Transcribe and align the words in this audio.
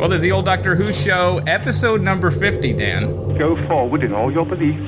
Well, 0.00 0.08
there's 0.08 0.22
the 0.22 0.32
old 0.32 0.46
Doctor 0.46 0.74
Who 0.76 0.94
show, 0.94 1.42
episode 1.46 2.00
number 2.00 2.30
50, 2.30 2.72
Dan. 2.72 3.36
Go 3.36 3.54
forward 3.68 4.02
in 4.02 4.14
all 4.14 4.32
your 4.32 4.46
beliefs 4.46 4.80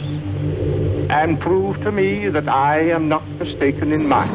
and 1.10 1.38
prove 1.38 1.76
to 1.82 1.92
me 1.92 2.30
that 2.30 2.48
I 2.48 2.88
am 2.88 3.10
not 3.10 3.22
mistaken 3.32 3.92
in 3.92 4.08
mine. 4.08 4.32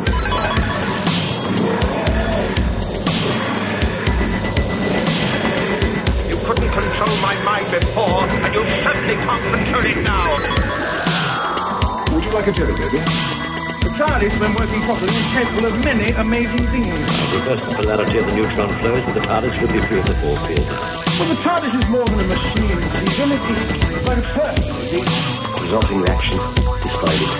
You 6.29 6.37
couldn't 6.45 6.69
control 6.69 7.15
my 7.23 7.41
mind 7.43 7.71
before, 7.71 8.21
and 8.45 8.53
you 8.53 8.61
certainly 8.83 9.15
can't 9.15 9.55
control 9.55 9.83
it 9.83 9.97
now. 10.03 10.35
Would 12.13 12.23
you 12.23 12.29
like 12.29 12.45
a 12.45 12.51
jelly, 12.51 12.75
Toby? 12.75 13.36
The 13.87 13.93
TARDIS, 14.03 14.35
when 14.41 14.53
working 14.53 14.81
properly, 14.81 15.07
is 15.15 15.31
capable 15.31 15.65
of 15.67 15.85
many 15.85 16.11
amazing 16.11 16.67
things. 16.67 16.91
Reverse 16.91 17.61
the 17.69 17.75
polarity 17.79 18.17
of 18.17 18.25
the 18.25 18.35
neutron 18.35 18.67
flows, 18.79 19.03
and 19.05 19.13
the 19.15 19.21
TARDIS 19.21 19.53
should 19.53 19.71
be 19.71 19.79
free 19.79 19.99
of 19.99 20.05
the 20.07 20.15
force 20.15 20.45
field. 20.45 20.67
But 20.67 21.27
the 21.31 21.35
TARDIS 21.39 21.73
is 21.79 21.89
more 21.89 22.03
than 22.03 22.19
a 22.19 22.23
machine, 22.27 22.81
Stephen. 22.83 23.31
It 23.31 23.95
is 23.95 24.05
like 24.05 24.17
a 24.17 24.21
person, 24.35 24.63
you 24.67 24.83
see. 24.83 24.99
The 24.99 25.61
resulting 25.61 26.01
reaction 26.01 26.35
is 26.83 26.95
Friday. 26.99 27.31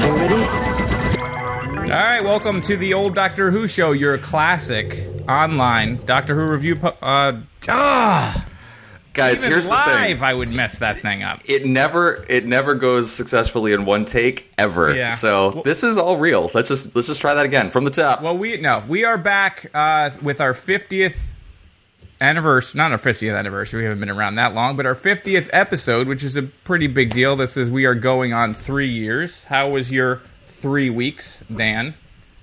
Are 0.00 0.06
you 0.06 0.14
ready? 0.16 1.92
All 1.92 1.98
right, 2.00 2.24
welcome 2.24 2.62
to 2.62 2.78
the 2.78 2.94
old 2.94 3.14
Doctor 3.14 3.50
Who 3.50 3.68
show, 3.68 3.92
your 3.92 4.16
classic 4.16 5.06
online 5.28 6.06
Doctor 6.06 6.34
Who 6.34 6.50
review. 6.50 6.76
Po- 6.76 6.96
uh, 7.02 7.42
ah, 7.68 8.46
Guys, 9.16 9.40
even 9.40 9.50
here's 9.52 9.66
live, 9.66 9.86
the 9.86 10.14
thing. 10.14 10.22
I 10.22 10.34
would 10.34 10.50
mess 10.52 10.78
that 10.78 11.00
thing 11.00 11.22
up. 11.22 11.40
It 11.46 11.64
never 11.66 12.24
it 12.28 12.44
never 12.46 12.74
goes 12.74 13.10
successfully 13.10 13.72
in 13.72 13.84
one 13.86 14.04
take 14.04 14.52
ever. 14.58 14.94
Yeah. 14.94 15.12
So 15.12 15.50
Well- 15.54 15.62
this 15.62 15.82
is 15.82 15.96
all 15.98 16.16
real. 16.18 16.50
Let's 16.54 16.68
just 16.68 16.94
let's 16.94 17.08
just 17.08 17.20
try 17.20 17.34
that 17.34 17.44
again 17.46 17.70
from 17.70 17.84
the 17.84 17.90
top. 17.90 18.22
Well, 18.22 18.36
we 18.36 18.58
no, 18.58 18.82
we 18.86 19.04
are 19.04 19.18
back 19.18 19.70
uh, 19.74 20.10
with 20.22 20.40
our 20.40 20.52
50th 20.54 21.16
anniversary. 22.20 22.78
Not 22.78 22.92
our 22.92 22.98
50th 22.98 23.36
anniversary. 23.38 23.80
We 23.80 23.84
haven't 23.84 24.00
been 24.00 24.10
around 24.10 24.36
that 24.36 24.54
long, 24.54 24.76
but 24.76 24.86
our 24.86 24.94
50th 24.94 25.48
episode, 25.52 26.06
which 26.08 26.22
is 26.24 26.36
a 26.36 26.42
pretty 26.42 26.86
big 26.86 27.12
deal. 27.12 27.36
This 27.36 27.56
is 27.56 27.70
we 27.70 27.84
are 27.86 27.94
going 27.94 28.32
on 28.32 28.54
three 28.54 28.88
years. 28.90 29.44
How 29.44 29.70
was 29.70 29.90
your 29.90 30.20
three 30.46 30.90
weeks, 30.90 31.40
Dan? 31.54 31.94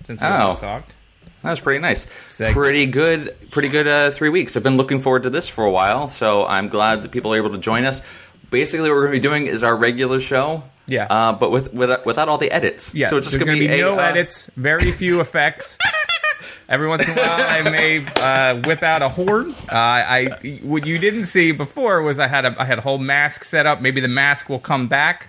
Since 0.05 0.21
we 0.21 0.27
Oh. 0.27 0.29
last 0.29 0.61
talked. 0.61 0.95
That 1.43 1.49
was 1.49 1.59
pretty 1.59 1.79
nice. 1.79 2.07
Sick. 2.29 2.53
Pretty 2.53 2.85
good. 2.85 3.35
Pretty 3.51 3.67
good. 3.67 3.87
Uh, 3.87 4.11
three 4.11 4.29
weeks. 4.29 4.55
I've 4.55 4.63
been 4.63 4.77
looking 4.77 4.99
forward 4.99 5.23
to 5.23 5.29
this 5.29 5.47
for 5.49 5.65
a 5.65 5.71
while, 5.71 6.07
so 6.07 6.45
I'm 6.45 6.69
glad 6.69 7.01
that 7.03 7.11
people 7.11 7.33
are 7.33 7.37
able 7.37 7.51
to 7.51 7.57
join 7.57 7.83
us. 7.83 8.01
Basically, 8.49 8.89
what 8.89 8.95
we're 8.95 9.07
going 9.07 9.13
to 9.13 9.19
be 9.19 9.27
doing 9.27 9.47
is 9.47 9.61
our 9.61 9.75
regular 9.75 10.21
show. 10.21 10.63
Yeah. 10.87 11.05
Uh, 11.09 11.33
but 11.33 11.51
with, 11.51 11.73
with 11.73 12.05
without 12.05 12.29
all 12.29 12.37
the 12.37 12.51
edits. 12.51 12.95
Yeah, 12.95 13.09
So 13.09 13.17
it's 13.17 13.27
just 13.27 13.43
going 13.43 13.57
to 13.57 13.59
be, 13.59 13.67
no 13.67 13.93
a, 13.93 13.97
uh, 13.97 14.09
edits, 14.09 14.49
very 14.55 14.91
few 14.91 15.19
effects. 15.19 15.77
Every 16.69 16.87
once 16.87 17.07
in 17.07 17.17
a 17.17 17.21
while, 17.21 17.45
I 17.45 17.69
may 17.69 18.05
uh, 18.21 18.61
whip 18.65 18.83
out 18.83 19.01
a 19.01 19.09
horn. 19.09 19.51
Uh, 19.51 19.75
I 19.75 20.59
what 20.63 20.85
you 20.85 20.97
didn't 20.97 21.25
see 21.25 21.51
before 21.51 22.01
was 22.01 22.19
I 22.19 22.27
had 22.27 22.45
a 22.45 22.55
I 22.57 22.63
had 22.63 22.77
a 22.77 22.81
whole 22.81 22.97
mask 22.97 23.43
set 23.43 23.65
up. 23.65 23.81
Maybe 23.81 23.99
the 23.99 24.07
mask 24.07 24.47
will 24.47 24.59
come 24.59 24.87
back. 24.87 25.27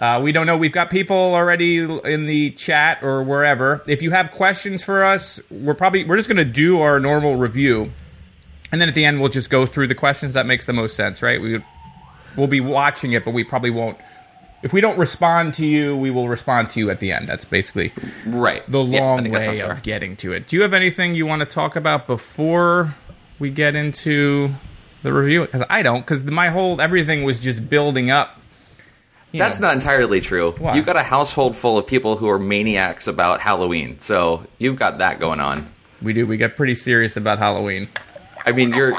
Uh, 0.00 0.18
we 0.22 0.32
don't 0.32 0.46
know. 0.46 0.56
We've 0.56 0.72
got 0.72 0.88
people 0.88 1.16
already 1.16 1.76
in 1.76 2.24
the 2.24 2.52
chat 2.52 3.02
or 3.02 3.22
wherever. 3.22 3.82
If 3.86 4.00
you 4.00 4.10
have 4.12 4.30
questions 4.30 4.82
for 4.82 5.04
us, 5.04 5.38
we're 5.50 5.74
probably 5.74 6.04
we're 6.04 6.16
just 6.16 6.28
going 6.28 6.38
to 6.38 6.44
do 6.44 6.80
our 6.80 6.98
normal 6.98 7.36
review, 7.36 7.92
and 8.72 8.80
then 8.80 8.88
at 8.88 8.94
the 8.94 9.04
end 9.04 9.20
we'll 9.20 9.28
just 9.28 9.50
go 9.50 9.66
through 9.66 9.88
the 9.88 9.94
questions. 9.94 10.32
That 10.32 10.46
makes 10.46 10.64
the 10.64 10.72
most 10.72 10.96
sense, 10.96 11.22
right? 11.22 11.38
We 11.38 11.62
we'll 12.34 12.46
be 12.46 12.62
watching 12.62 13.12
it, 13.12 13.26
but 13.26 13.34
we 13.34 13.44
probably 13.44 13.68
won't. 13.68 13.98
If 14.62 14.72
we 14.72 14.80
don't 14.80 14.98
respond 14.98 15.54
to 15.54 15.66
you, 15.66 15.94
we 15.94 16.10
will 16.10 16.28
respond 16.28 16.70
to 16.70 16.80
you 16.80 16.90
at 16.90 17.00
the 17.00 17.12
end. 17.12 17.28
That's 17.28 17.44
basically 17.44 17.92
right. 18.26 18.62
the 18.70 18.82
long 18.82 19.24
that 19.24 19.32
way 19.32 19.60
of 19.60 19.82
getting 19.82 20.16
to 20.16 20.32
it. 20.32 20.48
Do 20.48 20.56
you 20.56 20.62
have 20.62 20.74
anything 20.74 21.14
you 21.14 21.26
want 21.26 21.40
to 21.40 21.46
talk 21.46 21.76
about 21.76 22.06
before 22.06 22.94
we 23.38 23.50
get 23.50 23.74
into 23.74 24.50
the 25.02 25.12
review? 25.12 25.42
Because 25.42 25.62
I 25.68 25.82
don't. 25.82 26.00
Because 26.00 26.24
my 26.24 26.48
whole 26.48 26.80
everything 26.80 27.22
was 27.22 27.38
just 27.38 27.68
building 27.68 28.10
up. 28.10 28.39
You 29.32 29.38
That's 29.38 29.60
know. 29.60 29.68
not 29.68 29.74
entirely 29.74 30.20
true. 30.20 30.52
Why? 30.58 30.74
You've 30.74 30.86
got 30.86 30.96
a 30.96 31.02
household 31.02 31.56
full 31.56 31.78
of 31.78 31.86
people 31.86 32.16
who 32.16 32.28
are 32.28 32.38
maniacs 32.38 33.06
about 33.06 33.40
Halloween, 33.40 33.98
so 33.98 34.44
you've 34.58 34.76
got 34.76 34.98
that 34.98 35.20
going 35.20 35.40
on. 35.40 35.70
We 36.02 36.12
do. 36.12 36.26
We 36.26 36.36
get 36.36 36.56
pretty 36.56 36.74
serious 36.74 37.16
about 37.16 37.38
Halloween, 37.38 37.88
I 38.46 38.52
mean, 38.52 38.72
you're 38.72 38.96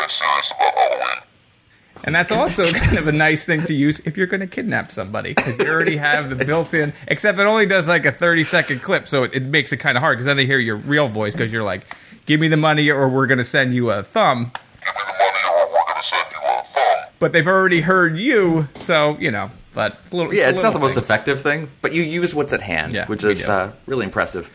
and 2.04 2.16
that's 2.16 2.32
also 2.32 2.64
kind 2.80 2.98
of 2.98 3.08
a 3.08 3.12
nice 3.12 3.46
thing 3.46 3.64
to 3.66 3.74
use 3.74 4.00
if 4.06 4.18
you're 4.18 4.28
going 4.28 4.40
to 4.40 4.48
kidnap 4.48 4.92
somebody 4.92 5.34
because 5.34 5.58
you 5.60 5.68
already 5.68 5.98
have 5.98 6.36
the 6.36 6.46
built-in. 6.46 6.94
Except 7.08 7.38
it 7.38 7.46
only 7.46 7.68
does 7.68 7.88
like 7.88 8.06
a 8.06 8.12
30-second 8.12 8.82
clip, 8.82 9.08
so 9.08 9.24
it, 9.24 9.36
it 9.36 9.44
makes 9.44 9.72
it 9.72 9.78
kind 9.78 9.98
of 9.98 10.02
hard 10.02 10.18
because 10.18 10.26
then 10.26 10.38
they 10.38 10.46
hear 10.48 10.58
your 10.58 10.78
real 10.78 11.10
voice 11.10 11.34
because 11.34 11.54
you're 11.54 11.64
like, 11.64 11.86
"Give 12.26 12.40
me 12.40 12.48
the 12.48 12.58
money, 12.58 12.90
or 12.90 13.08
we're 13.08 13.28
going 13.28 13.38
to 13.38 13.46
send 13.46 13.74
you 13.74 13.92
a 13.92 14.04
thumb." 14.04 14.52
"Give 14.54 14.96
me 14.96 15.02
the 15.08 15.14
money, 15.24 15.42
or 15.46 15.68
we're 15.68 15.84
going 15.84 16.02
to 16.02 16.10
send 16.10 16.26
you 16.32 16.50
a 16.50 16.64
thumb." 16.74 17.14
But 17.20 17.34
they've 17.34 17.48
already 17.48 17.82
heard 17.82 18.18
you, 18.18 18.68
so 18.76 19.18
you 19.20 19.32
know. 19.32 19.52
But 19.74 19.98
it's 20.04 20.12
a 20.12 20.16
little. 20.16 20.34
yeah, 20.34 20.48
a 20.48 20.50
it's 20.50 20.62
not 20.62 20.74
the 20.74 20.80
most 20.80 20.96
thing. 20.96 21.04
effective 21.04 21.42
thing, 21.42 21.70
but 21.82 21.94
you 21.94 22.04
use 22.04 22.36
what's 22.36 22.52
at 22.54 22.62
hand, 22.62 22.94
Yeah, 22.94 23.06
which 23.08 23.24
is 23.24 23.48
uh, 23.48 23.72
really 23.86 24.06
impressive. 24.06 24.50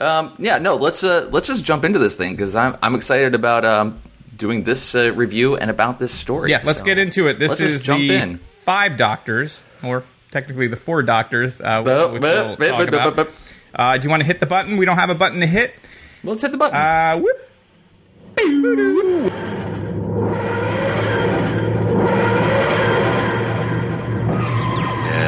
Um, 0.00 0.34
yeah, 0.38 0.58
no, 0.58 0.76
let's 0.76 1.02
uh, 1.04 1.28
let's 1.32 1.46
just 1.48 1.64
jump 1.64 1.84
into 1.84 1.98
this 1.98 2.16
thing 2.16 2.34
because 2.34 2.54
I'm 2.54 2.76
I'm 2.82 2.94
excited 2.94 3.34
about 3.34 3.64
um, 3.64 4.00
doing 4.36 4.62
this 4.64 4.94
uh, 4.94 5.12
review 5.14 5.56
and 5.56 5.70
about 5.70 5.98
this 5.98 6.12
story. 6.12 6.50
Yeah, 6.50 6.62
let's 6.64 6.78
so 6.78 6.84
get 6.84 6.98
into 6.98 7.26
it. 7.28 7.38
This 7.38 7.60
is 7.60 7.82
jump 7.82 8.00
the 8.00 8.14
in. 8.14 8.38
five 8.64 8.96
doctors, 8.96 9.62
or 9.82 10.04
technically 10.30 10.68
the 10.68 10.76
four 10.76 11.02
doctors, 11.02 11.60
uh, 11.60 11.82
Bup, 11.82 12.12
which 12.12 12.22
bup, 12.22 12.58
we'll 12.58 12.86
bup, 12.86 12.90
talk 12.90 13.12
about. 13.12 13.28
Uh, 13.74 13.98
do 13.98 14.04
you 14.04 14.10
want 14.10 14.20
to 14.20 14.26
hit 14.26 14.38
the 14.40 14.46
button? 14.46 14.76
We 14.76 14.84
don't 14.84 14.98
have 14.98 15.10
a 15.10 15.14
button 15.14 15.40
to 15.40 15.46
hit. 15.46 15.74
Well, 16.22 16.32
let's 16.32 16.42
hit 16.42 16.52
the 16.52 16.58
button. 16.58 16.76
Uh, 16.76 17.18
whoop. 17.20 17.48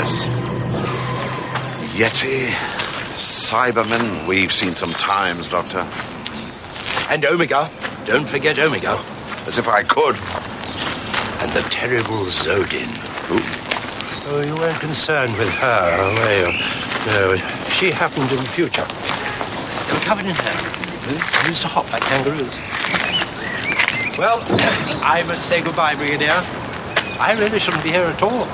Yes. 0.05 0.27
Yeti, 1.97 2.49
Cybermen, 3.17 4.27
we've 4.29 4.53
seen 4.53 4.75
some 4.75 4.91
times, 4.91 5.49
Doctor. 5.49 5.79
And 7.09 7.25
Omega. 7.25 7.71
Don't 8.05 8.29
forget 8.29 8.59
Omega. 8.59 8.99
As 9.47 9.57
if 9.57 9.67
I 9.67 9.83
could. 9.83 10.17
And 11.41 11.51
the 11.53 11.67
terrible 11.71 12.27
Zodin. 12.27 12.93
Who? 13.29 13.41
Oh, 14.29 14.43
you 14.47 14.55
weren't 14.57 14.79
concerned 14.79 15.35
with 15.39 15.49
her, 15.55 15.97
were 16.21 16.37
you? 16.37 16.53
No, 17.07 17.37
she 17.73 17.91
happened 17.91 18.31
in 18.31 18.37
the 18.37 18.51
future. 18.51 18.85
They 18.85 19.95
were 19.95 20.05
covered 20.05 20.27
in 20.27 20.35
hair. 20.35 20.53
Hmm? 21.09 21.45
They 21.45 21.49
used 21.49 21.63
to 21.63 21.69
hop 21.69 21.91
like 21.91 22.03
kangaroos. 22.03 22.61
Well, 24.19 24.41
I 25.03 25.25
must 25.27 25.47
say 25.49 25.63
goodbye, 25.65 25.95
Brigadier. 25.95 26.45
I 27.19 27.35
really 27.39 27.59
shouldn't 27.59 27.83
be 27.83 27.91
here 27.91 28.05
at 28.05 28.23
all. 28.23 28.47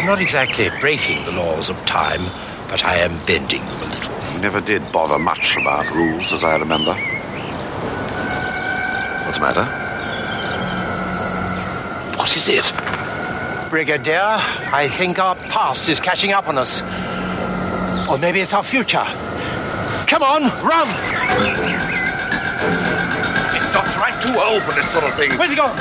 I'm 0.00 0.06
not 0.06 0.22
exactly 0.22 0.70
breaking 0.80 1.22
the 1.26 1.32
laws 1.32 1.68
of 1.68 1.76
time, 1.84 2.22
but 2.70 2.86
I 2.86 2.96
am 2.96 3.22
bending 3.26 3.60
them 3.60 3.82
a 3.82 3.84
little. 3.84 4.14
You 4.32 4.40
never 4.40 4.62
did 4.62 4.80
bother 4.92 5.18
much 5.18 5.58
about 5.58 5.94
rules, 5.94 6.32
as 6.32 6.42
I 6.42 6.56
remember. 6.56 6.94
What's 9.26 9.36
the 9.36 9.44
matter? 9.44 9.64
What 12.16 12.34
is 12.34 12.48
it? 12.48 12.72
Brigadier, 13.68 14.38
I 14.72 14.88
think 14.90 15.18
our 15.18 15.34
past 15.34 15.90
is 15.90 16.00
catching 16.00 16.32
up 16.32 16.48
on 16.48 16.56
us. 16.56 16.80
Or 18.08 18.16
maybe 18.16 18.40
it's 18.40 18.54
our 18.54 18.62
future. 18.62 19.04
Come 20.06 20.22
on, 20.22 20.44
run! 20.64 20.86
Doctor, 23.74 24.00
I'm 24.00 24.18
too 24.22 24.40
old 24.40 24.62
for 24.62 24.72
this 24.72 24.90
sort 24.90 25.04
of 25.04 25.12
thing. 25.12 25.36
Where's 25.36 25.50
he 25.50 25.56
gone? 25.56 25.76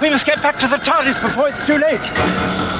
We 0.00 0.08
must 0.08 0.24
get 0.24 0.40
back 0.40 0.58
to 0.60 0.66
the 0.66 0.76
TARDIS 0.76 1.20
before 1.20 1.50
it's 1.50 1.66
too 1.66 1.76
late. 1.76 2.79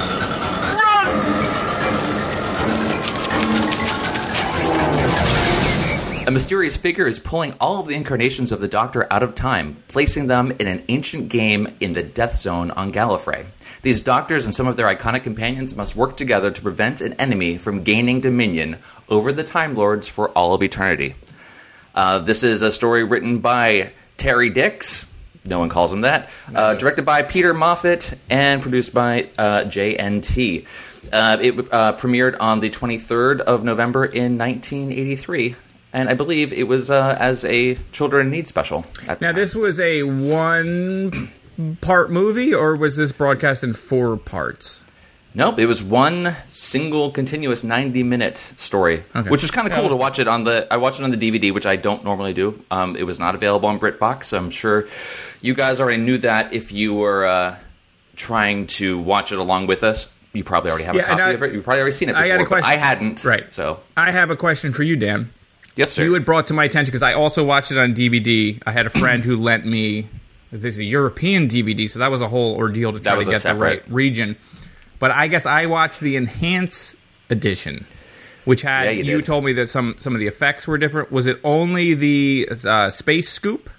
A 6.30 6.32
mysterious 6.32 6.76
figure 6.76 7.08
is 7.08 7.18
pulling 7.18 7.56
all 7.58 7.80
of 7.80 7.88
the 7.88 7.96
incarnations 7.96 8.52
of 8.52 8.60
the 8.60 8.68
Doctor 8.68 9.04
out 9.12 9.24
of 9.24 9.34
time, 9.34 9.82
placing 9.88 10.28
them 10.28 10.52
in 10.60 10.68
an 10.68 10.84
ancient 10.86 11.28
game 11.28 11.66
in 11.80 11.92
the 11.92 12.04
Death 12.04 12.36
Zone 12.36 12.70
on 12.70 12.92
Gallifrey. 12.92 13.46
These 13.82 14.02
Doctors 14.02 14.44
and 14.44 14.54
some 14.54 14.68
of 14.68 14.76
their 14.76 14.86
iconic 14.86 15.24
companions 15.24 15.74
must 15.74 15.96
work 15.96 16.16
together 16.16 16.52
to 16.52 16.62
prevent 16.62 17.00
an 17.00 17.14
enemy 17.14 17.58
from 17.58 17.82
gaining 17.82 18.20
dominion 18.20 18.78
over 19.08 19.32
the 19.32 19.42
Time 19.42 19.72
Lords 19.72 20.08
for 20.08 20.28
all 20.28 20.54
of 20.54 20.62
eternity. 20.62 21.16
Uh, 21.96 22.20
this 22.20 22.44
is 22.44 22.62
a 22.62 22.70
story 22.70 23.02
written 23.02 23.40
by 23.40 23.90
Terry 24.16 24.50
Dicks. 24.50 25.06
No 25.44 25.58
one 25.58 25.68
calls 25.68 25.92
him 25.92 26.02
that. 26.02 26.30
Uh, 26.54 26.74
directed 26.74 27.04
by 27.04 27.22
Peter 27.22 27.52
Moffatt 27.52 28.16
and 28.30 28.62
produced 28.62 28.94
by 28.94 29.28
uh, 29.36 29.64
JNT. 29.64 30.64
Uh, 31.12 31.38
it 31.40 31.58
uh, 31.72 31.94
premiered 31.94 32.36
on 32.38 32.60
the 32.60 32.70
23rd 32.70 33.40
of 33.40 33.64
November 33.64 34.04
in 34.04 34.38
1983, 34.38 35.56
and 35.92 36.08
I 36.08 36.14
believe 36.14 36.52
it 36.52 36.68
was 36.68 36.90
uh, 36.90 37.16
as 37.18 37.44
a 37.44 37.74
Children 37.92 38.26
in 38.26 38.32
Need 38.32 38.48
special. 38.48 38.84
At 39.08 39.20
Now, 39.20 39.28
time. 39.28 39.36
this 39.36 39.54
was 39.54 39.78
a 39.80 40.02
one 40.04 41.30
part 41.80 42.10
movie, 42.10 42.54
or 42.54 42.74
was 42.76 42.96
this 42.96 43.12
broadcast 43.12 43.62
in 43.64 43.72
four 43.72 44.16
parts? 44.16 44.82
Nope, 45.32 45.60
it 45.60 45.66
was 45.66 45.80
one 45.80 46.34
single 46.46 47.10
continuous 47.12 47.62
90 47.62 48.02
minute 48.02 48.52
story, 48.56 49.04
Okay. 49.14 49.28
which 49.30 49.42
was 49.42 49.52
kind 49.52 49.66
of 49.68 49.72
cool 49.72 49.82
it 49.82 49.84
was- 49.84 49.92
to 49.92 49.96
watch 49.96 50.18
it 50.18 50.26
on 50.26 50.42
the. 50.44 50.66
I 50.72 50.76
watched 50.76 50.98
it 50.98 51.04
on 51.04 51.12
the 51.12 51.16
DVD, 51.16 51.52
which 51.52 51.66
I 51.66 51.76
don't 51.76 52.02
normally 52.04 52.32
do. 52.32 52.60
Um, 52.72 52.96
it 52.96 53.04
was 53.04 53.20
not 53.20 53.34
available 53.36 53.68
on 53.68 53.78
BritBox. 53.78 54.24
So 54.24 54.38
I'm 54.38 54.50
sure 54.50 54.88
you 55.40 55.54
guys 55.54 55.78
already 55.80 55.98
knew 56.02 56.18
that 56.18 56.52
if 56.52 56.72
you 56.72 56.94
were 56.94 57.24
uh, 57.26 57.56
trying 58.16 58.66
to 58.66 58.98
watch 58.98 59.30
it 59.30 59.38
along 59.38 59.66
with 59.68 59.84
us. 59.84 60.08
You 60.32 60.44
probably 60.44 60.70
already 60.70 60.84
have 60.84 60.94
Yeah, 60.94 61.02
a 61.02 61.06
copy 61.06 61.22
I- 61.22 61.30
of 61.30 61.42
it. 61.44 61.52
You've 61.54 61.64
probably 61.64 61.80
already 61.80 61.96
seen 61.96 62.08
it 62.08 62.14
I 62.16 62.22
before. 62.22 62.28
got 62.28 62.34
a 62.34 62.44
but 62.44 62.48
question. 62.48 62.70
I 62.70 62.76
hadn't. 62.76 63.24
Right. 63.24 63.52
So, 63.52 63.80
I 63.96 64.10
have 64.10 64.30
a 64.30 64.36
question 64.36 64.72
for 64.72 64.82
you, 64.84 64.94
Dan. 64.96 65.30
Yes, 65.76 65.92
sir. 65.92 66.04
You 66.04 66.14
had 66.14 66.24
brought 66.24 66.46
to 66.48 66.54
my 66.54 66.64
attention 66.64 66.90
because 66.90 67.02
I 67.02 67.14
also 67.14 67.44
watched 67.44 67.70
it 67.70 67.78
on 67.78 67.94
DVD. 67.94 68.62
I 68.66 68.72
had 68.72 68.86
a 68.86 68.90
friend 68.90 69.24
who 69.24 69.36
lent 69.36 69.66
me 69.66 70.08
this 70.52 70.74
is 70.74 70.78
a 70.80 70.84
European 70.84 71.48
DVD, 71.48 71.88
so 71.88 72.00
that 72.00 72.10
was 72.10 72.20
a 72.20 72.28
whole 72.28 72.56
ordeal 72.56 72.92
to 72.92 73.00
try 73.00 73.16
to 73.22 73.24
get 73.24 73.42
the 73.42 73.54
right 73.54 73.88
region. 73.88 74.36
But 74.98 75.12
I 75.12 75.28
guess 75.28 75.46
I 75.46 75.66
watched 75.66 76.00
the 76.00 76.16
enhanced 76.16 76.96
edition, 77.30 77.86
which 78.44 78.62
had 78.62 78.84
Yeah, 78.84 78.90
you, 78.90 79.04
you 79.04 79.22
told 79.22 79.44
me 79.44 79.52
that 79.54 79.68
some 79.68 79.94
some 79.98 80.14
of 80.14 80.20
the 80.20 80.26
effects 80.26 80.66
were 80.66 80.76
different. 80.76 81.12
Was 81.12 81.26
it 81.26 81.38
only 81.44 81.94
the 81.94 82.48
uh, 82.64 82.90
space 82.90 83.30
scoop 83.30 83.70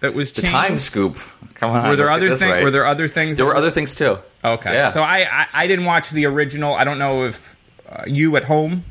that 0.00 0.14
was 0.14 0.30
changed? 0.30 0.48
the 0.48 0.52
time 0.52 0.78
scoop. 0.78 1.18
Come 1.54 1.72
on. 1.72 1.88
Were 1.88 1.96
there 1.96 2.10
other 2.10 2.28
things? 2.28 2.42
right. 2.42 2.62
Were 2.62 2.70
there 2.70 2.86
other 2.86 3.08
things? 3.08 3.36
There 3.36 3.46
were 3.46 3.56
other 3.56 3.70
things 3.72 3.94
too. 3.94 4.18
Okay. 4.44 4.72
Yeah. 4.72 4.92
So 4.92 5.02
I, 5.02 5.26
I 5.30 5.46
I 5.54 5.66
didn't 5.66 5.84
watch 5.84 6.10
the 6.10 6.26
original. 6.26 6.74
I 6.74 6.84
don't 6.84 6.98
know 6.98 7.24
if 7.24 7.56
uh, 7.88 8.04
you 8.06 8.36
at 8.36 8.44
home 8.44 8.84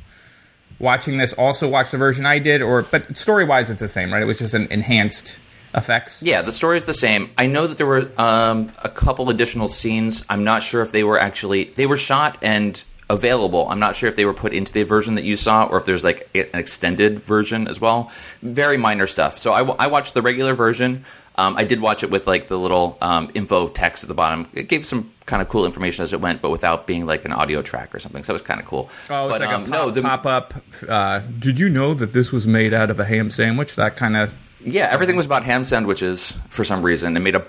watching 0.79 1.17
this 1.17 1.33
also 1.33 1.67
watch 1.67 1.91
the 1.91 1.97
version 1.97 2.25
I 2.25 2.39
did, 2.39 2.61
or 2.61 2.83
but 2.83 3.17
story 3.17 3.45
wise 3.45 3.69
it's 3.69 3.79
the 3.79 3.87
same, 3.87 4.11
right? 4.11 4.21
It 4.21 4.25
was 4.25 4.39
just 4.39 4.53
an 4.53 4.67
enhanced 4.71 5.37
effects. 5.75 6.23
Yeah, 6.23 6.41
the 6.41 6.51
story 6.51 6.77
is 6.77 6.85
the 6.85 6.93
same. 6.93 7.29
I 7.37 7.45
know 7.45 7.67
that 7.67 7.77
there 7.77 7.85
were 7.85 8.09
um, 8.17 8.71
a 8.83 8.89
couple 8.89 9.29
additional 9.29 9.67
scenes. 9.67 10.23
I'm 10.29 10.43
not 10.43 10.63
sure 10.63 10.81
if 10.81 10.91
they 10.91 11.03
were 11.03 11.19
actually 11.19 11.65
they 11.65 11.85
were 11.85 11.97
shot 11.97 12.37
and 12.41 12.81
available. 13.09 13.67
I'm 13.69 13.79
not 13.79 13.95
sure 13.95 14.07
if 14.07 14.15
they 14.15 14.25
were 14.25 14.33
put 14.33 14.53
into 14.53 14.71
the 14.71 14.83
version 14.83 15.15
that 15.15 15.23
you 15.23 15.35
saw 15.35 15.65
or 15.65 15.77
if 15.77 15.85
there's 15.85 16.03
like 16.03 16.29
an 16.35 16.47
extended 16.53 17.19
version 17.19 17.67
as 17.67 17.81
well. 17.81 18.11
Very 18.43 18.77
minor 18.77 19.07
stuff. 19.07 19.39
So 19.39 19.51
I, 19.51 19.59
w- 19.59 19.75
I 19.79 19.87
watched 19.87 20.13
the 20.13 20.21
regular 20.21 20.53
version. 20.53 21.03
Um, 21.35 21.55
I 21.57 21.63
did 21.63 21.81
watch 21.81 22.03
it 22.03 22.11
with 22.11 22.27
like 22.27 22.47
the 22.49 22.59
little 22.59 22.97
um, 23.01 23.31
info 23.33 23.67
text 23.67 24.03
at 24.03 24.09
the 24.09 24.13
bottom. 24.13 24.47
It 24.53 24.67
gave 24.67 24.85
some 24.85 25.11
kind 25.29 25.41
of 25.41 25.47
cool 25.47 25.63
information 25.63 26.03
as 26.03 26.11
it 26.11 26.19
went, 26.19 26.41
but 26.41 26.49
without 26.49 26.87
being 26.87 27.05
like 27.05 27.23
an 27.23 27.31
audio 27.31 27.61
track 27.61 27.93
or 27.93 27.99
something. 27.99 28.23
So 28.23 28.31
it 28.31 28.33
was 28.33 28.41
kind 28.41 28.59
of 28.59 28.65
cool. 28.65 28.89
Oh, 29.09 29.27
it's 29.27 29.33
but, 29.33 29.41
like 29.41 29.49
um, 29.49 29.63
a 29.63 29.65
pop, 29.65 29.73
no, 29.73 29.91
the, 29.91 30.01
pop 30.01 30.25
up. 30.25 30.53
Uh, 30.87 31.19
did 31.37 31.59
you 31.59 31.69
know 31.69 31.93
that 31.93 32.11
this 32.13 32.31
was 32.31 32.47
made 32.47 32.73
out 32.73 32.89
of 32.89 32.99
a 32.99 33.05
ham 33.05 33.29
sandwich? 33.29 33.75
That 33.75 33.95
kind 33.95 34.17
of 34.17 34.33
yeah, 34.63 34.89
everything 34.91 35.15
was 35.15 35.25
about 35.25 35.45
ham 35.45 35.63
sandwiches 35.63 36.35
for 36.49 36.63
some 36.63 36.83
reason. 36.83 37.15
It 37.15 37.21
made 37.21 37.35
a 37.35 37.45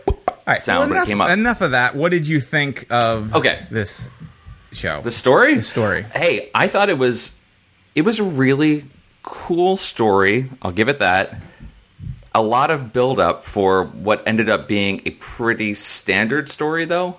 right, 0.46 0.60
sound 0.60 0.90
well, 0.90 0.90
when 0.90 1.02
it 1.02 1.06
came 1.06 1.20
up. 1.20 1.30
Enough 1.30 1.60
of 1.62 1.72
that. 1.72 1.96
What 1.96 2.10
did 2.10 2.26
you 2.26 2.40
think 2.40 2.86
of 2.90 3.34
Okay. 3.34 3.66
this 3.70 4.08
show? 4.72 5.00
The 5.02 5.10
story? 5.10 5.56
The 5.56 5.62
story. 5.62 6.02
Hey, 6.02 6.50
I 6.54 6.68
thought 6.68 6.88
it 6.88 6.98
was 6.98 7.32
it 7.94 8.02
was 8.02 8.18
a 8.18 8.24
really 8.24 8.84
cool 9.22 9.76
story. 9.76 10.50
I'll 10.62 10.70
give 10.70 10.88
it 10.88 10.98
that. 10.98 11.36
A 12.32 12.42
lot 12.42 12.70
of 12.70 12.92
build 12.92 13.18
up 13.18 13.44
for 13.44 13.84
what 13.84 14.22
ended 14.26 14.48
up 14.48 14.68
being 14.68 15.02
a 15.04 15.10
pretty 15.10 15.74
standard 15.74 16.48
story 16.48 16.84
though. 16.84 17.16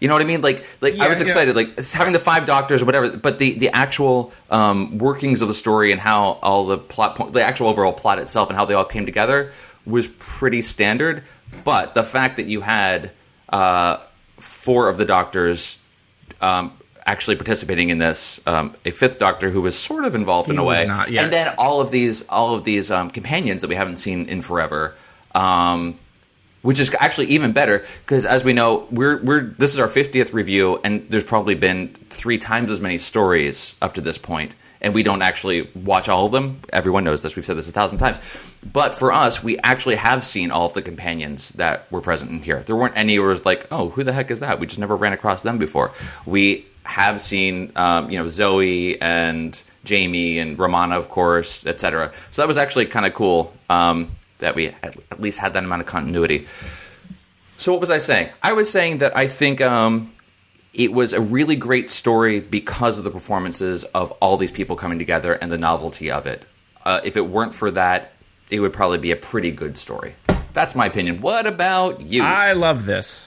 You 0.00 0.08
know 0.08 0.14
what 0.14 0.22
I 0.22 0.26
mean? 0.26 0.42
Like 0.42 0.64
like 0.80 0.96
Yeah, 0.96 1.04
I 1.04 1.08
was 1.08 1.20
yeah. 1.20 1.26
excited 1.26 1.56
like 1.56 1.78
having 1.86 2.12
the 2.12 2.20
five 2.20 2.46
doctors 2.46 2.82
or 2.82 2.84
whatever, 2.84 3.16
but 3.16 3.38
the 3.38 3.58
the 3.58 3.70
actual 3.70 4.32
um, 4.50 4.98
workings 4.98 5.42
of 5.42 5.48
the 5.48 5.54
story 5.54 5.92
and 5.92 6.00
how 6.00 6.38
all 6.42 6.66
the 6.66 6.78
plot 6.78 7.16
point 7.16 7.32
the 7.32 7.42
actual 7.42 7.68
overall 7.68 7.92
plot 7.92 8.18
itself 8.18 8.48
and 8.48 8.56
how 8.56 8.64
they 8.64 8.74
all 8.74 8.84
came 8.84 9.06
together 9.06 9.52
was 9.86 10.08
pretty 10.18 10.62
standard. 10.62 11.24
But 11.64 11.94
the 11.94 12.04
fact 12.04 12.36
that 12.36 12.46
you 12.46 12.60
had 12.60 13.10
uh, 13.48 13.98
four 14.38 14.88
of 14.88 14.98
the 14.98 15.04
doctors 15.04 15.78
um, 16.40 16.72
actually 17.08 17.36
participating 17.36 17.88
in 17.88 17.98
this. 17.98 18.40
Um, 18.46 18.76
a 18.84 18.90
fifth 18.90 19.18
Doctor 19.18 19.50
who 19.50 19.62
was 19.62 19.76
sort 19.76 20.04
of 20.04 20.14
involved 20.14 20.50
in 20.50 20.58
a 20.58 20.64
way, 20.64 20.86
and 20.86 21.32
then 21.32 21.54
all 21.58 21.80
of 21.80 21.90
these, 21.90 22.22
all 22.28 22.54
of 22.54 22.64
these 22.64 22.90
um, 22.90 23.10
companions 23.10 23.62
that 23.62 23.68
we 23.68 23.74
haven't 23.74 23.96
seen 23.96 24.26
in 24.26 24.42
forever. 24.42 24.94
Um, 25.34 25.98
which 26.62 26.80
is 26.80 26.94
actually 26.98 27.26
even 27.28 27.52
better 27.52 27.84
because, 28.04 28.26
as 28.26 28.44
we 28.44 28.52
know, 28.52 28.86
we're 28.90 29.22
we're 29.22 29.42
this 29.42 29.72
is 29.72 29.78
our 29.78 29.88
fiftieth 29.88 30.32
review, 30.32 30.80
and 30.84 31.08
there's 31.10 31.24
probably 31.24 31.54
been 31.54 31.94
three 32.10 32.38
times 32.38 32.70
as 32.70 32.80
many 32.80 32.98
stories 32.98 33.74
up 33.80 33.94
to 33.94 34.00
this 34.00 34.18
point, 34.18 34.54
and 34.80 34.94
we 34.94 35.02
don't 35.02 35.22
actually 35.22 35.70
watch 35.74 36.08
all 36.08 36.26
of 36.26 36.32
them. 36.32 36.60
Everyone 36.72 37.04
knows 37.04 37.22
this; 37.22 37.36
we've 37.36 37.46
said 37.46 37.56
this 37.56 37.68
a 37.68 37.72
thousand 37.72 37.98
times. 37.98 38.18
But 38.72 38.94
for 38.94 39.12
us, 39.12 39.42
we 39.42 39.56
actually 39.58 39.96
have 39.96 40.24
seen 40.24 40.50
all 40.50 40.66
of 40.66 40.74
the 40.74 40.82
companions 40.82 41.50
that 41.50 41.90
were 41.92 42.00
present 42.00 42.30
in 42.30 42.42
here. 42.42 42.60
There 42.60 42.76
weren't 42.76 42.96
any 42.96 43.18
where 43.18 43.28
it 43.28 43.32
was 43.32 43.46
like, 43.46 43.68
"Oh, 43.70 43.90
who 43.90 44.04
the 44.04 44.12
heck 44.12 44.30
is 44.30 44.40
that?" 44.40 44.58
We 44.58 44.66
just 44.66 44.80
never 44.80 44.96
ran 44.96 45.12
across 45.12 45.42
them 45.42 45.58
before. 45.58 45.92
We 46.26 46.66
have 46.84 47.20
seen, 47.20 47.70
um, 47.76 48.10
you 48.10 48.18
know, 48.18 48.26
Zoe 48.28 49.00
and 49.00 49.62
Jamie 49.84 50.38
and 50.38 50.58
Romana, 50.58 50.98
of 50.98 51.08
course, 51.10 51.66
etc. 51.66 52.12
So 52.30 52.42
that 52.42 52.48
was 52.48 52.56
actually 52.56 52.86
kind 52.86 53.04
of 53.06 53.14
cool 53.14 53.52
um, 53.68 54.10
that 54.38 54.54
we 54.54 54.68
at, 54.82 55.20
least 55.20 55.38
had 55.38 55.52
that 55.54 55.64
amount 55.64 55.80
of 55.80 55.86
continuity. 55.86 56.46
So 57.56 57.72
what 57.72 57.80
was 57.80 57.90
I 57.90 57.98
saying? 57.98 58.30
I 58.42 58.52
was 58.52 58.70
saying 58.70 58.98
that 58.98 59.16
I 59.16 59.26
think 59.28 59.60
um, 59.60 60.12
it 60.72 60.92
was 60.92 61.12
a 61.12 61.20
really 61.20 61.56
great 61.56 61.90
story 61.90 62.40
because 62.40 62.98
of 62.98 63.04
the 63.04 63.10
performances 63.10 63.84
of 63.84 64.12
all 64.12 64.36
these 64.36 64.52
people 64.52 64.76
coming 64.76 64.98
together 64.98 65.34
and 65.34 65.50
the 65.50 65.58
novelty 65.58 66.10
of 66.10 66.26
it. 66.26 66.44
Uh, 66.84 67.00
if 67.04 67.16
it 67.16 67.22
weren't 67.26 67.54
for 67.54 67.70
that, 67.72 68.12
it 68.50 68.60
would 68.60 68.72
probably 68.72 68.98
be 68.98 69.10
a 69.10 69.16
pretty 69.16 69.50
good 69.50 69.76
story. 69.76 70.14
That's 70.52 70.74
my 70.74 70.86
opinion. 70.86 71.20
What 71.20 71.46
about 71.46 72.00
you? 72.02 72.22
I 72.22 72.52
love 72.52 72.86
this 72.86 73.26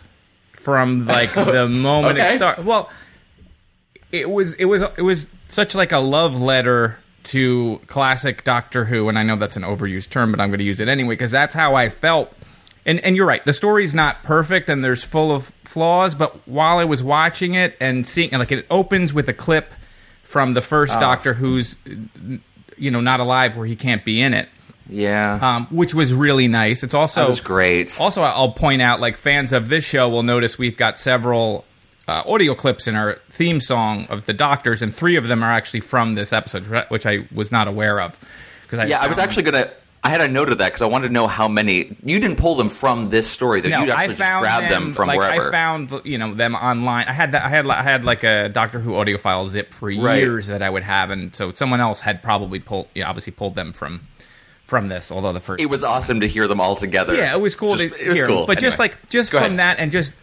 from 0.53 1.05
like 1.05 1.33
the 1.33 1.67
moment 1.69 2.17
Okay. 2.17 2.33
it 2.33 2.37
started. 2.37 2.65
Well, 2.65 2.89
it 4.11 4.29
was 4.29 4.53
it 4.53 4.65
was 4.65 4.81
it 4.97 5.01
was 5.01 5.25
such 5.49 5.75
like 5.75 5.91
a 5.91 5.99
love 5.99 6.39
letter 6.41 6.97
to 7.25 7.79
classic 7.87 8.43
Doctor 8.43 8.85
Who, 8.85 9.07
and 9.09 9.17
I 9.17 9.23
know 9.23 9.35
that's 9.35 9.55
an 9.55 9.63
overused 9.63 10.09
term, 10.09 10.31
but 10.31 10.39
I'm 10.39 10.49
going 10.49 10.59
to 10.59 10.65
use 10.65 10.79
it 10.79 10.87
anyway 10.87 11.13
because 11.13 11.31
that's 11.31 11.53
how 11.53 11.75
I 11.75 11.89
felt. 11.89 12.33
And 12.85 12.99
and 13.01 13.15
you're 13.15 13.27
right, 13.27 13.43
the 13.45 13.53
story's 13.53 13.93
not 13.93 14.23
perfect 14.23 14.69
and 14.69 14.83
there's 14.83 15.03
full 15.03 15.31
of 15.31 15.51
flaws, 15.65 16.15
but 16.15 16.35
while 16.47 16.79
I 16.79 16.83
was 16.85 17.03
watching 17.03 17.53
it 17.53 17.77
and 17.79 18.07
seeing 18.07 18.31
like 18.31 18.51
it 18.51 18.65
opens 18.71 19.13
with 19.13 19.27
a 19.27 19.33
clip 19.33 19.71
from 20.23 20.53
the 20.53 20.61
first 20.61 20.93
Doctor 20.93 21.33
who's 21.35 21.75
you 22.77 22.89
know 22.91 23.01
not 23.01 23.19
alive 23.19 23.55
where 23.55 23.67
he 23.67 23.75
can't 23.75 24.03
be 24.03 24.19
in 24.21 24.33
it. 24.33 24.49
yeah, 24.89 25.37
Um, 25.41 25.67
which 25.69 25.93
was 25.93 26.11
really 26.13 26.47
nice. 26.47 26.81
It's 26.83 26.93
also 26.95 27.21
that 27.21 27.27
was 27.27 27.39
great. 27.41 27.99
also, 27.99 28.23
I'll 28.23 28.51
point 28.53 28.81
out, 28.81 28.99
like 28.99 29.17
fans 29.17 29.53
of 29.53 29.69
this 29.69 29.83
show 29.85 30.09
will 30.09 30.23
notice 30.23 30.57
we've 30.57 30.77
got 30.77 30.97
several 30.97 31.65
uh, 32.07 32.23
audio 32.25 32.55
clips 32.55 32.87
in 32.87 32.95
our 32.95 33.19
theme 33.29 33.61
song 33.61 34.05
of 34.09 34.25
the 34.25 34.33
Doctors, 34.33 34.81
and 34.81 34.93
three 34.93 35.15
of 35.15 35.27
them 35.27 35.43
are 35.43 35.51
actually 35.51 35.81
from 35.81 36.15
this 36.15 36.33
episode, 36.33 36.63
which 36.89 37.05
I 37.05 37.27
was 37.33 37.51
not 37.51 37.67
aware 37.67 37.99
of. 38.01 38.17
Because 38.69 38.89
yeah, 38.89 38.99
I 38.99 39.07
was 39.07 39.17
actually 39.17 39.43
gonna. 39.43 39.71
I 40.03 40.09
had 40.09 40.21
a 40.21 40.27
note 40.27 40.49
of 40.49 40.57
that 40.57 40.69
because 40.69 40.81
I 40.81 40.87
wanted 40.87 41.09
to 41.09 41.13
know 41.13 41.27
how 41.27 41.47
many. 41.47 41.95
You 42.03 42.19
didn't 42.19 42.37
pull 42.37 42.55
them 42.55 42.69
from 42.69 43.09
this 43.11 43.27
story, 43.29 43.61
though. 43.61 43.69
No, 43.69 43.83
you 43.83 43.91
I 43.91 44.05
actually 44.05 44.07
just 44.15 44.19
found 44.19 44.41
grabbed 44.41 44.71
them, 44.73 44.91
from 44.93 45.07
like, 45.09 45.19
wherever. 45.19 45.49
I 45.49 45.51
found 45.51 46.01
you 46.05 46.17
know 46.17 46.33
them 46.33 46.55
online. 46.55 47.07
I 47.07 47.13
had 47.13 47.33
that. 47.33 47.45
I 47.45 47.49
had 47.49 47.67
I 47.67 47.83
had 47.83 48.03
like 48.03 48.23
a 48.23 48.49
Doctor 48.49 48.79
Who 48.79 48.95
audio 48.95 49.19
file 49.19 49.47
zip 49.47 49.73
for 49.73 49.87
Right. 49.93 50.17
years 50.17 50.47
that 50.47 50.63
I 50.63 50.69
would 50.71 50.81
have, 50.83 51.11
and 51.11 51.35
so 51.35 51.51
someone 51.51 51.81
else 51.81 52.01
had 52.01 52.23
probably 52.23 52.59
pulled, 52.59 52.87
yeah, 52.95 53.07
obviously 53.07 53.31
pulled 53.33 53.53
them 53.53 53.73
from 53.73 54.07
from 54.65 54.87
this. 54.87 55.11
Although 55.11 55.33
the 55.33 55.39
first 55.39 55.61
it 55.61 55.69
was 55.69 55.83
awesome 55.83 56.21
to 56.21 56.27
hear 56.27 56.47
them 56.47 56.59
all 56.59 56.75
together. 56.75 57.13
Yeah, 57.13 57.35
it 57.35 57.39
was 57.41 57.55
cool 57.55 57.75
Just- 57.75 57.93
to 57.95 58.03
it 58.03 58.07
was 58.09 58.17
hear. 58.17 58.25
cool. 58.27 58.47
But 58.47 58.57
just 58.57 58.79
like 58.79 59.07
just 59.11 59.29
from 59.29 59.43
ahead. 59.43 59.59
that 59.59 59.77
and 59.79 59.91
just 59.91 60.13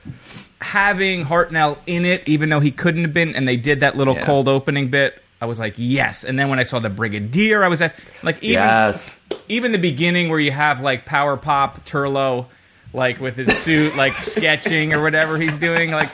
having 0.61 1.25
Hartnell 1.25 1.79
in 1.87 2.05
it, 2.05 2.29
even 2.29 2.49
though 2.49 2.61
he 2.61 2.71
couldn't 2.71 3.03
have 3.05 3.15
been, 3.15 3.35
and 3.35 3.47
they 3.47 3.57
did 3.57 3.81
that 3.81 3.97
little 3.97 4.15
Yeah. 4.15 4.25
cold 4.25 4.49
opening 4.49 4.89
bit. 4.89 5.23
I 5.41 5.47
was 5.47 5.59
like, 5.61 5.75
yes. 5.77 6.25
And 6.25 6.37
then 6.39 6.49
when 6.49 6.59
I 6.59 6.65
saw 6.65 6.81
the 6.81 6.91
Brigadier, 6.91 7.63
I 7.63 7.69
was 7.69 7.81
ask- 7.81 7.95
like, 8.25 8.37
even 8.43 8.55
yes, 8.55 9.19
even 9.49 9.71
the 9.73 9.79
beginning 9.79 10.29
where 10.31 10.41
you 10.41 10.51
have 10.51 10.81
like 10.81 11.05
Power 11.05 11.37
Pop 11.37 11.85
Turlough, 11.87 12.47
like 12.93 13.21
with 13.21 13.37
his 13.37 13.57
suit, 13.59 13.95
like 13.97 14.13
sketching 14.15 14.93
or 14.95 15.03
whatever 15.03 15.39
he's 15.39 15.57
doing, 15.57 15.93
like 15.93 16.11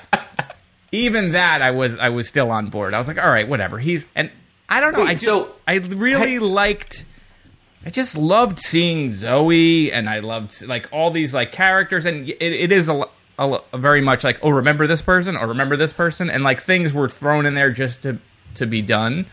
even 0.93 1.33
that, 1.33 1.63
I 1.63 1.71
was 1.71 1.97
I 1.99 2.11
was 2.11 2.29
still 2.29 2.51
on 2.51 2.69
board. 2.69 2.93
I 2.95 2.99
was 2.99 3.09
like, 3.09 3.19
all 3.19 3.31
right, 3.31 3.49
whatever. 3.49 3.79
He's 3.79 4.05
and 4.15 4.31
I 4.69 4.81
don't 4.81 4.93
know. 4.93 5.01
Wait, 5.05 5.09
I 5.11 5.13
just, 5.15 5.25
so- 5.25 5.55
I 5.67 5.77
really 5.77 6.39
liked. 6.39 7.05
I 7.87 7.91
just 7.91 8.17
loved 8.17 8.61
seeing 8.61 9.13
Zoe, 9.15 9.93
and 9.93 10.09
I 10.09 10.21
loved 10.21 10.63
like 10.67 10.89
all 10.93 11.11
these 11.11 11.33
like 11.35 11.51
characters, 11.53 12.05
and 12.07 12.29
it, 12.29 12.41
it 12.41 12.73
is 12.73 12.89
a, 12.89 13.05
a, 13.38 13.61
a 13.73 13.79
very 13.79 14.00
much 14.00 14.25
like 14.25 14.38
oh, 14.43 14.50
remember 14.50 14.87
this 14.87 15.03
person 15.03 15.37
or 15.37 15.49
remember 15.49 15.76
this 15.76 15.93
person, 15.93 16.31
and 16.31 16.45
like 16.45 16.62
things 16.62 16.93
were 16.93 17.09
thrown 17.09 17.47
in 17.47 17.55
there 17.55 17.71
just 17.71 18.03
to 18.03 18.19
to 18.57 18.67
be 18.67 18.83
done. 18.83 19.26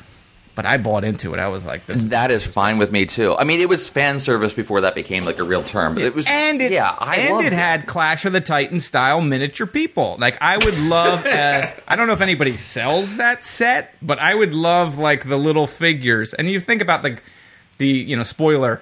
But 0.53 0.65
I 0.65 0.77
bought 0.77 1.05
into 1.05 1.33
it. 1.33 1.39
I 1.39 1.47
was 1.47 1.65
like, 1.65 1.85
this. 1.85 2.03
that 2.05 2.29
is 2.29 2.45
fine 2.45 2.77
with 2.77 2.91
me 2.91 3.05
too. 3.05 3.33
I 3.37 3.45
mean, 3.45 3.61
it 3.61 3.69
was 3.69 3.87
fan 3.87 4.19
service 4.19 4.53
before 4.53 4.81
that 4.81 4.95
became 4.95 5.23
like 5.23 5.39
a 5.39 5.43
real 5.43 5.63
term. 5.63 5.97
It 5.97 6.13
was, 6.13 6.27
and 6.27 6.61
it, 6.61 6.73
yeah, 6.73 6.93
I 6.99 7.15
and 7.17 7.35
loved 7.35 7.47
it 7.47 7.53
had 7.53 7.87
Clash 7.87 8.25
of 8.25 8.33
the 8.33 8.41
Titans 8.41 8.85
style 8.85 9.21
miniature 9.21 9.65
people. 9.65 10.17
Like 10.19 10.37
I 10.41 10.57
would 10.57 10.77
love. 10.77 11.25
Uh, 11.31 11.71
I 11.87 11.95
don't 11.95 12.07
know 12.07 12.13
if 12.13 12.21
anybody 12.21 12.57
sells 12.57 13.15
that 13.15 13.45
set, 13.45 13.95
but 14.01 14.19
I 14.19 14.35
would 14.35 14.53
love 14.53 14.97
like 14.97 15.27
the 15.27 15.37
little 15.37 15.65
figures. 15.65 16.33
And 16.33 16.49
you 16.49 16.59
think 16.59 16.81
about 16.81 17.03
the 17.03 17.19
the 17.77 17.87
you 17.87 18.17
know 18.17 18.23
spoiler, 18.23 18.81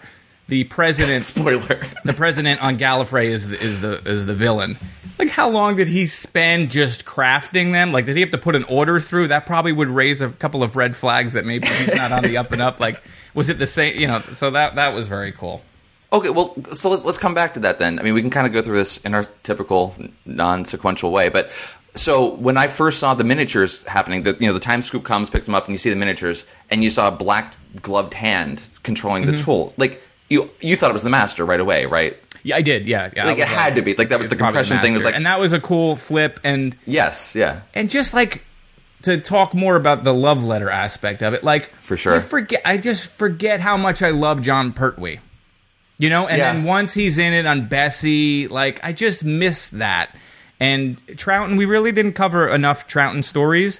the 0.49 0.65
president 0.65 1.23
Spoiler. 1.25 1.81
the 2.03 2.13
president 2.13 2.61
on 2.61 2.77
Gallifrey 2.77 3.29
is 3.29 3.47
the, 3.47 3.61
is 3.61 3.81
the 3.81 4.01
is 4.05 4.25
the 4.25 4.33
villain, 4.33 4.77
like 5.19 5.29
how 5.29 5.49
long 5.49 5.75
did 5.75 5.87
he 5.87 6.07
spend 6.07 6.71
just 6.71 7.05
crafting 7.05 7.73
them? 7.73 7.91
Like, 7.91 8.05
did 8.05 8.15
he 8.15 8.21
have 8.21 8.31
to 8.31 8.37
put 8.37 8.55
an 8.55 8.63
order 8.63 8.99
through? 8.99 9.27
That 9.27 9.45
probably 9.45 9.73
would 9.73 9.89
raise 9.89 10.21
a 10.21 10.29
couple 10.29 10.63
of 10.63 10.75
red 10.75 10.95
flags 10.95 11.33
that 11.33 11.45
maybe 11.45 11.67
he's 11.67 11.93
not 11.93 12.11
on 12.11 12.23
the 12.23 12.37
up 12.37 12.51
and 12.51 12.61
up. 12.61 12.79
Like, 12.79 13.01
was 13.33 13.49
it 13.49 13.59
the 13.59 13.67
same? 13.67 13.99
You 13.99 14.07
know, 14.07 14.21
so 14.35 14.51
that 14.51 14.75
that 14.75 14.89
was 14.89 15.07
very 15.07 15.31
cool. 15.31 15.61
Okay, 16.11 16.31
well, 16.31 16.55
so 16.73 16.89
let's, 16.89 17.03
let's 17.03 17.19
come 17.19 17.35
back 17.35 17.53
to 17.53 17.59
that 17.59 17.77
then. 17.77 17.99
I 17.99 18.01
mean, 18.01 18.15
we 18.15 18.21
can 18.21 18.31
kind 18.31 18.47
of 18.47 18.53
go 18.53 18.63
through 18.63 18.77
this 18.77 18.97
in 18.97 19.13
our 19.13 19.25
typical 19.43 19.93
non-sequential 20.25 21.11
way, 21.11 21.29
but 21.29 21.51
so 21.95 22.33
when 22.35 22.57
I 22.57 22.67
first 22.67 22.99
saw 22.99 23.13
the 23.13 23.23
miniatures 23.23 23.83
happening, 23.83 24.23
the 24.23 24.35
you 24.39 24.47
know 24.47 24.53
the 24.53 24.59
time 24.59 24.81
scoop 24.81 25.03
comes, 25.03 25.29
picks 25.29 25.45
them 25.45 25.55
up, 25.55 25.65
and 25.65 25.73
you 25.73 25.77
see 25.77 25.89
the 25.89 25.95
miniatures, 25.95 26.45
and 26.69 26.83
you 26.83 26.89
saw 26.89 27.09
a 27.09 27.11
black 27.11 27.55
gloved 27.81 28.13
hand 28.13 28.63
controlling 28.83 29.25
the 29.25 29.33
mm-hmm. 29.33 29.43
tool. 29.43 29.73
Like 29.77 30.01
you, 30.29 30.49
you 30.61 30.75
thought 30.75 30.89
it 30.89 30.93
was 30.93 31.03
the 31.03 31.09
master 31.09 31.45
right 31.45 31.59
away, 31.59 31.85
right? 31.85 32.15
Yeah, 32.43 32.55
I 32.55 32.61
did. 32.61 32.85
Yeah, 32.87 33.09
yeah. 33.15 33.25
Like, 33.25 33.39
I 33.39 33.41
it 33.41 33.47
had 33.47 33.75
to 33.75 33.81
be. 33.81 33.95
Like, 33.95 34.09
that 34.09 34.19
was 34.19 34.29
the 34.29 34.35
compression 34.35 34.79
thing 34.79 34.93
was 34.93 35.03
like- 35.03 35.15
and 35.15 35.25
that 35.25 35.39
was 35.39 35.51
a 35.53 35.59
cool 35.59 35.95
flip 35.95 36.39
and. 36.43 36.75
Yes, 36.85 37.35
yeah. 37.35 37.61
and 37.73 37.89
just 37.89 38.13
like 38.13 38.43
to 39.01 39.19
talk 39.19 39.53
more 39.53 39.75
about 39.75 40.03
the 40.03 40.13
love 40.13 40.43
letter 40.43 40.69
aspect 40.69 41.21
of 41.23 41.33
it, 41.33 41.43
like 41.43 41.71
For 41.81 41.95
sure. 41.97 42.15
you 42.15 42.21
forget. 42.21 42.61
I 42.65 42.77
just 42.77 43.05
forget 43.09 43.59
how 43.59 43.75
much 43.77 44.01
I 44.01 44.09
love 44.11 44.41
Jon 44.41 44.71
Pertwee. 44.73 45.19
You 45.97 46.09
know, 46.09 46.27
and 46.27 46.37
Yeah. 46.37 46.53
then 46.53 46.63
once 46.63 46.93
he's 46.93 47.17
in 47.17 47.33
it 47.33 47.45
on 47.45 47.67
Bessie, 47.67 48.47
like 48.47 48.79
I 48.83 48.93
just 48.93 49.23
miss 49.23 49.69
that. 49.69 50.15
And 50.61 50.97
Troughton, 51.07 51.57
we 51.57 51.65
really 51.65 51.91
didn't 51.93 52.13
cover 52.13 52.47
enough 52.47 52.87
Troughton 52.87 53.23
stories. 53.23 53.79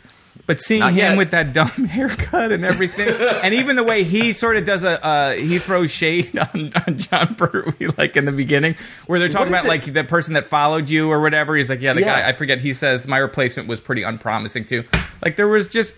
But 0.50 0.62
seeing 0.62 0.80
Not 0.80 0.94
him 0.94 0.98
yet. 0.98 1.18
with 1.20 1.30
that 1.30 1.54
dumb 1.54 1.70
haircut 1.86 2.52
and 2.52 2.66
everything, 2.66 3.08
and 3.44 3.54
even 3.54 3.76
the 3.76 3.84
way 3.84 4.02
he 4.02 4.34
sort 4.34 4.58
of 4.58 4.66
does 4.66 4.84
a, 4.84 5.06
uh, 5.06 5.32
he 5.34 5.60
throws 5.60 5.92
shade 5.92 6.36
on, 6.56 6.74
on 6.88 6.98
Jon 6.98 7.36
Pertwee, 7.36 7.90
like 8.00 8.18
in 8.18 8.26
the 8.26 8.32
beginning, 8.32 8.74
where 9.06 9.20
they're 9.20 9.30
talking 9.30 9.50
about 9.50 9.66
it? 9.66 9.68
like 9.68 9.94
the 9.94 10.04
person 10.04 10.34
that 10.34 10.48
followed 10.48 10.90
you 10.90 11.08
or 11.12 11.22
whatever. 11.22 11.56
He's 11.56 11.70
like, 11.70 11.82
yeah, 11.84 11.94
the 11.94 12.00
Yeah. 12.00 12.22
guy, 12.24 12.30
I 12.30 12.34
forget. 12.34 12.62
He 12.62 12.74
says 12.74 13.08
my 13.08 13.20
replacement 13.20 13.70
was 13.70 13.80
pretty 13.80 14.02
unpromising 14.02 14.66
too. 14.66 14.86
Like 15.24 15.36
there 15.36 15.48
was 15.48 15.68
just, 15.68 15.94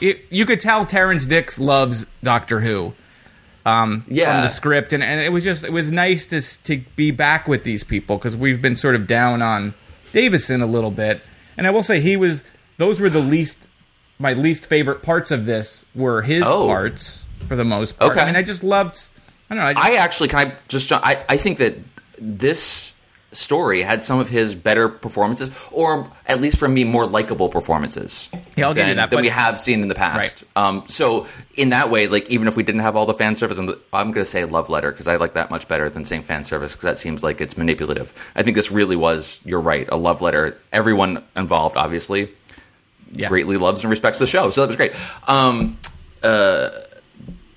it, 0.00 0.22
you 0.30 0.46
could 0.46 0.60
tell 0.60 0.86
Terrance 0.86 1.26
Dicks 1.26 1.58
loves 1.58 2.06
Doctor 2.22 2.60
Who. 2.60 2.94
Um, 3.66 4.06
Yeah. 4.08 4.32
from 4.32 4.42
the 4.44 4.48
script, 4.48 4.94
and, 4.94 5.02
and 5.04 5.20
it 5.20 5.28
was 5.28 5.44
just 5.44 5.62
it 5.62 5.72
was 5.74 5.90
nice 5.92 6.24
to 6.26 6.40
to 6.64 6.82
be 6.96 7.10
back 7.10 7.46
with 7.48 7.64
these 7.64 7.84
people 7.84 8.16
because 8.16 8.34
we've 8.34 8.62
been 8.62 8.76
sort 8.76 8.94
of 8.94 9.06
down 9.06 9.42
on 9.42 9.74
Davison 10.14 10.62
a 10.62 10.66
little 10.66 10.90
bit, 10.90 11.20
and 11.58 11.66
I 11.66 11.70
will 11.70 11.82
say 11.82 12.00
he 12.00 12.16
was 12.16 12.42
those 12.78 12.98
were 12.98 13.10
the 13.10 13.20
least 13.20 13.58
my 14.24 14.32
least 14.32 14.66
favorite 14.66 15.02
parts 15.02 15.30
of 15.30 15.46
this 15.46 15.84
were 15.94 16.22
his 16.22 16.42
Oh. 16.42 16.66
parts 16.66 17.24
for 17.46 17.54
the 17.54 17.64
most 17.64 17.96
part. 17.98 18.10
Okay. 18.12 18.20
I 18.22 18.26
mean, 18.26 18.36
I 18.36 18.42
just 18.42 18.64
loved. 18.64 18.98
I 19.50 19.54
don't 19.54 19.62
know. 19.62 19.68
I, 19.68 19.74
just, 19.74 19.86
I 19.86 19.94
actually 19.96 20.28
can 20.28 20.38
I 20.48 20.54
just 20.66 20.90
I 20.90 21.24
I 21.28 21.36
think 21.36 21.58
that 21.58 21.76
this 22.18 22.90
story 23.32 23.82
had 23.82 24.00
some 24.02 24.20
of 24.20 24.28
his 24.28 24.54
better 24.54 24.88
performances, 24.88 25.50
or 25.72 26.08
at 26.26 26.40
least 26.40 26.56
for 26.56 26.68
me, 26.68 26.84
more 26.84 27.04
likable 27.04 27.48
performances. 27.48 28.28
Yeah, 28.56 28.68
I'll 28.68 28.74
give 28.74 28.82
you 28.84 28.90
than, 28.90 28.96
that, 28.98 29.10
than 29.10 29.16
but- 29.18 29.22
we 29.22 29.28
have 29.28 29.58
seen 29.60 29.82
in 29.82 29.88
the 29.88 29.94
past. 29.96 30.44
Um, 30.54 30.84
so 30.86 31.26
in 31.56 31.70
that 31.70 31.90
way, 31.90 32.06
like 32.06 32.30
even 32.30 32.46
if 32.46 32.56
we 32.56 32.62
didn't 32.62 32.82
have 32.82 32.94
all 32.94 33.06
the 33.06 33.14
fan 33.14 33.34
service, 33.34 33.58
I'm, 33.58 33.70
I'm 33.92 34.12
going 34.12 34.24
to 34.24 34.30
say 34.30 34.44
love 34.44 34.68
letter 34.70 34.92
because 34.92 35.08
I 35.08 35.16
like 35.16 35.34
that 35.34 35.50
much 35.50 35.66
better 35.66 35.90
than 35.90 36.04
saying 36.04 36.22
fan 36.22 36.44
service 36.44 36.72
because 36.72 36.84
that 36.84 36.96
seems 36.96 37.24
like 37.24 37.40
it's 37.40 37.56
manipulative. 37.58 38.12
I 38.36 38.44
think 38.44 38.54
this 38.54 38.70
really 38.70 38.96
was. 38.96 39.40
You're 39.44 39.60
right, 39.60 39.88
a 39.90 39.96
love 39.96 40.22
letter. 40.22 40.56
Everyone 40.72 41.20
involved, 41.34 41.76
obviously, 41.76 42.30
yeah. 43.14 43.28
greatly 43.28 43.56
loves 43.56 43.82
and 43.84 43.90
respects 43.90 44.18
the 44.18 44.26
show. 44.26 44.50
So 44.50 44.60
that 44.62 44.66
was 44.66 44.76
great. 44.76 44.92
Um, 45.28 45.78
uh, 46.22 46.70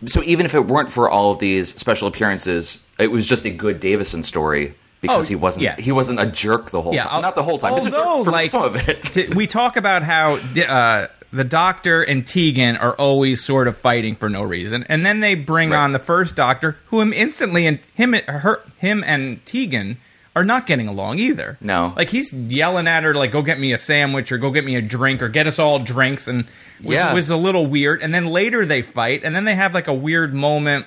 so 0.06 0.22
even 0.24 0.46
if 0.46 0.54
it 0.54 0.68
weren't 0.68 0.90
for 0.90 1.10
all 1.10 1.32
of 1.32 1.40
these 1.40 1.70
special 1.76 2.08
appearances, 2.08 2.78
it 3.00 3.12
was 3.12 3.28
just 3.28 3.46
a 3.46 3.50
good 3.50 3.80
Davison 3.80 4.24
story 4.24 4.76
because 5.02 5.26
Oh, 5.26 5.30
he 5.30 5.36
wasn't 5.36 5.64
yeah. 5.64 5.76
he 5.78 5.92
wasn't 5.92 6.20
a 6.20 6.26
jerk 6.26 6.72
the 6.72 6.82
whole 6.82 6.94
Yeah, 6.94 7.04
time. 7.04 7.14
I'll- 7.16 7.22
Not 7.22 7.36
the 7.36 7.44
whole 7.44 7.58
time. 7.58 7.72
He 7.72 7.76
was 7.76 7.86
a 7.86 7.92
jerk 7.92 8.00
although, 8.00 8.24
for 8.26 8.32
like, 8.32 8.50
some 8.50 8.64
of 8.64 8.88
it. 8.90 9.02
t- 9.04 9.28
we 9.30 9.48
talk 9.48 9.76
about 9.78 10.04
how 10.04 10.34
uh, 10.36 11.08
the 11.34 11.44
Doctor 11.44 12.02
and 12.04 12.26
Tegan 12.26 12.78
are 12.78 12.94
always 12.94 13.44
sort 13.44 13.68
of 13.68 13.78
fighting 13.78 14.16
for 14.16 14.30
no 14.30 14.44
reason, 14.44 14.86
and 14.90 15.06
then 15.06 15.20
they 15.20 15.36
bring 15.36 15.72
Right. 15.72 15.80
on 15.84 15.92
the 15.92 16.00
first 16.00 16.36
Doctor, 16.36 16.78
who 16.88 17.02
him 17.02 17.12
instantly 17.14 17.68
and 17.68 17.80
him 17.96 18.14
her 18.14 18.62
him 18.78 19.04
and 19.06 19.46
Tegan 19.46 19.98
are 20.38 20.44
not 20.46 20.68
getting 20.68 20.88
along 20.88 21.18
either. 21.18 21.58
No. 21.62 21.94
like 21.98 22.10
he's 22.10 22.32
yelling 22.32 22.88
at 22.88 23.04
her 23.04 23.16
like, 23.16 23.32
"Go 23.32 23.42
get 23.42 23.60
me 23.60 23.74
a 23.74 23.78
sandwich," 23.78 24.32
or 24.32 24.38
"Go 24.38 24.52
get 24.52 24.64
me 24.64 24.76
a 24.76 24.82
drink," 24.82 25.22
or 25.24 25.30
"Get 25.30 25.48
us 25.48 25.58
all 25.58 25.80
drinks," 25.80 26.28
and 26.28 26.46
which 26.82 26.96
Yeah. 26.96 27.14
was 27.14 27.30
a 27.32 27.36
little 27.36 27.66
weird. 27.66 28.04
And 28.04 28.14
then 28.14 28.28
later 28.28 28.66
they 28.66 28.84
fight, 28.84 29.22
and 29.24 29.36
then 29.36 29.46
they 29.46 29.56
have 29.56 29.74
like 29.74 29.88
a 29.88 29.94
weird 29.94 30.34
moment. 30.34 30.86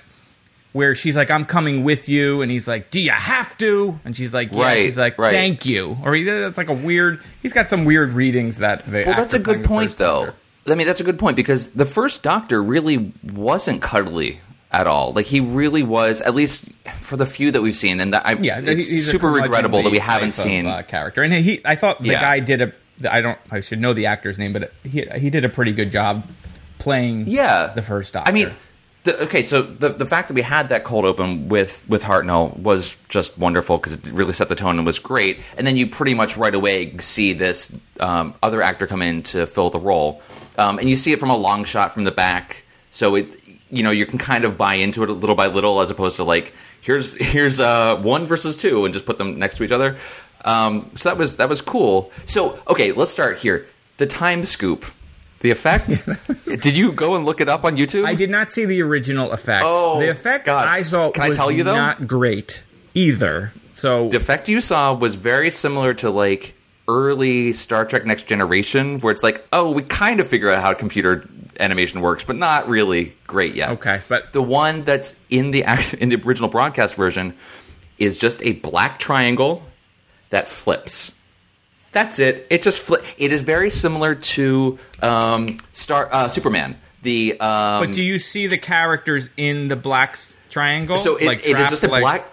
Where 0.73 0.95
she's 0.95 1.17
like, 1.17 1.33
"I'm 1.33 1.47
coming 1.47 1.83
with 1.83 2.09
you," 2.09 2.43
and 2.43 2.51
he's 2.53 2.69
like, 2.69 2.93
"Do 2.93 3.01
you 3.01 3.11
have 3.11 3.59
to?" 3.59 3.99
And 4.05 4.17
she's 4.17 4.33
like, 4.33 4.53
"Yeah." 4.53 4.63
Right, 4.63 4.85
He's 4.85 4.97
like, 4.97 5.19
right. 5.19 5.33
"Thank 5.33 5.67
you," 5.67 5.99
or 6.05 6.15
he, 6.15 6.23
that's 6.23 6.57
like 6.57 6.69
a 6.69 6.73
weird. 6.73 7.19
He's 7.43 7.53
got 7.53 7.69
some 7.71 7.85
weird 7.85 8.13
readings 8.13 8.59
that 8.59 8.87
they. 8.87 9.05
Well, 9.05 9.17
that's 9.17 9.35
a 9.35 9.41
good 9.41 9.65
point, 9.65 9.97
though. 9.99 10.33
I 10.69 10.77
mean, 10.77 10.87
that's 10.87 11.01
a 11.01 11.05
good 11.05 11.19
point 11.19 11.35
because 11.35 11.71
the 11.71 11.85
first 11.87 12.23
Doctor 12.23 12.63
really 12.63 13.13
wasn't 13.33 13.83
cuddly 13.83 14.39
at 14.73 14.87
all. 14.87 15.13
Like 15.13 15.27
he 15.27 15.41
really 15.41 15.83
was, 15.83 16.21
at 16.21 16.35
least 16.35 16.65
for 17.01 17.17
the 17.17 17.27
few 17.27 17.51
that 17.51 17.63
we've 17.63 17.77
seen, 17.77 18.01
and 18.01 18.15
that 18.15 18.27
I, 18.27 18.33
Yeah, 18.35 18.61
it's 18.63 18.87
he's 18.87 19.11
super 19.11 19.31
regrettable 19.31 19.83
that 19.83 19.91
we 19.91 19.99
haven't 19.99 20.31
type 20.31 20.39
of, 20.39 20.51
seen. 20.51 20.67
uh, 20.67 20.83
character. 20.83 21.23
And 21.23 21.33
he, 21.35 21.61
I 21.65 21.75
thought 21.77 22.01
the 22.03 22.11
Yeah. 22.11 22.21
guy 22.21 22.41
did 22.41 22.63
a. 22.63 22.73
I 23.11 23.21
don't. 23.21 23.39
I 23.51 23.61
should 23.61 23.81
know 23.81 23.95
the 23.95 24.07
actor's 24.07 24.37
name, 24.39 24.53
but 24.53 24.73
he 24.85 25.07
he 25.17 25.31
did 25.31 25.45
a 25.45 25.49
pretty 25.49 25.73
good 25.73 25.91
job 25.91 26.25
playing. 26.79 27.25
yeah, 27.29 27.69
the 27.75 27.83
first 27.83 28.13
Doctor. 28.13 28.29
I 28.31 28.33
mean, 28.35 28.51
the, 29.05 29.23
okay, 29.25 29.43
so 29.43 29.63
the 29.63 29.89
the 29.89 30.05
fact 30.07 30.29
that 30.29 30.35
we 30.35 30.43
had 30.43 30.69
that 30.69 30.85
cold 30.85 31.07
open 31.07 31.49
with 31.49 31.83
with 31.89 32.03
Hartnell 32.03 32.55
was 32.59 32.97
just 33.09 33.39
wonderful 33.39 33.79
because 33.79 33.95
it 33.95 34.07
really 34.09 34.35
set 34.35 34.49
the 34.51 34.55
tone 34.55 34.77
and 34.77 34.87
was 34.87 34.99
great. 34.99 35.41
And 35.57 35.67
then 35.67 35.77
you 35.79 35.87
pretty 35.89 36.13
much 36.15 36.37
right 36.37 36.55
away 36.55 36.97
see 36.99 37.33
this 37.33 37.75
um, 38.01 38.35
other 38.43 38.61
actor 38.63 38.87
come 38.87 39.01
in 39.03 39.23
to 39.25 39.47
fill 39.47 39.71
the 39.71 39.81
role, 39.81 40.21
um, 40.59 40.79
and 40.79 40.89
you 40.89 40.97
see 40.97 41.13
it 41.13 41.19
from 41.21 41.31
a 41.31 41.37
long 41.37 41.65
shot 41.65 41.93
from 41.95 42.05
the 42.05 42.13
back. 42.13 42.65
So 42.91 43.15
it 43.15 43.40
you 43.71 43.83
know 43.83 43.91
you 43.91 44.07
can 44.07 44.19
kind 44.19 44.45
of 44.45 44.57
buy 44.57 44.75
into 44.75 45.03
it 45.03 45.11
little 45.11 45.37
by 45.37 45.47
little 45.47 45.81
as 45.81 45.91
opposed 45.91 46.17
to 46.17 46.25
like 46.25 46.53
here's 46.81 47.15
here's 47.15 47.61
uh, 47.61 47.97
one 47.97 48.27
versus 48.27 48.57
two 48.57 48.85
and 48.85 48.93
just 48.93 49.07
put 49.07 49.19
them 49.19 49.39
next 49.39 49.57
to 49.57 49.65
each 49.65 49.73
other. 49.73 49.97
Um, 50.45 50.91
so 50.95 51.09
that 51.11 51.19
was 51.19 51.37
that 51.37 51.49
was 51.49 51.61
cool. 51.61 52.11
So 52.27 52.59
okay, 52.69 52.93
let's 52.93 53.11
start 53.11 53.39
here. 53.39 53.67
The 53.99 54.07
time 54.07 54.45
scoop. 54.45 54.85
The 55.41 55.51
effect? 55.51 56.07
Did 56.45 56.77
you 56.77 56.93
go 56.93 57.15
and 57.17 57.25
look 57.25 57.41
it 57.41 57.49
up 57.49 57.65
on 57.65 57.77
YouTube? 57.77 58.05
I 58.05 58.15
did 58.15 58.29
not 58.29 58.53
see 58.53 58.67
the 58.67 58.83
original 58.83 59.33
effect. 59.33 59.65
Oh, 59.67 59.99
the 59.99 60.11
effect 60.11 60.45
gosh. 60.45 60.69
I 60.69 60.83
saw 60.83 61.11
Can 61.13 61.23
I 61.23 61.31
tell 61.31 61.51
you, 61.51 61.65
though? 61.65 61.77
not 61.77 62.07
great 62.07 62.63
either. 62.95 63.51
So 63.73 64.11
The 64.11 64.19
effect 64.19 64.51
you 64.51 64.61
saw 64.61 64.93
was 64.93 65.15
very 65.15 65.49
similar 65.49 65.95
to 65.95 66.11
like 66.11 66.53
early 66.89 67.55
Star 67.55 67.87
Trek 67.87 68.05
Next 68.05 68.27
Generation, 68.27 69.01
where 69.01 69.13
it's 69.13 69.23
like, 69.23 69.47
oh, 69.55 69.71
we 69.71 69.81
kind 69.81 70.21
of 70.21 70.29
figure 70.29 70.51
out 70.51 70.61
how 70.61 70.75
computer 70.75 71.27
animation 71.61 72.01
works, 72.01 72.25
but 72.25 72.37
not 72.37 72.69
really 72.69 73.15
great 73.27 73.55
yet. 73.55 73.71
Okay, 73.73 74.01
but- 74.09 74.33
the 74.33 74.43
one 74.43 74.83
that's 74.85 75.15
in 75.29 75.51
the 75.51 75.65
in 76.01 76.09
the 76.09 76.17
original 76.17 76.49
broadcast 76.49 76.95
version 76.95 77.35
is 77.99 78.17
just 78.17 78.43
a 78.43 78.53
black 78.53 78.99
triangle 78.99 79.63
that 80.31 80.49
flips. 80.49 81.13
That's 81.93 82.19
it. 82.21 82.47
It 82.51 82.63
just 82.63 82.79
flip. 82.79 83.05
It 83.19 83.33
is 83.33 83.43
very 83.43 83.69
similar 83.69 84.15
to 84.15 84.79
um, 85.03 85.59
Star 85.73 86.09
uh, 86.13 86.29
Superman. 86.29 86.77
The 87.03 87.33
um, 87.41 87.87
but 87.87 87.93
do 87.95 88.03
you 88.03 88.19
see 88.19 88.47
the 88.47 88.59
characters 88.59 89.29
in 89.37 89.69
the 89.69 89.77
black 89.77 90.19
triangle? 90.51 90.97
So 90.97 91.17
it, 91.17 91.27
Like 91.27 91.39
it 91.41 91.47
is 91.47 91.53
trapped, 91.53 91.71
just 91.71 91.85
a 91.85 91.89
like- 91.89 92.03
black. 92.03 92.27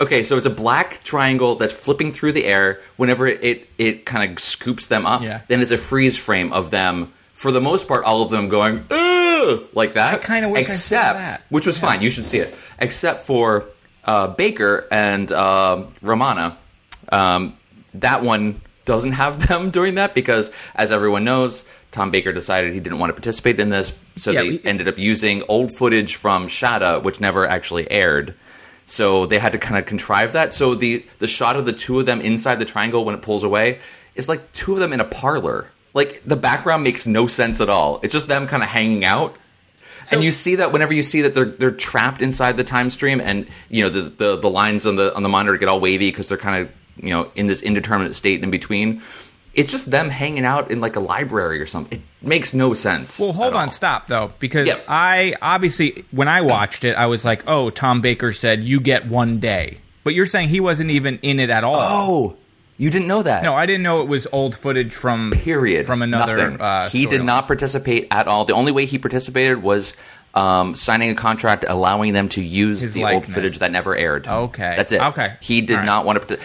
Okay, 0.00 0.24
so 0.24 0.36
it's 0.36 0.46
a 0.46 0.50
black 0.50 1.04
triangle 1.04 1.54
that's 1.54 1.72
flipping 1.72 2.10
through 2.10 2.32
the 2.32 2.44
air. 2.46 2.80
Whenever 2.96 3.28
it 3.28 3.44
it, 3.44 3.68
it 3.78 4.04
kind 4.04 4.32
of 4.32 4.42
scoops 4.42 4.88
them 4.88 5.06
up, 5.06 5.22
Yeah. 5.22 5.42
then 5.46 5.60
it's 5.60 5.70
a 5.70 5.78
freeze 5.78 6.18
frame 6.18 6.52
of 6.52 6.72
them. 6.72 7.12
For 7.34 7.50
the 7.52 7.60
most 7.60 7.86
part, 7.88 8.04
all 8.04 8.22
of 8.22 8.30
them 8.30 8.48
going 8.48 8.84
"Ugh," 8.90 9.64
like 9.74 9.94
that. 9.94 10.14
I 10.14 10.18
kinda 10.24 10.48
wish 10.48 10.60
I 10.60 10.68
saw 10.68 10.72
except, 10.74 11.24
that. 11.24 11.42
which 11.50 11.66
was 11.66 11.78
fine. 11.78 12.00
You 12.00 12.10
should 12.10 12.24
see 12.24 12.38
it. 12.38 12.54
Except 12.78 13.20
for 13.22 13.64
uh, 14.04 14.28
Baker 14.28 14.86
and 14.90 15.30
um 15.32 15.88
Romana, 16.02 16.56
um, 17.10 17.56
that 17.94 18.22
one 18.22 18.60
doesn't 18.84 19.12
have 19.12 19.46
them 19.48 19.70
doing 19.70 19.94
that 19.96 20.14
because, 20.14 20.50
as 20.74 20.92
everyone 20.92 21.24
knows, 21.24 21.64
Tom 21.90 22.10
Baker 22.10 22.32
decided 22.32 22.72
he 22.74 22.80
didn't 22.80 22.98
want 22.98 23.10
to 23.10 23.14
participate 23.14 23.58
in 23.60 23.68
this, 23.68 23.92
so 24.16 24.30
Yeah, 24.30 24.42
they 24.42 24.48
we- 24.50 24.60
ended 24.64 24.88
up 24.88 24.98
using 24.98 25.42
old 25.48 25.74
footage 25.76 26.16
from 26.16 26.48
Shada, 26.48 27.02
which 27.02 27.20
never 27.20 27.46
actually 27.46 27.90
aired. 27.90 28.34
So 28.86 29.24
they 29.26 29.38
had 29.38 29.52
to 29.52 29.58
kind 29.58 29.78
of 29.78 29.86
contrive 29.86 30.32
that. 30.32 30.52
So 30.52 30.74
the 30.74 31.04
the 31.18 31.26
shot 31.26 31.56
of 31.56 31.64
the 31.66 31.72
two 31.72 31.98
of 32.00 32.06
them 32.06 32.20
inside 32.20 32.56
the 32.58 32.64
triangle 32.66 33.04
when 33.04 33.14
it 33.14 33.22
pulls 33.22 33.42
away 33.42 33.78
is 34.14 34.28
like 34.28 34.52
two 34.52 34.72
of 34.74 34.78
them 34.78 34.92
in 34.92 35.00
a 35.00 35.04
parlor. 35.04 35.68
Like 35.94 36.22
the 36.26 36.36
background 36.36 36.82
makes 36.84 37.06
no 37.06 37.26
sense 37.26 37.60
at 37.60 37.68
all. 37.70 38.00
It's 38.02 38.12
just 38.12 38.28
them 38.28 38.46
kind 38.46 38.62
of 38.62 38.68
hanging 38.68 39.04
out. 39.04 39.36
and 40.10 40.22
you 40.22 40.32
see 40.32 40.56
that 40.56 40.72
whenever 40.72 40.92
you 40.92 41.02
see 41.02 41.22
that 41.22 41.32
they're 41.34 41.44
they're 41.46 41.70
trapped 41.70 42.20
inside 42.20 42.56
the 42.58 42.64
time 42.64 42.90
stream, 42.90 43.20
and 43.20 43.46
you 43.70 43.82
know 43.84 43.88
the 43.88 44.02
the, 44.02 44.36
the 44.36 44.50
lines 44.50 44.86
on 44.86 44.96
the 44.96 45.14
on 45.14 45.22
the 45.22 45.28
monitor 45.30 45.56
get 45.56 45.68
all 45.68 45.80
wavy 45.80 46.10
because 46.10 46.28
they're 46.28 46.36
kind 46.36 46.62
of 46.66 46.72
you 47.02 47.10
know 47.10 47.30
in 47.36 47.46
this 47.46 47.62
indeterminate 47.62 48.14
state 48.14 48.42
in 48.42 48.50
between. 48.50 49.00
It's 49.54 49.70
just 49.70 49.88
them 49.92 50.08
hanging 50.10 50.44
out 50.44 50.72
in 50.72 50.80
like 50.80 50.96
a 50.96 51.00
library 51.00 51.60
or 51.60 51.66
something. 51.66 52.00
It 52.00 52.26
makes 52.26 52.52
no 52.54 52.74
sense. 52.74 53.20
Well, 53.20 53.32
hold 53.32 53.54
on, 53.54 53.68
all. 53.68 53.72
stop 53.72 54.08
though, 54.08 54.32
because 54.40 54.66
Yeah. 54.66 54.80
I 54.88 55.36
obviously 55.40 56.04
when 56.10 56.26
I 56.26 56.40
watched 56.40 56.82
it, 56.82 56.94
I 56.96 57.06
was 57.06 57.24
like, 57.24 57.44
"Oh, 57.46 57.70
Tom 57.70 58.00
Baker 58.00 58.32
said 58.32 58.64
you 58.64 58.80
get 58.80 59.06
one 59.06 59.38
day," 59.38 59.78
but 60.02 60.12
you're 60.12 60.26
saying 60.26 60.48
he 60.48 60.58
wasn't 60.58 60.90
even 60.90 61.20
in 61.22 61.38
it 61.38 61.50
at 61.50 61.62
all. 61.62 61.76
Oh, 61.76 62.36
You 62.76 62.90
didn't 62.90 63.06
know 63.06 63.22
that. 63.22 63.44
No, 63.44 63.54
I 63.54 63.66
didn't 63.66 63.82
know 63.82 64.02
it 64.02 64.08
was 64.08 64.26
old 64.32 64.56
footage 64.56 64.92
from 64.92 65.30
period 65.30 65.86
from 65.86 66.02
another. 66.02 66.60
Uh, 66.60 66.88
he 66.88 67.06
did 67.06 67.20
storyline. 67.20 67.24
not 67.24 67.46
participate 67.46 68.08
at 68.10 68.26
all. 68.26 68.44
The 68.44 68.54
only 68.54 68.72
way 68.72 68.86
he 68.86 68.98
participated 68.98 69.62
was 69.62 69.92
um, 70.34 70.74
signing 70.74 71.10
a 71.10 71.14
contract 71.14 71.64
allowing 71.68 72.12
them 72.12 72.28
to 72.30 72.42
use 72.42 72.82
His 72.82 72.94
the 72.94 73.04
old 73.04 73.26
footage 73.26 73.60
that 73.60 73.70
never 73.70 73.94
aired. 73.94 74.26
Okay. 74.26 74.74
that's 74.76 74.90
it. 74.90 75.00
Okay. 75.00 75.34
he 75.40 75.60
did 75.60 75.76
right. 75.76 75.84
not 75.84 76.04
want 76.04 76.26
to. 76.26 76.40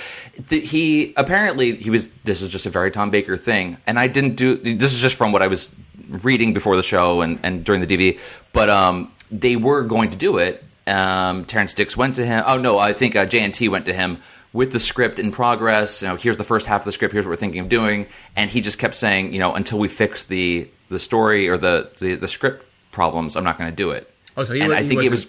The, 0.49 0.59
he 0.59 1.13
apparently 1.17 1.75
he 1.75 1.89
was. 1.89 2.07
This 2.23 2.43
is 2.43 2.49
just 2.49 2.67
a 2.67 2.69
very 2.69 2.91
Tom 2.91 3.09
Baker 3.09 3.35
thing, 3.35 3.77
and 3.87 3.97
I 3.97 4.07
didn't 4.07 4.35
do. 4.35 4.55
This 4.55 4.93
is 4.93 5.01
just 5.01 5.15
from 5.15 5.31
what 5.31 5.41
I 5.41 5.47
was 5.47 5.73
reading 6.07 6.53
before 6.53 6.75
the 6.75 6.83
show 6.83 7.21
and, 7.21 7.39
and 7.43 7.63
during 7.63 7.81
the 7.81 7.87
DV. 7.87 8.19
But 8.53 8.69
um, 8.69 9.11
they 9.31 9.55
were 9.55 9.83
going 9.83 10.11
to 10.11 10.17
do 10.17 10.37
it. 10.37 10.63
Um, 10.85 11.45
Terrance 11.45 11.73
Dicks 11.73 11.97
went 11.97 12.15
to 12.15 12.25
him. 12.25 12.43
Oh 12.45 12.57
no, 12.59 12.77
I 12.77 12.93
think 12.93 13.15
uh, 13.15 13.25
JNT 13.25 13.69
went 13.69 13.85
to 13.85 13.93
him 13.93 14.19
with 14.53 14.71
the 14.71 14.79
script 14.79 15.19
in 15.19 15.31
progress. 15.31 16.01
You 16.01 16.07
know, 16.09 16.15
here's 16.15 16.37
the 16.37 16.43
first 16.43 16.65
half 16.67 16.81
of 16.81 16.85
the 16.85 16.91
script. 16.91 17.13
Here's 17.13 17.25
what 17.25 17.31
we're 17.31 17.35
thinking 17.37 17.59
of 17.61 17.69
doing. 17.69 18.07
And 18.35 18.49
he 18.49 18.61
just 18.61 18.77
kept 18.79 18.95
saying, 18.95 19.33
you 19.33 19.39
know, 19.39 19.53
until 19.53 19.79
we 19.79 19.87
fix 19.87 20.23
the 20.25 20.67
the 20.89 20.99
story 20.99 21.47
or 21.49 21.57
the 21.57 21.89
the, 21.99 22.15
the 22.15 22.27
script 22.27 22.65
problems, 22.91 23.35
I'm 23.35 23.43
not 23.43 23.57
going 23.57 23.69
to 23.69 23.75
do 23.75 23.91
it. 23.91 24.11
Oh, 24.37 24.43
so 24.43 24.53
he 24.53 24.61
and 24.61 24.69
wa- 24.69 24.75
I 24.77 24.81
he 24.83 24.87
think 24.89 25.03
it 25.03 25.11
was 25.11 25.25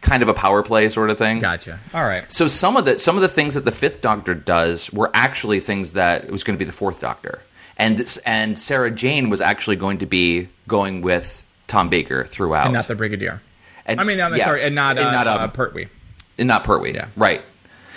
kind 0.00 0.22
of 0.22 0.28
a 0.28 0.34
power 0.34 0.62
play 0.62 0.88
sort 0.88 1.10
of 1.10 1.18
thing. 1.18 1.38
Gotcha. 1.40 1.78
All 1.94 2.04
right. 2.04 2.30
So 2.30 2.48
some 2.48 2.76
of 2.76 2.84
the 2.84 2.98
some 2.98 3.16
of 3.16 3.22
the 3.22 3.28
things 3.28 3.54
that 3.54 3.64
the 3.64 3.70
Fifth 3.72 4.00
Doctor 4.00 4.34
does 4.34 4.92
were 4.92 5.10
actually 5.14 5.60
things 5.60 5.92
that 5.94 6.24
it 6.24 6.30
was 6.30 6.44
going 6.44 6.56
to 6.56 6.58
be 6.58 6.64
the 6.64 6.72
Fourth 6.72 7.00
Doctor, 7.00 7.40
and 7.78 7.96
this, 7.98 8.16
and 8.18 8.58
Sarah 8.58 8.90
Jane 8.90 9.30
was 9.30 9.40
actually 9.40 9.76
going 9.76 9.98
to 9.98 10.06
be 10.06 10.48
going 10.68 11.02
with 11.02 11.42
Tom 11.66 11.88
Baker 11.88 12.24
throughout, 12.24 12.66
And 12.66 12.74
not 12.74 12.86
the 12.88 12.94
Brigadier. 12.94 13.40
And- 13.86 14.00
I 14.00 14.04
mean, 14.04 14.20
I'm 14.20 14.34
yes, 14.36 14.44
sorry, 14.44 14.62
and 14.62 14.74
not 14.76 14.98
uh, 14.98 15.00
and 15.02 15.28
uh, 15.28 15.36
um, 15.40 15.50
Pertwee. 15.50 15.86
and 16.38 16.46
not 16.46 16.62
Pertwee, 16.64 16.92
Yeah. 16.94 17.08
right? 17.16 17.42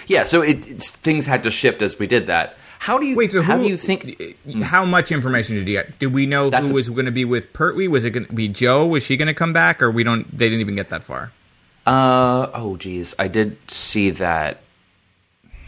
Yeah, 0.07 0.25
so 0.25 0.41
it, 0.41 0.67
it's, 0.67 0.91
things 0.91 1.25
had 1.25 1.43
to 1.43 1.51
shift 1.51 1.81
as 1.81 1.99
we 1.99 2.07
did 2.07 2.27
that. 2.27 2.57
How 2.79 2.99
do 2.99 3.05
you 3.05 3.15
Wait, 3.15 3.31
so 3.31 3.41
how 3.41 3.57
who, 3.57 3.63
do 3.63 3.69
you 3.69 3.77
think? 3.77 4.37
How 4.61 4.85
much 4.85 5.11
information 5.11 5.55
did 5.55 5.67
you 5.67 5.73
get? 5.75 5.97
Did 5.97 6.13
we 6.13 6.25
know 6.25 6.51
who 6.51 6.73
was 6.73 6.89
going 6.89 7.05
to 7.05 7.11
be 7.11 7.25
with 7.25 7.51
Pertwee? 7.51 7.87
Was 7.87 8.05
it 8.05 8.11
going 8.11 8.27
to 8.27 8.33
be 8.33 8.47
Jo? 8.47 8.85
Was 8.85 9.03
she 9.03 9.17
going 9.17 9.27
to 9.27 9.33
come 9.33 9.53
back, 9.53 9.81
or 9.81 9.89
we 9.89 10.03
don't? 10.03 10.29
They 10.37 10.45
didn't 10.45 10.61
even 10.61 10.75
get 10.75 10.89
that 10.89 11.03
far. 11.03 11.31
Uh 11.85 12.49
oh, 12.53 12.77
geez, 12.77 13.15
I 13.17 13.27
did 13.27 13.57
see 13.69 14.09
that. 14.11 14.61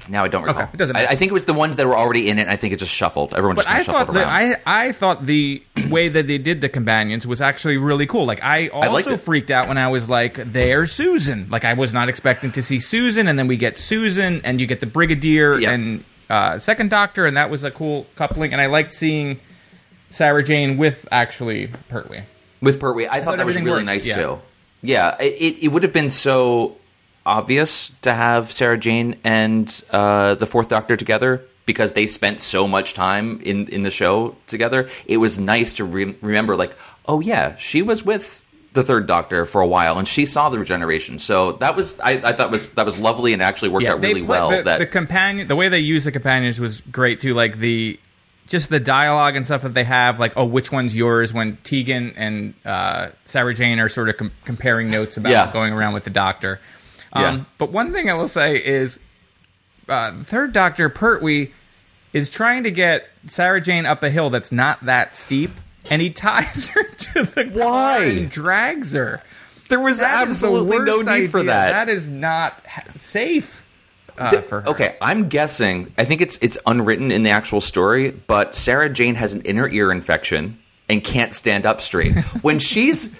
Now 0.09 0.23
I 0.23 0.27
don't 0.27 0.43
recall. 0.43 0.63
Okay, 0.63 0.71
it 0.73 0.77
doesn't 0.77 0.95
I, 0.95 1.01
matter. 1.01 1.11
I 1.11 1.15
think 1.15 1.31
it 1.31 1.33
was 1.33 1.45
the 1.45 1.53
ones 1.53 1.75
that 1.77 1.85
were 1.87 1.95
already 1.97 2.29
in 2.29 2.39
it. 2.39 2.43
and 2.43 2.51
I 2.51 2.55
think 2.55 2.73
it 2.73 2.77
just 2.79 2.93
shuffled. 2.93 3.33
Everyone 3.33 3.55
But 3.55 3.65
just 3.65 3.67
kind 3.67 3.77
I 3.77 3.79
of 3.79 3.85
shuffled 3.85 4.15
thought 4.15 4.23
around. 4.23 4.57
I 4.65 4.87
I 4.87 4.91
thought 4.91 5.25
the 5.25 5.61
way 5.89 6.09
that 6.09 6.27
they 6.27 6.37
did 6.37 6.61
the 6.61 6.69
companions 6.69 7.25
was 7.27 7.41
actually 7.41 7.77
really 7.77 8.07
cool. 8.07 8.25
Like 8.25 8.43
I 8.43 8.67
also 8.69 8.91
liked 8.91 9.09
freaked 9.21 9.51
out 9.51 9.67
when 9.67 9.77
I 9.77 9.87
was 9.89 10.07
like, 10.09 10.35
"There's 10.35 10.91
Susan." 10.91 11.47
Like 11.49 11.65
I 11.65 11.73
was 11.73 11.93
not 11.93 12.09
expecting 12.09 12.51
to 12.53 12.63
see 12.63 12.79
Susan, 12.79 13.27
and 13.27 13.37
then 13.37 13.47
we 13.47 13.57
get 13.57 13.77
Susan, 13.77 14.41
and 14.43 14.59
you 14.61 14.67
get 14.67 14.79
the 14.79 14.85
Brigadier 14.87 15.59
Yeah. 15.59 15.71
and 15.71 16.03
uh, 16.29 16.59
Second 16.59 16.89
Doctor, 16.89 17.25
and 17.25 17.37
that 17.37 17.49
was 17.49 17.63
a 17.63 17.71
cool 17.71 18.05
coupling. 18.15 18.51
And 18.53 18.61
I 18.61 18.65
liked 18.67 18.93
seeing 18.93 19.39
Sarah 20.09 20.43
Jane 20.43 20.77
with 20.77 21.07
actually 21.11 21.67
Pertwee. 21.89 22.21
with 22.61 22.79
Pertwee. 22.79 23.07
I 23.07 23.15
thought 23.17 23.23
thought 23.25 23.37
that 23.37 23.45
was 23.45 23.55
really 23.57 23.69
worked, 23.71 23.85
nice 23.85 24.07
yeah. 24.07 24.15
too. 24.15 24.39
Yeah, 24.81 25.15
it, 25.19 25.63
it 25.63 25.67
would 25.69 25.83
have 25.83 25.93
been 25.93 26.09
so 26.09 26.77
obvious 27.27 27.91
to 28.01 28.13
have 28.13 28.51
Sarah 28.51 28.77
Jane 28.77 29.17
and 29.23 29.67
uh, 29.91 30.35
the 30.35 30.45
Fourth 30.47 30.69
Doctor 30.69 30.97
together 30.97 31.41
because 31.65 31.91
they 31.91 32.07
spent 32.07 32.39
so 32.39 32.67
much 32.67 32.93
time 32.93 33.39
in 33.41 33.67
in 33.67 33.83
the 33.83 33.91
show 33.91 34.35
together. 34.47 34.87
It 35.05 35.17
was 35.17 35.37
nice 35.37 35.73
to 35.75 35.83
re- 35.83 36.15
remember, 36.21 36.55
like, 36.55 36.73
oh 37.05 37.19
yeah, 37.19 37.55
she 37.57 37.81
was 37.81 38.03
with 38.05 38.41
the 38.73 38.83
Third 38.83 39.07
Doctor 39.07 39.45
for 39.45 39.59
a 39.61 39.67
while, 39.67 39.97
and 39.97 40.07
she 40.07 40.25
saw 40.25 40.49
the 40.49 40.59
regeneration. 40.59 41.19
So 41.19 41.53
that 41.53 41.75
was 41.75 41.99
I, 41.99 42.13
I 42.23 42.31
thought 42.33 42.51
was 42.51 42.73
that 42.73 42.85
was 42.85 42.97
lovely 42.97 43.33
and 43.33 43.41
actually 43.41 43.69
worked 43.69 43.87
out 43.87 43.99
really 44.01 44.21
play- 44.21 44.29
well. 44.29 44.49
The, 44.51 44.63
that 44.63 44.77
the 44.79 44.85
companion, 44.85 45.47
the 45.47 45.55
way 45.55 45.67
they 45.69 45.79
use 45.79 46.03
the 46.05 46.11
companions 46.11 46.59
was 46.59 46.79
great 46.91 47.19
too. 47.19 47.33
Like 47.33 47.59
the 47.59 47.99
just 48.47 48.69
the 48.69 48.79
dialogue 48.79 49.35
and 49.35 49.45
stuff 49.45 49.63
that 49.63 49.73
they 49.73 49.83
have. 49.83 50.19
Like, 50.21 50.31
oh, 50.37 50.45
which 50.45 50.71
one's 50.71 50.95
yours? 50.95 51.33
When 51.33 51.57
Tegan 51.65 52.13
and 52.15 52.53
uh, 52.63 53.09
Sarah 53.25 53.53
Jane 53.53 53.77
are 53.81 53.89
sort 53.89 54.07
of 54.07 54.15
com- 54.15 54.31
comparing 54.45 54.89
notes 54.89 55.17
about 55.17 55.31
Yeah. 55.33 55.51
going 55.51 55.73
around 55.73 55.93
with 55.95 56.05
the 56.05 56.11
Doctor. 56.11 56.61
Um, 57.17 57.37
Yeah. 57.37 57.43
But 57.57 57.71
one 57.71 57.91
thing 57.93 58.09
I 58.09 58.13
will 58.13 58.27
say 58.27 58.55
is, 58.57 58.97
uh, 59.89 60.11
the 60.11 60.23
Third 60.23 60.53
Doctor 60.53 60.89
Pertwee 60.89 61.51
is 62.13 62.29
trying 62.29 62.63
to 62.63 62.71
get 62.71 63.07
Sarah 63.29 63.61
Jane 63.61 63.85
up 63.85 64.03
a 64.03 64.09
hill 64.09 64.29
that's 64.29 64.51
not 64.51 64.85
that 64.85 65.15
steep, 65.15 65.51
and 65.89 66.01
he 66.01 66.09
ties 66.11 66.67
her 66.67 66.83
to 66.83 67.23
the 67.23 67.45
car 67.45 67.53
Why? 67.53 68.03
and 68.05 68.29
drags 68.29 68.93
her. 68.93 69.21
there 69.69 69.79
was 69.79 69.99
That 69.99 70.27
absolutely 70.27 70.79
no 70.79 71.01
need 71.01 71.29
for 71.31 71.43
that. 71.43 71.71
That 71.71 71.89
is 71.89 72.07
not 72.07 72.61
safe. 72.95 73.63
Uh, 74.17 74.41
for 74.41 74.61
her. 74.61 74.69
Okay, 74.69 74.97
I'm 74.99 75.29
guessing. 75.29 75.93
I 75.97 76.03
think 76.03 76.21
it's 76.21 76.39
it's 76.41 76.57
unwritten 76.65 77.11
in 77.11 77.21
the 77.21 77.29
actual 77.29 77.61
story, 77.61 78.09
but 78.09 78.55
Sarah 78.55 78.89
Jane 78.89 79.13
has 79.13 79.35
an 79.35 79.41
inner 79.43 79.67
ear 79.69 79.91
infection 79.91 80.57
and 80.89 81.03
can't 81.03 81.35
stand 81.35 81.67
up 81.67 81.81
straight. 81.81 82.15
when 82.41 82.57
she's 82.57 83.13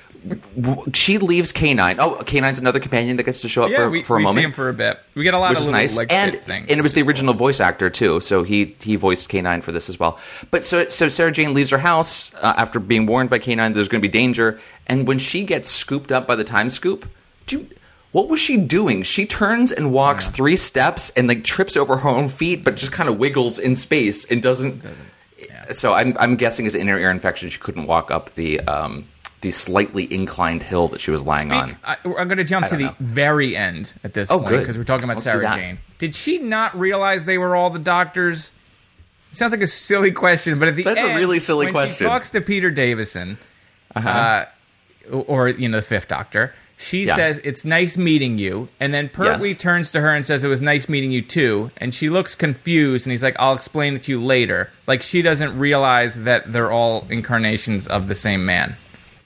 she 0.93 1.17
leaves 1.17 1.51
K9. 1.53 1.97
Oh, 1.99 2.17
K9's 2.21 2.59
another 2.59 2.79
companion 2.79 3.17
that 3.17 3.23
gets 3.23 3.41
to 3.41 3.49
show 3.49 3.63
up 3.63 3.69
Yeah, 3.69 3.77
for, 3.77 3.89
we, 3.89 4.03
for 4.03 4.15
a 4.15 4.19
we 4.19 4.23
moment. 4.23 4.41
see 4.43 4.45
him 4.45 4.51
for 4.53 4.69
a 4.69 4.73
bit. 4.73 4.99
We 5.15 5.23
get 5.23 5.33
a 5.33 5.39
lot 5.39 5.49
which 5.49 5.57
of 5.59 5.63
is 5.63 5.67
little 5.67 5.81
nice, 5.81 5.97
like 5.97 6.11
and 6.11 6.33
things. 6.41 6.69
and 6.69 6.79
it 6.79 6.81
was 6.83 6.93
the 6.93 7.01
original 7.03 7.33
voice 7.33 7.59
actor 7.59 7.89
too, 7.89 8.19
so 8.19 8.43
he 8.43 8.75
he 8.81 8.95
voiced 8.95 9.29
K9 9.29 9.63
for 9.63 9.71
this 9.71 9.89
as 9.89 9.99
well. 9.99 10.19
But 10.51 10.65
so 10.65 10.87
so 10.87 11.09
Sarah 11.09 11.31
Jane 11.31 11.53
leaves 11.53 11.69
her 11.71 11.77
house 11.77 12.31
uh, 12.35 12.53
after 12.57 12.79
being 12.79 13.05
warned 13.05 13.29
by 13.29 13.39
K9 13.39 13.73
there's 13.73 13.87
going 13.87 14.01
to 14.01 14.07
be 14.07 14.11
danger, 14.11 14.59
and 14.87 15.07
when 15.07 15.19
she 15.19 15.43
gets 15.43 15.69
scooped 15.69 16.11
up 16.11 16.27
by 16.27 16.35
the 16.35 16.43
time 16.43 16.69
scoop, 16.69 17.05
you, 17.49 17.67
what 18.11 18.29
was 18.29 18.39
she 18.39 18.57
doing? 18.57 19.03
She 19.03 19.25
turns 19.25 19.71
and 19.71 19.91
walks 19.91 20.27
three 20.27 20.57
steps 20.57 21.09
and 21.11 21.27
like 21.27 21.43
trips 21.43 21.77
over 21.77 21.97
her 21.97 22.09
own 22.09 22.29
feet, 22.29 22.63
but 22.63 22.75
just 22.75 22.91
kind 22.91 23.09
of 23.09 23.17
wiggles 23.19 23.59
in 23.59 23.75
space 23.75 24.25
and 24.25 24.41
doesn't. 24.41 24.81
So 25.71 25.93
I'm 25.93 26.15
I'm 26.19 26.35
guessing 26.37 26.65
as 26.65 26.73
inner 26.75 26.97
ear 26.97 27.11
infection, 27.11 27.49
she 27.49 27.59
couldn't 27.59 27.87
walk 27.87 28.09
up 28.09 28.33
the 28.35 28.61
um 28.61 29.05
the 29.41 29.51
slightly 29.51 30.11
inclined 30.13 30.63
hill 30.63 30.87
that 30.89 30.99
she 31.01 31.11
was 31.11 31.23
lying 31.25 31.51
on. 31.51 31.69
Speak- 31.69 31.79
I, 31.87 31.97
I'm 32.03 32.27
going 32.27 32.37
to 32.37 32.43
jump 32.43 32.67
to 32.69 32.75
the 32.77 32.85
know. 32.85 32.95
very 32.99 33.55
end 33.55 33.93
at 34.03 34.13
this 34.13 34.31
Oh, 34.31 34.39
point 34.39 34.57
because 34.59 34.77
we're 34.77 34.83
talking 34.83 35.03
about 35.03 35.17
Let's 35.17 35.25
Sarah. 35.25 35.53
Jane. 35.55 35.77
Did 35.99 36.15
she 36.15 36.39
not 36.39 36.77
realize 36.77 37.25
they 37.25 37.37
were 37.37 37.55
all 37.55 37.69
the 37.69 37.77
doctors? 37.79 38.51
It 39.31 39.37
sounds 39.37 39.51
like 39.51 39.61
a 39.61 39.67
silly 39.67 40.11
question, 40.11 40.57
but 40.57 40.69
at 40.69 40.75
the 40.75 40.83
That's 40.83 40.99
a 41.01 41.15
really 41.15 41.39
silly 41.39 41.65
when 41.67 41.73
question. 41.73 41.97
She 41.97 42.05
talks 42.05 42.29
to 42.31 42.41
Peter 42.41 42.71
Davison, 42.71 43.37
Uh-huh. 43.95 44.09
uh, 44.09 44.45
or 45.11 45.49
you 45.49 45.69
know 45.69 45.77
the 45.77 45.83
Fifth 45.85 46.07
Doctor. 46.07 46.53
She 46.79 47.05
Yeah. 47.05 47.15
says 47.15 47.39
it's 47.43 47.65
nice 47.65 47.97
meeting 47.97 48.37
you, 48.37 48.69
and 48.79 48.93
then 48.93 49.09
Pertwee 49.09 49.49
Yes. 49.49 49.57
turns 49.57 49.91
to 49.91 49.99
her 50.01 50.13
and 50.13 50.25
says 50.27 50.43
it 50.43 50.47
was 50.47 50.61
nice 50.61 50.87
meeting 50.87 51.11
you 51.11 51.21
too. 51.23 51.71
And 51.77 51.93
she 51.93 52.09
looks 52.09 52.35
confused, 52.35 53.05
and 53.05 53.11
he's 53.11 53.23
like, 53.23 53.35
"I'll 53.39 53.53
explain 53.55 53.95
it 53.95 54.03
to 54.03 54.11
you 54.11 54.23
later." 54.23 54.69
Like 54.85 55.01
she 55.01 55.21
doesn't 55.21 55.57
realize 55.57 56.15
that 56.15 56.51
they're 56.53 56.71
all 56.71 57.05
incarnations 57.09 57.87
of 57.87 58.07
the 58.07 58.15
same 58.15 58.45
man. 58.45 58.75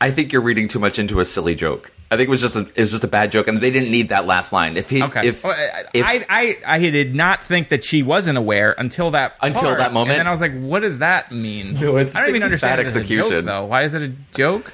I 0.02 0.12
think 0.12 0.34
you're 0.34 0.42
reading 0.42 0.68
too 0.68 0.80
much 0.80 1.00
into 1.00 1.20
a 1.20 1.26
silly 1.26 1.56
joke. 1.56 1.92
I 2.10 2.18
think 2.18 2.28
it 2.28 2.32
was 2.32 2.42
just 2.42 2.56
a, 2.58 2.62
it 2.76 2.78
was 2.80 2.92
just 2.92 3.04
a 3.06 3.08
bad 3.08 3.32
joke, 3.32 3.48
and 3.48 3.60
they 3.60 3.72
didn't 3.72 3.92
need 3.92 4.10
that 4.10 4.26
last 4.26 4.52
line. 4.52 4.76
If 4.76 4.90
he, 4.90 5.02
Okay. 5.04 5.28
if, 5.30 5.44
Well, 5.44 5.54
I, 5.54 5.84
if 5.94 6.06
I, 6.06 6.26
I 6.66 6.76
I 6.76 6.80
did 6.80 7.16
not 7.16 7.46
think 7.46 7.70
that 7.70 7.86
she 7.86 8.04
wasn't 8.04 8.38
aware 8.38 8.76
until 8.78 9.12
that 9.12 9.36
Until 9.42 9.62
part. 9.64 9.78
that 9.78 9.94
moment? 9.94 10.12
and 10.12 10.20
then 10.20 10.28
I 10.28 10.32
was 10.32 10.42
like, 10.42 10.60
"What 10.60 10.82
does 10.82 11.00
that 11.00 11.32
mean?" 11.32 11.76
No, 11.80 11.98
I 11.98 12.04
don't 12.04 12.30
even 12.30 12.44
understand 12.44 12.78
bad 12.78 12.80
it 12.80 12.88
as 12.88 12.98
a 12.98 13.00
execution. 13.00 13.30
joke, 13.32 13.46
though. 13.46 13.66
Why 13.66 13.84
is 13.84 13.94
it 13.94 14.02
a 14.02 14.12
joke? 14.36 14.74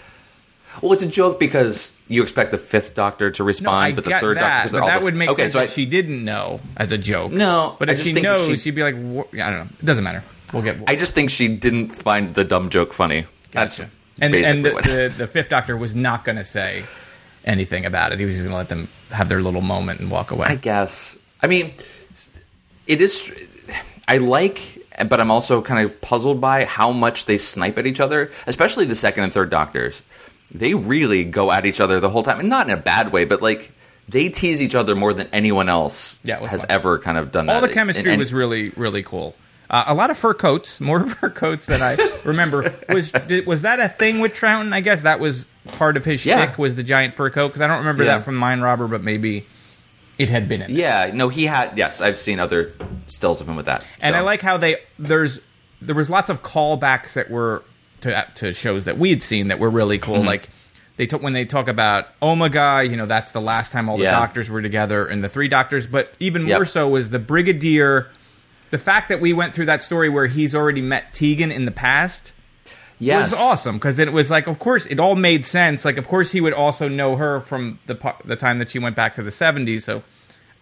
well, 0.82 0.94
it's 0.94 1.04
a 1.04 1.08
joke 1.08 1.40
because 1.40 1.92
you 2.08 2.24
expect 2.24 2.52
the 2.52 2.58
fifth 2.58 2.94
Doctor 2.96 3.30
to 3.30 3.44
No, 3.44 3.48
respond, 3.48 3.76
I 3.78 3.92
but 3.92 4.04
the 4.06 4.10
get 4.12 4.22
third 4.22 4.36
Doctor 4.36 4.48
that, 4.48 4.60
because 4.64 4.72
but 4.72 4.76
they're 4.78 4.84
all 4.84 4.88
that 4.90 5.00
the 5.00 5.06
would 5.06 5.16
make 5.16 5.30
okay, 5.32 5.42
sense 5.44 5.54
so 5.54 5.60
that 5.60 5.70
I, 5.70 5.72
she 5.72 5.86
didn't 5.86 6.24
know 6.24 6.60
as 6.78 6.92
a 6.92 6.98
joke. 6.98 7.32
No, 7.34 7.76
but 7.78 7.90
I 7.90 7.94
if 7.94 7.98
just 8.00 8.08
she 8.08 8.14
think 8.14 8.24
knows, 8.24 8.48
she- 8.48 8.58
she'd 8.58 8.76
be 8.76 8.82
like, 8.84 8.96
"Wha- 8.98 9.26
I 9.34 9.50
don't 9.52 9.60
know. 9.60 9.68
It 9.80 9.86
doesn't 9.86 10.04
matter. 10.04 10.24
We'll 10.54 10.64
get. 10.64 10.78
I 10.88 10.96
just 10.96 11.14
think 11.14 11.30
she 11.30 11.50
didn't 11.50 11.90
find 11.90 12.34
the 12.34 12.44
dumb 12.46 12.70
joke 12.70 12.94
funny. 12.94 13.26
That's 13.52 13.78
Gotcha. 13.78 13.92
And 14.22 14.34
and 14.34 14.66
the, 14.66 14.70
the 14.72 15.14
the 15.18 15.28
fifth 15.28 15.50
Doctor 15.50 15.78
was 15.78 15.94
not 15.96 16.24
going 16.24 16.38
to 16.38 16.44
say 16.44 16.84
anything 17.46 17.86
about 17.86 18.12
it. 18.12 18.20
He 18.20 18.26
was 18.26 18.36
just 18.36 18.44
going 18.46 18.52
to 18.54 18.58
let 18.58 18.70
them 18.70 18.90
have 19.12 19.30
their 19.30 19.42
little 19.42 19.62
moment 19.62 20.00
and 20.00 20.10
walk 20.12 20.32
away. 20.32 20.48
I 20.48 20.56
guess. 20.56 21.16
I 21.42 21.48
mean, 21.48 21.74
it 22.88 23.02
is. 23.02 23.32
I 24.08 24.18
like, 24.18 24.60
but 25.10 25.20
I'm 25.20 25.32
also 25.32 25.62
kind 25.62 25.86
of 25.86 26.00
puzzled 26.02 26.40
by 26.42 26.66
how 26.66 26.92
much 26.92 27.26
they 27.26 27.38
snipe 27.38 27.78
at 27.78 27.86
each 27.86 28.00
other, 28.00 28.32
especially 28.48 28.86
the 28.86 28.96
second 28.96 29.24
and 29.26 29.34
third 29.34 29.50
Doctors. 29.50 30.02
They 30.50 30.74
really 30.74 31.26
go 31.26 31.52
at 31.52 31.66
each 31.66 31.82
other 31.82 32.00
the 32.00 32.10
whole 32.10 32.24
time, 32.24 32.40
and 32.40 32.48
not 32.50 32.68
in 32.70 32.74
a 32.74 32.82
bad 32.82 33.12
way, 33.12 33.26
but 33.26 33.42
like 33.42 33.72
they 34.08 34.30
tease 34.30 34.62
each 34.62 34.76
other 34.76 34.96
more 34.96 35.14
than 35.14 35.28
anyone 35.34 35.68
else 35.68 36.18
Yeah, 36.24 36.40
has 36.48 36.62
fun. 36.62 36.72
ever 36.72 36.98
kind 37.00 37.18
of 37.18 37.32
done 37.34 37.50
All 37.50 37.60
that. 37.60 37.68
the 37.68 37.74
chemistry 37.74 38.04
And- 38.04 38.12
and- 38.12 38.20
was 38.20 38.32
really, 38.34 38.70
really 38.78 39.04
cool. 39.04 39.36
Uh, 39.70 39.84
a 39.88 39.94
lot 39.94 40.10
of 40.10 40.18
fur 40.18 40.34
coats, 40.34 40.80
more 40.80 41.08
fur 41.10 41.30
coats 41.30 41.66
than 41.66 41.82
I 41.82 41.96
remember. 42.24 42.74
Was 42.90 43.12
was 43.46 43.62
that 43.64 43.80
a 43.80 43.90
thing 43.90 44.20
with 44.22 44.34
Troughton? 44.34 44.74
I 44.74 44.80
guess 44.82 45.02
that 45.02 45.20
was 45.20 45.46
part 45.78 45.98
of 45.98 46.06
his 46.06 46.26
Yeah. 46.26 46.46
shtick 46.46 46.58
was 46.58 46.76
the 46.76 46.84
giant 46.84 47.16
fur 47.16 47.30
coat 47.30 47.50
because 47.50 47.62
I 47.62 47.68
don't 47.68 47.80
remember 47.80 48.04
Yeah. 48.06 48.18
that 48.20 48.26
from 48.26 48.36
Mind 48.38 48.64
Robber, 48.64 48.88
but 48.88 49.04
maybe 49.04 49.46
it 50.18 50.30
had 50.30 50.48
been 50.48 50.62
in. 50.62 50.72
it. 50.72 50.78
Yeah, 50.78 51.12
no, 51.14 51.28
he 51.30 51.46
had. 51.46 51.78
Yes, 51.78 52.00
I've 52.02 52.18
seen 52.18 52.40
other 52.40 52.72
stills 53.08 53.42
of 53.42 53.50
him 53.50 53.56
with 53.58 53.66
that. 53.66 53.84
and 54.02 54.14
so. 54.14 54.18
I 54.18 54.22
like 54.22 54.42
how 54.42 54.56
they 54.58 54.78
there's 54.98 55.40
there 55.82 55.96
was 55.96 56.10
lots 56.10 56.30
of 56.30 56.42
callbacks 56.44 57.14
that 57.14 57.30
were 57.30 57.64
to 58.02 58.26
to 58.36 58.54
shows 58.54 58.86
that 58.86 58.98
we 58.98 59.10
had 59.10 59.22
seen 59.22 59.50
that 59.50 59.60
were 59.60 59.70
really 59.70 59.98
cool. 60.00 60.18
Mm-hmm. 60.20 60.28
Like 60.28 60.50
they 60.96 61.06
took 61.06 61.22
when 61.22 61.34
they 61.34 61.44
talk 61.46 61.68
about 61.68 62.08
Omega, 62.22 62.84
you 62.90 62.96
know, 62.96 63.06
that's 63.06 63.32
the 63.32 63.42
last 63.42 63.72
time 63.74 63.90
all 63.90 63.98
the 63.98 64.04
Yeah. 64.04 64.12
doctors 64.12 64.50
were 64.50 64.62
together 64.62 65.06
and 65.06 65.22
the 65.24 65.30
three 65.30 65.50
doctors. 65.50 65.86
But 65.86 66.14
even 66.22 66.48
Yep. 66.48 66.58
more 66.58 66.66
so 66.66 66.88
was 66.88 67.10
the 67.10 67.20
Brigadier 67.20 68.08
the 68.72 68.78
fact 68.78 69.10
that 69.10 69.22
we 69.22 69.34
went 69.34 69.54
through 69.54 69.66
that 69.68 69.84
story 69.84 70.10
where 70.10 70.28
he's 70.28 70.54
already 70.56 70.82
met 70.82 71.14
Tegan 71.14 71.52
in 71.52 71.66
the 71.66 71.72
past 71.72 72.34
Yes. 73.00 73.32
was 73.32 73.40
awesome 73.40 73.76
because 73.78 74.00
it 74.00 74.12
was 74.12 74.32
like, 74.32 74.48
of 74.48 74.58
course, 74.58 74.88
it 74.88 75.00
all 75.00 75.16
made 75.16 75.46
sense. 75.46 75.86
Like, 75.86 75.98
of 75.98 76.08
course, 76.08 76.32
he 76.32 76.42
would 76.42 76.54
also 76.54 76.88
know 76.88 77.16
her 77.16 77.42
from 77.42 77.80
the 77.86 77.96
the 78.26 78.36
time 78.36 78.58
that 78.60 78.72
she 78.72 78.80
went 78.80 78.96
back 78.96 79.16
to 79.16 79.24
the 79.24 79.30
'70s. 79.30 79.84
So, 79.84 80.02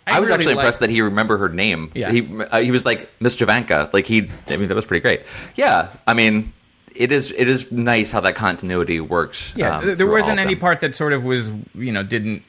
I 0.05 0.19
was 0.19 0.27
really 0.27 0.39
actually 0.39 0.51
impressed 0.53 0.81
that 0.81 0.89
he 0.89 1.01
remembered 1.01 1.37
her 1.37 1.47
name. 1.49 1.91
Yeah. 1.95 2.11
He 2.11 2.27
uh, 2.43 2.59
he 2.59 2.71
was 2.71 2.85
like 2.85 3.09
Miss 3.21 3.37
Jovanka. 3.37 3.91
Like 3.93 4.05
he, 4.05 4.29
I 4.49 4.57
mean, 4.57 4.67
that 4.67 4.75
was 4.75 4.85
pretty 4.85 5.01
great. 5.01 5.21
Yeah, 5.55 5.93
I 6.07 6.13
mean, 6.13 6.51
it 6.93 7.13
is 7.13 7.31
it 7.31 7.47
is 7.47 7.71
nice 7.71 8.11
how 8.11 8.19
that 8.19 8.35
continuity 8.35 8.99
works. 8.99 9.53
Yeah, 9.55 9.77
um, 9.77 9.95
there 9.95 10.07
wasn't 10.07 10.39
any 10.39 10.55
part 10.55 10.81
that 10.81 10.93
sort 10.93 11.13
of 11.13 11.23
was, 11.23 11.49
you 11.73 11.93
know, 11.93 12.03
didn't 12.03 12.43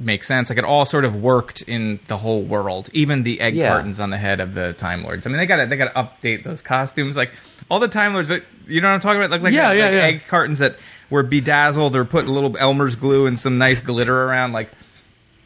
make 0.00 0.24
sense. 0.24 0.48
Like 0.50 0.58
it 0.58 0.64
all 0.64 0.86
sort 0.86 1.04
of 1.04 1.16
worked 1.22 1.62
in 1.62 2.00
the 2.08 2.16
whole 2.18 2.42
world. 2.42 2.90
Even 2.92 3.22
the 3.22 3.40
egg 3.40 3.54
Yeah. 3.54 3.68
cartons 3.70 4.00
on 4.00 4.10
the 4.10 4.18
head 4.18 4.40
of 4.40 4.54
the 4.54 4.72
Time 4.72 5.02
Lords. 5.04 5.26
I 5.26 5.30
mean, 5.30 5.38
they 5.38 5.46
got 5.46 5.56
to 5.56 5.66
they 5.66 5.76
got 5.76 5.92
to 5.94 6.00
update 6.28 6.42
those 6.44 6.62
costumes. 6.62 7.16
Like 7.16 7.30
all 7.70 7.78
the 7.80 7.88
Time 7.88 8.12
Lords, 8.14 8.30
you 8.66 8.80
know 8.80 8.88
what 8.88 8.94
I'm 8.94 9.00
talking 9.00 9.20
about? 9.20 9.30
Like 9.30 9.42
like, 9.42 9.54
Yeah, 9.54 9.68
like 9.68 9.78
yeah, 9.78 9.90
yeah. 9.90 10.02
egg 10.02 10.22
cartons 10.28 10.58
that 10.58 10.76
were 11.10 11.22
bedazzled 11.22 11.94
or 11.96 12.04
put 12.04 12.24
a 12.26 12.30
little 12.32 12.56
Elmer's 12.56 12.96
glue 12.96 13.26
and 13.26 13.38
some 13.38 13.56
nice 13.58 13.80
glitter 13.80 14.24
around. 14.24 14.52
Like 14.52 14.70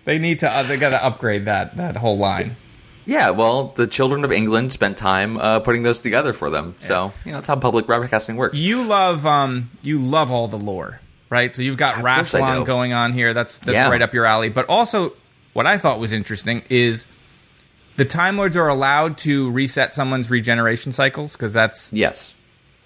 they 0.04 0.18
need 0.18 0.38
to 0.40 0.50
uh, 0.50 0.62
they 0.62 0.76
got 0.78 0.90
to 0.90 1.04
upgrade 1.04 1.44
that 1.44 1.76
that 1.76 1.96
whole 1.96 2.16
line. 2.16 2.56
Yeah, 3.04 3.30
well, 3.30 3.68
the 3.76 3.86
children 3.86 4.22
of 4.22 4.30
England 4.32 4.70
spent 4.70 4.98
time 4.98 5.38
uh, 5.38 5.60
putting 5.60 5.82
those 5.82 5.98
together 5.98 6.34
for 6.34 6.50
them. 6.50 6.74
So 6.80 7.12
you 7.24 7.32
know, 7.32 7.38
that's 7.38 7.48
how 7.48 7.56
public 7.56 7.86
broadcasting 7.86 8.36
works. 8.36 8.58
You 8.58 8.82
love 8.84 9.24
um 9.26 9.70
you 9.82 9.98
love 9.98 10.30
all 10.30 10.46
the 10.48 10.58
lore, 10.58 11.00
right? 11.30 11.54
So 11.54 11.62
you've 11.62 11.76
got 11.76 11.96
Of 11.96 12.02
course 12.02 12.34
I 12.34 12.40
Rassilon 12.40 12.60
do. 12.60 12.64
going 12.66 12.92
on 12.92 13.12
here. 13.12 13.34
That's 13.34 13.56
that's 13.58 13.72
Yeah. 13.74 13.90
right 13.90 14.02
up 14.02 14.14
your 14.14 14.26
alley. 14.26 14.48
But 14.48 14.66
also 14.68 15.12
what 15.52 15.66
I 15.66 15.78
thought 15.78 15.98
was 15.98 16.12
interesting 16.12 16.62
is 16.68 17.06
the 17.96 18.04
Time 18.04 18.36
Lords 18.36 18.56
are 18.56 18.68
allowed 18.68 19.18
to 19.18 19.50
reset 19.50 19.94
someone's 19.94 20.30
regeneration 20.30 20.92
cycles 20.92 21.32
because 21.32 21.52
that's 21.52 21.92
Yes. 21.92 22.34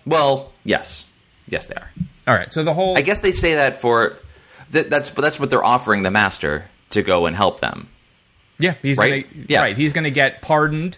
Well, 0.06 0.52
yes, 0.64 1.04
yes, 1.48 1.66
they 1.66 1.74
are. 1.74 1.90
all 2.26 2.34
right. 2.34 2.52
So 2.52 2.64
the 2.64 2.74
whole 2.74 2.96
I 2.96 3.02
guess 3.02 3.20
they 3.20 3.32
say 3.32 3.54
that 3.54 3.80
for 3.80 4.16
that, 4.70 4.88
that's 4.90 5.10
but 5.10 5.22
that's 5.22 5.38
what 5.38 5.50
they're 5.50 5.64
offering 5.64 6.02
the 6.02 6.10
master 6.10 6.64
to 6.90 7.02
go 7.02 7.26
and 7.26 7.36
help 7.36 7.60
them. 7.60 7.88
yeah 8.58 8.74
he's 8.82 8.96
Right? 8.96 9.26
gonna 9.32 9.44
Yeah. 9.48 9.60
right 9.60 9.76
he's 9.76 9.92
gonna 9.92 10.10
get 10.10 10.40
pardoned, 10.42 10.96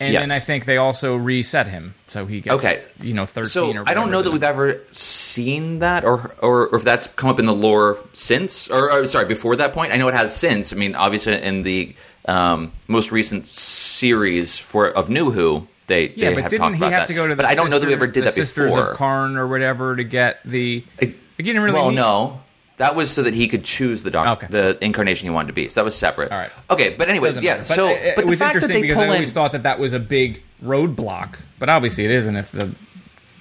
and 0.00 0.12
Yes. 0.12 0.22
then 0.28 0.34
I 0.36 0.38
think 0.40 0.64
they 0.64 0.76
also 0.76 1.14
reset 1.16 1.66
him 1.66 1.94
so 2.14 2.24
he 2.26 2.40
gets 2.40 2.56
Okay. 2.56 2.82
you 3.00 3.12
know 3.12 3.26
thirteen. 3.26 3.48
So 3.50 3.76
or 3.76 3.84
I 3.86 3.92
don't 3.92 4.10
know 4.10 4.22
that 4.22 4.30
we've 4.30 4.42
ever 4.42 4.80
seen 4.92 5.80
that, 5.80 6.04
or, 6.04 6.34
or 6.40 6.68
or 6.68 6.76
if 6.76 6.82
that's 6.84 7.06
come 7.08 7.28
up 7.28 7.38
in 7.38 7.44
the 7.44 7.52
lore 7.54 7.98
since, 8.14 8.70
or, 8.70 8.90
or 8.90 9.06
sorry, 9.06 9.26
before 9.26 9.56
that 9.56 9.72
point. 9.74 9.92
I 9.92 9.96
know 9.96 10.08
it 10.08 10.14
has 10.14 10.34
since. 10.34 10.72
I 10.72 10.76
mean, 10.76 10.94
obviously 10.94 11.34
in 11.42 11.62
the 11.62 11.94
um, 12.26 12.72
most 12.88 13.12
recent 13.12 13.46
series 13.46 14.56
for 14.58 14.88
of 14.88 15.10
New 15.10 15.30
Who, 15.30 15.66
they 15.88 16.08
Yeah, 16.10 16.30
they 16.30 16.34
but 16.36 16.42
have 16.44 16.50
didn't 16.50 16.74
he 16.74 16.80
have 16.84 16.90
that. 16.92 17.06
to 17.08 17.14
go 17.14 17.26
to 17.28 17.34
the 17.34 17.42
but 17.42 17.44
I 17.50 17.54
don't 17.54 17.68
know 17.70 17.78
that 17.78 17.86
we 17.86 17.92
ever 17.92 18.06
did 18.06 18.24
that 18.24 18.34
Sisters 18.34 18.70
before. 18.70 18.92
of 18.92 18.96
Karn 18.96 19.36
or 19.36 19.46
whatever 19.46 19.96
to 19.96 20.04
get 20.04 20.40
the. 20.44 20.84
You 21.00 21.12
didn't 21.44 21.62
really 21.62 21.74
well, 21.74 21.90
need- 21.90 21.96
no. 21.96 22.40
That 22.78 22.96
was 22.96 23.08
so 23.08 23.22
that 23.22 23.34
he 23.34 23.46
could 23.46 23.62
choose 23.62 24.02
the 24.02 24.10
doc- 24.10 24.38
Okay. 24.42 24.46
the 24.50 24.76
incarnation 24.84 25.26
he 25.26 25.30
wanted 25.30 25.46
to 25.46 25.52
be. 25.52 25.68
So 25.68 25.78
that 25.80 25.84
was 25.84 25.94
separate. 25.94 26.32
All 26.32 26.38
right. 26.38 26.50
Okay, 26.70 26.96
but 26.98 27.08
anyway, 27.08 27.32
yeah. 27.40 27.58
matter. 27.58 27.64
So, 27.66 27.86
it, 27.88 28.16
but 28.16 28.24
it 28.24 28.30
the 28.30 28.36
fact 28.36 28.60
that 28.60 28.66
they 28.66 28.82
because 28.82 28.96
pull 28.96 29.04
I 29.04 29.08
always 29.14 29.28
in, 29.28 29.34
thought 29.34 29.52
that 29.52 29.62
that 29.62 29.78
was 29.78 29.92
a 29.92 30.00
big 30.00 30.42
roadblock, 30.64 31.40
but 31.58 31.68
obviously 31.68 32.04
it 32.04 32.10
isn't. 32.10 32.36
If 32.36 32.50
the 32.52 32.74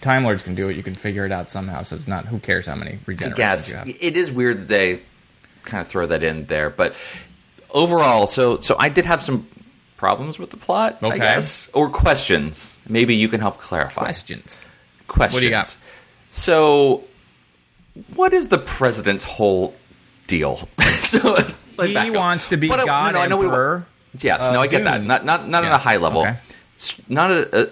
Time 0.01 0.23
Lords 0.23 0.43
can 0.43 0.53
do 0.55 0.69
it, 0.69 0.75
you 0.75 0.83
can 0.83 0.93
figure 0.95 1.25
it 1.25 1.31
out 1.31 1.49
somehow. 1.49 1.81
So 1.83 1.95
it's 1.95 2.07
not. 2.07 2.25
Who 2.25 2.39
cares 2.39 2.65
how 2.65 2.75
many 2.75 2.99
regenerations 3.05 3.35
guess 3.35 3.69
you 3.69 3.75
have? 3.75 3.87
it 3.87 4.17
is 4.17 4.31
weird 4.31 4.59
that 4.59 4.67
they 4.67 5.01
kind 5.63 5.81
of 5.81 5.87
throw 5.87 6.05
that 6.07 6.23
in 6.23 6.45
there, 6.47 6.69
but 6.69 6.95
overall, 7.71 8.27
so 8.27 8.59
so 8.59 8.75
I 8.79 8.89
did 8.89 9.05
have 9.05 9.21
some 9.23 9.47
problems 9.97 10.37
with 10.37 10.49
the 10.49 10.57
plot, 10.57 10.99
I 11.01 11.17
guess, 11.17 11.69
or 11.73 11.89
questions. 11.89 12.69
Maybe 12.87 13.15
you 13.15 13.29
can 13.29 13.39
help 13.39 13.59
clarify. 13.59 14.01
Questions. 14.01 14.59
Questions. 15.07 15.33
What 15.35 15.39
do 15.39 15.45
you 15.45 15.51
got? 15.51 15.75
So, 16.29 17.03
what 18.15 18.33
is 18.33 18.47
the 18.49 18.57
president's 18.57 19.23
whole 19.23 19.75
deal? 20.27 20.67
so 20.99 21.37
let 21.77 22.05
He 22.05 22.09
wants 22.11 22.47
to 22.49 22.57
be 22.57 22.67
But 22.67 22.79
I- 22.79 22.83
no, 22.83 22.85
God 22.85 23.13
no, 23.13 23.19
I 23.21 23.27
know 23.27 23.37
we- 23.37 23.45
Emperor. 23.45 23.85
Yes, 24.19 24.47
of 24.47 24.53
no, 24.53 24.61
I 24.61 24.67
get 24.67 24.83
that. 24.83 24.99
Dune. 24.99 25.07
Not 25.07 25.25
not 25.25 25.49
not 25.49 25.63
on 25.65 25.71
a 25.71 25.77
high 25.77 25.97
level, 25.97 26.21
okay. 26.21 26.35
Not 27.09 27.31
at 27.31 27.53
a, 27.53 27.71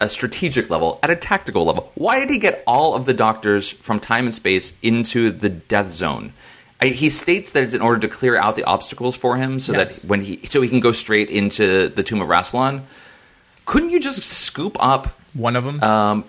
a 0.00 0.08
strategic 0.08 0.68
level, 0.70 0.98
at 1.02 1.10
a 1.10 1.16
tactical 1.16 1.64
level. 1.64 1.90
Why 1.94 2.18
did 2.18 2.30
he 2.30 2.38
get 2.38 2.62
all 2.66 2.94
of 2.94 3.04
the 3.06 3.14
doctors 3.14 3.70
from 3.70 3.98
time 4.00 4.24
and 4.26 4.34
space 4.34 4.72
into 4.82 5.30
the 5.30 5.48
death 5.48 5.88
zone? 5.90 6.32
I, 6.82 6.88
he 6.88 7.08
states 7.08 7.52
that 7.52 7.62
it's 7.62 7.72
in 7.74 7.80
order 7.80 8.00
to 8.00 8.08
clear 8.08 8.36
out 8.36 8.54
the 8.56 8.64
obstacles 8.64 9.16
for 9.16 9.36
him, 9.36 9.58
so 9.58 9.72
Yes. 9.72 10.00
that 10.02 10.08
when 10.08 10.20
he 10.22 10.40
so 10.44 10.60
he 10.60 10.68
can 10.68 10.80
go 10.80 10.92
straight 10.92 11.30
into 11.30 11.88
the 11.88 12.02
tomb 12.02 12.20
of 12.20 12.28
Rassilon. 12.28 12.82
Couldn't 13.64 13.90
you 13.90 13.98
just 13.98 14.22
scoop 14.22 14.76
up 14.78 15.08
One 15.34 15.56
of 15.56 15.64
them. 15.64 15.82
um, 15.82 16.24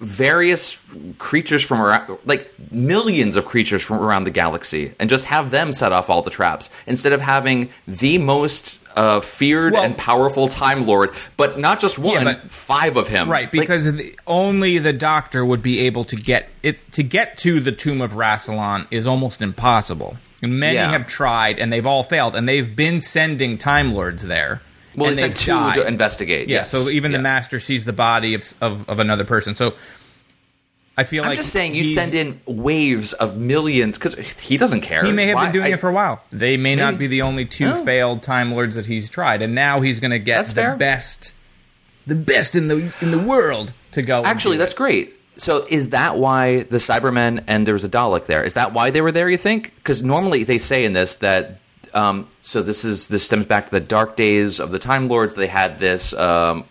various 0.00 0.76
creatures 1.18 1.62
from 1.62 1.80
around, 1.80 2.18
like 2.24 2.52
millions 2.72 3.36
of 3.36 3.46
creatures 3.46 3.82
from 3.82 3.98
around 4.00 4.24
the 4.24 4.30
galaxy, 4.32 4.92
and 4.98 5.08
just 5.08 5.24
have 5.26 5.52
them 5.52 5.70
set 5.70 5.92
off 5.92 6.10
all 6.10 6.22
the 6.22 6.30
traps 6.30 6.68
instead 6.88 7.12
of 7.12 7.20
having 7.20 7.70
the 7.86 8.18
most 8.18 8.81
uh, 8.96 9.20
feared 9.20 9.72
Well- 9.74 9.82
and 9.84 9.96
powerful 9.96 10.48
Time 10.48 10.86
Lord, 10.86 11.10
but 11.36 11.58
not 11.58 11.80
just 11.80 11.98
one, 11.98 12.24
but- 12.24 12.50
five 12.52 12.96
of 12.96 13.08
him. 13.08 13.30
Right, 13.30 13.44
Like, 13.44 13.50
because 13.52 13.84
the, 13.84 14.14
only 14.26 14.78
the 14.78 14.92
Doctor 14.92 15.44
would 15.44 15.62
be 15.62 15.80
able 15.80 16.04
to 16.06 16.16
get 16.16 16.48
it 16.62 16.92
to 16.92 17.02
get 17.02 17.36
to 17.38 17.60
the 17.60 17.72
tomb 17.72 18.00
of 18.00 18.12
Rassilon 18.12 18.86
is 18.90 19.06
almost 19.06 19.40
impossible. 19.42 20.16
And 20.42 20.58
many 20.58 20.74
Yeah. 20.74 20.90
have 20.90 21.06
tried, 21.06 21.58
and 21.60 21.72
they've 21.72 21.86
all 21.86 22.02
failed, 22.02 22.34
and 22.34 22.48
they've 22.48 22.74
been 22.74 23.00
sending 23.00 23.58
Time 23.58 23.94
Lords 23.94 24.24
there. 24.24 24.60
well, 24.96 25.08
they 25.10 25.16
sent 25.16 25.36
two 25.36 25.52
died. 25.52 25.74
to 25.74 25.86
investigate. 25.86 26.48
Yeah, 26.48 26.58
yes, 26.58 26.70
so 26.70 26.88
even 26.88 27.12
the. 27.12 27.18
Master 27.20 27.60
sees 27.60 27.84
the 27.84 27.92
body 27.92 28.34
of, 28.34 28.52
of 28.60 28.88
of 28.90 28.98
another 28.98 29.24
person. 29.24 29.54
So 29.54 29.74
I 30.96 31.04
feel 31.04 31.22
like. 31.22 31.26
I'm 31.26 31.30
like 31.30 31.38
just 31.38 31.52
saying, 31.52 31.74
you 31.74 31.84
send 31.84 32.14
in 32.14 32.40
waves 32.46 33.12
of 33.14 33.36
millions 33.36 33.96
because 33.96 34.14
he 34.40 34.56
doesn't 34.58 34.82
care. 34.82 35.04
He 35.04 35.12
may 35.12 35.26
have 35.26 35.36
Why- 35.36 35.44
been 35.46 35.52
doing 35.52 35.66
I- 35.72 35.76
it 35.76 35.80
for 35.80 35.88
a 35.88 35.92
while. 35.92 36.22
They 36.30 36.56
may 36.56 36.74
not 36.74 36.98
be 36.98 37.06
the 37.06 37.22
only 37.22 37.46
two 37.46 37.66
Oh. 37.74 37.84
failed 37.84 38.22
Time 38.22 38.52
Lords 38.52 38.76
that 38.76 38.86
he's 38.86 39.08
tried, 39.08 39.40
and 39.42 39.54
now 39.54 39.80
he's 39.80 40.00
going 40.00 40.10
to 40.10 40.18
get 40.18 40.38
That's 40.38 40.52
the 40.52 40.60
fair. 40.62 40.76
best, 40.76 41.32
the 42.06 42.14
best 42.14 42.54
in 42.54 42.68
the 42.68 42.92
in 43.00 43.10
the 43.10 43.18
world 43.18 43.72
to 43.92 44.02
go. 44.02 44.22
Actually, 44.24 44.58
that's 44.58 44.72
it. 44.74 44.76
great. 44.76 45.14
So, 45.36 45.64
is 45.70 45.88
that 45.90 46.18
why 46.18 46.64
the 46.64 46.76
Cybermen 46.76 47.42
and 47.46 47.66
there 47.66 47.72
was 47.72 47.84
a 47.84 47.88
Dalek 47.88 48.26
there? 48.26 48.44
Is 48.44 48.52
that 48.52 48.74
why 48.74 48.90
they 48.90 49.00
were 49.00 49.12
there? 49.12 49.30
You 49.30 49.38
think? 49.38 49.72
Because 49.76 50.02
normally 50.02 50.44
they 50.44 50.58
say 50.58 50.84
in 50.84 50.92
this 50.92 51.16
that. 51.16 51.58
Um, 51.94 52.26
so 52.40 52.62
this 52.62 52.84
is 52.86 53.08
this 53.08 53.22
stems 53.24 53.44
back 53.44 53.66
to 53.66 53.70
the 53.70 53.80
dark 53.80 54.16
days 54.16 54.60
of 54.60 54.72
the 54.72 54.78
Time 54.78 55.08
Lords. 55.08 55.34
They 55.34 55.46
had 55.46 55.78
this 55.78 56.12
um, 56.14 56.64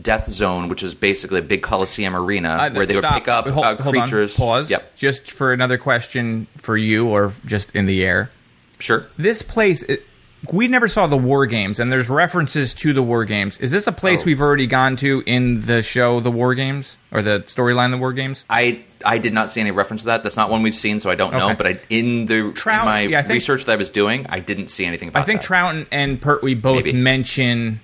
death 0.00 0.30
zone, 0.30 0.68
which 0.68 0.82
is 0.82 0.94
basically 0.94 1.38
a 1.40 1.42
big 1.42 1.62
Coliseum 1.62 2.14
arena 2.14 2.48
Uh, 2.50 2.70
where 2.70 2.86
they 2.86 2.94
stop. 2.94 3.14
would 3.14 3.20
pick 3.20 3.28
up 3.28 3.48
Hold- 3.48 3.64
uh, 3.64 3.76
hold 3.82 3.96
on. 3.96 4.02
creatures. 4.02 4.36
Pause. 4.36 4.70
Yep. 4.70 4.96
Just 4.96 5.30
for 5.32 5.52
another 5.52 5.78
question 5.78 6.46
for 6.58 6.76
you, 6.76 7.06
or 7.08 7.32
just 7.46 7.74
in 7.74 7.86
the 7.86 8.04
air. 8.04 8.30
Sure. 8.78 9.06
This 9.18 9.42
place, 9.42 9.82
it, 9.82 10.06
we 10.52 10.68
never 10.68 10.88
saw 10.88 11.06
the 11.06 11.16
War 11.18 11.44
Games, 11.44 11.80
and 11.80 11.90
there's 11.92 12.08
references 12.08 12.72
to 12.74 12.92
the 12.92 13.02
War 13.02 13.24
Games. 13.24 13.58
Is 13.58 13.72
this 13.72 13.86
a 13.86 13.92
place 13.92 14.20
Oh. 14.22 14.24
we've 14.26 14.40
already 14.40 14.66
gone 14.66 14.96
to 14.98 15.22
in 15.26 15.66
the 15.66 15.82
show, 15.82 16.20
the 16.20 16.30
War 16.30 16.54
Games, 16.54 16.96
or 17.12 17.20
the 17.20 17.40
storyline, 17.48 17.90
the 17.90 17.98
War 17.98 18.12
Games? 18.12 18.44
I 18.48 18.80
I 19.04 19.18
did 19.18 19.32
not 19.34 19.50
see 19.50 19.60
any 19.62 19.70
reference 19.70 20.02
to 20.02 20.06
that. 20.06 20.22
That's 20.22 20.36
not 20.36 20.50
one 20.50 20.62
we've 20.62 20.72
seen, 20.74 21.00
so 21.00 21.10
I 21.10 21.14
don't 21.14 21.32
know. 21.32 21.54
But 21.54 21.66
I, 21.66 21.78
in 21.90 22.26
the 22.26 22.52
Trout- 22.54 22.80
in 22.80 22.84
my 22.86 23.00
yeah, 23.00 23.22
think- 23.22 23.32
research 23.34 23.64
that 23.64 23.72
I 23.72 23.76
was 23.76 23.90
doing, 23.90 24.26
I 24.28 24.38
didn't 24.40 24.68
see 24.68 24.84
anything 24.84 25.08
about 25.08 25.22
I 25.22 25.26
think 25.26 25.40
that. 25.40 25.48
Troughton 25.48 25.86
and 25.90 26.20
Pertwee 26.20 26.54
both 26.54 26.84
Maybe. 26.84 26.92
mention 26.98 27.80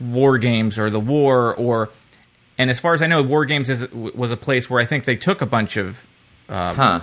war 0.00 0.38
games 0.38 0.78
or 0.78 0.90
the 0.90 1.00
war 1.00 1.54
or 1.54 1.90
and 2.56 2.70
as 2.70 2.78
far 2.78 2.94
as 2.94 3.02
I 3.02 3.06
know, 3.08 3.20
war 3.22 3.44
games 3.44 3.68
is, 3.68 3.90
was 3.90 4.30
a 4.30 4.36
place 4.36 4.70
where 4.70 4.80
I 4.80 4.86
think 4.86 5.04
they 5.06 5.16
took 5.16 5.40
a 5.42 5.46
bunch 5.46 5.76
of 5.76 6.04
huh? 6.48 7.00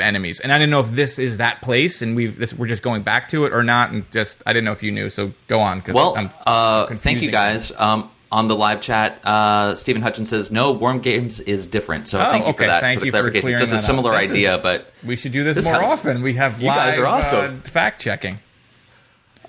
enemies, 0.00 0.40
and 0.40 0.52
I 0.52 0.58
didn't 0.58 0.70
know 0.70 0.80
if 0.80 0.90
this 0.90 1.18
is 1.20 1.36
that 1.36 1.62
place, 1.62 2.02
and 2.02 2.16
we've 2.16 2.36
this, 2.38 2.52
we're 2.52 2.66
just 2.66 2.82
going 2.82 3.02
back 3.02 3.28
to 3.30 3.44
it 3.46 3.52
or 3.52 3.62
not, 3.62 3.90
and 3.92 4.10
just 4.10 4.36
I 4.44 4.52
didn't 4.52 4.64
know 4.64 4.72
if 4.72 4.82
you 4.82 4.90
knew. 4.90 5.08
So 5.08 5.32
go 5.46 5.60
on. 5.60 5.82
Well, 5.86 6.16
uh, 6.46 6.86
thank 6.96 7.22
you 7.22 7.30
guys. 7.30 7.70
Um, 7.76 8.10
on 8.30 8.46
the 8.48 8.54
live 8.56 8.80
chat, 8.82 9.24
uh, 9.24 9.74
Stephen 9.74 10.02
Hutchins 10.02 10.28
says 10.28 10.50
no. 10.52 10.72
War 10.72 10.98
Games 10.98 11.40
is 11.40 11.66
different. 11.66 12.08
So 12.08 12.20
Oh, 12.20 12.24
thank 12.24 12.46
you 12.46 12.52
for 12.52 12.66
that 12.66 12.80
Thank 12.82 12.98
for 12.98 13.00
the 13.00 13.06
you 13.06 13.12
for 13.12 13.30
clearing 13.40 13.58
Just 13.58 13.72
a 13.72 13.78
similar 13.78 14.12
This 14.12 14.24
is- 14.24 14.30
idea, 14.30 14.58
but 14.58 14.92
We 15.02 15.16
should 15.16 15.32
do 15.32 15.44
this, 15.44 15.54
This 15.54 15.64
more 15.64 15.74
happens. 15.76 16.00
often. 16.00 16.22
We 16.22 16.34
have 16.34 16.60
You 16.60 16.66
live, 16.66 16.76
guys 16.76 16.98
are 16.98 17.06
awesome. 17.06 17.62
uh, 17.64 17.68
fact 17.70 18.02
checking. 18.02 18.40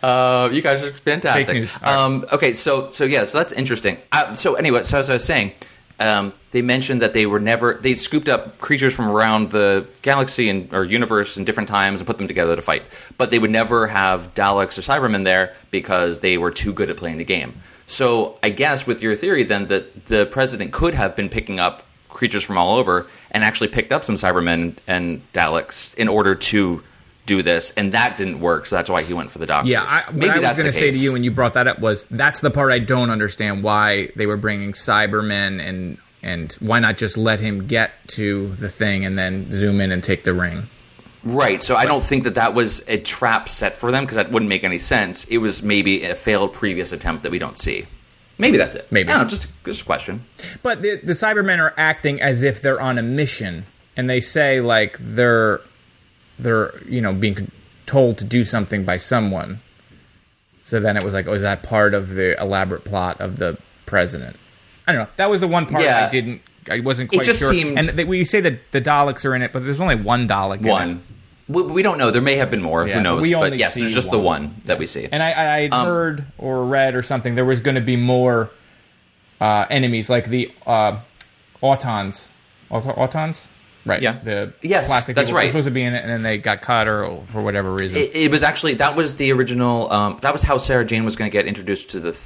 Uh, 0.03 0.49
you 0.51 0.61
guys 0.61 0.83
are 0.83 0.91
fantastic. 0.91 1.69
Um, 1.85 2.25
okay, 2.31 2.53
so 2.53 2.89
so 2.89 3.03
yeah, 3.03 3.25
so 3.25 3.37
that's 3.37 3.51
interesting. 3.51 3.97
Uh, 4.11 4.33
so 4.33 4.55
anyway, 4.55 4.83
so 4.83 4.99
as 4.99 5.09
I 5.09 5.13
was 5.13 5.23
saying, 5.23 5.53
um, 5.99 6.33
they 6.51 6.61
mentioned 6.61 7.01
that 7.01 7.13
they 7.13 7.25
were 7.25 7.39
never 7.39 7.75
they 7.75 7.93
scooped 7.93 8.29
up 8.29 8.57
creatures 8.59 8.93
from 8.93 9.11
around 9.11 9.51
the 9.51 9.87
galaxy 10.01 10.49
and 10.49 10.73
or 10.73 10.83
universe 10.83 11.37
in 11.37 11.43
different 11.43 11.69
times 11.69 11.99
and 11.99 12.07
put 12.07 12.17
them 12.17 12.27
together 12.27 12.55
to 12.55 12.61
fight, 12.61 12.83
but 13.17 13.29
they 13.29 13.39
would 13.39 13.51
never 13.51 13.87
have 13.87 14.33
Daleks 14.33 14.77
or 14.77 14.81
Cybermen 14.81 15.23
there 15.23 15.55
because 15.71 16.19
they 16.19 16.37
were 16.37 16.51
too 16.51 16.73
good 16.73 16.89
at 16.89 16.97
playing 16.97 17.17
the 17.17 17.25
game. 17.25 17.53
So 17.85 18.37
I 18.41 18.49
guess 18.49 18.87
with 18.87 19.01
your 19.01 19.15
theory 19.15 19.43
then 19.43 19.67
that 19.67 20.05
the 20.05 20.25
president 20.27 20.71
could 20.71 20.93
have 20.93 21.15
been 21.15 21.29
picking 21.29 21.59
up 21.59 21.85
creatures 22.07 22.43
from 22.43 22.57
all 22.57 22.75
over 22.77 23.07
and 23.31 23.43
actually 23.43 23.67
picked 23.67 23.91
up 23.91 24.03
some 24.03 24.15
Cybermen 24.15 24.75
and 24.87 25.21
Daleks 25.33 25.93
in 25.95 26.07
order 26.07 26.35
to 26.35 26.83
do 27.29 27.43
this, 27.43 27.71
and 27.77 27.91
that 27.93 28.17
didn't 28.17 28.39
work, 28.39 28.65
so 28.65 28.75
that's 28.75 28.89
why 28.89 29.03
he 29.03 29.13
went 29.13 29.29
for 29.29 29.37
the 29.37 29.45
doctors. 29.45 29.69
Yeah, 29.69 29.85
I, 29.87 30.03
what 30.07 30.15
maybe 30.15 30.31
I 30.31 30.33
was 30.33 30.41
that's 30.41 30.59
going 30.59 30.71
to 30.71 30.77
say 30.77 30.91
to 30.91 30.97
you 30.97 31.13
when 31.13 31.23
you 31.23 31.29
brought 31.29 31.53
that 31.53 31.67
up 31.67 31.79
was 31.79 32.03
that's 32.09 32.39
the 32.39 32.49
part 32.49 32.71
I 32.71 32.79
don't 32.79 33.11
understand 33.11 33.63
why 33.63 34.09
they 34.15 34.25
were 34.25 34.37
bringing 34.37 34.73
Cybermen 34.73 35.61
and 35.65 35.97
and 36.21 36.51
why 36.53 36.79
not 36.79 36.97
just 36.97 37.15
let 37.15 37.39
him 37.39 37.67
get 37.67 37.91
to 38.07 38.49
the 38.55 38.67
thing 38.67 39.05
and 39.05 39.17
then 39.17 39.53
zoom 39.53 39.79
in 39.79 39.91
and 39.91 40.03
take 40.03 40.23
the 40.23 40.33
ring. 40.33 40.67
Right. 41.23 41.61
So 41.61 41.75
I 41.75 41.85
don't 41.85 42.03
think 42.03 42.23
that 42.23 42.35
that 42.35 42.53
was 42.53 42.83
a 42.87 42.97
trap 42.97 43.47
set 43.47 43.75
for 43.75 43.91
them 43.91 44.03
because 44.03 44.15
that 44.15 44.31
wouldn't 44.31 44.49
make 44.49 44.63
any 44.63 44.79
sense. 44.79 45.25
It 45.25 45.37
was 45.37 45.63
maybe 45.63 46.03
a 46.03 46.15
failed 46.15 46.53
previous 46.53 46.91
attempt 46.91 47.23
that 47.23 47.31
we 47.31 47.39
don't 47.39 47.57
see. 47.57 47.85
Maybe 48.37 48.57
that's 48.57 48.75
it. 48.75 48.91
Maybe. 48.91 49.09
Know, 49.09 49.23
just 49.25 49.47
just 49.65 49.81
a 49.81 49.85
question. 49.85 50.25
But 50.63 50.81
the, 50.81 50.97
the 50.97 51.13
Cybermen 51.13 51.59
are 51.59 51.73
acting 51.77 52.21
as 52.21 52.41
if 52.41 52.61
they're 52.61 52.81
on 52.81 52.97
a 52.97 53.01
mission, 53.01 53.65
and 53.95 54.09
they 54.09 54.21
say 54.21 54.61
like 54.61 54.97
they're 54.99 55.61
they're 56.39 56.73
you 56.85 57.01
know 57.01 57.13
being 57.13 57.51
told 57.85 58.17
to 58.19 58.25
do 58.25 58.43
something 58.43 58.85
by 58.85 58.97
someone. 58.97 59.59
So 60.63 60.79
then 60.79 60.95
it 60.97 61.03
was 61.03 61.13
like, 61.13 61.27
oh, 61.27 61.33
is 61.33 61.41
that 61.41 61.63
part 61.63 61.93
of 61.95 62.09
the 62.09 62.39
elaborate 62.41 62.83
plot 62.85 63.19
of 63.19 63.37
the 63.37 63.57
president? 63.87 64.35
I 64.87 64.91
don't 64.93 65.03
know. 65.05 65.09
That 65.15 65.29
was 65.29 65.41
the 65.41 65.47
one 65.47 65.65
part 65.65 65.83
Yeah. 65.83 66.05
I 66.07 66.11
didn't. 66.11 66.41
I 66.69 66.79
wasn't 66.81 67.09
quite 67.09 67.25
just 67.25 67.39
sure. 67.39 67.51
seemed- 67.51 67.79
and 67.79 67.89
they, 67.89 68.03
we 68.03 68.23
say 68.25 68.41
that 68.41 68.71
the 68.71 68.79
Daleks 68.81 69.25
are 69.25 69.33
in 69.33 69.41
it, 69.41 69.51
but 69.51 69.65
there's 69.65 69.79
only 69.79 69.95
one 69.95 70.27
Dalek. 70.27 70.59
in 70.59 70.67
it. 70.67 70.71
One. 70.71 71.01
We, 71.47 71.63
we 71.63 71.81
don't 71.81 71.97
know. 71.97 72.11
There 72.11 72.21
may 72.21 72.35
have 72.35 72.51
been 72.51 72.61
more. 72.61 72.87
Yeah, 72.87 72.95
Who 72.97 73.01
knows? 73.01 73.23
we 73.23 73.33
but 73.33 73.45
only 73.45 73.57
yes, 73.57 73.73
there's 73.73 73.95
just 73.95 74.11
the 74.11 74.19
one. 74.19 74.43
one 74.49 74.55
that 74.65 74.77
we 74.77 74.85
see. 74.85 75.07
And 75.11 75.23
I, 75.23 75.31
I 75.31 75.67
Um, 75.69 75.85
heard 75.87 76.23
or 76.37 76.63
read 76.65 76.93
or 76.93 77.01
something 77.01 77.33
there 77.33 77.45
was 77.45 77.61
going 77.61 77.73
to 77.75 77.81
be 77.81 77.95
more 77.95 78.51
uh, 79.41 79.65
enemies 79.71 80.11
like 80.11 80.29
the 80.29 80.51
uh, 80.67 80.99
Autons. 81.63 82.27
Auto- 82.69 82.93
Autons? 82.93 83.47
Right. 83.89 84.01
Yeah. 84.01 84.19
The 84.23 84.53
Yes, 84.61 84.87
plastic 84.87 85.15
that's 85.15 85.31
right. 85.31 85.49
supposed 85.49 85.65
to 85.65 85.71
be 85.71 85.83
in 85.83 85.93
it 85.93 86.01
and 86.03 86.09
then 86.09 86.21
they 86.23 86.37
got 86.37 86.61
cut 86.61 86.87
or 86.87 87.21
for 87.31 87.41
whatever 87.41 87.73
reason. 87.73 87.97
It, 87.97 88.15
it 88.15 88.31
was 88.31 88.43
actually 88.43 88.75
that 88.75 88.95
was 88.95 89.15
the 89.15 89.31
original. 89.31 89.91
Um, 89.91 90.17
that 90.21 90.31
was 90.31 90.41
how 90.43 90.57
Sarah 90.57 90.85
Jane 90.85 91.05
was 91.05 91.15
going 91.15 91.29
to 91.29 91.33
get 91.33 91.45
introduced 91.47 91.89
to 91.89 91.99
the 91.99 92.11
th- 92.11 92.17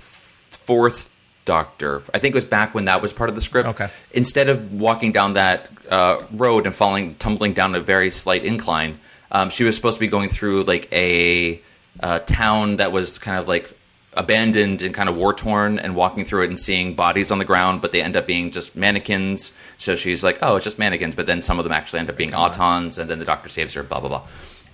fourth 0.52 1.10
Doctor. 1.46 2.04
I 2.14 2.20
think 2.20 2.34
it 2.34 2.36
was 2.36 2.46
back 2.46 2.74
when 2.74 2.86
that 2.86 3.02
was 3.02 3.12
part 3.12 3.30
of 3.30 3.36
the 3.36 3.42
script. 3.42 3.70
Okay. 3.70 3.90
Instead 4.12 4.48
of 4.50 4.74
walking 4.74 5.12
down 5.12 5.34
that 5.34 5.70
uh, 5.90 6.24
road 6.32 6.66
and 6.66 6.74
falling, 6.74 7.16
tumbling 7.16 7.54
down 7.54 7.76
a 7.76 7.82
very 7.82 8.12
slight 8.12 8.46
incline, 8.46 9.00
um, 9.32 9.50
she 9.50 9.64
was 9.66 9.76
supposed 9.76 9.96
to 9.98 10.00
be 10.00 10.08
going 10.08 10.30
through 10.30 10.64
like 10.64 10.88
a 10.94 11.62
uh, 12.00 12.20
town 12.20 12.78
that 12.78 12.92
was 12.92 13.18
kind 13.18 13.38
of 13.40 13.48
like 13.48 13.78
abandoned 14.16 14.82
and 14.82 14.94
kind 14.94 15.10
of 15.10 15.16
war 15.16 15.34
torn, 15.34 15.80
and 15.80 15.96
walking 15.96 16.26
through 16.26 16.44
it 16.44 16.50
and 16.50 16.60
seeing 16.60 16.96
bodies 16.96 17.32
on 17.32 17.40
the 17.40 17.46
ground, 17.46 17.82
but 17.82 17.92
they 17.92 18.02
end 18.02 18.16
up 18.16 18.28
being 18.28 18.52
just 18.52 18.76
mannequins. 18.76 19.52
So 19.78 19.96
she's 19.96 20.24
like, 20.24 20.40
"Oh, 20.42 20.56
it's 20.56 20.64
just 20.64 20.80
mannequins," 20.80 21.16
but 21.16 21.26
then 21.26 21.42
some 21.42 21.60
of 21.60 21.64
them 21.66 21.74
actually 21.74 22.00
end 22.00 22.10
up 22.10 22.18
being 22.18 22.32
autons, 22.32 22.98
and 22.98 23.10
then 23.10 23.20
the 23.20 23.26
Doctor 23.26 23.50
saves 23.50 23.74
her. 23.74 23.84
Blah 23.84 24.00
blah 24.00 24.10
blah. 24.10 24.22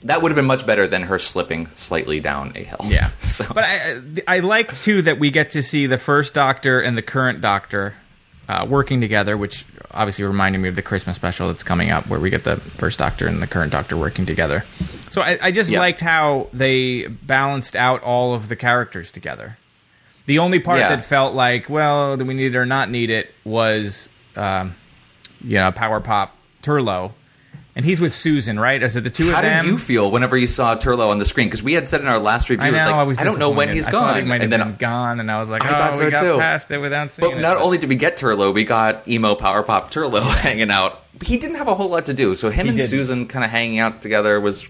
That 0.04 0.22
would 0.22 0.32
have 0.32 0.38
been 0.38 0.46
much 0.46 0.66
better 0.66 0.88
than 0.88 1.04
her 1.04 1.20
slipping 1.20 1.68
slightly 1.76 2.22
down 2.22 2.54
a 2.56 2.64
hill. 2.64 2.80
yeah. 2.86 3.10
so, 3.20 3.46
But 3.54 3.66
I, 3.66 4.02
I 4.28 4.40
like 4.40 4.74
too 4.78 5.02
that 5.02 5.20
we 5.20 5.30
get 5.30 5.52
to 5.52 5.62
see 5.62 5.88
the 5.88 5.98
first 5.98 6.34
Doctor 6.34 6.80
and 6.80 6.98
the 6.98 7.02
current 7.02 7.42
Doctor 7.42 7.96
uh, 8.50 8.66
working 8.68 9.00
together, 9.00 9.38
which 9.38 9.64
obviously 9.92 10.26
reminded 10.26 10.60
me 10.60 10.68
of 10.68 10.76
the 10.76 10.82
Christmas 10.82 11.16
special 11.16 11.48
that's 11.48 11.64
coming 11.64 11.92
up, 11.92 12.08
where 12.08 12.20
we 12.20 12.30
get 12.30 12.44
the 12.44 12.58
first 12.58 13.00
Doctor 13.00 13.28
and 13.28 13.42
the 13.42 13.48
current 13.48 13.72
Doctor 13.72 13.96
working 13.96 14.26
together. 14.26 14.66
So 15.12 15.22
I, 15.22 15.38
I 15.42 15.52
just 15.52 15.70
Yeah. 15.70 15.80
liked 15.80 16.02
how 16.02 16.48
they 16.52 17.06
balanced 17.08 17.76
out 17.76 18.04
all 18.04 18.34
of 18.34 18.50
the 18.50 18.56
characters 18.56 19.12
together. 19.12 19.58
The 20.26 20.40
only 20.40 20.60
part 20.60 20.80
Yeah. 20.80 20.90
that 20.90 21.06
felt 21.06 21.34
like, 21.34 21.70
well, 21.70 22.18
do 22.18 22.26
we 22.26 22.34
need 22.34 22.54
it 22.54 22.58
or 22.58 22.66
not 22.66 22.90
need 22.90 23.10
it, 23.10 23.34
was, 23.44 24.10
um, 24.36 24.76
you 25.44 25.58
know, 25.58 25.72
Power 25.72 26.00
Pop 26.00 26.36
Turlough. 26.62 27.12
And 27.80 27.86
he's 27.86 28.02
with 28.02 28.14
Susan, 28.14 28.60
right? 28.60 28.84
Is 28.84 28.98
it 28.98 29.06
the 29.06 29.10
two 29.10 29.32
how 29.32 29.38
of 29.38 29.44
them? 29.44 29.54
How 29.54 29.62
did 29.62 29.70
you 29.72 29.78
feel 29.78 30.12
whenever 30.12 30.36
you 30.36 30.48
saw 30.48 30.76
Turlough 30.76 31.12
on 31.12 31.18
the 31.18 31.24
screen? 31.24 31.48
Because 31.48 31.64
we 31.64 31.72
had 31.72 31.88
said 31.88 32.02
in 32.02 32.08
our 32.08 32.20
last 32.20 32.50
review, 32.50 32.68
I 32.68 32.72
know. 32.72 32.76
like, 32.76 32.94
I 32.94 33.04
was. 33.04 33.18
I 33.18 33.24
don't 33.24 33.40
know 33.40 33.52
when 33.52 33.70
he's 33.70 33.88
I 33.88 33.92
gone, 33.92 34.16
he 34.16 34.22
might 34.24 34.42
have 34.42 34.52
and 34.52 34.62
then 34.62 34.68
been 34.72 34.76
gone, 34.76 35.22
and 35.22 35.32
I 35.32 35.40
was 35.40 35.48
like, 35.48 35.62
I 35.64 35.70
oh, 35.70 35.72
thought 35.72 35.96
so 35.96 36.04
we 36.04 36.12
got 36.12 36.20
too. 36.20 36.38
past 36.40 36.70
it 36.72 36.78
without 36.80 37.14
seeing 37.14 37.32
But 37.32 37.38
it. 37.38 37.42
not 37.42 37.56
only 37.56 37.78
did 37.78 37.88
we 37.88 37.96
get 37.96 38.18
Turlough, 38.18 38.54
we 38.54 38.66
got 38.66 39.08
emo 39.08 39.34
Power 39.34 39.64
Pop 39.64 39.94
Turlough 39.94 40.30
hanging 40.40 40.72
out. 40.72 41.06
He 41.24 41.38
didn't 41.38 41.56
have 41.56 41.70
a 41.70 41.74
whole 41.74 41.88
lot 41.88 42.08
to 42.08 42.14
do, 42.14 42.36
so 42.36 42.50
him 42.50 42.66
He 42.66 42.70
and 42.72 42.78
didn't. 42.80 42.90
Susan 42.90 43.28
kind 43.28 43.46
of 43.46 43.50
hanging 43.52 43.80
out 43.80 44.02
together 44.02 44.42
was 44.42 44.68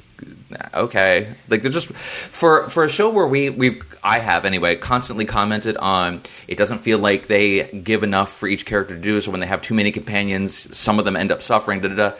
okay. 0.76 1.34
Like 1.48 1.64
they're 1.64 1.72
just 1.72 1.88
for 1.88 2.70
for 2.70 2.84
a 2.84 2.90
show 2.90 3.10
where 3.10 3.26
we 3.26 3.50
we've 3.50 3.84
I 4.04 4.20
have 4.20 4.46
anyway 4.46 4.76
constantly 4.76 5.26
commented 5.26 5.78
on 5.78 6.22
it 6.48 6.60
doesn't 6.60 6.78
feel 6.78 7.00
like 7.00 7.26
they 7.26 7.64
give 7.82 8.04
enough 8.04 8.32
for 8.32 8.48
each 8.48 8.68
character 8.68 8.94
to 8.94 9.02
do. 9.02 9.20
So 9.20 9.32
when 9.32 9.40
they 9.40 9.48
have 9.48 9.64
too 9.64 9.74
many 9.74 9.92
companions, 9.92 10.78
some 10.78 11.00
of 11.00 11.06
them 11.06 11.16
end 11.16 11.32
up 11.32 11.42
suffering. 11.42 11.82
Da 11.82 11.88
da 11.88 11.96
da. 11.96 12.12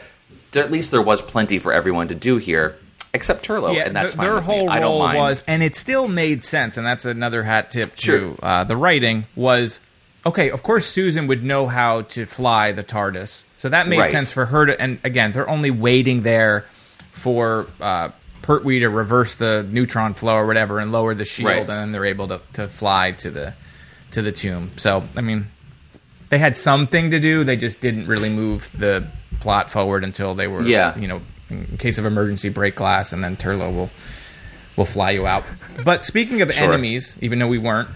At 0.54 0.70
least 0.70 0.90
there 0.90 1.02
was 1.02 1.22
plenty 1.22 1.58
for 1.58 1.72
everyone 1.72 2.08
to 2.08 2.14
do 2.14 2.36
here, 2.38 2.76
except 3.14 3.46
Turlough, 3.46 3.74
yeah, 3.74 3.82
and 3.82 3.94
that's 3.96 4.12
th- 4.12 4.16
fine 4.16 4.26
their 4.26 4.34
with 4.36 4.46
me. 4.48 4.56
whole 4.58 4.70
I 4.70 4.80
don't 4.80 4.90
role 4.90 4.98
mind. 5.00 5.18
was, 5.18 5.42
and 5.46 5.62
it 5.62 5.76
still 5.76 6.08
made 6.08 6.44
sense. 6.44 6.76
And 6.76 6.86
that's 6.86 7.04
another 7.04 7.42
hat 7.44 7.70
tip 7.70 7.92
Sure. 7.96 8.34
to 8.34 8.36
uh, 8.42 8.64
the 8.64 8.76
writing 8.76 9.26
was 9.36 9.78
okay. 10.26 10.50
Of 10.50 10.62
course, 10.62 10.86
Susan 10.86 11.26
would 11.28 11.44
know 11.44 11.66
how 11.68 12.02
to 12.02 12.26
fly 12.26 12.72
the 12.72 12.82
TARDIS, 12.82 13.44
so 13.56 13.68
that 13.68 13.86
made 13.88 13.98
Right. 13.98 14.10
sense 14.10 14.32
for 14.32 14.46
her 14.46 14.66
to. 14.66 14.80
And 14.80 14.98
again, 15.04 15.32
they're 15.32 15.48
only 15.50 15.70
waiting 15.70 16.22
there 16.22 16.66
for. 17.12 17.66
Uh, 17.80 18.10
Pertwee 18.42 18.80
to 18.80 18.88
reverse 18.88 19.34
the 19.34 19.64
neutron 19.70 20.14
flow 20.14 20.34
or 20.34 20.46
whatever 20.46 20.80
and 20.80 20.90
lower 20.90 21.14
the 21.14 21.26
shield, 21.26 21.46
Right. 21.52 21.58
and 21.60 21.68
then 21.68 21.92
they're 21.92 22.06
able 22.06 22.26
to, 22.28 22.40
to 22.54 22.66
fly 22.66 23.12
to 23.12 23.30
the 23.30 23.52
to 24.12 24.22
the 24.22 24.32
tomb. 24.32 24.70
So, 24.78 25.04
I 25.14 25.20
mean, 25.20 25.48
they 26.30 26.38
had 26.38 26.56
something 26.56 27.10
to 27.12 27.20
do. 27.20 27.44
They 27.44 27.54
just 27.56 27.80
didn't 27.82 28.06
really 28.06 28.30
move 28.30 28.70
the 28.76 29.04
plot 29.40 29.70
forward 29.70 30.04
until 30.04 30.34
they 30.34 30.46
were, 30.46 30.62
Yeah. 30.62 30.96
you 30.98 31.08
know, 31.08 31.20
in 31.48 31.76
case 31.78 31.98
of 31.98 32.04
emergency, 32.06 32.48
break 32.48 32.76
glass, 32.76 33.12
and 33.12 33.24
then 33.24 33.36
Turlough 33.36 33.74
will 33.74 33.90
will 34.76 34.84
fly 34.86 35.10
you 35.10 35.26
out. 35.26 35.44
But 35.84 36.04
speaking 36.04 36.40
of 36.42 36.52
Sure. 36.54 36.68
enemies, 36.72 37.18
even 37.20 37.38
though 37.38 37.48
we 37.48 37.58
weren't, 37.58 37.88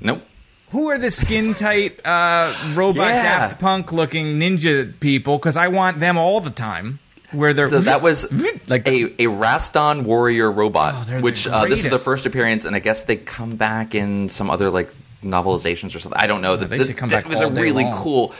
Nope. 0.00 0.22
who 0.70 0.88
are 0.90 0.98
the 0.98 1.10
skin 1.10 1.54
tight 1.54 2.04
uh, 2.06 2.52
robot 2.74 3.06
Yeah. 3.08 3.22
Daft 3.22 3.60
Punk 3.60 3.92
looking 3.92 4.38
ninja 4.38 4.92
people? 5.00 5.38
Because 5.38 5.56
I 5.56 5.68
want 5.68 6.00
them 6.00 6.18
all 6.18 6.40
the 6.40 6.50
time. 6.50 6.98
Where 7.32 7.54
they're 7.54 7.68
So 7.68 7.80
that 7.80 8.02
was 8.02 8.30
like 8.68 8.86
a, 8.86 9.04
a 9.22 9.26
Raston 9.26 10.02
warrior 10.04 10.52
robot, 10.52 11.08
Oh, 11.10 11.20
which 11.22 11.46
uh, 11.48 11.64
this 11.64 11.84
is 11.86 11.90
the 11.90 11.98
first 11.98 12.26
appearance, 12.26 12.66
and 12.66 12.76
I 12.76 12.78
guess 12.78 13.04
they 13.04 13.16
come 13.16 13.56
back 13.56 13.94
in 13.94 14.28
some 14.28 14.50
other 14.50 14.68
like 14.68 14.92
novelizations 15.24 15.94
or 15.96 15.98
something. 15.98 16.20
I 16.20 16.26
don't 16.26 16.42
know. 16.42 16.58
should 16.58 16.96
come 16.98 17.08
that 17.08 17.22
back 17.24 17.30
was 17.30 17.40
a 17.40 17.48
really 17.48 17.84
long. 17.84 17.96
cool. 18.02 18.34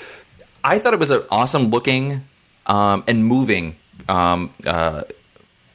I 0.62 0.78
thought 0.78 0.92
it 0.92 1.00
was 1.00 1.10
an 1.10 1.22
awesome 1.30 1.70
looking 1.70 2.22
um, 2.66 3.04
and 3.06 3.24
moving 3.24 3.76
um, 4.08 4.52
uh, 4.66 5.02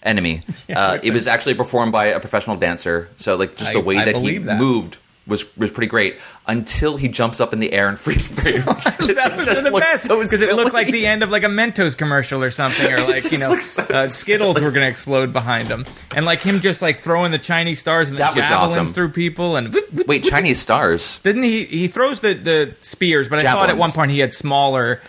enemy. 0.03 0.41
uh, 0.75 0.99
it 1.03 1.11
was 1.11 1.27
actually 1.27 1.55
performed 1.55 1.91
by 1.91 2.05
a 2.05 2.19
professional 2.19 2.55
dancer, 2.57 3.09
so 3.17 3.35
like 3.35 3.55
just 3.55 3.73
the 3.73 3.79
I- 3.79 3.83
way 3.83 3.97
I 3.97 4.05
that 4.05 4.15
he 4.15 4.21
believe 4.21 4.43
that. 4.45 4.59
moved. 4.59 4.97
Was, 5.27 5.43
was 5.57 5.71
pretty 5.71 5.89
great 5.89 6.19
until 6.47 6.95
he 6.95 7.09
jumps 7.09 7.41
up 7.41 7.51
in 7.51 7.59
the 7.59 7.73
air 7.73 7.89
and 7.89 7.99
freeze 8.05 8.25
frames. 8.27 8.63
that 8.65 9.33
was 9.35 9.45
the 9.61 9.71
best 9.77 10.03
because 10.07 10.41
it 10.41 10.55
looked 10.55 10.73
like 10.73 10.87
the 10.87 11.05
end 11.05 11.21
of 11.21 11.29
like 11.29 11.43
a 11.43 11.47
Mentos 11.47 11.97
commercial 11.97 12.41
or 12.41 12.49
something, 12.49 12.89
or 12.93 13.01
like 13.01 13.29
you 13.29 13.37
know, 13.37 13.59
so 13.59 13.83
uh, 13.83 14.07
Skittles 14.07 14.61
were 14.61 14.71
going 14.71 14.85
to 14.85 14.89
explode 14.89 15.33
behind 15.33 15.67
him, 15.67 15.85
and 16.15 16.25
like 16.25 16.39
him 16.39 16.61
just 16.61 16.81
like 16.81 16.99
throwing 16.99 17.31
the 17.33 17.39
Chinese 17.39 17.81
stars 17.81 18.07
and 18.07 18.15
the 18.15 18.19
That 18.19 18.35
was 18.37 18.47
javelins 18.47 18.71
awesome. 18.77 18.93
through 18.93 19.09
people, 19.09 19.57
and 19.57 19.75
Wait, 20.07 20.23
Chinese 20.23 20.61
stars? 20.61 21.19
didn't 21.23 21.43
he? 21.43 21.65
He 21.65 21.89
throws 21.89 22.21
the 22.21 22.33
the 22.33 22.75
spears, 22.79 23.27
but 23.27 23.39
I 23.39 23.41
thought 23.41 23.63
at 23.63 23.73
Javelins. 23.73 23.79
one 23.81 23.91
point 23.91 24.11
he 24.11 24.19
had 24.19 24.33
smaller. 24.33 25.01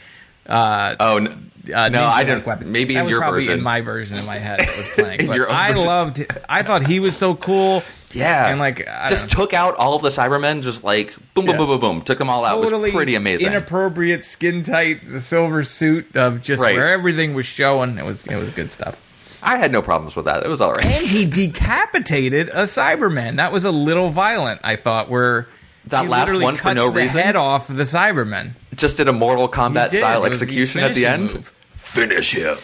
Uh, 0.49 0.97
Oh 0.99 1.29
uh, 1.73 1.89
no, 1.89 2.05
I 2.05 2.25
didn't. 2.25 2.47
Weapons. 2.47 2.71
Maybe 2.71 2.95
that 2.95 3.01
in 3.01 3.05
was 3.07 3.11
your 3.13 3.21
probably 3.21 3.41
version. 3.41 3.59
in 3.59 3.63
my 3.63 3.81
version 3.81 4.17
in 4.17 4.25
my 4.27 4.39
head 4.39 4.61
that 4.61 4.77
was 4.77 4.87
playing. 4.95 5.21
In 5.21 5.27
But 5.27 5.49
I 5.51 5.73
version. 5.73 5.87
loved. 5.87 6.27
I 6.49 6.63
thought 6.63 6.87
he 6.87 7.01
was 7.01 7.17
so 7.17 7.35
cool. 7.35 7.83
Yeah, 8.13 8.47
and 8.49 8.59
like 8.59 8.89
I 8.89 9.09
just 9.09 9.31
took 9.31 9.53
out 9.53 9.75
all 9.77 9.95
of 9.95 10.03
the 10.03 10.09
Cybermen, 10.09 10.63
just 10.63 10.83
like 10.83 11.15
boom, 11.35 11.45
boom, 11.45 11.49
Yeah. 11.49 11.57
boom, 11.59 11.67
boom, 11.69 11.81
boom, 11.81 12.03
took 12.03 12.17
them 12.19 12.31
all 12.31 12.45
out. 12.45 12.57
it 12.65 12.73
was 12.73 12.91
pretty 12.91 13.15
amazing. 13.17 13.49
Inappropriate, 13.49 14.25
skin 14.25 14.63
tight, 14.63 15.07
silver 15.21 15.63
suit 15.63 16.17
of 16.17 16.41
just 16.43 16.63
Right. 16.63 16.75
where 16.75 16.91
everything 16.91 17.35
was 17.35 17.45
showing. 17.47 17.99
It 17.99 18.05
was 18.07 18.27
it 18.27 18.37
was 18.37 18.49
good 18.51 18.71
stuff. 18.71 18.97
I 19.43 19.59
had 19.59 19.71
no 19.71 19.83
problems 19.83 20.17
with 20.17 20.25
that. 20.25 20.43
It 20.43 20.49
was 20.49 20.61
all 20.61 20.73
right. 20.73 20.85
And 20.87 21.03
he 21.03 21.25
decapitated 21.27 22.49
a 22.49 22.63
Cyberman. 22.65 23.37
That 23.37 23.53
was 23.53 23.65
a 23.65 23.71
little 23.71 24.11
violent. 24.11 24.61
I 24.65 24.77
thought. 24.77 25.09
Where 25.11 25.47
That 25.89 26.09
last 26.09 26.33
one 26.41 26.57
for 26.57 26.75
no 26.75 26.87
the 26.91 26.93
reason? 27.01 27.23
head 27.23 27.37
off 27.37 27.67
the 27.69 27.85
Cyberman. 27.85 28.53
just 28.75 28.97
did 28.97 29.09
a 29.09 29.13
Mortal 29.13 29.49
Kombat 29.49 29.93
style 29.93 30.25
It 30.25 30.31
was 30.31 30.41
the 30.41 30.45
execution 30.47 30.83
at 30.83 30.95
the 30.95 31.07
end. 31.07 31.35
move. 31.35 31.53
Finish 31.89 32.33
him. 32.35 32.59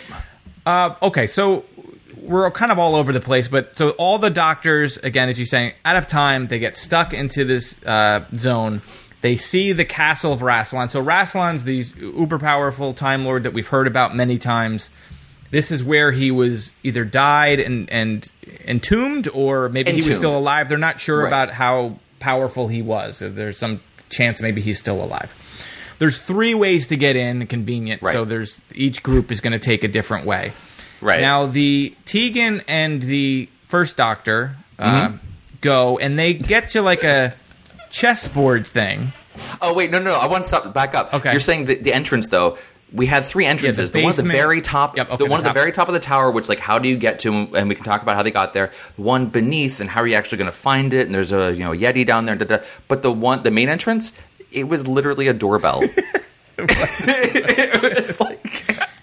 Uh, 0.67 0.95
okay, 1.03 1.27
so 1.27 1.65
we're 2.17 2.51
kind 2.51 2.73
of 2.73 2.79
all 2.79 2.95
over 2.95 3.13
the 3.13 3.21
place, 3.21 3.49
but 3.49 3.77
so 3.77 3.91
all 3.91 4.19
the 4.19 4.31
doctors, 4.31 4.97
again, 4.99 5.29
as 5.29 5.39
you're 5.39 5.47
saying, 5.47 5.73
out 5.85 5.97
of 5.97 6.07
time, 6.07 6.47
they 6.49 6.59
get 6.59 6.77
stuck 6.77 7.13
into 7.13 7.45
this 7.45 7.83
uh, 7.85 8.25
zone. 8.35 8.83
They 9.21 9.37
see 9.37 9.73
the 9.73 9.85
castle 9.87 10.33
of 10.33 10.41
Rassilon. 10.41 10.91
So 10.91 11.03
Rassilon's 11.03 11.65
these 11.65 11.95
uber 11.97 12.39
powerful 12.39 12.93
Time 12.93 13.25
Lord 13.25 13.43
that 13.45 13.53
we've 13.55 13.69
heard 13.69 13.87
about 13.87 14.15
many 14.15 14.39
times. 14.39 14.91
This 15.51 15.71
is 15.71 15.83
where 15.85 16.13
he 16.13 16.31
was 16.31 16.73
either 16.83 17.05
died 17.05 17.61
and, 17.61 17.89
and 17.91 18.31
entombed, 18.67 19.29
or 19.29 19.69
maybe 19.69 19.91
he 19.93 19.97
was 20.09 20.17
still 20.17 20.37
alive. 20.37 20.69
They're 20.69 20.77
not 20.79 21.01
sure 21.01 21.23
Right. 21.23 21.29
about 21.29 21.51
how 21.53 21.99
powerful 22.21 22.69
he 22.69 22.83
was. 22.83 23.19
So 23.19 23.31
there's 23.31 23.57
some 23.57 23.81
chance 24.11 24.41
maybe 24.43 24.61
he's 24.61 24.79
still 24.79 25.03
alive. 25.03 25.35
There's 25.99 26.19
three 26.19 26.55
ways 26.55 26.87
to 26.89 26.97
get 26.97 27.17
in, 27.17 27.47
convenient. 27.47 28.03
Right. 28.03 28.13
So 28.13 28.25
there's 28.25 28.61
each 28.75 29.03
group 29.03 29.31
is 29.31 29.41
going 29.41 29.53
to 29.53 29.59
take 29.59 29.85
a 29.85 29.89
different 29.89 30.27
way. 30.27 30.53
Right. 31.01 31.21
now, 31.21 31.47
the 31.47 31.95
Tegan 32.07 32.63
and 32.67 33.03
the 33.03 33.49
first 33.69 33.97
Doctor 33.97 34.57
uh, 34.79 35.09
Mm-hmm. 35.09 35.17
go, 35.61 35.99
and 35.99 36.19
they 36.19 36.33
get 36.35 36.71
to 36.71 36.83
like 36.83 37.05
a 37.05 37.35
chessboard 37.91 38.67
thing. 38.67 39.13
Oh 39.61 39.75
wait, 39.75 39.91
no, 39.91 39.99
no, 39.99 40.07
no. 40.07 40.19
I 40.19 40.27
want 40.27 40.45
to 40.45 40.49
stop. 40.49 40.73
Back 40.75 40.95
up. 40.95 41.13
Okay. 41.15 41.31
You're 41.33 41.41
saying 41.41 41.67
the, 41.67 41.77
the 41.77 41.93
entrance 41.93 42.29
though. 42.29 42.59
We 42.93 43.07
had 43.07 43.25
three 43.25 43.45
entrances. 43.45 43.91
the, 43.91 44.05
one 44.05 44.11
at 44.11 44.17
the 44.17 44.23
very 44.23 44.61
top, 44.61 44.97
Yep, 44.97 45.09
okay, 45.09 45.17
the 45.17 45.27
one 45.29 45.43
the 45.43 45.49
at 45.49 45.53
the 45.53 45.59
very 45.59 45.73
top 45.73 45.89
of 45.89 45.95
the 45.95 46.01
tower, 46.01 46.31
which 46.31 46.49
like 46.49 46.61
how 46.61 46.79
do 46.79 46.89
you 46.89 46.97
get 46.97 47.19
to, 47.21 47.33
And 47.33 47.69
we 47.69 47.75
can 47.75 47.83
talk 47.83 48.03
about 48.03 48.15
how 48.15 48.23
they 48.23 48.31
got 48.31 48.53
there. 48.53 48.71
The 48.95 49.03
one 49.03 49.27
beneath, 49.27 49.81
and 49.81 49.91
how 49.91 50.03
are 50.03 50.07
you 50.07 50.15
actually 50.15 50.39
going 50.39 50.47
to 50.51 50.57
find 50.57 50.95
it? 50.95 51.07
And 51.07 51.15
there's 51.15 51.33
a 51.33 51.53
you 51.53 51.65
know 51.65 51.73
yeti 51.73 52.07
down 52.07 52.27
there. 52.27 52.37
Da, 52.37 52.45
da. 52.45 52.65
But 52.87 53.03
the 53.03 53.11
one, 53.11 53.43
the 53.43 53.51
main 53.51 53.69
entrance, 53.69 54.13
it 54.55 54.65
was 54.69 54.87
literally 54.89 55.29
a 55.29 55.33
doorbell. 55.35 55.83
it 56.59 57.83
was 57.97 58.21
like. 58.21 58.41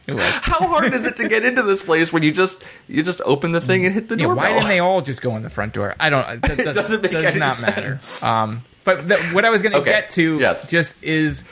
How 0.09 0.67
hard 0.67 0.93
is 0.93 1.05
it 1.05 1.15
to 1.17 1.29
get 1.29 1.45
into 1.45 1.61
this 1.61 1.81
place 1.81 2.11
when 2.11 2.21
you 2.23 2.31
just 2.31 2.61
you 2.87 3.01
just 3.03 3.21
open 3.23 3.51
the 3.53 3.61
thing 3.61 3.85
and 3.85 3.93
hit 3.93 4.09
the 4.09 4.17
Yeah, 4.17 4.25
doorbell? 4.25 4.43
why 4.43 4.53
didn't 4.53 4.67
they 4.67 4.79
all 4.79 5.01
just 5.01 5.21
go 5.21 5.35
in 5.37 5.43
the 5.43 5.49
front 5.49 5.73
door? 5.73 5.95
I 5.99 6.09
don't. 6.09 6.41
That 6.41 6.57
does, 6.63 6.75
doesn't 6.75 7.01
make 7.01 7.11
does 7.11 7.23
any 7.23 7.39
not 7.39 7.55
sense. 7.55 8.21
matter. 8.23 8.33
Um, 8.33 8.63
but 8.83 9.07
the, 9.07 9.17
what 9.31 9.45
I 9.45 9.49
was 9.51 9.61
going 9.61 9.71
to 9.73 9.77
Okay, 9.79 9.91
get 9.91 10.09
to 10.11 10.37
yes. 10.39 10.67
just 10.67 10.95
is, 11.03 11.43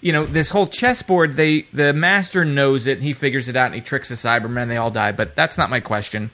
you 0.00 0.12
know, 0.12 0.24
this 0.24 0.50
whole 0.50 0.66
chessboard. 0.66 1.36
They 1.36 1.66
the 1.72 1.92
master 1.92 2.44
knows 2.44 2.86
it. 2.86 3.00
He 3.02 3.12
figures 3.12 3.48
it 3.48 3.56
out 3.56 3.66
and 3.66 3.74
he 3.76 3.80
tricks 3.82 4.08
the 4.08 4.14
Cybermen. 4.16 4.68
They 4.68 4.78
all 4.78 4.90
die. 4.90 5.12
But 5.12 5.36
that's 5.36 5.56
not 5.58 5.70
my 5.70 5.80
question. 5.80 6.30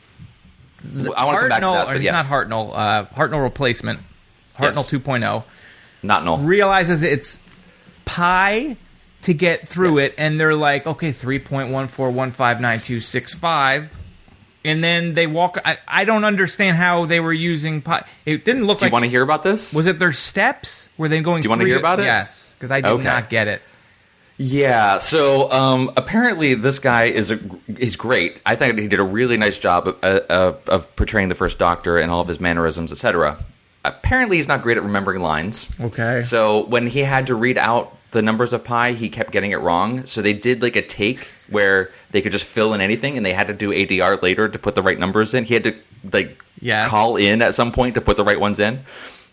I 0.82 1.24
want 1.26 1.34
to 1.34 1.40
come 1.40 1.48
back 1.48 1.60
to 1.60 1.66
that, 1.94 2.02
yes, 2.02 2.12
not 2.12 2.24
Hartnell. 2.26 2.70
Uh, 2.72 3.06
Hartnell 3.06 3.42
replacement. 3.42 3.98
Hartnell 4.56 4.90
Yes. 4.92 5.02
2.0 5.02 5.44
not 6.02 6.24
null. 6.24 6.38
realizes 6.38 7.02
it's 7.02 7.38
pi 8.04 8.76
to 9.22 9.34
get 9.34 9.68
through 9.68 9.98
Yes. 9.98 10.12
it, 10.12 10.14
and 10.18 10.38
they're 10.40 10.54
like, 10.54 10.86
okay, 10.86 11.12
three 11.12 11.38
point 11.38 11.70
one 11.70 11.88
four 11.88 12.10
one 12.10 12.30
five 12.32 12.60
nine 12.60 12.80
two 12.80 13.00
six 13.00 13.34
five. 13.34 13.90
And 14.64 14.82
then 14.82 15.14
they 15.14 15.26
walk. 15.26 15.56
I, 15.64 15.78
I 15.86 16.04
don't 16.04 16.24
understand 16.24 16.76
how 16.76 17.06
they 17.06 17.20
were 17.20 17.32
using 17.32 17.80
pi. 17.80 18.04
It 18.26 18.44
didn't 18.44 18.64
look 18.64 18.80
like 18.80 18.80
Do 18.80 18.86
you 18.88 18.92
want 18.92 19.04
to 19.04 19.08
hear 19.08 19.22
about 19.22 19.42
this? 19.42 19.72
Was 19.72 19.86
it 19.86 19.98
their 19.98 20.12
steps? 20.12 20.88
Were 20.98 21.08
they 21.08 21.20
going? 21.20 21.40
Do 21.42 21.46
you 21.46 21.50
wanna 21.50 21.64
hear 21.64 21.78
about 21.78 22.00
it? 22.00 22.04
Yes, 22.04 22.54
because 22.58 22.70
I 22.70 22.80
did 22.80 22.90
Okay. 22.94 23.04
not 23.04 23.30
get 23.30 23.46
it. 23.48 23.62
Yeah, 24.40 24.98
so 24.98 25.50
um, 25.50 25.92
apparently 25.96 26.54
this 26.54 26.78
guy 26.78 27.04
is 27.06 27.32
a, 27.32 27.40
he's 27.76 27.96
great. 27.96 28.40
I 28.46 28.54
think 28.54 28.78
he 28.78 28.86
did 28.86 29.00
a 29.00 29.04
really 29.04 29.36
nice 29.36 29.58
job 29.58 29.88
of, 29.88 29.96
uh, 30.04 30.52
of 30.68 30.94
portraying 30.96 31.28
the 31.28 31.34
first 31.34 31.58
Doctor 31.58 31.98
and 31.98 32.08
all 32.10 32.20
of 32.20 32.28
his 32.28 32.38
mannerisms, 32.38 32.92
etc. 32.92 33.36
Apparently, 33.84 34.36
he's 34.36 34.48
not 34.48 34.62
great 34.62 34.76
at 34.76 34.82
remembering 34.82 35.22
lines. 35.22 35.68
Okay. 35.80 36.20
So 36.20 36.64
when 36.66 36.86
he 36.86 37.00
had 37.00 37.26
to 37.28 37.34
read 37.34 37.58
out 37.58 37.94
the 38.10 38.22
numbers 38.22 38.52
of 38.52 38.64
pi, 38.64 38.92
he 38.92 39.08
kept 39.08 39.30
getting 39.30 39.52
it 39.52 39.56
wrong. 39.60 40.04
So 40.06 40.20
they 40.22 40.32
did 40.32 40.62
like 40.62 40.76
a 40.76 40.82
take 40.82 41.30
where 41.48 41.90
they 42.10 42.20
could 42.20 42.32
just 42.32 42.44
fill 42.44 42.74
in 42.74 42.80
anything, 42.80 43.16
and 43.16 43.24
they 43.24 43.32
had 43.32 43.46
to 43.48 43.54
do 43.54 43.70
ADR 43.70 44.20
later 44.22 44.48
to 44.48 44.58
put 44.58 44.74
the 44.74 44.82
right 44.82 44.98
numbers 44.98 45.32
in. 45.34 45.44
He 45.44 45.54
had 45.54 45.64
to 45.64 45.74
like 46.12 46.42
Yeah. 46.60 46.88
call 46.88 47.16
in 47.16 47.40
at 47.42 47.54
some 47.54 47.70
point 47.72 47.94
to 47.94 48.00
put 48.00 48.16
the 48.16 48.24
right 48.24 48.38
ones 48.40 48.58
in. 48.60 48.80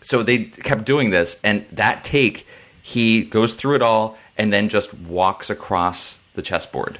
So 0.00 0.22
they 0.22 0.44
kept 0.44 0.84
doing 0.84 1.10
this, 1.10 1.38
and 1.42 1.64
that 1.72 2.04
take, 2.04 2.46
he 2.82 3.22
goes 3.22 3.54
through 3.54 3.76
it 3.76 3.82
all 3.82 4.16
and 4.38 4.52
then 4.52 4.68
just 4.68 4.94
walks 4.94 5.50
across 5.50 6.20
the 6.34 6.42
chessboard. 6.42 6.98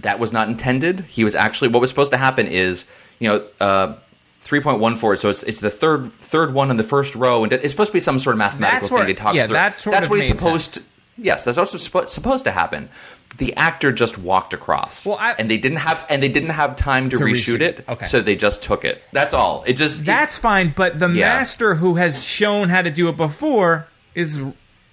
That 0.00 0.18
was 0.18 0.32
not 0.32 0.48
intended. 0.48 1.00
He 1.08 1.22
was 1.24 1.34
actually 1.34 1.68
what 1.68 1.80
was 1.80 1.90
supposed 1.90 2.10
to 2.12 2.16
happen 2.18 2.46
is, 2.46 2.84
you 3.20 3.28
know, 3.28 3.46
uh, 3.60 3.94
three 4.40 4.60
point 4.60 4.80
one 4.80 4.96
four. 4.96 5.16
So 5.16 5.28
it's 5.30 5.42
it's 5.44 5.60
the 5.60 5.70
third 5.70 6.12
third 6.14 6.52
one 6.54 6.70
in 6.70 6.76
the 6.76 6.82
first 6.84 7.14
row, 7.14 7.44
and 7.44 7.52
it's 7.52 7.70
supposed 7.70 7.90
to 7.90 7.94
be 7.94 8.00
some 8.00 8.18
sort 8.18 8.34
of 8.34 8.38
mathematical 8.38 8.80
That's 8.80 8.90
where- 8.90 9.00
thing. 9.02 9.08
He 9.08 9.14
talks 9.14 9.36
yeah, 9.36 9.46
through. 9.46 9.52
that 9.54 9.78
That's 9.84 10.08
what 10.10 10.16
he's 10.20 10.28
supposed. 10.28 10.74
sense. 10.74 10.86
to... 10.86 10.90
Yes, 11.22 11.44
that's 11.44 11.58
also 11.58 11.76
suppo- 11.76 12.08
supposed 12.08 12.44
to 12.44 12.50
happen. 12.50 12.88
The 13.36 13.54
actor 13.56 13.92
just 13.92 14.16
walked 14.16 14.54
across, 14.54 15.04
Well, 15.04 15.18
I- 15.20 15.34
and 15.38 15.50
they 15.50 15.58
didn't 15.58 15.78
have 15.78 16.04
and 16.08 16.22
they 16.22 16.28
didn't 16.30 16.50
have 16.50 16.76
time 16.76 17.10
to, 17.10 17.18
To 17.18 17.24
reshoot, 17.24 17.56
reshoot 17.58 17.60
it. 17.60 17.78
it. 17.80 17.84
Okay. 17.88 18.06
so 18.06 18.22
they 18.22 18.34
just 18.36 18.62
took 18.62 18.84
it. 18.86 19.02
That's 19.12 19.34
all. 19.34 19.62
It 19.66 19.74
just 19.74 20.04
That's 20.06 20.36
fine, 20.36 20.72
but 20.74 20.98
the 20.98 21.08
Yeah. 21.10 21.34
master 21.34 21.74
who 21.74 21.96
has 21.96 22.24
shown 22.24 22.70
how 22.70 22.80
to 22.82 22.90
do 22.90 23.08
it 23.08 23.16
before 23.18 23.86
is 24.14 24.38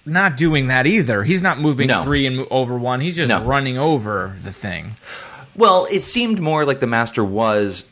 not 0.04 0.36
doing 0.36 0.68
that 0.68 0.86
either. 0.86 1.24
He's 1.24 1.42
not 1.42 1.58
moving 1.60 1.88
No. 1.88 2.04
three 2.04 2.26
and 2.26 2.46
over 2.50 2.76
one. 2.76 3.00
He's 3.00 3.16
just 3.16 3.28
No. 3.28 3.42
running 3.42 3.78
over 3.78 4.36
the 4.44 4.52
thing. 4.52 4.94
Well, 5.56 5.86
it 5.90 6.00
seemed 6.00 6.40
more 6.40 6.64
like 6.66 6.80
the 6.80 6.86
master 6.86 7.24
was 7.24 7.84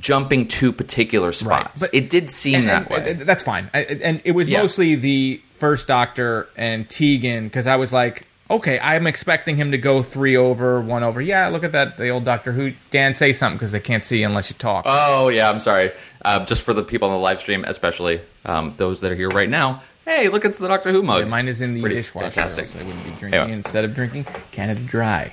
jumping 0.00 0.48
to 0.48 0.72
particular 0.72 1.30
spots. 1.32 1.82
but- 1.82 1.90
it 1.94 2.10
did 2.10 2.28
seem 2.28 2.60
and, 2.60 2.68
that 2.68 2.82
and- 2.82 2.90
way. 2.90 3.10
and 3.12 3.20
that's 3.22 3.42
fine. 3.42 3.70
I, 3.72 3.80
and 3.84 4.20
it 4.24 4.32
was 4.32 4.48
Yeah. 4.48 4.62
mostly 4.62 4.94
the 4.96 5.40
first 5.58 5.86
Doctor 5.86 6.48
and 6.56 6.88
Tegan 6.88 7.44
because 7.44 7.66
I 7.66 7.76
was 7.76 7.92
like, 7.92 8.26
okay, 8.50 8.80
I'm 8.80 9.06
expecting 9.06 9.56
him 9.56 9.70
to 9.70 9.78
go 9.78 10.02
three 10.02 10.36
over, 10.36 10.80
one 10.80 11.04
over. 11.04 11.20
Yeah, 11.20 11.48
look 11.48 11.62
at 11.62 11.72
that, 11.72 11.96
the 11.98 12.08
old 12.08 12.24
Doctor 12.24 12.50
Who. 12.52 12.72
Dan, 12.90 13.14
say 13.14 13.32
something 13.32 13.58
because 13.58 13.70
they 13.72 13.78
can't 13.80 14.02
see 14.02 14.22
unless 14.24 14.50
you 14.50 14.56
talk. 14.58 14.84
oh 14.88 15.28
yeah, 15.28 15.48
I'm 15.50 15.60
sorry. 15.60 15.92
Uh, 16.24 16.44
just 16.44 16.62
for 16.62 16.74
the 16.74 16.82
people 16.82 17.08
on 17.08 17.14
the 17.14 17.20
live 17.20 17.40
stream, 17.40 17.64
especially 17.66 18.20
um, 18.46 18.70
those 18.76 19.00
that 19.02 19.12
are 19.12 19.16
here 19.16 19.28
right 19.28 19.48
now. 19.48 19.82
Hey, 20.06 20.28
look, 20.28 20.44
it's 20.44 20.58
the 20.58 20.66
Doctor 20.66 20.90
Who 20.90 21.02
mug. 21.02 21.20
Yeah, 21.20 21.24
mine 21.26 21.46
is 21.46 21.60
in 21.60 21.74
the 21.74 21.80
Pretty 21.80 21.94
dishwasher. 21.96 22.30
Fantastic. 22.30 22.66
So 22.66 22.80
I 22.80 22.82
wouldn't 22.82 23.04
be 23.04 23.10
drinking 23.10 23.34
Anyway. 23.40 23.52
instead 23.58 23.84
of 23.84 23.94
drinking 23.94 24.26
Canada 24.50 24.80
Dry. 24.80 25.32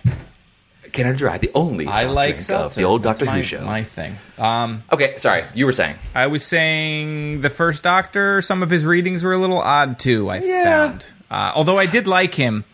Canada 0.92 1.18
Dry, 1.18 1.38
the 1.38 1.52
only 1.56 1.88
I 1.88 2.04
like 2.04 2.42
seltzer. 2.42 2.80
the 2.82 2.86
old 2.86 3.04
Doctor 3.04 3.26
my, 3.26 3.36
Who 3.38 3.42
show. 3.44 3.62
My 3.64 3.84
thing. 3.84 4.18
Um, 4.38 4.84
Okay, 4.92 5.16
sorry, 5.18 5.44
you 5.54 5.66
were 5.66 5.72
saying. 5.72 5.96
I 6.16 6.28
was 6.28 6.46
saying 6.46 7.42
the 7.42 7.50
first 7.50 7.84
Doctor. 7.84 8.42
Some 8.42 8.64
of 8.64 8.70
his 8.70 8.86
readings 8.86 9.24
were 9.24 9.34
a 9.34 9.38
little 9.38 9.60
odd 9.60 10.00
too. 10.00 10.30
I 10.30 10.40
found, 10.42 11.06
uh, 11.32 11.52
although 11.56 11.78
I 11.78 11.86
did 11.86 12.08
like 12.08 12.36
him. 12.36 12.66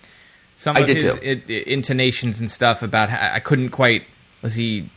Some 0.56 0.78
I 0.78 0.82
of 0.82 0.86
did 0.88 1.02
his 1.02 1.14
too. 1.16 1.20
i- 1.24 1.52
i- 1.52 1.64
intonations 1.68 2.40
and 2.40 2.50
stuff 2.52 2.82
about 2.82 3.10
how, 3.10 3.34
I 3.34 3.40
couldn't 3.40 3.70
quite. 3.70 4.04
Was 4.42 4.56
he? 4.56 4.90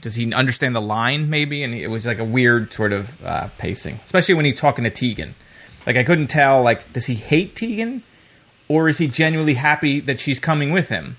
Does 0.00 0.14
he 0.14 0.32
understand 0.32 0.74
the 0.74 0.80
line? 0.80 1.28
Maybe, 1.28 1.64
and 1.64 1.74
it 1.74 1.88
was 1.88 2.06
like 2.06 2.20
a 2.20 2.24
weird 2.24 2.72
sort 2.72 2.92
of 2.92 3.10
uh, 3.24 3.48
pacing, 3.58 3.98
especially 4.04 4.34
when 4.34 4.44
he's 4.44 4.54
talking 4.60 4.84
to 4.84 4.90
Tegan. 4.90 5.34
Like 5.86 5.96
I 5.96 6.04
couldn't 6.04 6.28
tell. 6.28 6.62
Like, 6.62 6.92
does 6.92 7.06
he 7.06 7.14
hate 7.14 7.56
Tegan, 7.56 8.02
or 8.68 8.88
is 8.88 8.98
he 8.98 9.08
genuinely 9.08 9.54
happy 9.54 9.98
that 10.00 10.20
she's 10.20 10.38
coming 10.38 10.70
with 10.70 10.88
him? 10.90 11.16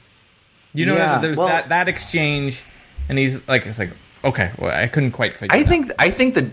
You 0.79 0.85
know, 0.87 0.95
Yeah, 0.95 1.17
there's 1.19 1.37
well- 1.37 1.47
that 1.47 1.69
that 1.69 1.87
exchange, 1.87 2.63
and 3.09 3.17
he's 3.17 3.39
like, 3.47 3.65
it's 3.65 3.79
like, 3.79 3.89
okay, 4.23 4.51
well, 4.57 4.71
I 4.71 4.87
couldn't 4.87 5.11
quite 5.11 5.33
figure. 5.33 5.55
I 5.55 5.59
it 5.59 5.63
out. 5.63 5.69
think 5.69 5.91
I 5.99 6.09
think 6.09 6.33
that 6.35 6.45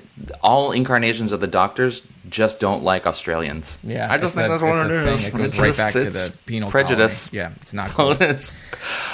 all 0.43 0.73
incarnations 0.73 1.33
of 1.33 1.41
the 1.41 1.47
Doctors 1.47 2.03
just 2.29 2.59
don't 2.59 2.83
like 2.83 3.07
Australians. 3.07 3.79
Yeah, 3.85 4.13
I 4.13 4.19
just 4.19 4.35
think 4.35 4.47
a- 4.47 4.51
that's 4.51 4.63
what 4.63 4.79
it's 4.79 4.91
it 4.91 5.13
is. 5.13 5.27
It 5.29 5.35
goes 5.37 5.49
It's 5.51 5.59
right 5.59 5.67
just- 5.69 5.79
back 5.79 5.93
to 5.93 6.11
the 6.11 6.33
penal 6.47 6.71
prejudice. 6.71 7.29
colony. 7.29 7.39
Yeah, 7.39 7.51
it's 7.63 7.73
not 7.73 7.89
cool. 7.91 8.13
it 8.13 8.21
is. 8.23 8.55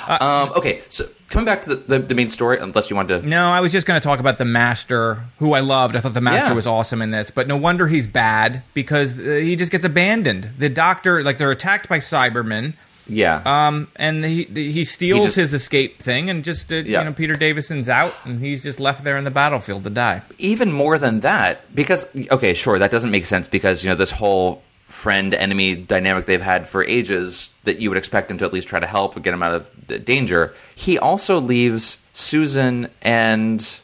um, 0.08 0.50
okay, 0.56 0.80
so 0.88 1.04
coming 1.28 1.44
back 1.46 1.60
to 1.62 1.70
the, 1.70 1.76
the, 1.76 1.98
the 1.98 2.14
main 2.14 2.28
story, 2.28 2.58
unless 2.58 2.88
you 2.90 2.96
wanted 2.96 3.22
to. 3.22 3.28
No, 3.28 3.50
I 3.50 3.60
was 3.60 3.72
just 3.72 3.86
going 3.86 4.00
to 4.00 4.04
talk 4.04 4.18
about 4.20 4.38
the 4.38 4.44
master, 4.44 5.18
who 5.38 5.52
I 5.52 5.60
loved. 5.60 5.96
I 5.96 6.00
thought 6.00 6.14
the 6.14 6.20
master 6.20 6.48
Yeah. 6.50 6.54
was 6.54 6.66
awesome 6.66 7.00
in 7.02 7.10
this, 7.10 7.30
but 7.30 7.46
no 7.48 7.56
wonder 7.56 7.86
he's 7.86 8.06
bad 8.06 8.62
because 8.74 9.18
uh, 9.18 9.22
he 9.22 9.56
just 9.56 9.72
gets 9.72 9.84
abandoned. 9.84 10.50
The 10.58 10.68
doctor, 10.68 11.22
like 11.22 11.38
they're 11.38 11.50
attacked 11.50 11.88
by 11.88 11.98
Cybermen, 11.98 12.74
Yeah. 13.14 13.42
um, 13.44 13.88
and 13.96 14.24
he 14.24 14.44
he 14.44 14.84
steals 14.84 15.18
He 15.18 15.24
just- 15.24 15.36
his 15.36 15.52
escape 15.54 16.02
thing, 16.02 16.30
and 16.30 16.42
just 16.44 16.72
uh, 16.72 16.76
Yeah. 16.76 17.00
you 17.00 17.04
know 17.06 17.12
Peter 17.12 17.34
Davison's 17.36 17.88
out, 17.88 18.14
and 18.24 18.40
he's 18.40 18.62
just 18.62 18.80
left 18.80 19.04
there 19.04 19.16
in 19.16 19.24
the 19.24 19.30
battlefield 19.30 19.84
to 19.84 19.90
die. 19.90 20.22
even 20.38 20.72
more 20.72 20.98
than 20.98 21.20
that 21.20 21.60
because 21.74 22.06
okay 22.30 22.54
sure 22.54 22.78
that 22.78 22.90
doesn't 22.90 23.10
make 23.10 23.26
sense 23.26 23.48
because 23.48 23.82
you 23.84 23.90
know 23.90 23.96
this 23.96 24.10
whole 24.10 24.62
friend 24.88 25.32
enemy 25.34 25.74
dynamic 25.74 26.26
they've 26.26 26.42
had 26.42 26.68
for 26.68 26.84
ages 26.84 27.48
that 27.64 27.78
you 27.80 27.88
would 27.88 27.96
expect 27.96 28.30
him 28.30 28.36
to 28.38 28.44
at 28.44 28.52
least 28.52 28.68
try 28.68 28.78
to 28.78 28.86
help 28.86 29.20
get 29.22 29.32
him 29.32 29.42
out 29.42 29.54
of 29.54 30.04
danger 30.04 30.52
he 30.74 30.98
also 30.98 31.40
leaves 31.40 31.96
susan 32.12 32.88
and 33.00 33.80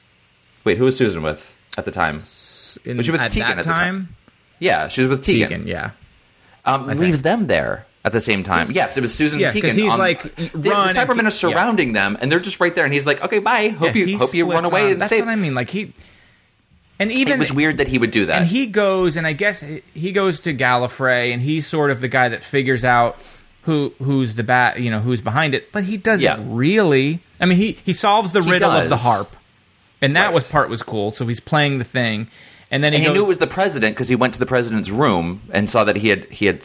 wait 0.64 0.76
who 0.76 0.84
was 0.84 0.96
susan 0.98 1.22
with 1.22 1.56
at 1.78 1.84
the 1.86 1.90
time 1.90 2.24
In, 2.84 2.98
Was 2.98 3.06
she 3.06 3.12
with 3.12 3.22
at 3.22 3.30
Tegan 3.30 3.58
at 3.58 3.64
the 3.64 3.64
time? 3.64 3.74
time? 4.06 4.16
yeah 4.58 4.88
she 4.88 5.00
was 5.00 5.08
with 5.08 5.22
tegan, 5.22 5.48
Tegan, 5.48 5.66
yeah. 5.66 5.90
um, 6.66 6.86
leaves 6.88 7.22
them 7.22 7.44
there 7.44 7.86
at 8.08 8.12
the 8.12 8.20
same 8.20 8.42
time 8.42 8.70
yes 8.72 8.96
it 8.96 9.00
was 9.00 9.14
susan 9.14 9.38
Yeah, 9.38 9.50
tegan 9.50 9.76
he's 9.76 9.92
on- 9.92 9.98
like, 9.98 10.22
the, 10.34 10.50
run, 10.54 10.62
the 10.62 10.74
and 10.74 10.96
cybermen 10.96 11.26
are 11.26 11.30
surrounding 11.30 11.92
them 11.92 12.18
and 12.20 12.32
they're 12.32 12.40
just 12.40 12.58
right 12.58 12.74
there 12.74 12.84
and 12.84 12.92
he's 12.92 13.06
like 13.06 13.22
okay 13.22 13.38
bye 13.38 13.68
hope 13.68 13.94
Yeah, 13.94 14.04
you 14.06 14.18
hope 14.18 14.34
you 14.34 14.50
run 14.50 14.64
away 14.64 14.94
That's 14.94 15.10
save 15.10 15.24
what 15.24 15.30
I 15.30 15.36
mean. 15.36 15.54
Like 15.54 15.70
he, 15.70 15.92
and 16.98 17.12
even 17.12 17.34
it 17.34 17.38
was 17.38 17.52
weird 17.52 17.78
that 17.78 17.86
he 17.88 17.98
would 17.98 18.10
do 18.10 18.26
that 18.26 18.40
And 18.42 18.48
he 18.50 18.66
goes, 18.66 19.16
and 19.16 19.26
I 19.26 19.32
guess 19.32 19.62
he 19.94 20.10
goes 20.12 20.40
to 20.40 20.52
Gallifrey, 20.54 21.32
and 21.32 21.40
he's 21.40 21.66
sort 21.66 21.90
of 21.92 22.00
the 22.00 22.08
guy 22.08 22.28
that 22.28 22.42
figures 22.42 22.84
out 22.84 23.16
who 23.62 23.92
who's 24.02 24.34
the 24.34 24.42
bat, 24.42 24.80
you 24.80 24.90
know, 24.90 24.98
who's 25.00 25.20
behind 25.20 25.54
it. 25.54 25.70
But 25.70 25.84
he 25.84 25.96
doesn't 25.96 26.24
Yeah. 26.24 26.38
really. 26.44 27.20
I 27.40 27.46
mean, 27.46 27.58
he 27.58 27.78
he 27.84 27.92
solves 27.92 28.32
the 28.32 28.42
He 28.42 28.50
riddle 28.50 28.70
of 28.72 28.88
the 28.88 28.96
harp, 28.96 29.36
and 30.02 30.16
that 30.16 30.26
Right. 30.26 30.34
was 30.34 30.48
part 30.48 30.68
was 30.70 30.82
cool. 30.82 31.12
So 31.12 31.26
he's 31.26 31.38
playing 31.40 31.78
the 31.78 31.84
thing, 31.84 32.28
and 32.70 32.82
then 32.82 32.92
he 32.92 32.96
and 32.96 33.02
he 33.02 33.08
goes, 33.10 33.16
knew 33.16 33.24
it 33.24 33.28
was 33.28 33.38
the 33.38 33.46
president 33.46 33.94
because 33.94 34.08
he 34.08 34.16
went 34.16 34.32
to 34.34 34.40
the 34.40 34.46
president's 34.46 34.90
room 34.90 35.42
and 35.52 35.68
saw 35.70 35.84
that 35.84 35.96
he 35.96 36.08
had 36.08 36.24
he 36.30 36.46
had 36.46 36.62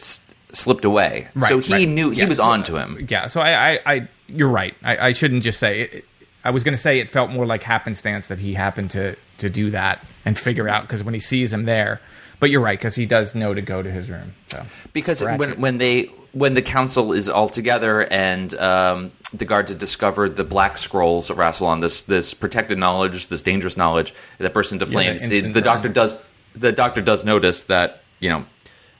slipped 0.54 0.84
away. 0.84 1.28
Right, 1.34 1.48
so 1.48 1.58
he 1.58 1.72
right. 1.72 1.88
knew 1.88 2.10
he 2.10 2.20
Yeah. 2.20 2.28
was 2.28 2.40
on 2.40 2.62
to 2.64 2.76
him. 2.76 3.06
yeah. 3.08 3.26
So 3.26 3.40
I, 3.40 3.72
I, 3.74 3.80
I 3.86 4.08
you're 4.28 4.48
right. 4.48 4.74
I, 4.82 5.08
I 5.08 5.12
shouldn't 5.12 5.42
just 5.42 5.58
say 5.58 5.82
it. 5.82 6.04
I 6.44 6.50
was 6.50 6.62
going 6.62 6.76
to 6.76 6.80
say 6.82 6.98
it 7.00 7.08
felt 7.08 7.30
more 7.30 7.46
like 7.46 7.62
happenstance 7.62 8.28
that 8.28 8.38
he 8.38 8.54
happened 8.54 8.90
to 8.92 9.16
to 9.38 9.50
do 9.50 9.70
that 9.70 10.04
and 10.24 10.38
figure 10.38 10.68
out 10.68 10.82
because 10.82 11.02
when 11.02 11.14
he 11.14 11.20
sees 11.20 11.52
him 11.52 11.64
there, 11.64 12.00
But 12.40 12.50
you're 12.50 12.60
right 12.60 12.78
because 12.78 12.94
he 12.94 13.06
does 13.06 13.34
know 13.34 13.54
to 13.54 13.62
go 13.62 13.82
to 13.82 13.90
his 13.90 14.10
room. 14.10 14.34
So 14.48 14.64
because 14.92 15.22
Ratchet. 15.22 15.38
when 15.38 15.60
when 15.60 15.78
they 15.78 16.10
when 16.32 16.54
the 16.54 16.62
council 16.62 17.12
is 17.12 17.28
all 17.28 17.48
together 17.48 18.02
and 18.12 18.52
um, 18.54 19.12
the 19.32 19.44
guards 19.44 19.70
have 19.70 19.78
discovered 19.78 20.36
the 20.36 20.44
black 20.44 20.78
scrolls 20.78 21.30
of 21.30 21.36
Rassilon, 21.38 21.80
this 21.80 22.02
this 22.02 22.34
protected 22.34 22.76
knowledge, 22.78 23.28
this 23.28 23.42
dangerous 23.42 23.76
knowledge 23.76 24.12
that 24.38 24.52
bursts 24.52 24.72
into 24.72 24.84
flames, 24.86 25.22
the, 25.22 25.36
instant 25.36 25.54
the 25.54 25.60
doctor 25.62 25.88
does 25.88 26.14
the 26.54 26.72
doctor 26.72 27.00
does 27.00 27.24
notice 27.24 27.64
that 27.64 28.02
you 28.20 28.28
know 28.28 28.44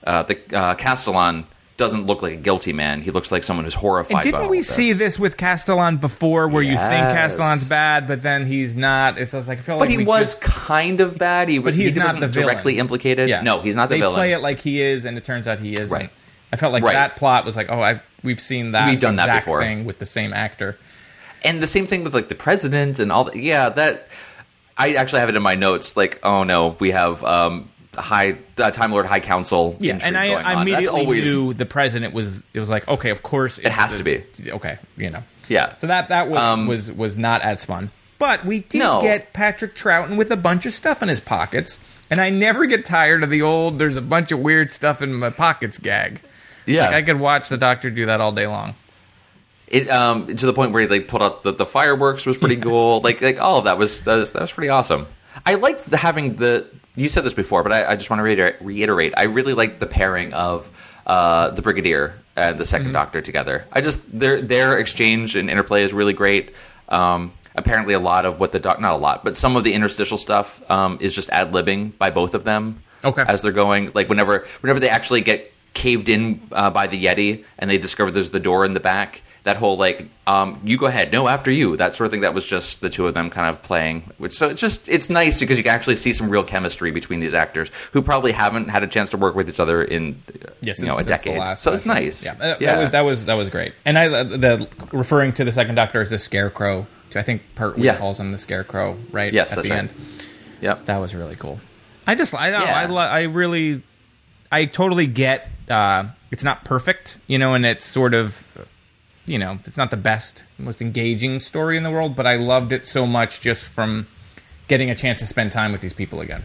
uh, 0.05 0.23
the 0.23 0.39
uh, 0.57 0.75
Castellan 0.75 1.45
doesn't 1.77 2.05
look 2.05 2.21
like 2.21 2.33
a 2.33 2.37
guilty 2.37 2.71
man. 2.71 3.01
He 3.01 3.11
looks 3.11 3.33
like 3.33 3.43
someone 3.43 3.65
who's 3.65 3.73
horrified. 3.73 4.13
And 4.13 4.23
didn't 4.23 4.41
all 4.43 4.49
we 4.49 4.59
of 4.59 4.65
see 4.65 4.93
this 4.93 5.19
with 5.19 5.35
Castellan 5.35 5.97
before, 5.97 6.47
where 6.47 6.63
you 6.63 6.77
think 6.77 7.03
Castellan's 7.07 7.67
bad, 7.67 8.07
but 8.07 8.23
then 8.23 8.45
he's 8.47 8.75
not? 8.77 9.17
It's 9.17 9.33
just 9.33 9.47
like 9.49 9.59
I 9.59 9.61
feel 9.61 9.77
But 9.77 9.89
like 9.89 9.97
he 9.99 10.05
was 10.05 10.35
just- 10.35 10.41
kind 10.41 11.01
of 11.01 11.17
bad. 11.17 11.49
He, 11.49 11.59
but 11.59 11.73
he 11.73 11.83
he's 11.83 11.95
not 11.97 12.05
wasn't 12.05 12.21
the 12.21 12.27
villain. 12.29 12.47
directly 12.53 12.79
implicated. 12.79 13.27
Yeah, 13.27 13.41
No, 13.41 13.59
he's 13.61 13.75
not 13.75 13.89
the 13.89 13.95
they 13.95 13.99
villain. 14.01 14.15
play 14.15 14.31
it 14.31 14.39
like 14.39 14.59
he 14.61 14.81
is, 14.81 15.03
and 15.03 15.17
it 15.17 15.25
turns 15.25 15.47
out 15.49 15.59
he 15.59 15.73
isn't. 15.73 15.89
Right. 15.89 16.09
I 16.53 16.55
felt 16.55 16.71
like 16.71 16.83
Right. 16.83 16.93
that 16.93 17.17
plot 17.17 17.43
was 17.43 17.57
like, 17.57 17.67
oh, 17.69 17.81
I 17.81 17.99
we've 18.23 18.39
seen 18.39 18.71
that. 18.71 18.89
We've 18.89 18.99
done 18.99 19.17
that 19.17 19.23
exact 19.27 19.45
before. 19.45 19.61
thing 19.61 19.83
with 19.83 19.99
the 19.99 20.05
same 20.05 20.33
actor. 20.33 20.77
and 21.43 21.61
the 21.61 21.67
same 21.67 21.85
thing 21.87 22.03
with 22.05 22.13
like 22.13 22.29
the 22.29 22.35
president 22.35 22.99
and 22.99 23.11
all 23.11 23.25
that. 23.25 23.35
Yeah, 23.35 23.67
that 23.69 24.07
I 24.77 24.93
actually 24.93 25.19
have 25.19 25.29
it 25.29 25.35
in 25.35 25.43
my 25.43 25.55
notes. 25.55 25.97
Like, 25.97 26.19
oh 26.23 26.43
no, 26.43 26.77
we 26.79 26.91
have 26.91 27.21
um, 27.25 27.69
high 27.95 28.37
uh, 28.57 28.71
Time 28.71 28.91
Lord 28.91 29.05
High 29.05 29.19
Council. 29.19 29.75
Yeah, 29.79 29.99
and 30.01 30.17
I, 30.17 30.27
I 30.33 30.61
immediately 30.61 31.01
always 31.01 31.25
knew 31.25 31.53
the 31.53 31.65
president 31.65 32.13
was. 32.13 32.29
It 32.53 32.59
was 32.59 32.69
like, 32.69 32.87
okay, 32.87 33.09
of 33.09 33.23
course 33.23 33.57
it 33.57 33.71
has 33.71 33.95
to 33.97 34.03
be. 34.03 34.23
Okay, 34.47 34.77
you 34.97 35.09
know. 35.09 35.23
Yeah. 35.47 35.75
So 35.77 35.87
that 35.87 36.07
that 36.09 36.29
was 36.29 36.39
Um, 36.39 36.67
was 36.67 36.91
was 36.91 37.15
not 37.17 37.41
as 37.41 37.63
fun. 37.65 37.91
But 38.17 38.45
we 38.45 38.59
did 38.59 38.79
No. 38.79 39.01
get 39.01 39.33
Patrick 39.33 39.75
Troughton 39.75 40.15
with 40.15 40.31
a 40.31 40.37
bunch 40.37 40.65
of 40.65 40.73
stuff 40.73 41.03
in 41.03 41.09
his 41.09 41.19
pockets, 41.19 41.77
and 42.09 42.19
I 42.19 42.29
never 42.29 42.65
get 42.65 42.85
tired 42.85 43.23
of 43.23 43.29
the 43.29 43.41
old 43.41 43.77
"there's 43.77 43.97
a 43.97 44.01
bunch 44.01 44.31
of 44.31 44.39
weird 44.39 44.71
stuff 44.71 45.01
in 45.01 45.13
my 45.13 45.29
pockets" 45.29 45.77
gag. 45.77 46.21
yeah. 46.65 46.85
Like, 46.85 46.93
I 46.95 47.01
could 47.03 47.19
watch 47.19 47.49
the 47.49 47.57
Doctor 47.57 47.89
do 47.91 48.05
that 48.07 48.21
all 48.21 48.31
day 48.31 48.47
long. 48.47 48.73
it 49.67 49.89
um 49.89 50.27
to 50.35 50.45
the 50.45 50.53
point 50.53 50.71
where 50.71 50.85
they 50.87 50.99
like 50.99 51.07
put 51.07 51.21
up 51.21 51.43
the, 51.43 51.51
the 51.51 51.65
fireworks 51.65 52.25
was 52.25 52.37
pretty 52.37 52.57
cool. 52.57 53.01
Like 53.01 53.21
like 53.21 53.39
all 53.41 53.57
of 53.57 53.65
that 53.65 53.77
was 53.77 54.01
that 54.01 54.15
was, 54.15 54.31
that 54.31 54.41
was 54.41 54.51
pretty 54.51 54.69
awesome. 54.69 55.07
I 55.45 55.55
liked 55.55 55.89
the, 55.89 55.97
having 55.97 56.35
the 56.37 56.65
you 56.95 57.09
said 57.09 57.23
this 57.23 57.33
before, 57.33 57.63
but 57.63 57.71
I, 57.71 57.91
I 57.91 57.95
just 57.95 58.09
want 58.09 58.19
to 58.19 58.23
reiterate, 58.23 58.55
reiterate. 58.61 59.13
I 59.17 59.23
really 59.23 59.53
like 59.53 59.79
the 59.79 59.87
pairing 59.87 60.33
of 60.33 60.69
uh, 61.05 61.51
the 61.51 61.61
Brigadier 61.61 62.15
and 62.35 62.57
the 62.57 62.63
2nd 62.63 62.93
Doctor 62.93 63.21
together. 63.21 63.65
I 63.71 63.81
just 63.81 64.17
their 64.17 64.41
their 64.41 64.77
exchange 64.77 65.35
and 65.35 65.49
interplay 65.49 65.83
is 65.83 65.93
really 65.93 66.13
great. 66.13 66.53
Um, 66.89 67.33
apparently, 67.55 67.93
a 67.93 67.99
lot 67.99 68.25
of 68.25 68.39
what 68.39 68.51
the 68.51 68.59
doc 68.59 68.79
not 68.79 68.93
a 68.93 68.97
lot, 68.97 69.23
but 69.23 69.37
some 69.37 69.55
of 69.55 69.63
the 69.63 69.73
interstitial 69.73 70.17
stuff 70.17 70.61
um, 70.69 70.97
is 71.01 71.15
just 71.15 71.29
ad 71.29 71.51
libbing 71.51 71.97
by 71.97 72.09
both 72.09 72.33
of 72.33 72.43
them. 72.43 72.81
Okay. 73.03 73.23
as 73.27 73.43
they're 73.43 73.51
going, 73.51 73.91
like 73.93 74.09
whenever 74.09 74.47
whenever 74.61 74.79
they 74.79 74.89
actually 74.89 75.21
get 75.21 75.53
caved 75.75 76.09
in 76.09 76.41
uh, 76.51 76.71
by 76.71 76.87
the 76.87 77.05
Yeti 77.05 77.43
and 77.59 77.69
they 77.69 77.77
discover 77.77 78.09
there's 78.09 78.31
the 78.31 78.39
door 78.39 78.65
in 78.65 78.73
the 78.73 78.79
back. 78.79 79.21
That 79.45 79.57
whole 79.57 79.77
like, 79.77 80.07
um, 80.27 80.59
you 80.63 80.75
go 80.75 80.87
ahead, 80.87 81.11
no, 81.11 81.27
after 81.27 81.51
you, 81.51 81.77
that 81.77 81.93
sort 81.93 82.05
of 82.05 82.11
thing. 82.11 82.21
That 82.21 82.33
was 82.33 82.45
just 82.45 82.81
the 82.81 82.89
two 82.89 83.07
of 83.07 83.13
them 83.13 83.29
kind 83.29 83.47
of 83.47 83.61
playing. 83.61 84.11
Which 84.17 84.33
so 84.33 84.49
it's 84.49 84.59
just 84.59 84.89
it's 84.89 85.07
nice 85.09 85.39
because 85.39 85.57
you 85.57 85.63
can 85.63 85.71
actually 85.73 85.97
see 85.97 86.13
some 86.13 86.29
real 86.29 86.43
chemistry 86.43 86.89
between 86.91 87.19
these 87.19 87.33
actors 87.35 87.69
who 87.93 88.01
probably 88.01 88.31
haven't 88.31 88.69
had 88.69 88.81
a 88.83 88.87
chance 88.87 89.11
to 89.11 89.17
work 89.17 89.35
with 89.35 89.47
each 89.47 89.59
other 89.59 89.83
in 89.83 90.21
Yes, 90.61 90.79
you 90.79 90.85
know 90.87 90.95
a 90.95 91.03
since- 91.03 91.09
since 91.09 91.21
the 91.23 91.29
decade. 91.29 91.57
so 91.59 91.71
it's 91.73 91.85
nice. 91.85 92.25
Yeah, 92.25 92.31
uh, 92.41 92.57
that 92.57 92.77
was 92.79 92.89
that 92.91 93.01
was 93.01 93.25
that 93.25 93.33
was 93.35 93.49
great. 93.51 93.73
And 93.85 93.99
I 93.99 94.07
the 94.23 94.67
referring 94.91 95.31
to 95.33 95.45
the 95.45 95.51
second 95.51 95.75
Doctor 95.75 96.01
as 96.01 96.09
the 96.09 96.17
Scarecrow. 96.19 96.87
Which 97.07 97.15
I 97.15 97.21
think 97.21 97.43
Pertwee 97.53 97.83
Yeah. 97.83 97.97
calls 97.97 98.19
him 98.19 98.31
the 98.31 98.39
Scarecrow, 98.39 98.97
right? 99.11 99.31
Yes, 99.31 99.51
at 99.51 99.57
that's 99.57 99.67
the 99.67 99.73
right. 99.75 99.79
end. 99.81 99.89
Yep. 100.61 100.85
That 100.87 100.97
was 100.97 101.13
really 101.13 101.35
cool. 101.35 101.59
I 102.07 102.15
just 102.15 102.33
I 102.33 102.49
Yeah. 102.49 102.63
I 102.63 102.85
I 103.19 103.21
really 103.21 103.83
I 104.51 104.65
totally 104.65 105.05
get 105.05 105.47
uh, 105.69 106.05
it's 106.31 106.43
not 106.43 106.65
perfect, 106.65 107.17
you 107.27 107.37
know, 107.37 107.53
and 107.53 107.63
it's 107.63 107.85
sort 107.85 108.15
of 108.15 108.43
you 109.25 109.37
know 109.39 109.59
it's 109.65 109.77
not 109.77 109.91
the 109.91 109.97
best 109.97 110.43
most 110.57 110.81
engaging 110.81 111.39
story 111.39 111.77
in 111.77 111.83
the 111.83 111.91
world, 111.91 112.15
but 112.15 112.25
I 112.27 112.35
loved 112.35 112.71
it 112.71 112.87
so 112.87 113.05
much 113.05 113.41
just 113.41 113.63
from 113.63 114.07
getting 114.67 114.89
a 114.89 114.95
chance 114.95 115.19
to 115.19 115.27
spend 115.27 115.51
time 115.51 115.71
with 115.71 115.81
these 115.81 115.93
people 115.93 116.21
again. 116.21 116.43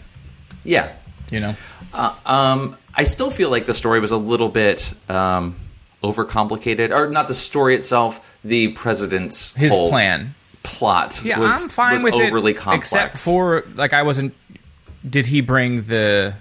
Yeah. 0.65 0.93
You 1.31 1.39
know, 1.41 1.57
Uh, 1.93 2.15
um, 2.27 2.77
I 2.95 3.05
still 3.05 3.31
feel 3.31 3.51
like 3.51 3.67
the 3.67 3.75
story 3.75 4.01
was 4.01 4.11
a 4.11 4.17
little 4.17 4.49
bit 4.49 4.93
um, 5.09 5.55
overcomplicated, 6.03 6.91
or 6.91 7.09
not 7.09 7.29
the 7.29 7.35
story 7.35 7.75
itself. 7.77 8.37
The 8.45 8.69
president's 8.73 9.53
his 9.55 9.71
whole 9.71 9.91
plan. 9.91 10.35
plot. 10.65 11.23
Yeah, 11.25 11.39
was, 11.39 11.63
I'm 11.63 11.69
fine 11.69 11.95
was 11.95 12.03
with 12.03 12.15
overly 12.15 12.53
it, 12.53 12.57
complex. 12.57 12.89
except 12.89 13.19
for 13.19 13.65
like 13.77 13.93
I 13.93 14.03
wasn't. 14.03 14.35
Did 15.09 15.27
he 15.27 15.41
bring 15.41 15.83
the 15.83 16.35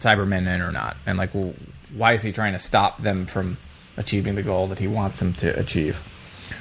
Cybermen 0.00 0.52
in 0.52 0.62
or 0.62 0.72
not? 0.72 0.96
And 1.06 1.18
like, 1.18 1.34
well, 1.34 1.52
why 1.94 2.14
is 2.14 2.22
he 2.22 2.32
trying 2.32 2.54
to 2.54 2.58
stop 2.58 3.02
them 3.02 3.26
from 3.26 3.58
achieving 3.96 4.34
the 4.34 4.42
goal 4.42 4.66
that 4.68 4.78
he 4.78 4.86
wants 4.88 5.18
them 5.18 5.32
to 5.34 5.58
achieve? 5.58 5.98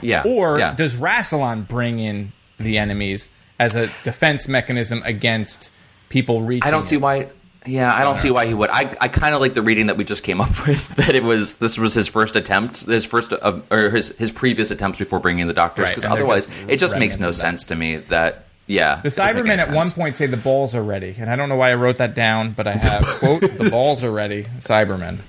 yeah, 0.02 0.24
Or 0.26 0.60
yeah. 0.60 0.74
does 0.74 0.96
Rassilon 0.96 1.68
bring 1.68 2.00
in 2.00 2.32
the 2.60 2.78
enemies 2.78 3.30
as 3.60 3.76
a 3.76 3.88
defense 4.04 4.48
mechanism 4.48 5.02
against 5.06 5.72
people 6.10 6.42
reaching? 6.42 6.68
I 6.68 6.72
don't 6.72 6.84
see 6.84 6.98
why. 6.98 7.30
Yeah, 7.66 7.94
I 7.94 8.04
don't 8.04 8.16
see 8.16 8.32
why 8.32 8.46
he 8.46 8.54
would. 8.54 8.70
I, 8.70 8.96
I 9.02 9.08
kind 9.10 9.36
of 9.36 9.42
like 9.42 9.54
the 9.54 9.62
reading 9.62 9.88
that 9.88 9.98
we 9.98 10.06
just 10.06 10.24
came 10.24 10.40
up 10.40 10.50
with 10.68 10.88
that 10.96 11.14
it 11.14 11.24
was 11.24 11.56
this 11.56 11.78
was 11.78 11.94
his 11.94 12.08
first 12.08 12.36
attempt, 12.38 12.86
his 12.86 13.06
first 13.06 13.34
of, 13.34 13.70
or 13.72 13.90
his 13.90 14.16
his 14.18 14.32
previous 14.32 14.72
attempts 14.72 14.98
before 14.98 15.20
bringing 15.20 15.42
in 15.42 15.48
the 15.50 15.54
doctors. 15.54 15.90
Because 15.90 16.04
they're 16.04 16.12
otherwise, 16.12 16.46
just 16.48 16.70
it 16.70 16.80
just 16.80 16.98
makes 16.98 17.20
no 17.20 17.32
sense 17.32 17.66
to 17.66 17.76
me 17.76 17.98
that 17.98 18.46
yeah, 18.68 19.02
The 19.02 19.08
it 19.08 19.16
doesn't 19.16 19.36
make 19.46 19.60
Cybermen 19.60 19.68
at 19.68 19.74
one 19.74 19.92
point 19.92 20.16
say 20.16 20.28
the 20.28 20.38
balls 20.38 20.74
are 20.76 20.84
ready, 20.84 21.16
and 21.20 21.30
I 21.30 21.36
don't 21.36 21.50
know 21.50 21.56
why 21.58 21.72
I 21.72 21.76
wrote 21.76 21.98
that 21.98 22.14
down, 22.16 22.52
but 22.54 22.66
I 22.68 22.74
have 22.82 23.04
quote 23.04 23.42
the 23.42 23.70
balls 23.70 24.04
are 24.06 24.12
ready, 24.12 24.44
Cybermen. 24.60 25.20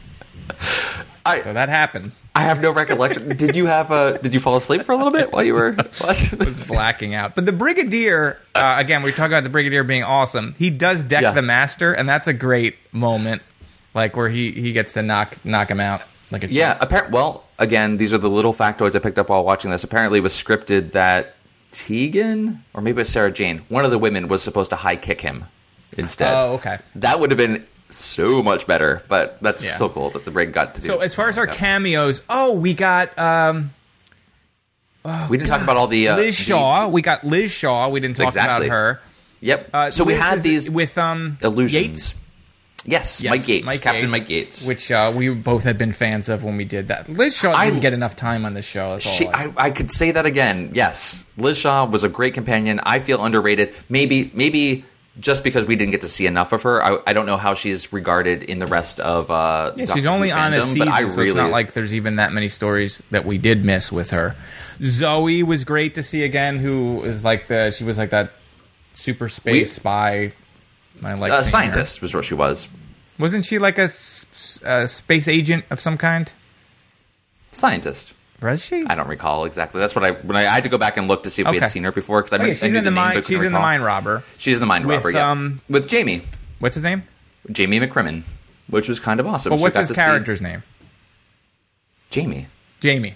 I- 1.30 1.42
so 1.42 1.52
that 1.52 1.68
happened. 1.68 2.12
I 2.34 2.42
have 2.44 2.60
no 2.62 2.70
recollection. 2.72 3.36
did 3.36 3.56
you 3.56 3.66
have 3.66 3.90
a? 3.90 4.18
Did 4.22 4.32
you 4.34 4.40
fall 4.40 4.56
asleep 4.56 4.82
for 4.82 4.92
a 4.92 4.96
little 4.96 5.10
bit 5.10 5.32
while 5.32 5.42
you 5.42 5.52
were 5.54 5.76
watching 6.00 6.38
this? 6.38 6.68
blacking 6.68 7.12
out. 7.14 7.34
But 7.34 7.44
the 7.44 7.52
Brigadier, 7.52 8.38
uh, 8.54 8.76
again, 8.78 9.02
we 9.02 9.10
talk 9.12 9.26
about 9.26 9.42
the 9.42 9.50
Brigadier 9.50 9.82
being 9.82 10.04
awesome. 10.04 10.54
He 10.58 10.70
does 10.70 11.02
deck 11.02 11.22
Yeah. 11.22 11.32
the 11.32 11.42
Master, 11.42 11.92
and 11.92 12.08
that's 12.08 12.28
a 12.28 12.32
great 12.32 12.76
moment, 12.92 13.42
like 13.94 14.16
where 14.16 14.28
he 14.28 14.52
he 14.52 14.72
gets 14.72 14.92
to 14.92 15.02
knock 15.02 15.44
knock 15.44 15.70
him 15.70 15.80
out. 15.80 16.04
Like 16.30 16.44
a 16.44 16.46
Yeah, 16.52 16.78
appar- 16.78 17.10
well, 17.10 17.42
again, 17.58 17.96
these 17.96 18.14
are 18.14 18.18
the 18.18 18.30
little 18.30 18.54
factoids 18.54 18.94
I 18.94 19.00
picked 19.00 19.18
up 19.18 19.28
while 19.28 19.44
watching 19.44 19.72
this. 19.72 19.82
Apparently, 19.82 20.20
it 20.20 20.22
was 20.22 20.32
scripted 20.32 20.92
that 20.92 21.34
Tegan, 21.72 22.62
or 22.74 22.80
maybe 22.80 22.96
it 22.96 23.00
was 23.02 23.08
Sarah 23.08 23.32
Jane, 23.32 23.58
one 23.68 23.84
of 23.84 23.90
the 23.90 23.98
women 23.98 24.28
was 24.28 24.40
supposed 24.42 24.70
to 24.70 24.76
high 24.76 24.96
kick 24.96 25.20
him 25.20 25.44
instead. 25.98 26.32
Oh, 26.32 26.52
okay. 26.54 26.78
That 26.94 27.18
would 27.18 27.30
have 27.32 27.38
been 27.38 27.66
so 27.96 28.42
much 28.42 28.66
better, 28.66 29.02
but 29.08 29.38
that's 29.42 29.62
Yeah. 29.64 29.74
still 29.74 29.88
cool 29.88 30.10
that 30.10 30.24
the 30.24 30.30
Brig 30.30 30.52
got 30.52 30.74
to 30.76 30.80
do. 30.80 30.86
So 30.88 30.98
as 30.98 31.14
far 31.14 31.28
as 31.28 31.36
our 31.38 31.46
Yeah. 31.46 31.54
cameos, 31.54 32.22
oh, 32.28 32.52
we 32.54 32.74
got 32.74 33.16
um, 33.18 33.72
we 35.28 35.36
didn't 35.38 35.48
talk 35.48 35.62
about 35.62 35.76
all 35.76 35.86
the 35.86 36.08
uh, 36.08 36.16
Liz 36.16 36.36
the- 36.36 36.42
Shaw. 36.44 36.88
We 36.88 37.02
got 37.02 37.24
Liz 37.24 37.50
Shaw. 37.52 37.88
We 37.88 38.00
didn't 38.00 38.16
talk 38.16 38.26
Exactly. 38.28 38.66
about 38.66 38.72
her. 38.74 39.00
Yep. 39.40 39.70
Uh, 39.72 39.90
so 39.90 40.04
we 40.04 40.12
had 40.14 40.42
these 40.42 40.68
with 40.70 40.96
um 40.98 41.38
illusions. 41.42 41.72
Yates. 41.74 42.14
Yes, 42.86 43.20
Yes, 43.20 43.30
Mike 43.30 43.46
Yates, 43.46 43.78
Captain 43.80 44.08
Mike 44.08 44.30
Yates. 44.30 44.64
which 44.66 44.90
uh, 44.90 45.12
we 45.14 45.28
both 45.28 45.64
had 45.64 45.76
been 45.76 45.92
fans 45.92 46.30
of 46.30 46.44
when 46.44 46.56
we 46.56 46.64
did 46.64 46.88
that. 46.88 47.10
Liz 47.10 47.36
Shaw 47.36 47.52
I- 47.52 47.66
didn't 47.66 47.80
get 47.80 47.92
enough 47.92 48.16
time 48.16 48.46
on 48.46 48.54
this 48.54 48.64
show. 48.64 48.98
She, 49.00 49.26
all 49.26 49.34
I- 49.34 49.44
I, 49.44 49.52
I 49.66 49.70
could 49.70 49.90
say 49.90 50.12
that 50.12 50.24
again. 50.24 50.70
Yes, 50.72 51.22
Liz 51.36 51.58
Shaw 51.58 51.84
was 51.84 52.04
a 52.04 52.08
great 52.08 52.32
companion. 52.32 52.80
I 52.82 53.00
feel 53.00 53.22
underrated. 53.22 53.74
Maybe, 53.90 54.30
maybe 54.32 54.86
just 55.18 55.42
because 55.42 55.66
we 55.66 55.74
didn't 55.76 55.90
get 55.90 56.02
to 56.02 56.08
see 56.08 56.26
enough 56.26 56.52
of 56.52 56.62
her. 56.62 56.82
I, 56.84 56.98
I 57.06 57.12
don't 57.12 57.26
know 57.26 57.36
how 57.36 57.54
she's 57.54 57.92
regarded 57.92 58.44
in 58.44 58.58
the 58.60 58.66
rest 58.66 59.00
of. 59.00 59.30
Uh, 59.30 59.72
Yeah, 59.76 59.86
Doctor 59.86 59.98
she's 60.00 60.06
only 60.06 60.30
on 60.30 60.54
a 60.54 60.58
fandom, 60.60 60.64
season, 60.66 60.78
but 60.78 60.88
I 60.88 61.00
so 61.00 61.16
really 61.16 61.28
it's 61.30 61.36
not 61.36 61.50
like 61.50 61.72
there's 61.74 61.92
even 61.92 62.16
that 62.16 62.32
many 62.32 62.48
stories 62.48 63.02
that 63.10 63.24
we 63.24 63.36
did 63.38 63.64
miss 63.64 63.90
with 63.90 64.10
her. 64.10 64.36
Zoe 64.82 65.42
was 65.42 65.64
great 65.64 65.94
to 65.96 66.02
see 66.02 66.22
again. 66.22 66.58
Who 66.58 67.02
is 67.02 67.24
like 67.24 67.48
the 67.48 67.70
she 67.72 67.84
was 67.84 67.98
like 67.98 68.10
that 68.10 68.30
super 68.94 69.28
space 69.28 69.52
We- 69.52 69.64
spy. 69.64 70.32
I 71.02 71.14
like 71.14 71.32
a 71.32 71.36
her. 71.38 71.42
scientist 71.44 72.02
was 72.02 72.14
what 72.14 72.24
she 72.24 72.34
was. 72.34 72.68
Wasn't 73.18 73.44
she 73.44 73.58
like 73.58 73.78
a 73.78 73.88
space 73.88 75.28
agent 75.28 75.64
of 75.70 75.80
some 75.80 75.98
kind? 75.98 76.32
Scientist. 77.52 78.14
Was 78.42 78.64
she? 78.64 78.82
I 78.86 78.94
don't 78.94 79.08
recall 79.08 79.44
exactly. 79.44 79.80
That's 79.80 79.94
what 79.94 80.04
I 80.04 80.12
when 80.12 80.36
I, 80.36 80.40
I 80.40 80.50
had 80.54 80.62
to 80.64 80.70
go 80.70 80.78
back 80.78 80.96
and 80.96 81.08
look 81.08 81.24
to 81.24 81.30
see 81.30 81.42
if 81.42 81.46
we 81.46 81.56
Okay. 81.56 81.60
had 81.60 81.68
seen 81.68 81.84
her 81.84 81.92
before 81.92 82.22
because 82.22 82.32
I, 82.32 82.36
Oh, 82.36 82.40
yeah, 82.40 82.44
knew- 82.46 82.50
I 82.52 82.54
she's 82.54 82.62
knew 82.72 82.78
in 82.78 82.84
the, 82.84 82.90
name, 82.90 82.94
mine. 82.94 83.14
but 83.16 83.24
She's 83.26 83.34
in 83.34 83.38
the 83.40 83.48
recall. 83.48 83.60
mind 83.62 83.84
robber. 83.84 84.22
She's 84.38 84.56
in 84.56 84.60
the 84.60 84.66
mind 84.66 84.86
With, 84.86 84.96
robber. 84.96 85.10
Yeah, 85.10 85.30
um, 85.30 85.60
with 85.68 85.88
Jamie, 85.88 86.22
What's 86.58 86.74
his 86.74 86.82
name? 86.84 87.02
Jamie 87.50 87.80
McCrimmon, 87.80 88.22
which 88.68 88.88
was 88.88 88.98
kind 89.00 89.20
of 89.20 89.26
awesome. 89.26 89.50
But 89.50 89.56
So 89.58 89.60
we 89.60 89.66
what's 89.66 89.74
got 89.74 89.80
his 89.80 89.88
to 89.90 89.94
see- 89.94 90.00
character's 90.00 90.40
name? 90.40 90.62
Jamie. 92.10 92.46
Jamie. 92.80 93.14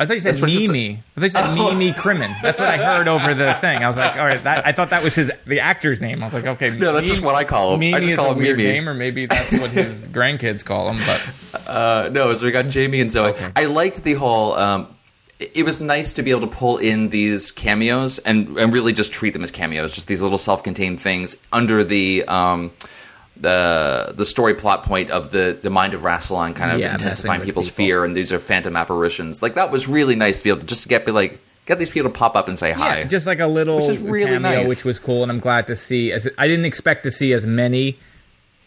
I 0.00 0.06
thought 0.06 0.14
you 0.14 0.20
said 0.20 0.34
That's 0.34 0.40
what 0.40 0.50
it. 0.52 0.70
Mimi. 0.70 1.02
I 1.16 1.20
thought 1.20 1.24
you 1.24 1.30
said 1.30 1.54
Mimi 1.54 1.92
Crimmin. 1.92 2.32
That's 2.40 2.60
what 2.60 2.68
I 2.68 2.76
heard 2.78 3.08
over 3.08 3.34
the 3.34 3.52
thing. 3.54 3.82
I 3.82 3.88
was 3.88 3.96
like, 3.96 4.16
all 4.16 4.24
right, 4.26 4.42
that, 4.44 4.64
I 4.64 4.70
thought 4.70 4.90
that 4.90 5.02
was 5.02 5.14
his 5.16 5.30
the 5.46 5.58
actor's 5.60 6.00
name. 6.00 6.22
I 6.22 6.26
was 6.26 6.34
like, 6.34 6.46
okay, 6.46 6.70
No, 6.70 6.92
that's 6.92 7.08
just 7.08 7.20
what 7.20 7.34
I 7.34 7.42
call 7.44 7.74
him. 7.74 7.78
I 7.78 7.80
Mimi 7.80 7.98
just 7.98 8.10
is 8.12 8.16
call 8.16 8.30
a 8.30 8.32
him 8.34 8.38
weird 8.38 8.56
Mimi. 8.58 8.70
name, 8.70 8.88
or 8.88 8.94
maybe 8.94 9.26
that's 9.26 9.50
what 9.52 9.70
his 9.72 9.98
grandkids 10.08 10.64
call 10.64 10.88
him. 10.90 10.98
But 11.52 11.68
Uh, 11.68 12.08
no, 12.12 12.32
so 12.34 12.44
we 12.46 12.52
got 12.52 12.68
Jamie 12.68 13.00
and 13.00 13.10
Zoe. 13.10 13.30
Okay. 13.30 13.50
I 13.56 13.64
liked 13.64 14.04
the 14.04 14.14
whole. 14.14 14.52
Um, 14.54 14.94
it 15.40 15.50
it 15.56 15.64
was 15.64 15.80
nice 15.80 16.12
to 16.14 16.22
be 16.22 16.30
able 16.30 16.42
to 16.42 16.56
pull 16.56 16.78
in 16.78 17.08
these 17.10 17.50
cameos 17.50 18.18
and 18.20 18.56
and 18.56 18.72
really 18.72 18.92
just 18.92 19.12
treat 19.12 19.32
them 19.32 19.42
as 19.42 19.50
cameos, 19.50 19.94
just 19.94 20.06
these 20.06 20.22
little 20.22 20.38
self-contained 20.38 21.00
things 21.00 21.36
under 21.52 21.82
the 21.84 22.24
um, 22.26 22.70
the 23.40 24.12
the 24.16 24.24
story 24.24 24.54
plot 24.54 24.82
point 24.84 25.10
of 25.10 25.30
the 25.30 25.58
the 25.62 25.70
mind 25.70 25.94
of 25.94 26.00
Rassilon 26.02 26.54
kind 26.56 26.72
of 26.72 26.80
Yeah, 26.80 26.92
intensifying 26.92 27.40
people's 27.40 27.66
people. 27.68 27.76
fear, 27.76 28.04
and 28.04 28.14
these 28.16 28.32
are 28.32 28.38
phantom 28.38 28.76
apparitions. 28.76 29.42
Like 29.42 29.54
that 29.54 29.70
was 29.70 29.86
really 29.88 30.16
nice 30.16 30.38
to 30.38 30.44
be 30.44 30.50
able 30.50 30.60
to 30.60 30.66
just 30.66 30.82
to 30.84 30.88
get 30.88 31.06
be 31.06 31.12
like 31.12 31.38
get 31.66 31.78
these 31.78 31.90
people 31.90 32.10
to 32.10 32.18
pop 32.18 32.34
up 32.36 32.48
and 32.48 32.58
say 32.58 32.72
hi. 32.72 32.98
Yeah, 33.00 33.04
just 33.04 33.26
like 33.26 33.40
a 33.40 33.46
little 33.46 33.76
Which 33.76 33.88
is 33.90 33.98
really 33.98 34.26
cameo, 34.32 34.50
nice. 34.60 34.68
which 34.68 34.84
was 34.84 34.98
cool, 34.98 35.22
and 35.22 35.30
I'm 35.30 35.40
glad 35.40 35.66
to 35.68 35.76
see. 35.76 36.12
As 36.12 36.28
I 36.38 36.48
didn't 36.48 36.64
expect 36.64 37.02
to 37.04 37.10
see 37.10 37.32
as 37.32 37.46
many 37.46 37.98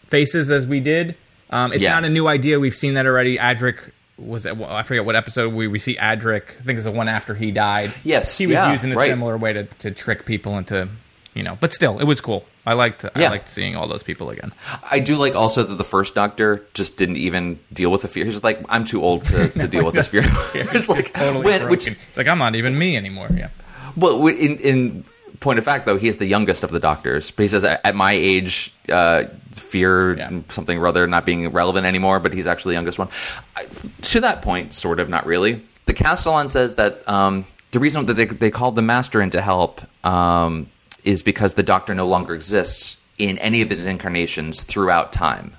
faces 0.08 0.50
as 0.50 0.66
we 0.66 0.80
did. 0.80 1.16
Um, 1.50 1.72
it's 1.72 1.82
Yeah. 1.82 1.92
not 1.94 2.04
a 2.04 2.08
new 2.08 2.26
idea. 2.28 2.58
We've 2.58 2.74
seen 2.74 2.94
that 2.94 3.04
already. 3.06 3.36
Adric 3.38 3.78
was 4.18 4.46
it, 4.46 4.56
well, 4.56 4.70
I 4.70 4.82
forget 4.84 5.04
what 5.04 5.16
episode 5.16 5.52
we, 5.52 5.68
we 5.68 5.78
see 5.78 5.96
Adric. 5.96 6.42
I 6.60 6.62
think 6.64 6.76
it's 6.76 6.84
the 6.84 6.90
one 6.92 7.08
after 7.08 7.34
he 7.34 7.50
died. 7.50 7.92
Yes, 8.04 8.38
he 8.38 8.46
was 8.46 8.54
yeah, 8.54 8.72
using 8.72 8.92
a 8.92 8.96
right. 8.96 9.08
similar 9.10 9.36
way 9.36 9.52
to, 9.52 9.64
to 9.64 9.90
trick 9.90 10.24
people 10.24 10.56
into, 10.58 10.88
you 11.34 11.42
know. 11.42 11.58
But 11.60 11.72
still, 11.72 11.98
it 11.98 12.04
was 12.04 12.20
cool. 12.20 12.46
I 12.64 12.74
liked 12.74 13.04
I 13.04 13.28
liked 13.28 13.50
seeing 13.50 13.74
all 13.76 13.88
those 13.88 14.02
people 14.04 14.30
again. 14.30 14.52
I 14.88 15.00
do 15.00 15.16
like 15.16 15.34
also 15.34 15.62
that 15.64 15.74
the 15.74 15.84
first 15.84 16.14
Doctor 16.14 16.64
just 16.74 16.96
didn't 16.96 17.16
even 17.16 17.58
deal 17.72 17.90
with 17.90 18.02
the 18.02 18.08
fear. 18.08 18.24
He's 18.24 18.34
just 18.34 18.44
like, 18.44 18.64
I'm 18.68 18.84
too 18.84 19.02
old 19.02 19.26
to, 19.26 19.48
to 19.48 19.66
deal 19.74 19.84
with 19.84 19.94
this 19.94 20.08
fear. 20.14 20.22
it's 20.24 20.88
like 20.88 21.12
Totally 21.12 21.44
when, 21.44 21.68
which 21.68 21.88
it's 21.88 22.16
like 22.16 22.28
I'm 22.28 22.38
not 22.38 22.54
even 22.54 22.78
me 22.78 22.96
anymore. 22.96 23.28
Yeah. 23.34 23.48
Well, 23.96 24.26
in, 24.28 24.56
in 24.58 25.04
point 25.40 25.58
of 25.58 25.64
fact, 25.64 25.86
though, 25.86 25.98
he 25.98 26.06
is 26.06 26.18
the 26.18 26.26
youngest 26.26 26.62
of 26.62 26.70
the 26.70 26.78
doctors. 26.78 27.30
But 27.32 27.42
he 27.42 27.48
says, 27.48 27.64
at 27.64 27.80
at 27.84 27.94
my 27.96 28.12
age, 28.12 28.72
uh, 28.88 29.24
fear 29.50 30.16
Yeah. 30.16 30.30
something 30.48 30.78
or 30.78 30.86
other 30.86 31.06
not 31.08 31.26
being 31.26 31.48
relevant 31.48 31.84
anymore. 31.84 32.20
But 32.20 32.32
he's 32.32 32.46
actually 32.46 32.72
the 32.74 32.76
youngest 32.76 32.98
one. 32.98 33.08
I, 33.56 33.64
to 34.02 34.20
that 34.20 34.42
point, 34.42 34.72
sort 34.72 35.00
of, 35.00 35.08
not 35.08 35.26
really. 35.26 35.62
The 35.86 35.94
Castellan 35.94 36.48
says 36.48 36.76
that 36.76 37.06
um, 37.08 37.44
the 37.72 37.80
reason 37.80 38.06
that 38.06 38.14
they, 38.14 38.26
they 38.26 38.50
called 38.52 38.76
the 38.76 38.82
Master 38.82 39.20
in 39.20 39.30
to 39.30 39.42
help 39.42 39.80
um, 40.06 40.68
is 41.04 41.22
because 41.22 41.54
the 41.54 41.62
Doctor 41.62 41.94
no 41.94 42.06
longer 42.06 42.34
exists 42.34 42.96
in 43.18 43.38
any 43.38 43.62
of 43.62 43.70
his 43.70 43.84
incarnations 43.84 44.62
throughout 44.62 45.12
time. 45.12 45.54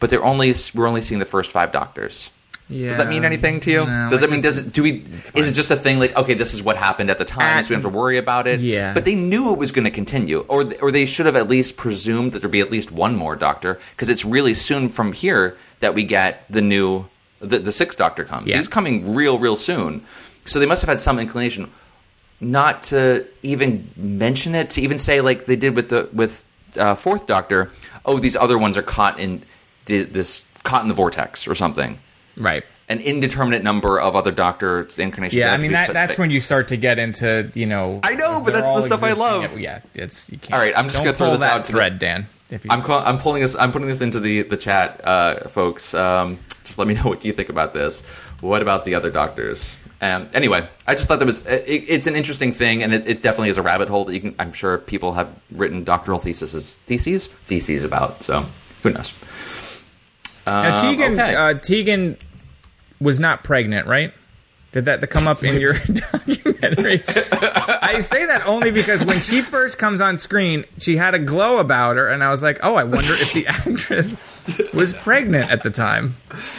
But 0.00 0.10
they're 0.10 0.24
only 0.24 0.54
we're 0.74 0.86
only 0.86 1.02
seeing 1.02 1.18
the 1.18 1.24
first 1.26 1.52
five 1.52 1.72
Doctors. 1.72 2.30
Yeah. 2.68 2.88
Does 2.88 2.96
that 2.96 3.08
mean 3.08 3.24
anything 3.24 3.60
to 3.60 3.70
you? 3.70 3.84
No, 3.84 4.08
does 4.08 4.22
it 4.22 4.26
it 4.26 4.30
mean 4.30 4.40
does 4.40 4.58
it 4.58 4.72
do 4.72 4.82
we 4.82 5.04
is 5.34 5.48
it 5.48 5.52
just 5.52 5.70
a 5.70 5.76
thing 5.76 5.98
like 5.98 6.16
okay 6.16 6.34
this 6.34 6.54
is 6.54 6.62
what 6.62 6.76
happened 6.76 7.10
at 7.10 7.18
the 7.18 7.24
time 7.24 7.58
At- 7.58 7.64
so 7.64 7.70
we 7.70 7.74
don't 7.76 7.82
have 7.84 7.92
to 7.92 7.98
worry 7.98 8.18
about 8.18 8.46
it? 8.46 8.60
Yeah. 8.60 8.94
But 8.94 9.04
they 9.04 9.14
knew 9.14 9.52
it 9.52 9.58
was 9.58 9.72
going 9.72 9.84
to 9.84 9.90
continue 9.90 10.40
or 10.48 10.64
or 10.80 10.90
they 10.90 11.04
should 11.06 11.26
have 11.26 11.36
at 11.36 11.48
least 11.48 11.76
presumed 11.76 12.32
that 12.32 12.38
there'd 12.38 12.50
be 12.50 12.60
at 12.60 12.70
least 12.70 12.90
one 12.90 13.14
more 13.14 13.36
doctor 13.36 13.78
because 13.90 14.08
it's 14.08 14.24
really 14.24 14.54
soon 14.54 14.88
from 14.88 15.12
here 15.12 15.56
that 15.80 15.94
we 15.94 16.04
get 16.04 16.44
the 16.48 16.62
new 16.62 17.06
the, 17.40 17.58
the 17.58 17.72
sixth 17.72 17.98
doctor 17.98 18.24
comes. 18.24 18.50
Yeah. 18.50 18.56
He's 18.58 18.68
coming 18.68 19.14
real 19.14 19.38
real 19.38 19.56
soon. 19.56 20.04
So 20.44 20.58
they 20.58 20.66
must 20.66 20.82
have 20.82 20.88
had 20.88 21.00
some 21.00 21.18
inclination 21.18 21.70
not 22.42 22.82
to 22.82 23.24
even 23.42 23.88
mention 23.96 24.54
it 24.54 24.68
to 24.70 24.80
even 24.82 24.98
say 24.98 25.20
like 25.22 25.46
they 25.46 25.56
did 25.56 25.74
with 25.76 25.88
the 25.88 26.08
with 26.12 26.44
uh, 26.76 26.94
fourth 26.94 27.26
doctor 27.26 27.70
oh 28.04 28.18
these 28.18 28.34
other 28.36 28.58
ones 28.58 28.76
are 28.76 28.82
caught 28.82 29.18
in 29.18 29.42
the, 29.86 30.02
this 30.02 30.44
caught 30.64 30.82
in 30.82 30.88
the 30.88 30.94
vortex 30.94 31.46
or 31.48 31.54
something 31.54 31.98
Right. 32.36 32.64
an 32.88 32.98
indeterminate 33.00 33.62
number 33.62 34.00
of 34.00 34.16
other 34.16 34.32
doctor 34.32 34.88
incarnations. 34.98 35.38
Yeah, 35.38 35.52
I 35.52 35.56
mean 35.58 35.72
that, 35.72 35.92
that's 35.92 36.18
when 36.18 36.30
you 36.30 36.40
start 36.40 36.68
to 36.68 36.76
get 36.76 36.98
into 36.98 37.50
you 37.54 37.66
know. 37.66 38.00
I 38.02 38.14
know, 38.14 38.40
but 38.40 38.52
that's 38.54 38.68
the 38.68 38.82
stuff 38.82 39.02
I 39.02 39.12
love. 39.12 39.58
Yeah, 39.58 39.80
it's 39.94 40.28
you 40.30 40.38
can't. 40.38 40.54
All 40.54 40.58
right, 40.58 40.72
I'm 40.76 40.86
just 40.86 40.98
gonna 40.98 41.12
throw 41.12 41.30
this 41.30 41.42
out 41.42 41.64
to 41.66 41.72
the- 41.72 41.76
thread, 41.78 41.98
Dan. 41.98 42.26
I'm 42.68 42.82
call, 42.82 43.00
I'm 43.00 43.16
pulling 43.18 43.40
this. 43.40 43.56
I'm 43.56 43.72
putting 43.72 43.88
this 43.88 44.00
into 44.02 44.20
the 44.20 44.42
the 44.42 44.56
chat, 44.58 45.00
uh, 45.04 45.48
folks. 45.48 45.94
Um, 45.94 46.38
just 46.64 46.78
let 46.78 46.86
me 46.88 46.94
know 46.98 47.02
what 47.04 47.24
you 47.24 47.32
think 47.32 47.48
about 47.50 47.72
this. 47.74 48.00
What 48.40 48.60
about 48.62 48.84
the 48.84 48.94
other 48.94 49.10
doctors? 49.10 49.76
Um, 50.02 50.28
anyway, 50.34 50.68
I 50.86 50.94
just 50.94 51.06
thought 51.06 51.20
that 51.20 51.26
was 51.26 51.46
it, 51.46 51.64
it's 51.66 52.06
an 52.08 52.16
interesting 52.16 52.52
thing, 52.52 52.82
and 52.82 52.92
it, 52.92 53.06
it 53.08 53.22
definitely 53.22 53.50
is 53.50 53.56
a 53.56 53.62
rabbit 53.62 53.88
hole 53.88 54.04
that 54.06 54.14
you 54.14 54.20
can. 54.20 54.34
I'm 54.38 54.52
sure 54.52 54.76
people 54.78 55.12
have 55.14 55.32
written 55.52 55.84
doctoral 55.84 56.18
theses, 56.18 56.74
theses, 56.86 57.28
theses 57.46 57.84
about. 57.84 58.22
So 58.22 58.44
who 58.82 58.90
knows? 58.90 59.14
now, 60.44 60.74
Um, 60.74 60.80
Tegan, 60.82 61.12
okay. 61.12 61.34
uh, 61.36 61.54
Tegan 61.54 62.16
was 63.00 63.20
not 63.20 63.44
pregnant, 63.44 63.86
right? 63.86 64.12
Did 64.72 64.86
that 64.86 65.08
come 65.10 65.28
up 65.28 65.44
in 65.44 65.60
your 65.60 65.74
documentary? 66.12 67.04
I 67.06 68.00
say 68.02 68.24
that 68.26 68.42
only 68.46 68.70
because 68.70 69.04
when 69.04 69.20
she 69.20 69.42
first 69.42 69.76
comes 69.78 70.00
on 70.00 70.18
screen, 70.18 70.64
she 70.78 70.96
had 70.96 71.14
a 71.14 71.18
glow 71.18 71.58
about 71.58 71.96
her, 71.96 72.08
and 72.08 72.24
I 72.24 72.30
was 72.30 72.42
like, 72.42 72.58
"Oh, 72.62 72.74
I 72.74 72.82
wonder 72.84 73.12
if 73.12 73.32
the 73.34 73.46
actress 73.48 74.16
was 74.74 74.92
pregnant 74.92 75.50
at 75.50 75.62
the 75.62 75.70
time." 75.70 76.14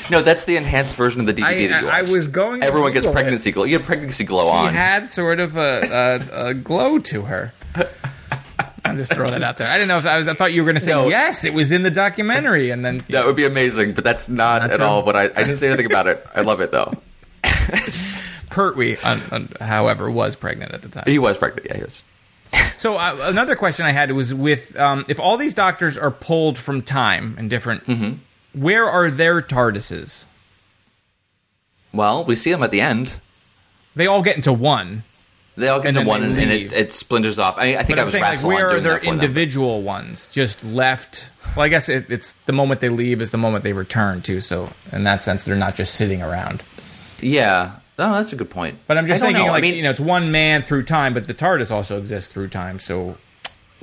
no, 0.09 0.21
that's 0.21 0.45
the 0.45 0.55
enhanced 0.57 0.95
version 0.95 1.21
of 1.21 1.27
the 1.27 1.34
DVD 1.34 1.45
I- 1.45 1.67
that 1.67 1.84
you 1.84 1.89
I- 1.89 1.99
I 1.99 2.01
was 2.03 2.27
going 2.27 2.63
Everyone 2.63 2.91
gets 2.93 3.07
pregnancy 3.07 3.51
glow. 3.51 3.63
You 3.65 3.77
have 3.77 3.86
pregnancy 3.86 4.23
glow 4.23 4.45
She 4.51 4.67
on. 4.67 4.73
had 4.73 5.11
sort 5.11 5.39
of 5.39 5.55
a, 5.57 6.21
a, 6.34 6.47
a 6.49 6.53
glow 6.53 6.99
to 6.99 7.21
her. 7.23 7.53
I'm 8.86 8.97
just 8.97 9.13
throwing 9.13 9.31
that 9.31 9.43
out 9.43 9.57
there. 9.57 9.67
I 9.69 9.75
didn't 9.75 9.88
know 9.88 9.97
if 9.97 10.05
I 10.05 10.17
was. 10.17 10.27
I 10.27 10.34
thought 10.34 10.51
you 10.51 10.61
were 10.61 10.65
going 10.71 10.79
to 10.79 10.86
say 10.86 10.91
No. 10.91 11.07
yes. 11.07 11.45
It 11.45 11.53
was 11.53 11.71
in 11.71 11.84
the 11.84 11.89
documentary, 11.91 12.69
and 12.69 12.84
then 12.84 13.03
That 13.09 13.25
would 13.25 13.36
be 13.38 13.45
amazing, 13.45 13.93
but 13.93 14.03
that's 14.03 14.27
not, 14.27 14.61
Not 14.61 14.71
at 14.71 14.75
true? 14.77 14.86
all 14.86 15.03
what 15.03 15.15
I. 15.15 15.23
I 15.23 15.27
didn't 15.29 15.55
say 15.55 15.67
anything 15.67 15.86
about 15.86 16.07
it. 16.07 16.25
I 16.36 16.41
love 16.41 16.59
it 16.59 16.71
though. 16.71 16.93
Pertwee, 18.49 18.97
un, 19.03 19.21
un, 19.31 19.49
however, 19.59 20.11
was 20.11 20.36
pregnant 20.36 20.73
at 20.73 20.81
the 20.84 20.89
time. 20.89 21.03
He 21.07 21.17
was 21.17 21.38
pregnant. 21.38 21.65
Yeah, 21.69 21.77
he 21.77 21.84
was. 21.84 22.03
So 22.78 22.97
uh, 22.97 23.18
another 23.22 23.56
question 23.56 23.86
I 23.86 23.93
had 23.93 24.12
was 24.12 24.34
with 24.34 24.76
um, 24.78 25.06
if 25.08 25.18
all 25.20 25.38
these 25.38 25.54
doctors 25.54 25.97
are 25.97 26.12
pulled 26.12 26.58
from 26.60 26.82
time 26.82 27.36
and 27.38 27.49
different, 27.49 27.86
Mm-hmm. 27.86 28.62
where 28.62 28.89
are 28.89 29.10
their 29.10 29.41
TARDISes? 29.41 30.26
Well, 31.93 32.26
we 32.26 32.36
see 32.36 32.51
them 32.51 32.64
at 32.64 32.72
the 32.72 32.82
end. 32.82 33.16
They 33.95 34.08
all 34.08 34.22
get 34.22 34.36
into 34.36 34.51
one. 34.51 35.04
They 35.56 35.68
all 35.68 35.80
get 35.80 35.89
And 35.89 35.97
to 35.97 36.04
one, 36.04 36.24
and, 36.24 36.32
and 36.34 36.51
it, 36.51 36.74
it 36.74 36.91
splinters 36.91 37.38
off. 37.38 37.56
I, 37.58 37.76
I 37.76 37.84
think 37.84 37.89
But 37.89 37.99
I 37.99 38.04
was 38.06 38.14
saying, 38.14 38.24
like, 38.24 38.43
where 38.43 38.68
are 38.76 38.80
their 38.80 38.97
for 38.97 39.06
them. 39.06 39.14
individual 39.14 39.84
ones 39.84 40.28
just 40.32 40.64
left? 40.64 41.30
Well, 41.56 41.64
I 41.64 41.70
guess 41.70 41.88
it, 41.89 42.08
it's 42.10 42.34
the 42.47 42.54
moment 42.54 42.82
they 42.82 42.89
leave 42.89 43.22
is 43.22 43.30
the 43.30 43.38
moment 43.38 43.64
they 43.64 43.74
return 43.74 44.24
to. 44.24 44.41
So 44.41 44.72
in 44.91 45.04
that 45.04 45.22
sense, 45.24 45.43
they're 45.43 45.56
not 45.56 45.76
just 45.76 45.93
sitting 45.93 46.24
around. 46.24 46.64
Yeah, 47.22 47.76
no, 47.97 48.13
that's 48.13 48.33
a 48.33 48.35
good 48.35 48.49
point. 48.49 48.79
But 48.87 48.97
I'm 48.97 49.07
just 49.07 49.21
thinking, 49.21 49.45
know. 49.45 49.51
like 49.51 49.63
I 49.63 49.67
mean, 49.67 49.75
you 49.75 49.83
know, 49.83 49.91
it's 49.91 49.99
one 49.99 50.31
man 50.31 50.61
through 50.63 50.83
time, 50.83 51.13
but 51.13 51.27
the 51.27 51.33
TARDIS 51.33 51.71
also 51.71 51.97
exists 51.97 52.31
through 52.31 52.49
time, 52.49 52.79
so 52.79 53.17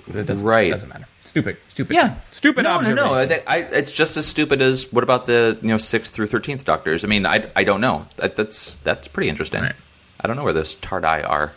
it 0.08 0.26
doesn't, 0.26 0.44
Right. 0.44 0.70
doesn't 0.70 0.88
matter. 0.88 1.06
Stupid, 1.24 1.58
stupid, 1.68 1.94
yeah, 1.94 2.16
stupid. 2.32 2.64
No, 2.64 2.80
no, 2.80 2.92
no. 2.92 3.14
I 3.14 3.26
think 3.26 3.44
I, 3.46 3.58
it's 3.58 3.92
just 3.92 4.16
as 4.16 4.26
stupid 4.26 4.60
as 4.60 4.92
what 4.92 5.04
about 5.04 5.26
the 5.26 5.56
you 5.62 5.68
know 5.68 5.78
sixth 5.78 6.12
through 6.12 6.26
thirteenth 6.26 6.64
Doctors? 6.64 7.04
I 7.04 7.06
mean, 7.08 7.24
I, 7.24 7.48
I 7.54 7.62
don't 7.62 7.80
know. 7.80 8.06
That, 8.16 8.34
that's 8.36 8.74
that's 8.82 9.06
pretty 9.06 9.28
interesting. 9.28 9.62
Right. 9.62 9.74
I 10.20 10.26
don't 10.26 10.36
know 10.36 10.42
where 10.42 10.52
those 10.52 10.74
Tardai 10.76 11.28
are. 11.28 11.52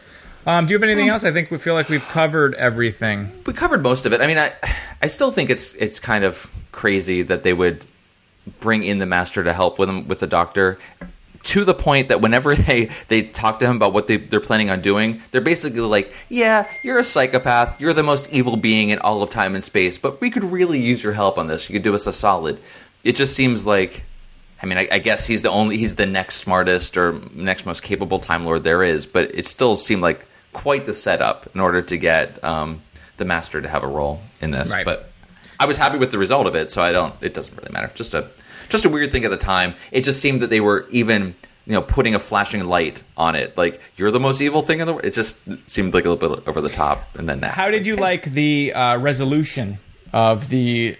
Um, 0.45 0.67
do 0.67 0.73
you 0.73 0.77
have 0.77 0.83
anything 0.83 1.09
else? 1.09 1.23
I 1.23 1.31
think 1.31 1.49
we 1.49 1.57
feel 1.57 1.73
like 1.73 1.89
we've 1.89 2.03
covered 2.03 2.53
everything. 2.55 3.31
we 3.45 3.53
covered 3.53 3.81
most 3.81 4.05
of 4.05 4.13
it. 4.13 4.21
I 4.21 4.27
mean, 4.27 4.37
I 4.37 4.53
I 5.01 5.07
still 5.07 5.31
think 5.31 5.49
it's 5.49 5.73
it's 5.75 5.99
kind 5.99 6.23
of 6.23 6.51
crazy 6.71 7.23
that 7.23 7.41
they 7.43 7.53
would 7.53 7.85
bring 8.59 8.83
in 8.83 8.99
the 8.99 9.05
master 9.05 9.43
to 9.43 9.53
help 9.53 9.79
with 9.79 9.87
them 9.87 10.07
with 10.07 10.19
the 10.19 10.27
doctor 10.27 10.77
to 11.43 11.65
the 11.65 11.73
point 11.73 12.07
that 12.07 12.21
whenever 12.21 12.55
they 12.55 12.89
they 13.07 13.23
talk 13.23 13.59
to 13.59 13.65
him 13.65 13.75
about 13.75 13.93
what 13.93 14.07
they 14.07 14.17
they're 14.17 14.39
planning 14.39 14.69
on 14.69 14.81
doing, 14.81 15.21
they're 15.31 15.41
basically 15.41 15.81
like, 15.81 16.13
"Yeah, 16.29 16.67
you're 16.83 16.99
a 16.99 17.03
psychopath. 17.03 17.79
You're 17.79 17.93
the 17.93 18.03
most 18.03 18.31
evil 18.31 18.57
being 18.57 18.89
in 18.89 18.99
all 18.99 19.21
of 19.21 19.29
time 19.29 19.55
and 19.55 19.63
space, 19.63 19.97
but 19.97 20.21
we 20.21 20.29
could 20.29 20.43
really 20.43 20.79
use 20.79 21.03
your 21.03 21.13
help 21.13 21.37
on 21.37 21.47
this. 21.47 21.69
You 21.69 21.73
could 21.73 21.83
do 21.83 21.95
us 21.95 22.07
a 22.07 22.13
solid." 22.13 22.59
It 23.03 23.17
just 23.17 23.35
seems 23.35 23.65
like 23.65 24.03
I 24.63 24.65
mean, 24.65 24.77
I, 24.77 24.87
I 24.93 24.99
guess 24.99 25.27
he's 25.27 25.41
the 25.41 25.49
only 25.49 25.77
he's 25.77 25.95
the 25.95 26.05
next 26.05 26.37
smartest 26.37 26.97
or 26.97 27.19
next 27.33 27.65
most 27.65 27.83
capable 27.83 28.19
Time 28.19 28.45
Lord 28.45 28.63
there 28.63 28.81
is, 28.81 29.05
but 29.05 29.35
it 29.35 29.45
still 29.45 29.75
seemed 29.75 30.01
like 30.01 30.25
quite 30.53 30.85
the 30.85 30.93
setup 30.93 31.53
in 31.53 31.59
order 31.59 31.81
to 31.81 31.97
get 31.97 32.41
um, 32.43 32.81
the 33.17 33.25
Master 33.25 33.61
to 33.61 33.67
have 33.67 33.83
a 33.83 33.87
role 33.87 34.21
in 34.39 34.51
this. 34.51 34.71
Right. 34.71 34.85
But 34.85 35.11
I 35.59 35.65
was 35.65 35.77
happy 35.77 35.97
with 35.97 36.11
the 36.11 36.17
result 36.17 36.47
of 36.47 36.55
it, 36.55 36.69
so 36.69 36.81
I 36.81 36.93
don't. 36.93 37.13
It 37.19 37.33
doesn't 37.33 37.55
really 37.57 37.73
matter. 37.73 37.91
Just 37.93 38.13
a 38.13 38.29
just 38.69 38.85
a 38.85 38.89
weird 38.89 39.11
thing 39.11 39.25
at 39.25 39.31
the 39.31 39.37
time. 39.37 39.75
It 39.91 40.03
just 40.03 40.21
seemed 40.21 40.41
that 40.41 40.49
they 40.49 40.59
were 40.61 40.87
even 40.89 41.35
you 41.65 41.73
know 41.73 41.81
putting 41.81 42.13
a 42.15 42.19
flashing 42.19 42.63
light 42.65 43.03
on 43.15 43.35
it, 43.35 43.57
like 43.57 43.81
you're 43.97 44.11
the 44.11 44.19
most 44.19 44.41
evil 44.41 44.61
thing 44.61 44.79
in 44.79 44.87
the 44.87 44.93
world. 44.93 45.05
It 45.05 45.13
just 45.13 45.37
seemed 45.69 45.93
like 45.93 46.05
a 46.05 46.09
little 46.09 46.35
bit 46.35 46.47
over 46.47 46.61
the 46.61 46.69
top. 46.69 47.03
And 47.17 47.27
then 47.29 47.39
that. 47.41 47.51
How 47.51 47.69
did 47.69 47.85
you 47.87 47.95
like 47.95 48.25
the 48.33 48.73
uh, 48.73 48.97
resolution 48.97 49.77
of 50.11 50.49
the 50.49 50.97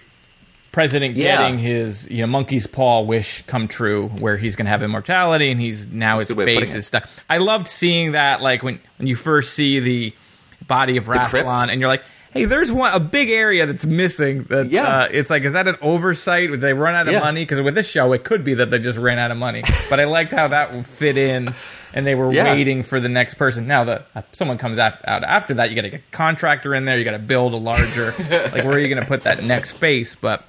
president 0.72 1.16
Yeah. 1.16 1.36
getting 1.36 1.58
his 1.58 2.08
you 2.10 2.20
know 2.22 2.26
monkey's 2.26 2.66
paw 2.66 3.02
wish 3.02 3.42
come 3.46 3.68
true, 3.68 4.08
where 4.08 4.36
he's 4.36 4.56
going 4.56 4.66
to 4.66 4.70
have 4.70 4.82
immortality 4.82 5.50
and 5.50 5.60
he's 5.60 5.86
now 5.86 6.18
That's 6.18 6.30
his 6.30 6.36
face 6.36 6.74
is 6.74 6.86
stuck. 6.86 7.08
I 7.30 7.38
loved 7.38 7.68
seeing 7.68 8.12
that, 8.12 8.42
like 8.42 8.62
when 8.62 8.80
when 8.98 9.06
you 9.06 9.16
first 9.16 9.54
see 9.54 9.78
the 9.80 10.14
body 10.66 10.96
of? 10.96 11.04
Rassilon, 11.06 11.68
and 11.68 11.80
you're 11.80 11.88
like. 11.88 12.02
Hey, 12.34 12.46
there's 12.46 12.72
one 12.72 12.92
a 12.92 12.98
big 13.00 13.30
area 13.30 13.64
that's 13.64 13.84
missing. 13.84 14.42
That 14.50 14.66
Yeah. 14.66 14.82
uh, 15.04 15.08
it's 15.10 15.30
like, 15.30 15.44
is 15.44 15.52
that 15.52 15.68
an 15.68 15.76
oversight? 15.80 16.50
Did 16.50 16.60
they 16.60 16.72
run 16.72 16.94
out 16.96 17.06
of 17.06 17.12
Yeah. 17.12 17.20
money? 17.20 17.42
Because 17.42 17.60
with 17.60 17.76
this 17.76 17.88
show, 17.88 18.12
it 18.12 18.24
could 18.24 18.42
be 18.42 18.54
that 18.54 18.70
they 18.70 18.80
just 18.80 18.98
ran 18.98 19.20
out 19.20 19.30
of 19.30 19.36
money. 19.38 19.62
But 19.88 20.00
I 20.00 20.04
liked 20.04 20.32
how 20.32 20.48
that 20.48 20.74
would 20.74 20.84
fit 20.84 21.16
in, 21.16 21.54
and 21.94 22.04
they 22.04 22.16
were 22.16 22.32
Yeah. 22.32 22.52
waiting 22.52 22.82
for 22.82 22.98
the 23.00 23.08
next 23.08 23.34
person. 23.34 23.68
Now 23.68 23.84
that 23.84 24.08
uh, 24.16 24.22
someone 24.32 24.58
comes 24.58 24.78
out, 24.80 24.94
out 25.06 25.22
after 25.22 25.54
that, 25.54 25.70
you 25.70 25.76
got 25.76 25.82
to 25.82 25.90
get 25.90 26.00
a 26.00 26.16
contractor 26.16 26.74
in 26.74 26.84
there. 26.86 26.98
You 26.98 27.04
got 27.04 27.12
to 27.12 27.18
build 27.20 27.52
a 27.54 27.56
larger, 27.56 28.12
like 28.52 28.64
where 28.64 28.74
are 28.74 28.78
you 28.80 28.88
going 28.88 29.00
to 29.00 29.06
put 29.06 29.22
that 29.22 29.44
next 29.44 29.76
space? 29.76 30.16
But 30.20 30.42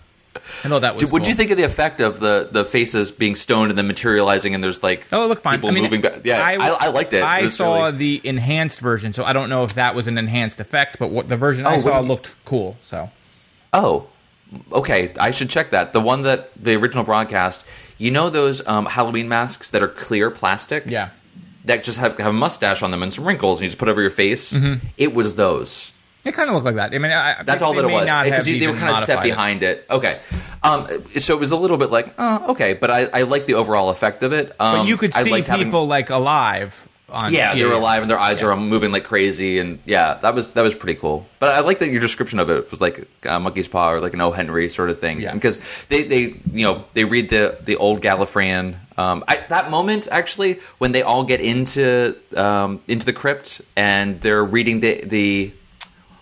I 0.63 0.67
know 0.67 0.79
that 0.79 0.95
was. 0.95 1.11
What 1.11 1.23
do 1.23 1.29
you 1.29 1.36
think 1.36 1.51
of 1.51 1.57
the 1.57 1.63
effect 1.63 2.01
of 2.01 2.19
the 2.19 2.47
the 2.51 2.65
faces 2.65 3.11
being 3.11 3.36
stoned 3.36 3.71
and 3.71 3.77
then 3.77 3.88
materializing 3.88 4.53
and 4.55 4.63
there's 4.63 4.83
like 4.83 5.05
Oh, 5.11 5.27
look 5.27 5.41
fine. 5.41 5.57
people 5.57 5.69
I 5.69 5.73
mean, 5.73 5.83
moving 5.83 6.01
back? 6.01 6.21
Yeah, 6.23 6.39
I, 6.39 6.55
I, 6.55 6.88
liked 6.89 7.13
it. 7.13 7.23
I 7.23 7.41
It 7.41 7.49
saw 7.49 7.86
really- 7.86 7.97
the 7.97 8.21
enhanced 8.27 8.79
version, 8.79 9.13
so 9.13 9.23
I 9.23 9.33
don't 9.33 9.49
know 9.49 9.63
if 9.63 9.73
that 9.75 9.95
was 9.95 10.07
an 10.07 10.17
enhanced 10.17 10.59
effect, 10.59 10.97
but 10.99 11.09
what 11.09 11.27
the 11.29 11.38
version 11.38 11.65
I 11.65 11.73
Oh, 11.73 11.75
what 11.75 11.83
saw 11.83 12.01
you- 12.01 12.07
looked 12.07 12.36
cool. 12.45 12.77
So 12.83 13.09
oh 13.73 14.07
okay, 14.71 15.13
I 15.19 15.31
should 15.31 15.49
check 15.49 15.71
that. 15.71 15.91
The 15.93 15.99
one 16.01 16.21
that 16.23 16.51
the 16.61 16.75
original 16.75 17.03
broadcast, 17.03 17.65
you 17.97 18.11
know 18.11 18.29
those 18.29 18.65
um, 18.67 18.86
Halloween 18.86 19.27
masks 19.27 19.71
that 19.71 19.81
are 19.81 19.88
clear 19.88 20.29
plastic? 20.31 20.83
Yeah. 20.86 21.09
That 21.65 21.83
just 21.83 21.97
have, 21.97 22.15
have 22.19 22.27
a 22.27 22.33
mustache 22.33 22.83
on 22.83 22.91
them 22.91 23.01
and 23.01 23.11
some 23.11 23.25
wrinkles, 23.25 23.57
and 23.59 23.63
you 23.63 23.69
just 23.69 23.79
put 23.79 23.89
over 23.89 23.99
your 23.99 24.11
face. 24.11 24.53
Mm-hmm. 24.53 24.86
It 24.97 25.15
was 25.15 25.33
those. 25.33 25.91
It 26.26 26.34
kind 26.34 26.49
of 26.49 26.55
looked 26.55 26.65
like 26.65 26.76
that. 26.76 26.93
I 26.93 26.97
mean, 26.97 27.11
I, 27.11 27.43
That's 27.43 27.61
all 27.61 27.73
that 27.76 27.86
it 27.86 27.91
was 27.91 28.05
because 28.05 28.45
they 28.45 28.67
were 28.67 28.73
kind 28.73 28.89
of 28.89 28.97
set 28.97 29.15
modified 29.17 29.26
it. 29.26 29.30
behind 29.30 29.63
it. 29.63 29.86
Okay, 29.89 30.19
um, 30.63 30.88
so 31.07 31.34
it 31.36 31.39
was 31.39 31.51
a 31.51 31.55
little 31.57 31.78
bit 31.78 31.91
like, 31.91 32.13
oh, 32.17 32.51
okay, 32.51 32.73
but 32.73 32.89
I, 32.91 33.05
I 33.13 33.21
like 33.23 33.45
the 33.45 33.53
overall 33.53 33.89
effect 33.89 34.23
of 34.23 34.34
it. 34.34 34.49
Um, 34.59 34.80
But 34.80 34.88
you 34.88 34.97
could 34.97 35.13
I 35.13 35.23
see 35.23 35.30
people 35.32 35.51
having, 35.51 35.71
like 35.71 36.09
alive. 36.09 36.73
On 37.07 37.32
yeah, 37.32 37.53
they 37.53 37.63
were 37.63 37.73
TV. 37.73 37.78
alive 37.78 38.01
and 38.01 38.09
their 38.09 38.19
eyes 38.19 38.41
are 38.41 38.55
moving 38.57 38.91
like 38.91 39.03
crazy, 39.03 39.59
and 39.59 39.78
yeah, 39.86 40.15
that 40.23 40.34
was 40.34 40.47
that 40.49 40.63
was 40.63 40.73
pretty 40.73 40.99
cool. 40.99 41.28
But 41.38 41.49
I 41.55 41.59
like 41.59 41.78
that 41.80 41.89
your 41.89 42.01
description 42.01 42.39
of 42.39 42.49
it 42.49 42.71
was 42.71 42.82
like 42.82 43.07
a 43.23 43.39
monkey's 43.39 43.67
paw 43.67 43.91
or 43.91 44.01
like 44.01 44.15
an 44.15 44.21
O. 44.21 44.32
Henry 44.32 44.67
sort 44.71 44.89
of 44.89 44.99
thing, 44.99 45.21
Yeah. 45.21 45.32
because 45.36 45.59
they 45.89 46.01
they 46.03 46.19
you 46.51 46.65
know 46.65 46.84
they 46.95 47.03
read 47.03 47.30
the 47.30 47.59
the 47.63 47.76
old 47.76 48.01
Gallifreyan. 48.01 48.76
Um, 48.97 49.23
I, 49.28 49.38
that 49.49 49.69
moment 49.69 50.07
actually 50.11 50.59
when 50.80 50.93
they 50.93 51.03
all 51.03 51.23
get 51.23 51.41
into 51.41 52.17
um, 52.36 52.82
into 52.88 53.05
the 53.05 53.13
crypt 53.13 53.61
and 53.76 54.19
they're 54.19 54.43
reading 54.43 54.80
the 54.80 55.05
the 55.05 55.53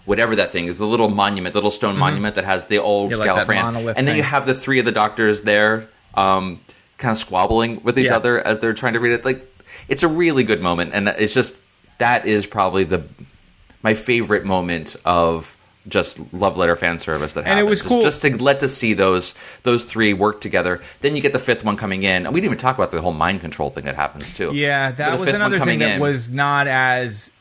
whatever 0.06 0.36
that 0.36 0.52
thing 0.52 0.66
is, 0.68 0.78
the 0.78 0.86
little 0.88 1.10
monument, 1.10 1.54
the 1.54 1.58
little 1.60 1.72
stone 1.72 1.98
monument 1.98 2.36
that 2.36 2.46
has 2.46 2.66
the 2.66 2.78
old 2.80 3.12
Mm-hmm. 3.12 3.22
Yeah, 3.24 3.32
like 3.34 3.48
Gallifreyan, 3.48 3.94
and 3.96 4.08
then 4.08 4.16
you 4.16 4.24
have 4.24 4.46
the 4.46 4.54
three 4.54 4.80
of 4.80 4.86
the 4.86 4.92
doctors 4.92 5.42
there, 5.44 5.88
um, 6.16 6.60
kind 6.98 7.12
of 7.12 7.18
squabbling 7.18 7.82
with 7.84 7.98
each 7.98 8.08
Yeah. 8.10 8.16
other 8.18 8.46
as 8.46 8.60
they're 8.60 8.74
trying 8.74 8.94
to 8.94 9.00
read 9.00 9.14
it. 9.14 9.26
Like, 9.26 9.46
it's 9.88 10.04
a 10.04 10.08
really 10.08 10.44
good 10.44 10.62
moment, 10.62 10.92
and 10.94 11.08
it's 11.08 11.34
just 11.34 11.62
that 12.00 12.26
is 12.26 12.46
probably 12.46 12.84
the 12.84 13.04
my 13.82 13.94
favorite 13.94 14.46
moment 14.46 14.96
of 15.06 15.58
just 15.90 16.18
love 16.34 16.58
letter 16.58 16.78
fan 16.78 16.98
service 16.98 17.34
that 17.34 17.44
happened. 17.44 17.60
And 17.60 17.68
it 17.68 17.70
happens. 17.70 17.70
was 17.70 17.80
It's 17.82 17.90
cool- 17.90 18.02
just 18.02 18.22
to 18.22 18.42
let 18.44 18.62
to 18.62 18.70
see 18.70 18.94
those 18.94 19.34
those 19.64 19.84
three 19.84 20.14
work 20.14 20.40
together. 20.40 20.80
Then 21.02 21.16
you 21.18 21.22
get 21.22 21.34
the 21.34 21.40
fifth 21.40 21.66
one 21.66 21.76
coming 21.76 22.04
in, 22.04 22.26
and 22.26 22.34
we 22.34 22.40
didn't 22.40 22.54
even 22.54 22.58
talk 22.60 22.78
about 22.78 22.92
the 22.92 23.02
whole 23.02 23.12
mind 23.14 23.42
control 23.42 23.70
thing 23.70 23.84
that 23.86 23.96
happens 23.96 24.32
too. 24.32 24.52
Yeah, 24.54 24.92
that 24.92 25.20
was 25.20 25.28
another 25.30 25.60
thing 25.60 25.80
that 25.80 25.96
in. 25.96 26.00
was 26.02 26.30
not 26.30 26.68
as 26.68 27.32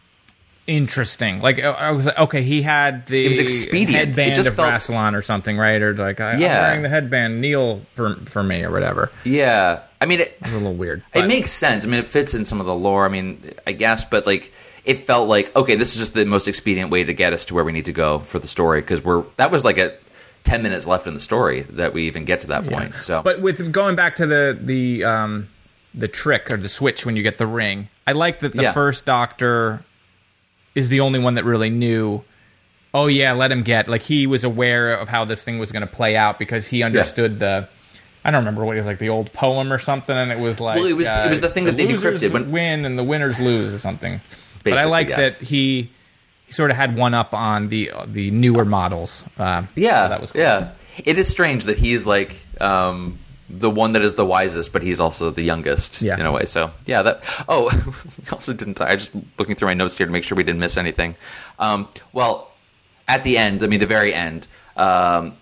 interesting. 0.67 1.41
Like 1.41 1.59
I- 1.61 1.91
was 1.91 2.07
like, 2.07 2.19
okay, 2.19 2.43
he 2.43 2.63
had 2.63 3.07
the 3.07 3.25
It 3.25 3.29
was 3.29 3.39
expedient. 3.39 3.91
It 4.03 4.07
headband 4.07 4.35
just 4.35 4.49
of 4.51 4.57
felt- 4.57 4.71
Rassilon 4.73 5.15
or 5.15 5.23
something, 5.23 5.59
right? 5.59 5.81
Or 5.83 5.95
like, 5.95 6.21
I, 6.21 6.37
Yeah. 6.37 6.57
I'm 6.59 6.63
wearing 6.63 6.83
the 6.83 6.89
headband, 6.89 7.41
kneel 7.41 7.81
for 7.95 8.17
for 8.27 8.43
me 8.43 8.63
or 8.63 8.71
whatever. 8.71 9.11
yeah. 9.25 9.81
I 10.01 10.07
mean, 10.07 10.19
it, 10.21 10.37
It 10.41 10.43
was 10.47 10.53
a 10.55 10.57
little 10.57 10.75
weird. 10.75 11.03
It 11.15 11.27
makes 11.27 11.53
sense. 11.53 11.85
I 11.85 11.89
mean, 11.89 12.01
it 12.01 12.07
fits 12.07 12.35
in 12.35 12.45
some 12.45 12.59
of 12.59 12.67
the 12.67 12.75
lore. 12.75 13.05
I 13.07 13.09
mean, 13.09 13.53
I 13.69 13.73
guess, 13.73 14.05
but 14.05 14.27
like, 14.27 14.53
it 14.85 14.99
felt 14.99 15.29
like 15.29 15.55
okay, 15.55 15.77
this 15.77 15.93
is 15.93 15.99
just 16.01 16.15
the 16.15 16.25
most 16.27 16.49
expedient 16.49 16.91
way 16.91 17.05
to 17.05 17.15
get 17.15 17.33
us 17.33 17.45
to 17.47 17.55
where 17.55 17.63
we 17.65 17.71
need 17.73 17.85
to 17.85 17.93
go 17.93 18.19
for 18.19 18.41
the 18.41 18.49
story 18.49 18.81
because 18.81 19.03
we're 19.05 19.23
that 19.37 19.51
was 19.53 19.65
like 19.65 19.79
a 19.79 19.95
ten 20.43 20.61
minutes 20.63 20.89
left 20.89 21.07
in 21.07 21.15
the 21.15 21.21
story 21.21 21.63
that 21.71 21.95
we 21.95 22.09
even 22.09 22.25
get 22.25 22.41
to 22.41 22.49
that 22.49 22.67
point. 22.67 22.93
So, 23.01 23.23
But 23.23 23.41
with 23.41 23.71
going 23.71 23.95
back 23.95 24.17
to 24.17 24.27
the 24.27 24.59
the 24.61 25.05
um, 25.05 25.49
the 25.95 26.09
trick 26.09 26.53
or 26.53 26.57
the 26.57 26.69
switch 26.69 27.07
when 27.07 27.15
you 27.15 27.23
get 27.23 27.39
the 27.39 27.47
ring, 27.47 27.89
I 28.05 28.11
like 28.13 28.41
that 28.41 28.55
the 28.55 28.63
Yeah. 28.63 28.73
first 28.73 29.05
Doctor 29.05 29.85
is 30.75 30.89
the 30.89 31.01
only 31.01 31.19
one 31.19 31.35
that 31.35 31.45
really 31.45 31.71
knew. 31.71 32.23
Oh 32.95 33.07
yeah, 33.07 33.33
let 33.33 33.51
him 33.51 33.63
get 33.63 33.89
like 33.89 34.03
he 34.03 34.27
was 34.27 34.45
aware 34.45 34.95
of 34.95 35.09
how 35.09 35.25
this 35.25 35.43
thing 35.43 35.59
was 35.59 35.73
going 35.73 35.81
to 35.87 35.93
play 35.93 36.17
out 36.17 36.39
because 36.39 36.67
he 36.67 36.83
understood 36.83 37.39
the. 37.39 37.69
I 38.25 38.31
don't 38.31 38.41
remember 38.41 38.65
what 38.65 38.77
it 38.77 38.81
was 38.81 38.87
like 38.87 38.99
the 39.01 39.09
old 39.09 39.33
poem 39.33 39.73
or 39.73 39.79
something, 39.79 40.17
and 40.17 40.31
it 40.31 40.39
was 40.39 40.61
like 40.61 40.77
Well, 40.77 40.87
it 40.87 40.93
was- 40.93 41.09
it 41.09 41.29
was 41.31 41.41
the 41.41 41.49
thing 41.49 41.65
that 41.65 41.77
they 41.77 41.87
decrypted 41.87 42.31
when- 42.33 42.51
win 42.53 42.85
and 42.85 42.97
the 42.99 43.03
winners 43.03 43.39
lose 43.41 43.73
or 43.75 43.79
something. 43.81 44.21
but 44.63 44.75
I 44.75 44.85
like 44.85 45.09
yes. 45.09 45.39
that 45.39 45.47
he 45.47 45.91
he 46.47 46.53
sort 46.53 46.71
of 46.71 46.77
had 46.77 46.97
one 46.97 47.15
up 47.15 47.33
on 47.35 47.69
the 47.69 47.91
the 48.07 48.31
newer 48.31 48.65
models. 48.65 49.25
Uh, 49.39 49.65
yeah, 49.75 50.05
so 50.05 50.09
that 50.11 50.21
was 50.21 50.33
cool. 50.33 50.43
yeah. 50.43 50.71
It 51.05 51.17
is 51.19 51.27
strange 51.29 51.65
that 51.65 51.79
he's 51.79 52.05
like 52.07 52.37
um, 52.61 53.19
the 53.53 53.71
one 53.71 53.93
that 53.93 54.03
is 54.03 54.15
the 54.15 54.25
wisest, 54.25 54.73
but 54.73 54.83
he's 54.83 54.99
also 54.99 55.31
the 55.31 55.43
youngest 55.43 56.01
Yeah. 56.01 56.19
in 56.19 56.25
a 56.27 56.33
way. 56.33 56.47
So 56.47 56.71
yeah, 56.87 57.03
that. 57.03 57.23
Oh, 57.49 57.71
we 58.25 58.31
also 58.33 58.53
didn't. 58.53 58.81
I 58.81 58.97
just 58.97 59.11
looking 59.39 59.55
through 59.55 59.69
my 59.69 59.75
notes 59.75 59.97
here 59.97 60.07
to 60.07 60.13
make 60.13 60.25
sure 60.25 60.37
we 60.37 60.43
didn't 60.43 60.61
miss 60.61 60.77
anything. 60.77 61.15
Um, 61.59 61.89
well, 62.13 62.51
at 63.07 63.23
the 63.25 63.37
end, 63.39 63.63
I 63.63 63.67
mean 63.67 63.81
the 63.81 63.87
very 63.87 64.15
end, 64.15 64.47
um, 64.77 65.35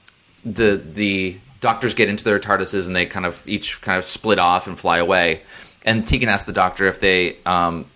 the 0.44 0.76
the 0.76 1.38
doctors 1.60 1.94
get 1.94 2.08
into 2.08 2.24
their 2.24 2.38
TARDISes 2.40 2.86
and 2.86 2.96
they 2.96 3.06
kind 3.06 3.26
of 3.26 3.46
each 3.46 3.80
kind 3.82 3.98
of 3.98 4.04
split 4.04 4.38
off 4.38 4.66
and 4.66 4.78
fly 4.78 4.98
away. 4.98 5.42
And 5.84 6.06
Tegan 6.06 6.28
asks 6.28 6.46
the 6.46 6.52
doctor 6.52 6.86
if 6.86 7.00
they. 7.00 7.36
Um, 7.46 7.86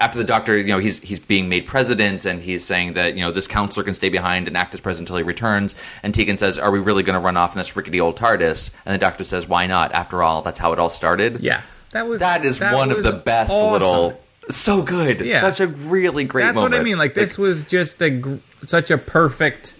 after 0.00 0.18
the 0.18 0.24
doctor, 0.24 0.56
you 0.56 0.64
know, 0.68 0.78
he's 0.78 0.98
he's 1.00 1.20
being 1.20 1.48
made 1.48 1.66
president, 1.66 2.24
and 2.24 2.40
he's 2.42 2.64
saying 2.64 2.94
that 2.94 3.14
you 3.14 3.20
know 3.20 3.30
this 3.30 3.46
counselor 3.46 3.84
can 3.84 3.94
stay 3.94 4.08
behind 4.08 4.48
and 4.48 4.56
act 4.56 4.74
as 4.74 4.80
president 4.80 5.08
until 5.08 5.18
he 5.18 5.22
returns. 5.22 5.74
And 6.02 6.14
Tegan 6.14 6.36
says, 6.38 6.58
"Are 6.58 6.70
we 6.70 6.78
really 6.80 7.02
going 7.02 7.14
to 7.14 7.20
run 7.20 7.36
off 7.36 7.52
in 7.54 7.58
this 7.58 7.76
rickety 7.76 8.00
old 8.00 8.16
TARDIS?" 8.16 8.70
And 8.86 8.94
the 8.94 8.98
doctor 8.98 9.24
says, 9.24 9.46
"Why 9.46 9.66
not? 9.66 9.92
After 9.92 10.22
all, 10.22 10.42
that's 10.42 10.58
how 10.58 10.72
it 10.72 10.78
all 10.78 10.90
started." 10.90 11.42
Yeah, 11.42 11.60
that 11.92 12.08
was 12.08 12.20
that 12.20 12.44
is 12.44 12.58
that 12.60 12.74
one 12.74 12.90
of 12.90 13.02
the 13.02 13.12
best 13.12 13.52
awesome. 13.52 13.72
little. 13.72 14.20
So 14.48 14.82
good, 14.82 15.20
Yeah. 15.20 15.40
such 15.42 15.60
a 15.60 15.68
really 15.68 16.24
great. 16.24 16.42
Moment. 16.44 16.54
That's 16.56 16.62
moment. 16.62 16.72
what 16.72 16.80
I 16.80 16.84
mean. 16.84 16.98
Like 16.98 17.14
this 17.14 17.38
was 17.38 17.62
just 17.64 18.00
a 18.02 18.10
gr- 18.10 18.36
such 18.66 18.90
a 18.90 18.98
perfect 18.98 19.74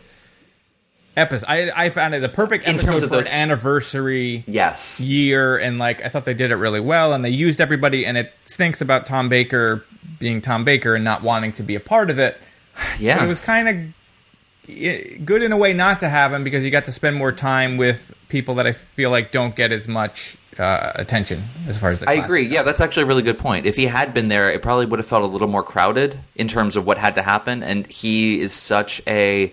episode. 1.16 1.46
I 1.48 1.86
I 1.86 1.90
found 1.90 2.14
it 2.14 2.22
a 2.22 2.28
perfect 2.28 2.66
In 2.66 2.78
terms 2.78 3.02
of 3.02 3.08
for 3.08 3.16
those- 3.16 3.26
an 3.26 3.32
anniversary 3.32 4.44
Yes, 4.46 5.00
year, 5.00 5.56
and 5.56 5.78
like 5.78 6.04
I 6.04 6.08
thought 6.08 6.24
they 6.24 6.34
did 6.34 6.50
it 6.52 6.56
really 6.56 6.78
well, 6.80 7.12
and 7.14 7.24
they 7.24 7.30
used 7.30 7.60
everybody. 7.60 8.04
And 8.06 8.16
it 8.16 8.32
stinks 8.44 8.80
about 8.80 9.06
Tom 9.06 9.28
Baker 9.28 9.84
being 10.20 10.40
Tom 10.40 10.62
Baker 10.62 10.94
and 10.94 11.02
not 11.02 11.24
wanting 11.24 11.52
to 11.54 11.64
be 11.64 11.74
a 11.74 11.80
part 11.80 12.10
of 12.10 12.20
it. 12.20 12.40
yeah. 13.00 13.18
But 13.18 13.24
it 13.24 13.28
was 13.28 13.40
kind 13.40 13.68
of 13.68 15.24
good 15.24 15.42
in 15.42 15.50
a 15.50 15.56
way 15.56 15.72
not 15.72 15.98
to 15.98 16.08
have 16.08 16.32
him 16.32 16.44
because 16.44 16.62
you 16.62 16.70
got 16.70 16.84
to 16.84 16.92
spend 16.92 17.16
more 17.16 17.32
time 17.32 17.76
with 17.76 18.12
people 18.28 18.54
that 18.54 18.66
I 18.68 18.72
feel 18.72 19.10
like 19.10 19.32
don't 19.32 19.56
get 19.56 19.72
as 19.72 19.88
much 19.88 20.36
uh, 20.58 20.92
attention 20.94 21.42
as 21.66 21.76
far 21.78 21.90
as 21.90 22.00
the 22.00 22.08
I 22.08 22.14
agree. 22.14 22.46
Yeah, 22.46 22.62
that's 22.62 22.80
actually 22.80 23.04
a 23.04 23.06
really 23.06 23.22
good 23.22 23.38
point. 23.38 23.66
If 23.66 23.74
he 23.74 23.86
had 23.86 24.14
been 24.14 24.28
there, 24.28 24.48
it 24.50 24.62
probably 24.62 24.86
would 24.86 25.00
have 25.00 25.06
felt 25.06 25.24
a 25.24 25.26
little 25.26 25.48
more 25.48 25.64
crowded 25.64 26.20
in 26.36 26.46
terms 26.46 26.76
of 26.76 26.86
what 26.86 26.98
had 26.98 27.16
to 27.16 27.22
happen. 27.22 27.62
And 27.64 27.90
he 27.90 28.40
is 28.40 28.52
such 28.52 29.02
a, 29.06 29.52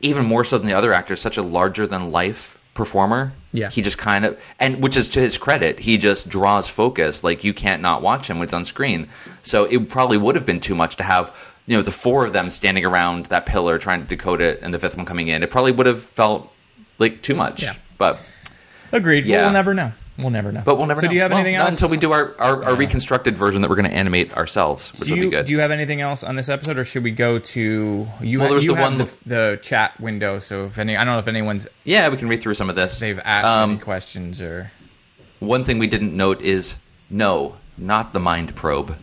even 0.00 0.26
more 0.26 0.44
so 0.44 0.58
than 0.58 0.66
the 0.66 0.74
other 0.74 0.92
actors, 0.92 1.20
such 1.20 1.38
a 1.38 1.42
larger 1.42 1.86
than 1.86 2.10
life 2.12 2.55
performer. 2.76 3.32
Yeah. 3.52 3.70
he 3.70 3.80
just 3.82 3.98
kind 3.98 4.24
of, 4.24 4.40
and 4.60 4.82
which 4.82 4.96
is 4.96 5.08
to 5.10 5.20
his 5.20 5.38
credit, 5.38 5.80
he 5.80 5.96
just 5.98 6.28
draws 6.28 6.68
focus. 6.68 7.24
Like 7.24 7.42
you 7.42 7.54
can't 7.54 7.82
not 7.82 8.02
watch 8.02 8.28
him 8.28 8.38
when 8.38 8.44
it's 8.44 8.52
on 8.52 8.64
screen. 8.64 9.08
So 9.42 9.64
it 9.64 9.88
probably 9.88 10.18
would 10.18 10.36
have 10.36 10.46
been 10.46 10.60
too 10.60 10.74
much 10.74 10.96
to 10.96 11.02
have. 11.02 11.34
You 11.68 11.76
know, 11.76 11.82
the 11.82 11.90
four 11.90 12.24
of 12.24 12.32
them 12.32 12.48
standing 12.50 12.84
around 12.84 13.26
that 13.26 13.44
pillar 13.44 13.76
trying 13.78 14.00
to 14.00 14.06
decode 14.06 14.40
it, 14.40 14.60
and 14.62 14.72
the 14.72 14.78
fifth 14.78 14.96
one 14.96 15.04
coming 15.04 15.26
in. 15.26 15.42
It 15.42 15.50
probably 15.50 15.72
would 15.72 15.86
have 15.86 16.00
felt 16.00 16.52
like 17.00 17.22
too 17.22 17.34
much. 17.34 17.64
Yeah. 17.64 17.74
But 17.98 18.20
Agreed. 18.92 19.26
Yeah. 19.26 19.44
We'll 19.44 19.52
never 19.52 19.74
know. 19.74 19.90
We'll 20.18 20.30
never 20.30 20.50
know. 20.50 20.62
but 20.64 20.76
we'll 20.78 20.86
never 20.86 21.00
So 21.00 21.06
know. 21.06 21.10
do 21.10 21.14
you 21.16 21.20
have 21.22 21.30
Well, 21.30 21.40
anything 21.40 21.56
not 21.58 21.66
else 21.66 21.72
until 21.74 21.88
we 21.90 21.96
do 21.98 22.12
our, 22.12 22.34
our, 22.38 22.64
our 22.64 22.74
reconstructed 22.76 23.36
version 23.36 23.60
that 23.62 23.68
we're 23.68 23.76
going 23.76 23.90
to 23.90 23.94
animate 23.96 24.32
ourselves, 24.34 24.90
which 24.98 25.08
do 25.08 25.14
will 25.14 25.20
be 25.22 25.30
good. 25.30 25.46
Do 25.46 25.52
you 25.52 25.58
have 25.58 25.70
anything 25.70 26.00
else 26.00 26.22
on 26.24 26.36
this 26.36 26.48
episode, 26.48 26.78
or 26.78 26.84
should 26.86 27.04
we 27.04 27.10
go 27.10 27.38
to 27.38 27.60
you? 28.20 28.38
Well, 28.38 28.46
ha- 28.46 28.48
there 28.48 28.54
was 28.54 28.64
you 28.64 28.74
the 28.74 28.80
one- 28.80 28.98
the, 28.98 29.10
the 29.26 29.58
chat 29.62 29.98
window. 30.00 30.38
So 30.38 30.64
if 30.66 30.78
any, 30.78 30.96
I 30.96 31.04
don't 31.04 31.14
know 31.14 31.18
if 31.20 31.28
anyone's 31.28 31.66
yeah, 31.84 32.08
we 32.08 32.16
can 32.16 32.28
read 32.28 32.40
through 32.40 32.54
some 32.54 32.70
of 32.70 32.76
this. 32.76 32.98
they've 32.98 33.18
asked 33.22 33.46
Um, 33.46 33.70
any 33.72 33.78
questions 33.80 34.40
or 34.40 34.72
One 35.40 35.64
thing 35.64 35.78
we 35.78 35.86
didn't 35.86 36.16
note 36.16 36.40
is 36.40 36.76
no, 37.10 37.56
not 37.76 38.12
the 38.14 38.20
mind 38.20 38.54
probe. 38.56 38.96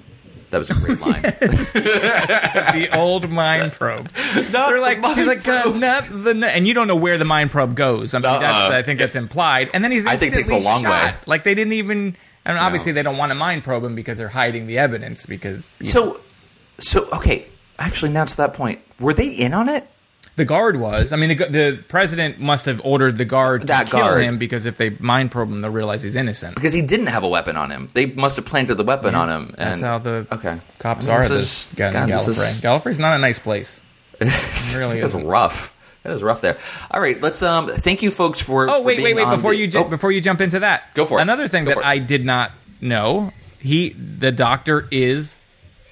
That 0.53 0.59
was 0.59 0.69
a 0.69 0.75
great 0.75 0.99
line. 1.01 1.21
the 1.23 2.89
old 2.93 3.27
mind 3.29 3.71
probe. 3.71 4.07
They're 4.35 4.79
like, 4.79 5.03
he's 5.15 5.25
like, 5.25 5.47
uh, 5.47 5.71
not 5.71 6.05
the, 6.09 6.29
and 6.47 6.67
you 6.67 6.75
don't 6.75 6.87
know 6.87 6.95
where 6.95 7.17
the 7.17 7.25
mind 7.25 7.49
probe 7.49 7.75
goes. 7.75 8.13
I 8.13 8.19
mean, 8.19 8.23
that's, 8.23 8.69
Uh-uh. 8.69 8.77
I 8.77 8.83
think 8.83 8.99
that's 8.99 9.15
implied. 9.15 9.71
And 9.73 9.83
then 9.83 9.91
he's 9.91 10.05
I 10.05 10.15
think 10.15 10.33
it 10.33 10.35
takes 10.37 10.47
the 10.47 10.53
instantly 10.55 10.63
long 10.63 10.83
shot. 10.83 11.13
way. 11.13 11.19
Like 11.25 11.43
they 11.43 11.55
didn't 11.55 11.73
even. 11.73 12.15
I 12.45 12.53
mean, 12.53 12.61
obviously 12.61 12.91
No. 12.91 12.95
they 12.97 13.01
don't 13.03 13.17
want 13.17 13.31
to 13.31 13.35
mind 13.35 13.63
probe 13.63 13.83
him 13.83 13.95
because 13.95 14.17
they're 14.19 14.29
hiding 14.29 14.67
the 14.67 14.77
evidence. 14.77 15.25
Because 15.25 15.75
you 15.79 15.85
know, 15.87 16.13
so, 16.13 16.21
so 16.77 17.09
okay. 17.17 17.47
Actually, 17.79 18.11
now 18.11 18.25
to 18.25 18.37
that 18.37 18.53
point, 18.53 18.79
were 18.99 19.13
they 19.15 19.29
in 19.29 19.53
on 19.55 19.69
it? 19.69 19.87
The 20.35 20.45
guard 20.45 20.77
was. 20.79 21.11
I 21.13 21.15
mean, 21.17 21.29
the, 21.37 21.45
the 21.45 21.83
president 21.87 22.39
must 22.39 22.65
have 22.65 22.81
ordered 22.83 23.17
the 23.17 23.25
guard 23.25 23.61
to 23.61 23.67
That 23.67 23.87
kill 23.87 23.99
guard. 23.99 24.23
him 24.23 24.37
because 24.39 24.65
if 24.65 24.77
they 24.77 24.89
mind 24.91 25.31
probe 25.31 25.49
him, 25.49 25.61
they'll 25.61 25.71
realize 25.71 26.01
he's 26.03 26.15
innocent. 26.15 26.55
Because 26.55 26.73
he 26.73 26.81
didn't 26.81 27.07
have 27.07 27.23
a 27.23 27.27
weapon 27.27 27.55
on 27.55 27.69
him. 27.69 27.89
They 27.93 28.07
must 28.07 28.35
have 28.37 28.45
planted 28.45 28.75
the 28.75 28.83
weapon 28.83 29.13
on 29.15 29.29
him. 29.29 29.55
And 29.57 29.71
That's 29.71 29.81
how 29.81 29.99
the 29.99 30.25
okay 30.31 30.59
cops 30.79 31.01
I 31.05 31.07
mean, 31.07 31.11
are. 31.11 31.19
this 31.21 31.29
This, 31.29 31.67
is- 31.67 31.73
guy 31.75 31.91
God, 31.93 32.09
this 32.09 32.27
Gallifrey. 32.27 32.49
is- 32.51 32.61
Gallifrey's 32.61 32.99
not 32.99 33.15
a 33.15 33.19
nice 33.19 33.39
place. 33.39 33.79
It 34.21 34.75
really 34.77 34.99
isn't. 34.99 35.25
rough. 35.25 35.71
It 36.05 36.09
was 36.09 36.21
rough 36.21 36.41
there. 36.41 36.57
All 36.91 36.99
right, 36.99 37.19
let's 37.21 37.41
um. 37.41 37.69
Thank 37.69 38.01
you, 38.03 38.11
folks, 38.11 38.39
for. 38.39 38.69
Oh 38.69 38.81
for 38.81 38.87
wait, 38.87 39.01
wait, 39.01 39.15
wait! 39.15 39.29
Before 39.29 39.51
the- 39.51 39.57
you 39.57 39.67
ju- 39.67 39.79
Oh, 39.79 39.83
before 39.85 40.11
you 40.11 40.19
jump 40.21 40.41
into 40.41 40.59
that, 40.59 40.93
Go 40.95 41.05
for 41.05 41.19
it. 41.19 41.21
Another 41.21 41.47
thing 41.47 41.63
Go 41.63 41.75
that. 41.75 41.85
I 41.85 41.97
did 41.99 42.25
not 42.25 42.51
know: 42.81 43.31
he, 43.59 43.89
the 43.91 44.31
Doctor, 44.33 44.85
is 44.91 45.35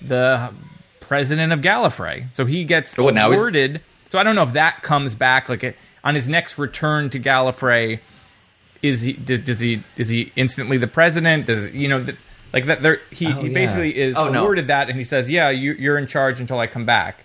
the 0.02 0.52
president 1.00 1.54
of 1.54 1.60
Gallifrey, 1.62 2.26
so 2.34 2.46
he 2.46 2.64
gets 2.66 2.98
Oh, 3.00 3.08
awarded. 3.10 3.82
So 4.12 4.20
I 4.20 4.24
don't 4.24 4.36
know 4.36 4.44
if 4.44 4.54
that 4.54 4.84
comes 4.84 5.16
back 5.16 5.50
like 5.50 5.76
on 6.04 6.16
his 6.16 6.28
next 6.28 6.58
return 6.58 7.10
to 7.12 7.20
Gallifrey. 7.20 8.00
Is 8.84 9.02
he 9.02 9.14
does, 9.14 9.40
does 9.40 9.60
he 9.60 9.84
is 9.96 10.10
he 10.10 10.32
instantly 10.36 10.78
the 10.78 10.88
president? 10.88 11.46
Does 11.46 11.74
you 11.74 11.88
know 11.88 12.04
th- 12.04 12.18
like 12.52 12.66
that? 12.66 12.82
There 12.84 13.00
he, 13.10 13.28
Oh, 13.28 13.42
he 13.42 13.48
yeah. 13.48 13.54
basically 13.54 13.98
is 13.98 14.16
Oh, 14.18 14.28
no. 14.30 14.42
awarded 14.42 14.68
that, 14.68 14.90
and 14.90 14.98
he 14.98 15.06
says, 15.06 15.30
"Yeah, 15.30 15.50
you, 15.50 15.72
you're 15.74 15.98
in 15.98 16.08
charge 16.08 16.40
until 16.42 16.60
I 16.60 16.68
come 16.68 16.86
back." 16.86 17.24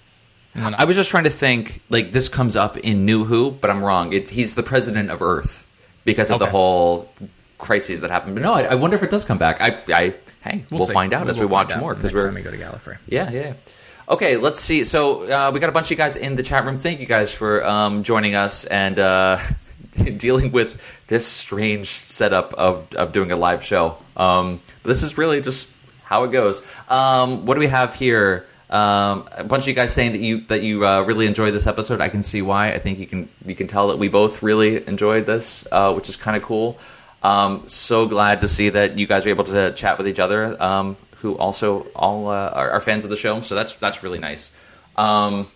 then 0.55 0.74
I 0.78 0.84
was 0.84 0.97
just 0.97 1.11
trying 1.11 1.24
to 1.24 1.30
think 1.30 1.82
like 1.91 2.12
this 2.12 2.28
comes 2.28 2.57
up 2.57 2.76
in 2.78 3.05
New 3.05 3.24
Who, 3.24 3.51
but 3.51 3.68
I'm 3.68 3.84
wrong. 3.84 4.12
It's 4.12 4.30
he's 4.30 4.55
the 4.55 4.62
president 4.62 5.11
of 5.11 5.20
Earth 5.22 5.66
because 6.05 6.30
of 6.30 6.39
the 6.39 6.47
whole 6.47 7.11
crises 7.59 8.01
that 8.03 8.11
happened. 8.11 8.37
But 8.37 8.43
no, 8.43 8.53
I, 8.55 8.62
I 8.62 8.74
wonder 8.76 8.97
if 8.97 9.03
it 9.03 9.11
does 9.11 9.24
come 9.24 9.39
back. 9.39 9.61
I, 9.61 9.82
I 9.89 10.14
hey, 10.49 10.64
we'll, 10.70 10.87
see. 10.87 10.93
find 10.93 11.12
out 11.12 11.28
as 11.28 11.39
we 11.39 11.47
watch 11.47 11.72
out 11.72 11.80
more 11.80 11.95
because 11.95 12.12
we're 12.14 12.26
time 12.26 12.34
we 12.34 12.43
go 12.43 12.51
to 12.51 12.57
Gallifrey. 12.59 12.99
yeah, 13.09 13.30
yeah. 13.30 13.55
Okay, 14.09 14.36
let's 14.36 14.61
see. 14.61 14.84
So 14.84 15.24
uh, 15.24 15.50
we 15.52 15.59
got 15.59 15.68
a 15.68 15.72
bunch 15.72 15.86
of 15.86 15.90
you 15.90 15.96
guys 15.96 16.14
in 16.14 16.36
the 16.36 16.42
chat 16.44 16.64
room. 16.64 16.78
Thank 16.78 17.00
you 17.00 17.07
guys 17.07 17.32
for 17.32 17.66
um, 17.66 18.04
joining 18.04 18.36
us 18.36 18.64
and 18.64 18.96
uh, 19.00 19.38
dealing 20.16 20.52
with 20.52 20.80
this 21.09 21.26
strange 21.26 21.88
setup 21.88 22.54
of 22.54 22.86
of 22.94 23.11
doing 23.11 23.32
a 23.32 23.36
live 23.36 23.64
show. 23.64 23.98
Um, 24.16 24.61
this 24.84 25.02
is 25.02 25.18
really 25.18 25.40
just 25.40 25.68
how 26.04 26.22
it 26.22 26.30
goes. 26.30 26.62
Um, 26.88 27.46
what 27.46 27.54
do 27.54 27.61
we 27.61 27.66
have 27.66 27.96
here? 27.96 28.46
Um, 28.70 29.28
a 29.32 29.42
bunch 29.42 29.64
of 29.64 29.68
you 29.68 29.74
guys 29.74 29.92
saying 29.92 30.12
that 30.12 30.20
you 30.20 30.42
that 30.42 30.62
you 30.62 30.86
uh, 30.86 31.02
really 31.02 31.26
enjoyed 31.26 31.52
this 31.52 31.66
episode. 31.66 32.00
I 32.00 32.09
can 32.09 32.22
see 32.22 32.42
why. 32.42 32.72
I 32.72 32.78
think 32.78 33.00
you 33.00 33.09
can 33.09 33.28
you 33.44 33.57
can 33.57 33.66
tell 33.66 33.88
that 33.88 33.98
we 33.98 34.07
both 34.07 34.40
really 34.40 34.86
enjoyed 34.86 35.26
this, 35.26 35.66
uh, 35.72 35.92
which 35.94 36.09
is 36.09 36.14
kind 36.14 36.36
of 36.36 36.44
cool. 36.44 36.78
Um, 37.24 37.66
so 37.66 38.07
glad 38.07 38.42
to 38.42 38.48
see 38.48 38.68
that 38.68 38.98
you 38.98 39.09
guys 39.09 39.26
are 39.26 39.30
able 39.30 39.44
to 39.44 39.72
chat 39.72 39.98
with 39.98 40.07
each 40.07 40.20
other. 40.20 40.62
Um, 40.62 40.96
who 41.21 41.37
also 41.37 41.81
all 41.95 42.29
uh, 42.29 42.51
are, 42.51 42.71
are 42.73 42.81
fans 42.81 43.05
of 43.05 43.11
the 43.11 43.17
show, 43.17 43.41
so 43.41 43.55
that's 43.55 43.75
that's 43.75 44.03
really 44.03 44.19
nice. 44.19 44.51
Um, 44.97 45.49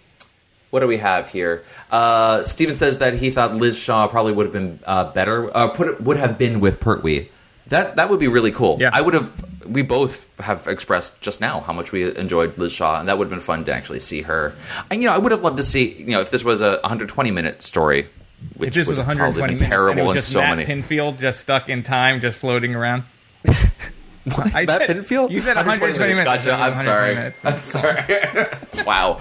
what 0.71 0.81
do 0.81 0.87
we 0.87 0.99
have 0.99 1.29
here? 1.29 1.65
Uh, 1.91 2.45
Steven 2.45 2.75
says 2.75 2.99
that 2.99 3.15
he 3.15 3.31
thought 3.31 3.55
Liz 3.55 3.77
Shaw 3.77 4.07
probably 4.07 4.33
would 4.33 4.47
have 4.47 4.53
been 4.53 4.79
uh, 4.87 5.13
better. 5.13 5.55
Uh, 5.57 5.69
put 5.69 6.01
would 6.01 6.17
have 6.17 6.39
been 6.39 6.61
with 6.61 6.81
Pertwee. 6.81 7.29
That 7.67 7.97
that 7.97 8.09
would 8.09 8.21
be 8.21 8.29
really 8.29 8.53
cool. 8.53 8.77
Yeah. 8.81 8.91
I 8.93 9.01
would 9.01 9.15
have. 9.15 9.33
We 9.67 9.83
both 9.83 10.27
have 10.41 10.67
expressed 10.67 11.21
just 11.21 11.41
now 11.41 11.61
how 11.61 11.73
much 11.73 11.93
we 11.93 12.17
enjoyed 12.17 12.57
Liz 12.59 12.73
Shaw, 12.73 12.99
and 12.99 13.09
that 13.09 13.19
would 13.19 13.27
have 13.27 13.31
been 13.31 13.41
fun 13.41 13.65
to 13.67 13.75
actually 13.75 14.01
see 14.01 14.23
her. 14.23 14.55
And 14.91 15.03
you 15.03 15.09
know, 15.09 15.15
I 15.15 15.19
would 15.19 15.33
have 15.33 15.43
loved 15.43 15.59
to 15.59 15.63
see 15.63 15.93
you 15.93 16.13
know 16.13 16.21
if 16.21 16.31
this 16.31 16.43
was 16.45 16.61
a 16.61 16.79
120 16.83 17.31
minute 17.31 17.63
story, 17.63 18.09
which 18.57 18.69
If 18.69 18.75
this 18.75 18.87
was 18.87 18.99
would 18.99 19.07
have 19.07 19.07
120 19.07 19.57
probably 19.57 19.67
minutes, 19.67 19.77
been 19.77 19.91
and 19.91 19.99
it 20.01 20.05
was 20.05 20.15
just 20.15 20.33
so 20.33 20.41
Matt 20.41 20.57
many. 20.59 20.83
Pinfield 20.83 21.19
just 21.19 21.41
stuck 21.41 21.69
in 21.69 21.83
time, 21.83 22.21
just 22.21 22.39
floating 22.39 22.75
around. 22.75 23.05
I 24.39 24.65
Matt 24.65 24.83
said- 24.87 24.97
Pinfield? 24.97 25.31
You 25.31 25.41
said 25.41 25.57
120 25.57 26.15
minutes. 26.15 26.25
Gotcha. 26.25 26.53
I'm 26.53 26.75
120 26.75 26.85
sorry. 26.85 27.15
minutes. 27.15 27.45
I'm 27.45 27.59
sorry. 27.59 28.85
wow. 28.87 29.21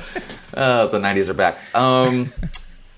Uh, 0.53 0.87
the 0.87 0.99
90s 0.99 1.29
are 1.29 1.33
back. 1.33 1.57
Um, 1.75 2.31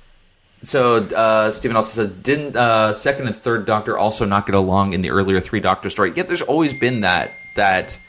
so 0.64 0.95
uh, 0.97 1.51
Stephen 1.51 1.76
also 1.76 2.03
said, 2.03 2.24
didn't 2.24 2.55
uh, 2.55 2.93
second 2.93 3.28
and 3.28 3.36
third 3.36 3.66
Doctor 3.66 3.97
also 3.97 4.26
not 4.26 4.45
get 4.45 4.55
along 4.55 4.93
in 4.93 5.01
the 5.01 5.09
earlier 5.12 5.39
three 5.39 5.59
Doctor 5.59 5.89
story? 5.89 6.14
Yet 6.16 6.28
there's 6.28 6.41
always 6.41 6.74
been 6.74 7.01
that 7.01 7.32
that 7.55 7.99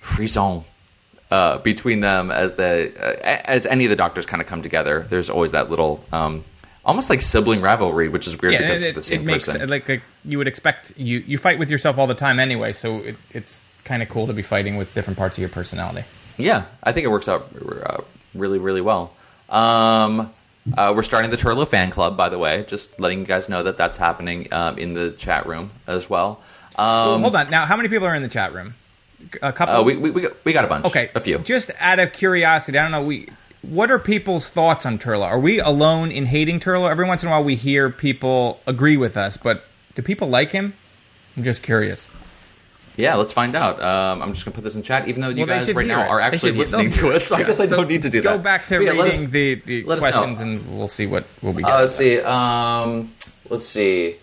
frisson 0.00 0.64
uh, 1.30 1.58
between 1.58 2.00
them 2.00 2.30
as 2.30 2.54
the 2.56 2.92
uh, 2.98 3.20
as 3.44 3.66
any 3.66 3.84
of 3.84 3.90
the 3.90 3.96
Doctors 3.96 4.26
kind 4.26 4.40
of 4.42 4.48
come 4.48 4.62
together. 4.62 5.06
There's 5.08 5.30
always 5.30 5.52
that 5.52 5.70
little. 5.70 6.02
Um, 6.12 6.44
Almost 6.84 7.10
like 7.10 7.20
sibling 7.20 7.60
rivalry, 7.60 8.08
which 8.08 8.26
is 8.26 8.40
weird 8.40 8.54
Yeah, 8.54 8.60
because 8.60 8.76
and 8.76 8.84
it's 8.86 8.96
the 8.96 9.02
same 9.02 9.20
it 9.20 9.24
makes 9.24 9.46
person. 9.46 9.68
like 9.68 10.02
you 10.24 10.38
would 10.38 10.48
expect 10.48 10.92
you 10.96 11.18
you 11.26 11.36
fight 11.38 11.58
with 11.58 11.68
yourself 11.70 11.98
all 11.98 12.06
the 12.06 12.14
time 12.14 12.40
anyway, 12.40 12.72
so 12.72 12.98
it, 12.98 13.16
it's 13.30 13.60
kind 13.84 14.02
of 14.02 14.08
cool 14.08 14.26
to 14.26 14.32
be 14.32 14.42
fighting 14.42 14.76
with 14.76 14.92
different 14.94 15.18
parts 15.18 15.34
of 15.36 15.40
your 15.40 15.50
personality. 15.50 16.04
Yeah, 16.38 16.64
I 16.82 16.92
think 16.92 17.04
it 17.04 17.08
works 17.08 17.28
out 17.28 17.48
uh, 17.84 17.98
really, 18.34 18.58
really 18.58 18.80
well. 18.80 19.12
Um, 19.50 20.32
uh, 20.76 20.92
we're 20.96 21.02
starting 21.02 21.30
the 21.30 21.36
Turlough 21.36 21.68
fan 21.68 21.90
club, 21.90 22.16
by 22.16 22.28
the 22.30 22.38
way. 22.38 22.64
Just 22.68 22.98
letting 23.00 23.18
you 23.20 23.26
guys 23.26 23.48
know 23.48 23.62
that 23.62 23.76
that's 23.76 23.98
happening 23.98 24.48
um, 24.52 24.78
in 24.78 24.94
the 24.94 25.10
chat 25.12 25.46
room 25.46 25.70
as 25.86 26.08
well. 26.08 26.40
Well, 26.78 27.14
Um, 27.14 27.22
hold 27.22 27.36
on. 27.36 27.46
Now, 27.50 27.66
how 27.66 27.76
many 27.76 27.88
people 27.90 28.06
are 28.06 28.14
in 28.14 28.22
the 28.22 28.28
chat 28.28 28.54
room? 28.54 28.74
A 29.42 29.52
couple. 29.52 29.74
uh, 29.74 29.82
we, 29.82 29.96
we, 29.96 30.10
we, 30.10 30.28
we 30.44 30.52
got 30.54 30.64
a 30.64 30.68
bunch. 30.68 30.86
okay, 30.86 31.10
a 31.14 31.20
few. 31.20 31.38
Just 31.40 31.70
out 31.78 31.98
of 31.98 32.12
curiosity, 32.14 32.78
I 32.78 32.82
don't 32.82 32.90
know. 32.92 33.02
We 33.02 33.28
what 33.62 33.90
are 33.90 33.98
people's 33.98 34.46
thoughts 34.48 34.86
on 34.86 34.98
Turlough? 34.98 35.26
Are 35.26 35.38
we 35.40 35.60
alone 35.60 36.10
in 36.10 36.26
hating 36.26 36.60
Turlough? 36.60 36.90
Every 36.90 37.06
once 37.06 37.22
in 37.22 37.28
a 37.28 37.32
while, 37.32 37.44
we 37.44 37.56
hear 37.56 37.90
people 37.90 38.60
agree 38.66 38.96
with 38.96 39.16
us, 39.16 39.36
but 39.36 39.64
do 39.94 40.02
people 40.02 40.28
like 40.28 40.50
him? 40.52 40.74
I'm 41.36 41.44
just 41.44 41.62
curious. 41.62 42.08
Yeah, 42.96 43.14
let's 43.14 43.32
find 43.32 43.54
out. 43.54 43.80
Um, 43.82 44.20
I'm 44.20 44.32
just 44.34 44.44
going 44.44 44.52
to 44.52 44.56
put 44.56 44.64
this 44.64 44.74
in 44.76 44.82
chat, 44.82 45.08
even 45.08 45.22
though 45.22 45.28
you 45.28 45.46
Well, 45.46 45.46
guys 45.46 45.72
right 45.72 45.86
now 45.86 46.02
it. 46.04 46.08
are 46.08 46.20
actually 46.20 46.52
listening 46.52 46.90
to 46.90 47.12
us, 47.12 47.24
so 47.26 47.36
I 47.36 47.44
guess 47.44 47.60
I 47.60 47.66
So 47.66 47.76
don't 47.76 47.88
need 47.88 48.02
to 48.02 48.10
do 48.10 48.20
Go 48.20 48.30
that. 48.30 48.36
Go 48.38 48.42
back 48.42 48.66
to 48.66 48.78
But 48.78 48.84
yeah, 48.84 48.90
reading 48.90 49.24
us- 49.24 49.30
the, 49.30 49.54
the 49.64 49.84
let 49.84 49.98
us 49.98 50.04
know. 50.04 50.10
questions, 50.10 50.40
and 50.40 50.78
we'll 50.78 50.88
see 50.88 51.06
what 51.06 51.24
we'll 51.40 51.52
be 51.52 51.62
Getting 51.62 51.74
Uh, 51.76 51.80
let's 51.80 51.94
see. 51.94 52.18
Um, 52.20 53.12
let's 53.48 53.66
see. 53.66 54.16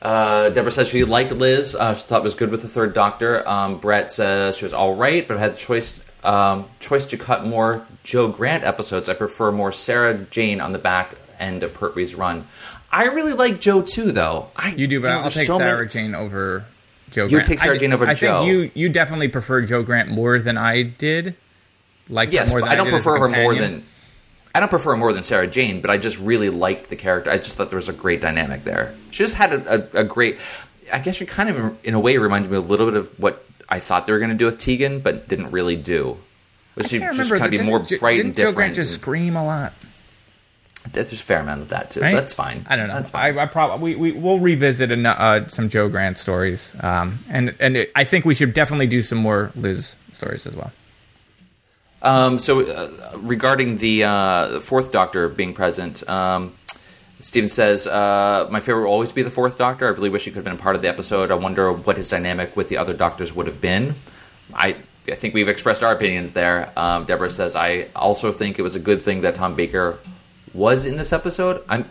Uh, 0.00 0.50
Deborah 0.50 0.70
said 0.72 0.88
she 0.88 1.04
liked 1.04 1.32
Liz. 1.32 1.74
Uh, 1.74 1.94
she 1.94 2.02
thought 2.02 2.20
it 2.20 2.24
was 2.24 2.34
good 2.34 2.50
with 2.50 2.62
the 2.62 2.68
third 2.68 2.92
Doctor. 2.92 3.48
Um, 3.48 3.78
Brett 3.78 4.10
says 4.10 4.56
she 4.56 4.64
was 4.64 4.72
all 4.74 4.94
right, 4.96 5.26
but 5.26 5.38
had 5.38 5.56
choice 5.56 6.00
um, 6.24 6.68
choice 6.80 7.06
to 7.06 7.16
cut 7.16 7.44
more 7.44 7.84
Jo 8.04 8.28
Grant 8.28 8.64
episodes. 8.64 9.08
I 9.08 9.14
prefer 9.14 9.50
more 9.52 9.72
Sarah 9.72 10.14
Jane 10.30 10.60
on 10.60 10.72
the 10.72 10.78
back 10.78 11.14
end 11.38 11.62
of 11.62 11.72
Pertwee's 11.74 12.14
run. 12.14 12.46
I 12.90 13.04
really 13.04 13.32
like 13.32 13.60
Jo 13.60 13.82
too, 13.82 14.12
though. 14.12 14.48
I, 14.54 14.70
You 14.74 14.86
do, 14.86 15.00
but 15.00 15.08
know, 15.08 15.18
I'll 15.20 15.30
take 15.30 15.46
so 15.46 15.58
Sarah 15.58 15.78
many- 15.78 15.88
Jane 15.88 16.14
over 16.14 16.64
Jo. 17.10 17.24
You 17.24 17.30
Grant. 17.30 17.46
take 17.46 17.58
Sarah 17.58 17.74
I, 17.74 17.78
Jane 17.78 17.92
over 17.92 18.06
I 18.06 18.14
Jo. 18.14 18.40
think 18.44 18.48
you 18.52 18.70
you 18.74 18.88
definitely 18.88 19.28
prefer 19.28 19.62
Jo 19.62 19.82
Grant 19.82 20.10
more 20.10 20.38
than 20.38 20.56
I 20.58 20.82
did. 20.82 21.34
Like 22.08 22.32
Yes, 22.32 22.50
more 22.50 22.60
but 22.60 22.66
than 22.66 22.72
I 22.72 22.76
don't 22.76 22.88
a 22.88 22.90
prefer 22.90 23.18
her 23.18 23.28
more 23.28 23.54
than. 23.54 23.84
I 24.54 24.60
don't 24.60 24.68
prefer 24.68 24.90
her 24.90 24.96
more 24.98 25.12
than 25.14 25.22
Sarah 25.22 25.46
Jane, 25.46 25.80
but 25.80 25.90
I 25.90 25.96
just 25.96 26.18
really 26.18 26.50
liked 26.50 26.90
the 26.90 26.96
character. 26.96 27.30
I 27.30 27.38
just 27.38 27.56
thought 27.56 27.70
there 27.70 27.76
was 27.78 27.88
a 27.88 27.92
great 27.94 28.20
dynamic 28.20 28.64
there. 28.64 28.94
She 29.10 29.22
just 29.24 29.34
had 29.36 29.54
a, 29.54 29.96
a, 29.96 30.00
a 30.00 30.04
great. 30.04 30.38
I 30.92 30.98
guess 30.98 31.16
she 31.16 31.24
kind 31.24 31.48
of, 31.48 31.78
in 31.86 31.94
a 31.94 32.00
way, 32.00 32.18
reminds 32.18 32.50
me 32.50 32.56
a 32.56 32.60
little 32.60 32.84
bit 32.86 32.96
of 32.96 33.18
what 33.18 33.46
I 33.72 33.80
thought 33.80 34.06
they 34.06 34.12
were 34.12 34.18
going 34.18 34.30
to 34.30 34.36
do 34.36 34.44
with 34.44 34.58
Tegan, 34.58 35.00
but 35.00 35.28
didn't 35.28 35.50
really 35.50 35.76
do. 35.76 36.18
Which 36.74 36.88
she 36.88 36.98
just 36.98 37.30
kind 37.30 37.44
of 37.44 37.50
be 37.50 37.62
more 37.62 37.78
bright 37.78 38.16
didn't 38.16 38.26
and 38.26 38.36
Jo. 38.36 38.52
Grant 38.52 38.74
just 38.74 38.94
scream 38.94 39.34
a 39.34 39.44
lot? 39.44 39.72
there's 40.90 41.12
a 41.12 41.16
fair 41.16 41.40
amount 41.40 41.62
of 41.62 41.68
that 41.68 41.90
too. 41.90 42.00
Right? 42.00 42.14
That's 42.14 42.32
fine. 42.32 42.66
I 42.68 42.76
don't 42.76 42.88
know. 42.88 42.94
That's 42.94 43.10
fine. 43.10 43.38
I, 43.38 43.42
I 43.44 43.46
probably 43.46 43.94
we, 43.94 44.12
we 44.12 44.20
we'll 44.20 44.40
revisit 44.40 44.92
an, 44.92 45.06
uh, 45.06 45.48
some 45.48 45.68
Jo 45.68 45.88
Grant 45.88 46.18
stories, 46.18 46.74
um, 46.80 47.20
and 47.30 47.54
and 47.60 47.76
it, 47.76 47.92
I 47.94 48.04
think 48.04 48.24
we 48.24 48.34
should 48.34 48.52
definitely 48.52 48.88
do 48.88 49.00
some 49.02 49.18
more 49.18 49.52
Liz 49.54 49.96
stories 50.12 50.46
as 50.46 50.54
well. 50.54 50.72
Um, 52.02 52.40
so, 52.40 52.60
uh, 52.62 53.16
regarding 53.16 53.76
the 53.76 54.04
uh, 54.04 54.60
fourth 54.60 54.92
Doctor 54.92 55.28
being 55.28 55.54
present, 55.54 56.06
um, 56.10 56.54
Steven 57.22 57.48
says, 57.48 57.86
uh, 57.86 58.48
My 58.50 58.60
favorite 58.60 58.82
will 58.82 58.90
always 58.92 59.12
be 59.12 59.22
the 59.22 59.30
fourth 59.30 59.56
Doctor. 59.56 59.86
I 59.86 59.90
really 59.90 60.10
wish 60.10 60.24
he 60.24 60.30
could 60.30 60.36
have 60.38 60.44
been 60.44 60.54
a 60.54 60.58
part 60.58 60.76
of 60.76 60.82
the 60.82 60.88
episode. 60.88 61.30
I 61.30 61.34
wonder 61.34 61.72
what 61.72 61.96
his 61.96 62.08
dynamic 62.08 62.56
with 62.56 62.68
the 62.68 62.76
other 62.76 62.92
Doctors 62.92 63.32
would 63.32 63.46
have 63.46 63.60
been. 63.60 63.94
I, 64.52 64.76
I 65.08 65.14
think 65.14 65.32
we've 65.32 65.48
expressed 65.48 65.82
our 65.82 65.94
opinions 65.94 66.32
there. 66.32 66.72
Um, 66.76 67.04
Deborah 67.06 67.30
says, 67.30 67.54
I 67.56 67.88
also 67.94 68.32
think 68.32 68.58
it 68.58 68.62
was 68.62 68.74
a 68.74 68.80
good 68.80 69.02
thing 69.02 69.22
that 69.22 69.36
Tom 69.36 69.54
Baker 69.54 69.98
was 70.52 70.84
in 70.84 70.96
this 70.96 71.12
episode. 71.12 71.62
I'm. 71.68 71.88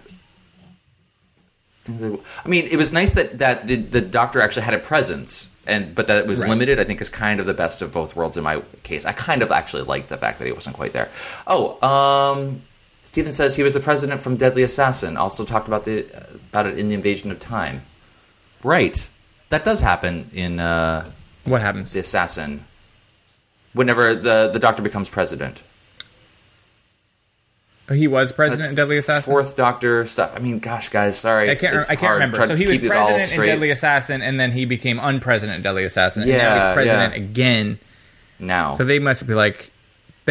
I 1.87 2.47
mean, 2.47 2.67
it 2.69 2.77
was 2.77 2.91
nice 2.91 3.13
that, 3.13 3.39
that 3.39 3.67
the, 3.67 3.75
the 3.77 4.01
doctor 4.01 4.39
actually 4.39 4.61
had 4.63 4.75
a 4.75 4.79
presence, 4.79 5.49
and 5.65 5.95
but 5.95 6.07
that 6.07 6.17
it 6.19 6.27
was 6.27 6.39
Right. 6.41 6.49
limited. 6.49 6.79
I 6.79 6.83
think 6.83 7.01
is 7.01 7.09
kind 7.09 7.39
of 7.39 7.47
the 7.47 7.55
best 7.55 7.81
of 7.81 7.91
both 7.91 8.15
worlds 8.15 8.37
in 8.37 8.43
my 8.43 8.61
case. 8.83 9.03
I 9.05 9.13
kind 9.13 9.41
of 9.41 9.51
actually 9.51 9.81
liked 9.83 10.09
the 10.09 10.17
fact 10.17 10.37
that 10.39 10.45
he 10.45 10.51
wasn't 10.51 10.75
quite 10.75 10.93
there. 10.93 11.09
Oh, 11.47 11.81
um, 11.81 12.61
Stephen 13.03 13.31
says 13.31 13.55
he 13.55 13.63
was 13.63 13.73
the 13.73 13.79
president 13.79 14.21
from 14.21 14.37
Deadly 14.37 14.63
Assassin. 14.63 15.17
Also 15.17 15.43
talked 15.43 15.67
about 15.67 15.83
the 15.85 16.05
about 16.49 16.65
it 16.67 16.77
in 16.79 16.87
the 16.87 16.93
Invasion 16.95 17.31
of 17.31 17.39
Time. 17.39 17.81
Right, 18.63 19.09
that 19.49 19.63
does 19.63 19.81
happen 19.81 20.29
in 20.33 20.59
uh, 20.59 21.09
What 21.45 21.61
happens? 21.61 21.91
the 21.91 21.99
Assassin. 21.99 22.65
Whenever 23.73 24.13
the 24.15 24.49
the 24.53 24.59
Doctor 24.59 24.81
becomes 24.83 25.09
president, 25.09 25.63
He 27.89 28.07
was 28.07 28.31
president 28.31 28.69
in 28.69 28.75
Deadly 28.75 28.97
Assassin. 28.97 29.29
Fourth 29.31 29.55
Doctor 29.55 30.05
stuff. 30.05 30.31
I 30.35 30.39
mean, 30.39 30.59
gosh, 30.59 30.89
guys, 30.89 31.17
sorry. 31.17 31.49
I 31.49 31.55
can't. 31.55 31.75
It's 31.77 31.89
I 31.89 31.95
can't 31.95 32.01
hard 32.07 32.13
remember. 32.21 32.47
So 32.47 32.55
he 32.55 32.65
was 32.65 32.73
keep 32.73 32.81
these 32.81 32.91
all 32.91 33.07
president 33.09 33.41
in 33.41 33.47
Deadly 33.47 33.71
Assassin, 33.71 34.21
and 34.21 34.39
then 34.39 34.51
he 34.51 34.65
became 34.65 34.97
unpresident 34.99 35.55
in 35.55 35.61
Deadly 35.63 35.83
Assassin. 35.85 36.21
and 36.23 36.31
now 36.31 36.37
Yeah, 36.37 36.67
he's 36.69 36.73
president 36.75 37.13
yeah. 37.15 37.19
again. 37.21 37.79
now. 38.39 38.75
So 38.75 38.85
they 38.85 38.99
must 38.99 39.25
be 39.27 39.33
like, 39.33 39.70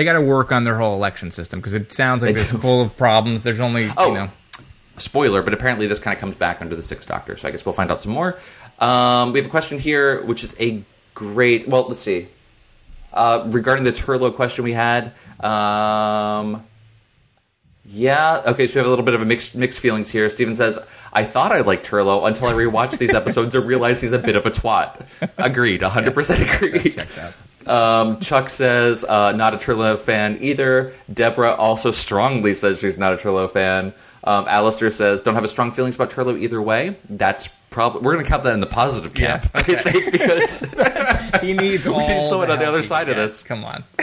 they 0.00 0.04
got 0.04 0.14
to 0.14 0.22
work 0.22 0.50
on 0.50 0.64
their 0.64 0.78
whole 0.78 0.94
election 0.94 1.30
system 1.30 1.60
because 1.60 1.74
it 1.74 1.92
sounds 1.92 2.22
like 2.22 2.30
it's 2.38 2.50
full 2.50 2.80
of 2.80 2.96
problems. 2.96 3.42
There's 3.42 3.60
only 3.60 3.90
Oh. 3.98 4.08
you 4.08 4.14
know. 4.14 4.30
spoiler, 4.96 5.42
but 5.42 5.52
apparently 5.52 5.86
this 5.86 5.98
kind 5.98 6.14
of 6.16 6.20
comes 6.22 6.36
back 6.36 6.62
under 6.62 6.74
the 6.74 6.82
Sixth 6.82 7.06
Doctor. 7.06 7.36
So 7.36 7.46
I 7.46 7.50
guess 7.50 7.66
we'll 7.66 7.74
find 7.74 7.90
out 7.90 8.00
some 8.00 8.12
more. 8.12 8.38
Um, 8.78 9.34
we 9.34 9.38
have 9.40 9.46
a 9.46 9.50
question 9.50 9.78
here, 9.78 10.22
which 10.24 10.42
is 10.42 10.56
a 10.58 10.82
great. 11.14 11.68
Well, 11.68 11.86
let's 11.86 12.00
see. 12.00 12.28
Uh, 13.12 13.44
regarding 13.50 13.84
the 13.84 13.92
Turlough 13.92 14.34
question 14.34 14.64
we 14.64 14.72
had, 14.72 15.12
um, 15.40 16.64
yeah, 17.84 18.40
okay. 18.46 18.66
So 18.66 18.74
we 18.74 18.78
have 18.78 18.86
a 18.86 18.88
little 18.90 19.04
bit 19.04 19.12
of 19.14 19.20
a 19.20 19.26
mixed 19.26 19.54
mixed 19.54 19.80
feelings 19.80 20.08
here. 20.10 20.30
Steven 20.30 20.54
says, 20.54 20.78
"I 21.12 21.24
thought 21.24 21.52
I 21.52 21.60
liked 21.60 21.86
Turlough 21.86 22.26
until 22.26 22.48
I 22.48 22.52
rewatched 22.54 22.96
these 22.96 23.12
episodes 23.12 23.54
and 23.54 23.66
realized 23.66 24.00
he's 24.00 24.12
a 24.12 24.18
bit 24.18 24.36
of 24.36 24.46
a 24.46 24.50
twat." 24.50 25.04
Agreed, 25.36 25.82
hundred 25.82 26.14
percent 26.14 26.40
agreed. 26.54 27.04
Um, 27.66 28.20
Chuck 28.20 28.50
says, 28.50 29.04
uh, 29.04 29.32
not 29.32 29.54
a 29.54 29.56
Turlough 29.56 29.98
fan 29.98 30.38
either. 30.40 30.92
Deborah 31.12 31.54
also 31.54 31.90
strongly 31.90 32.54
says 32.54 32.80
she's 32.80 32.98
not 32.98 33.12
a 33.12 33.16
Turlough 33.16 33.50
fan. 33.50 33.92
Um, 34.24 34.46
Alistair 34.48 34.90
says, 34.90 35.22
don't 35.22 35.34
have 35.34 35.44
a 35.44 35.48
strong 35.48 35.72
feelings 35.72 35.94
about 35.94 36.10
Turlough 36.10 36.40
either 36.40 36.60
way. 36.60 36.96
That's 37.08 37.48
probably, 37.70 38.02
we're 38.02 38.12
going 38.14 38.24
to 38.24 38.28
count 38.28 38.44
that 38.44 38.54
in 38.54 38.60
the 38.60 38.66
positive 38.66 39.14
camp, 39.14 39.44
Yeah, 39.54 39.60
I 39.60 39.62
think, 39.62 40.12
because 40.12 40.60
He 41.40 41.52
needs 41.52 41.86
need 41.86 42.24
someone 42.24 42.50
on 42.50 42.58
the 42.58 42.66
other 42.66 42.82
side 42.82 43.08
of 43.08 43.16
this. 43.16 43.42
Come 43.42 43.64
on. 43.64 43.84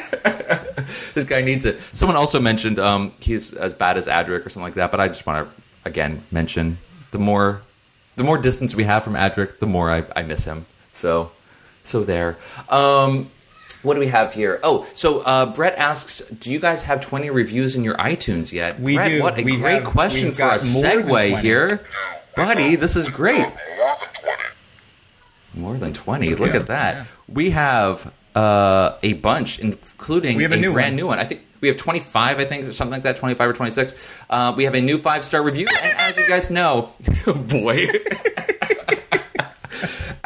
this 1.14 1.24
guy 1.26 1.42
needs 1.42 1.66
it. 1.66 1.80
Someone 1.94 2.16
also 2.16 2.40
mentioned 2.40 2.80
um, 2.80 3.14
he's 3.20 3.54
as 3.54 3.74
bad 3.74 3.98
as 3.98 4.08
Adric 4.08 4.46
or 4.46 4.50
something 4.50 4.64
like 4.64 4.76
that. 4.76 4.92
But 4.92 5.00
I 5.00 5.08
just 5.08 5.26
want 5.26 5.48
to 5.48 5.62
again 5.86 6.24
mention 6.32 6.78
the 7.12 7.20
more 7.20 7.62
the 8.16 8.24
more 8.24 8.38
distance 8.38 8.76
we 8.76 8.84
have 8.86 9.04
from 9.04 9.14
Adric, 9.14 9.60
the 9.60 9.68
more 9.68 9.92
I, 9.92 10.04
I 10.16 10.24
miss 10.24 10.44
him. 10.44 10.66
So 10.94 11.32
so 11.84 12.04
there. 12.04 12.38
Um, 12.70 13.30
what 13.84 13.94
do 13.94 14.00
we 14.00 14.08
have 14.08 14.34
here? 14.34 14.60
Oh, 14.64 14.86
so 14.94 15.20
uh, 15.22 15.46
Brett 15.54 15.78
asks, 15.78 16.20
"Do 16.40 16.52
you 16.52 16.60
guys 16.60 16.84
have 16.84 17.00
twenty 17.00 17.30
reviews 17.30 17.76
in 17.76 17.84
your 17.84 17.96
iTunes 17.96 18.52
yet?" 18.52 18.80
We 18.80 18.96
Brett, 18.96 19.10
do. 19.10 19.22
What 19.24 19.38
a 19.40 19.44
We 19.44 19.58
great 19.58 19.84
have- 19.84 19.84
question 19.86 20.32
for 20.32 20.44
a 20.44 20.58
got 20.58 20.66
more 20.74 20.82
than 20.82 21.04
segue 21.04 21.40
here, 21.42 21.82
buddy. 22.36 22.76
This 22.76 22.96
is 22.96 23.08
great. 23.10 23.48
More 23.48 23.48
than 23.48 23.54
20. 25.54 25.62
More 25.62 25.78
than 25.78 25.94
20. 25.94 26.36
Look 26.36 26.50
Yeah, 26.54 26.56
at 26.60 26.68
that. 26.68 26.96
yeah. 26.96 27.06
We 27.28 27.50
have 27.52 28.12
uh, 28.36 28.98
a 29.04 29.14
bunch, 29.14 29.60
including 29.60 30.38
We 30.38 30.44
have 30.44 30.52
a 30.52 30.58
new 30.58 30.72
brand 30.74 30.92
one. 30.94 30.96
new 30.98 31.08
one. 31.08 31.20
I 31.20 31.24
think 31.24 31.42
we 31.62 31.68
have 31.70 31.78
25, 31.78 32.40
I 32.40 32.46
think, 32.46 32.68
or 32.68 32.74
something 32.74 32.92
like 32.94 33.04
that, 33.04 33.16
25 33.16 33.50
or 33.50 33.54
26. 33.54 33.96
Uh, 34.30 34.54
we 34.56 34.64
have 34.66 34.76
a 34.76 34.82
new 34.82 34.98
five 35.00 35.26
star 35.26 35.42
review. 35.42 35.66
And 35.84 35.94
as 36.00 36.18
you 36.18 36.28
guys 36.28 36.50
know, 36.52 36.92
boy. 37.26 37.88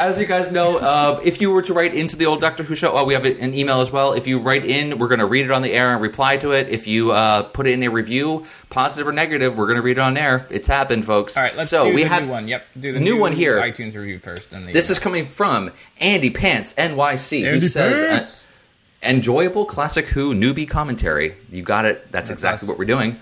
As 0.02 0.20
you 0.20 0.26
guys 0.26 0.52
know, 0.52 0.80
uh, 0.80 1.20
if 1.24 1.42
you 1.42 1.52
were 1.52 1.62
to 1.62 1.76
write 1.76 1.94
into 1.94 2.16
the 2.16 2.26
old 2.26 2.42
Doctor 2.42 2.64
Who 2.64 2.74
show, 2.74 2.92
oh, 2.92 3.06
we 3.06 3.14
have 3.14 3.24
an 3.24 3.54
email 3.54 3.82
as 3.82 3.92
well. 3.92 4.14
If 4.14 4.26
you 4.26 4.40
write 4.40 4.66
in, 4.66 4.98
we're 4.98 5.08
going 5.08 5.20
to 5.20 5.28
read 5.28 5.46
it 5.46 5.52
on 5.52 5.62
the 5.62 5.72
air 5.74 5.94
and 5.94 6.02
reply 6.02 6.38
to 6.38 6.54
it. 6.54 6.70
If 6.70 6.88
you 6.88 7.12
uh, 7.12 7.44
put 7.44 7.68
it 7.68 7.74
in 7.74 7.84
a 7.84 7.92
review, 7.92 8.48
positive 8.72 9.08
or 9.08 9.12
negative, 9.12 9.56
we're 9.56 9.68
going 9.68 9.76
to 9.76 9.84
read 9.84 10.00
it 10.00 10.00
on 10.00 10.18
air. 10.18 10.48
It's 10.50 10.68
happened, 10.68 11.06
folks. 11.06 11.38
All 11.38 11.44
right, 11.44 11.56
let's 11.56 11.70
so 11.70 11.86
do 11.86 11.94
we 11.94 12.02
the 12.02 12.10
have 12.10 12.24
new 12.24 12.30
one. 12.30 12.48
Yep, 12.48 12.66
do 12.78 12.94
the 12.94 13.00
new 13.00 13.20
one 13.20 13.32
here. 13.32 13.62
iTunes 13.62 13.94
review 13.94 14.18
first. 14.18 14.52
And 14.52 14.66
the 14.66 14.74
This 14.74 14.90
is 14.90 14.98
coming 14.98 15.28
from 15.28 15.70
Andy 16.00 16.32
Pants 16.32 16.74
NYC, 16.74 17.42
who 17.42 17.48
Andy 17.50 17.68
says, 17.68 18.02
uh, 18.02 18.08
Pants. 18.08 18.44
"Enjoyable 19.04 19.66
classic 19.66 20.08
Who 20.08 20.34
newbie 20.34 20.68
commentary." 20.68 21.36
You 21.52 21.62
got 21.62 21.86
it. 21.86 22.12
That's, 22.12 22.32
exactly 22.32 22.66
us. 22.66 22.70
what 22.70 22.80
we're 22.80 22.86
doing. 22.86 23.20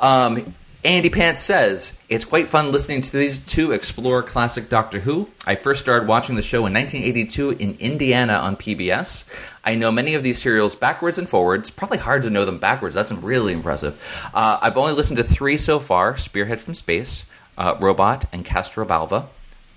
Um, 0.00 0.56
Andy 0.86 1.10
Pants 1.10 1.40
says, 1.40 1.94
"It's 2.08 2.24
quite 2.24 2.48
fun 2.48 2.70
listening 2.70 3.00
to 3.00 3.10
these 3.10 3.40
two 3.40 3.72
explore 3.72 4.22
classic 4.22 4.68
Doctor 4.68 5.00
Who. 5.00 5.28
I 5.44 5.56
first 5.56 5.82
started 5.82 6.06
watching 6.06 6.36
the 6.36 6.42
show 6.42 6.64
in 6.64 6.72
1982 6.72 7.50
in 7.58 7.76
Indiana 7.80 8.34
on 8.34 8.54
PBS. 8.54 9.24
I 9.64 9.74
know 9.74 9.90
many 9.90 10.14
of 10.14 10.22
these 10.22 10.40
serials 10.40 10.76
backwards 10.76 11.18
and 11.18 11.28
forwards. 11.28 11.70
Probably 11.70 11.98
hard 11.98 12.22
to 12.22 12.30
know 12.30 12.44
them 12.44 12.58
backwards. 12.58 12.94
That's 12.94 13.10
really 13.10 13.52
impressive. 13.52 14.00
Uh, 14.32 14.58
I've 14.62 14.76
only 14.76 14.92
listened 14.92 15.16
to 15.16 15.24
three 15.24 15.58
so 15.58 15.80
far: 15.80 16.16
Spearhead 16.16 16.60
from 16.60 16.74
Space, 16.74 17.24
uh, 17.58 17.74
Robot, 17.80 18.26
and 18.32 18.44
Castrovalva." 18.44 19.24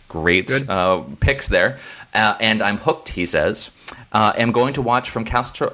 Great 0.10 0.52
uh, 0.70 1.02
picks 1.20 1.48
there. 1.48 1.80
Uh, 2.14 2.36
and 2.40 2.62
I'm 2.62 2.78
hooked, 2.78 3.10
he 3.10 3.26
says. 3.26 3.72
Uh, 4.12 4.34
am 4.38 4.52
going 4.52 4.74
to 4.74 4.84
watch 4.84 5.10
from 5.10 5.26
Castro. 5.26 5.74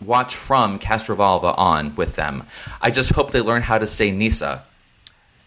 Watch 0.00 0.34
from 0.34 0.78
Castrovalva 0.78 1.58
on 1.58 1.94
with 1.96 2.14
them. 2.16 2.46
I 2.80 2.90
just 2.90 3.10
hope 3.10 3.32
they 3.32 3.40
learn 3.40 3.62
how 3.62 3.78
to 3.78 3.86
say 3.86 4.10
Nisa. 4.10 4.64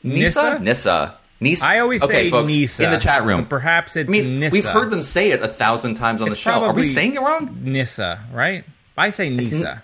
Nisa? 0.03 0.59
Nissa? 0.59 0.59
Nissa. 0.59 1.17
Nisa. 1.39 1.65
I 1.65 1.79
always 1.79 2.03
okay, 2.03 2.25
say 2.25 2.29
folks, 2.29 2.51
Nisa 2.53 2.83
in 2.83 2.91
the 2.91 2.97
chat 2.99 3.23
room. 3.25 3.45
perhaps 3.47 3.95
it's 3.95 4.07
I 4.07 4.11
mean, 4.11 4.39
Nissa. 4.39 4.53
we've 4.53 4.65
heard 4.65 4.91
them 4.91 5.01
say 5.01 5.31
it 5.31 5.41
a 5.41 5.47
thousand 5.47 5.95
times 5.95 6.21
on 6.21 6.27
It's 6.27 6.35
the 6.37 6.41
show. 6.41 6.63
Are 6.63 6.73
we 6.73 6.83
saying 6.83 7.15
it 7.15 7.19
wrong? 7.19 7.57
Nissa, 7.63 8.23
right? 8.31 8.63
I 8.97 9.09
say 9.09 9.29
Nisa. 9.29 9.81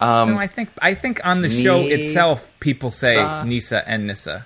Um, 0.00 0.30
no, 0.30 0.38
I 0.38 0.48
think 0.48 0.70
I 0.82 0.94
think 0.94 1.20
on 1.24 1.42
the 1.42 1.48
show 1.48 1.82
Ni- 1.82 1.92
itself, 1.92 2.50
people 2.58 2.90
say 2.90 3.14
Sa- 3.14 3.44
Nisa 3.44 3.88
and 3.88 4.08
Nissa. 4.08 4.44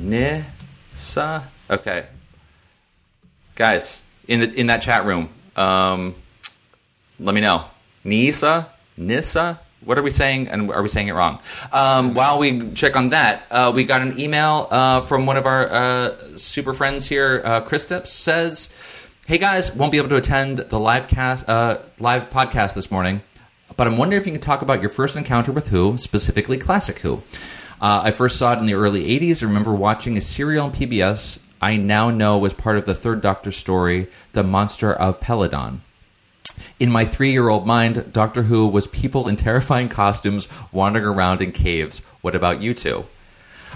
Nissa. 0.00 1.48
Okay, 1.70 2.06
guys, 3.54 4.02
in 4.26 4.40
the 4.40 4.52
in 4.52 4.66
that 4.66 4.82
chat 4.82 5.04
room, 5.04 5.28
um, 5.54 6.16
let 7.20 7.34
me 7.34 7.40
know. 7.40 7.64
Nisa, 8.04 8.68
Nissa. 8.96 9.60
What 9.84 9.98
are 9.98 10.02
we 10.02 10.10
saying? 10.10 10.48
And 10.48 10.70
are 10.70 10.82
we 10.82 10.88
saying 10.88 11.08
it 11.08 11.12
wrong? 11.12 11.40
Um, 11.72 12.14
while 12.14 12.38
we 12.38 12.72
check 12.72 12.96
on 12.96 13.10
that, 13.10 13.44
uh, 13.50 13.72
we 13.74 13.84
got 13.84 14.00
an 14.02 14.18
email 14.18 14.68
uh, 14.70 15.00
from 15.00 15.26
one 15.26 15.36
of 15.36 15.46
our 15.46 15.70
uh, 15.70 16.36
super 16.36 16.72
friends 16.72 17.06
here. 17.06 17.42
Uh, 17.44 17.60
Chris 17.60 17.86
says, 18.04 18.70
"Hey 19.26 19.38
guys, 19.38 19.74
won't 19.74 19.92
be 19.92 19.98
able 19.98 20.08
to 20.10 20.16
attend 20.16 20.58
the 20.58 20.78
live 20.78 21.08
cast, 21.08 21.48
uh, 21.48 21.78
live 21.98 22.30
podcast 22.30 22.74
this 22.74 22.90
morning, 22.90 23.22
but 23.76 23.86
I'm 23.86 23.98
wondering 23.98 24.20
if 24.20 24.26
you 24.26 24.32
can 24.32 24.40
talk 24.40 24.62
about 24.62 24.80
your 24.80 24.90
first 24.90 25.16
encounter 25.16 25.52
with 25.52 25.68
Who, 25.68 25.98
specifically 25.98 26.56
classic 26.56 27.00
Who. 27.00 27.22
Uh, 27.80 28.02
I 28.04 28.10
first 28.10 28.38
saw 28.38 28.54
it 28.54 28.58
in 28.58 28.66
the 28.66 28.74
early 28.74 29.06
'80s. 29.20 29.42
I 29.42 29.46
remember 29.46 29.74
watching 29.74 30.16
a 30.16 30.22
serial 30.22 30.64
on 30.64 30.72
PBS. 30.72 31.38
I 31.60 31.76
now 31.76 32.08
know 32.10 32.38
was 32.38 32.54
part 32.54 32.78
of 32.78 32.86
the 32.86 32.94
Third 32.94 33.20
Doctor 33.20 33.52
story, 33.52 34.08
The 34.32 34.42
Monster 34.42 34.94
of 34.94 35.20
Peladon." 35.20 35.80
In 36.80 36.90
my 36.90 37.04
three 37.04 37.30
year 37.32 37.48
old 37.48 37.66
mind, 37.66 38.12
Doctor 38.12 38.42
Who 38.44 38.66
was 38.68 38.86
people 38.88 39.28
in 39.28 39.36
terrifying 39.36 39.88
costumes 39.88 40.48
wandering 40.72 41.04
around 41.04 41.40
in 41.42 41.52
caves. 41.52 42.00
What 42.20 42.34
about 42.34 42.60
you 42.62 42.74
two? 42.74 43.04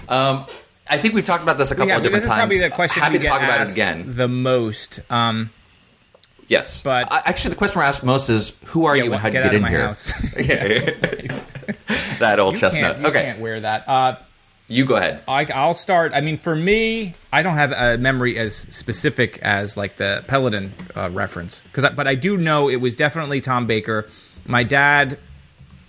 Um, 0.07 0.45
I 0.87 0.97
think 0.97 1.13
we've 1.13 1.25
talked 1.25 1.43
about 1.43 1.57
this 1.57 1.71
a 1.71 1.75
couple 1.75 1.89
yeah, 1.89 1.97
of 1.97 2.03
different 2.03 2.23
this 2.23 2.31
is 2.31 2.35
probably 2.37 2.59
times. 2.59 2.71
the 2.71 2.75
question 2.75 3.03
Happy 3.03 3.19
to 3.19 3.27
talk 3.27 3.41
about 3.41 3.61
it 3.61 3.69
again. 3.71 4.15
the 4.15 4.27
most. 4.27 4.99
Um, 5.09 5.51
Yes, 6.47 6.81
but- 6.81 7.07
actually, 7.11 7.51
the 7.51 7.57
question 7.57 7.77
we're 7.79 7.85
asked 7.85 8.03
most 8.03 8.27
is, 8.27 8.53
"Who 8.65 8.85
are 8.87 8.95
Yeah, 8.97 9.03
you 9.03 9.11
well, 9.11 9.19
and 9.19 9.21
how 9.21 9.29
did 9.29 9.53
you 9.53 9.59
get 9.59 9.63
in 9.63 9.65
here?" 9.67 9.93
that 12.19 12.39
old 12.39 12.55
you 12.55 12.59
chestnut. 12.61 12.93
can't, 12.93 13.01
you 13.03 13.07
okay, 13.09 13.21
can't 13.21 13.39
wear 13.39 13.59
that. 13.61 13.87
Uh, 13.87 14.15
you 14.69 14.85
go 14.85 14.95
ahead. 14.95 15.23
I, 15.27 15.45
I'll 15.45 15.73
start. 15.73 16.13
I 16.13 16.21
mean, 16.21 16.37
for 16.37 16.55
me, 16.55 17.13
I 17.33 17.41
don't 17.41 17.55
have 17.55 17.71
a 17.71 17.97
memory 17.97 18.37
as 18.37 18.55
specific 18.55 19.39
as 19.39 19.75
like 19.75 19.97
the 19.97 20.23
Peladon 20.27 20.71
uh, 20.95 21.09
reference, 21.09 21.61
because 21.61 21.91
but 21.95 22.07
I 22.07 22.13
do 22.13 22.37
know 22.37 22.69
it 22.69 22.77
was 22.77 22.95
definitely 22.95 23.41
Tom 23.41 23.65
Baker. 23.65 24.07
My 24.45 24.63
dad 24.63 25.17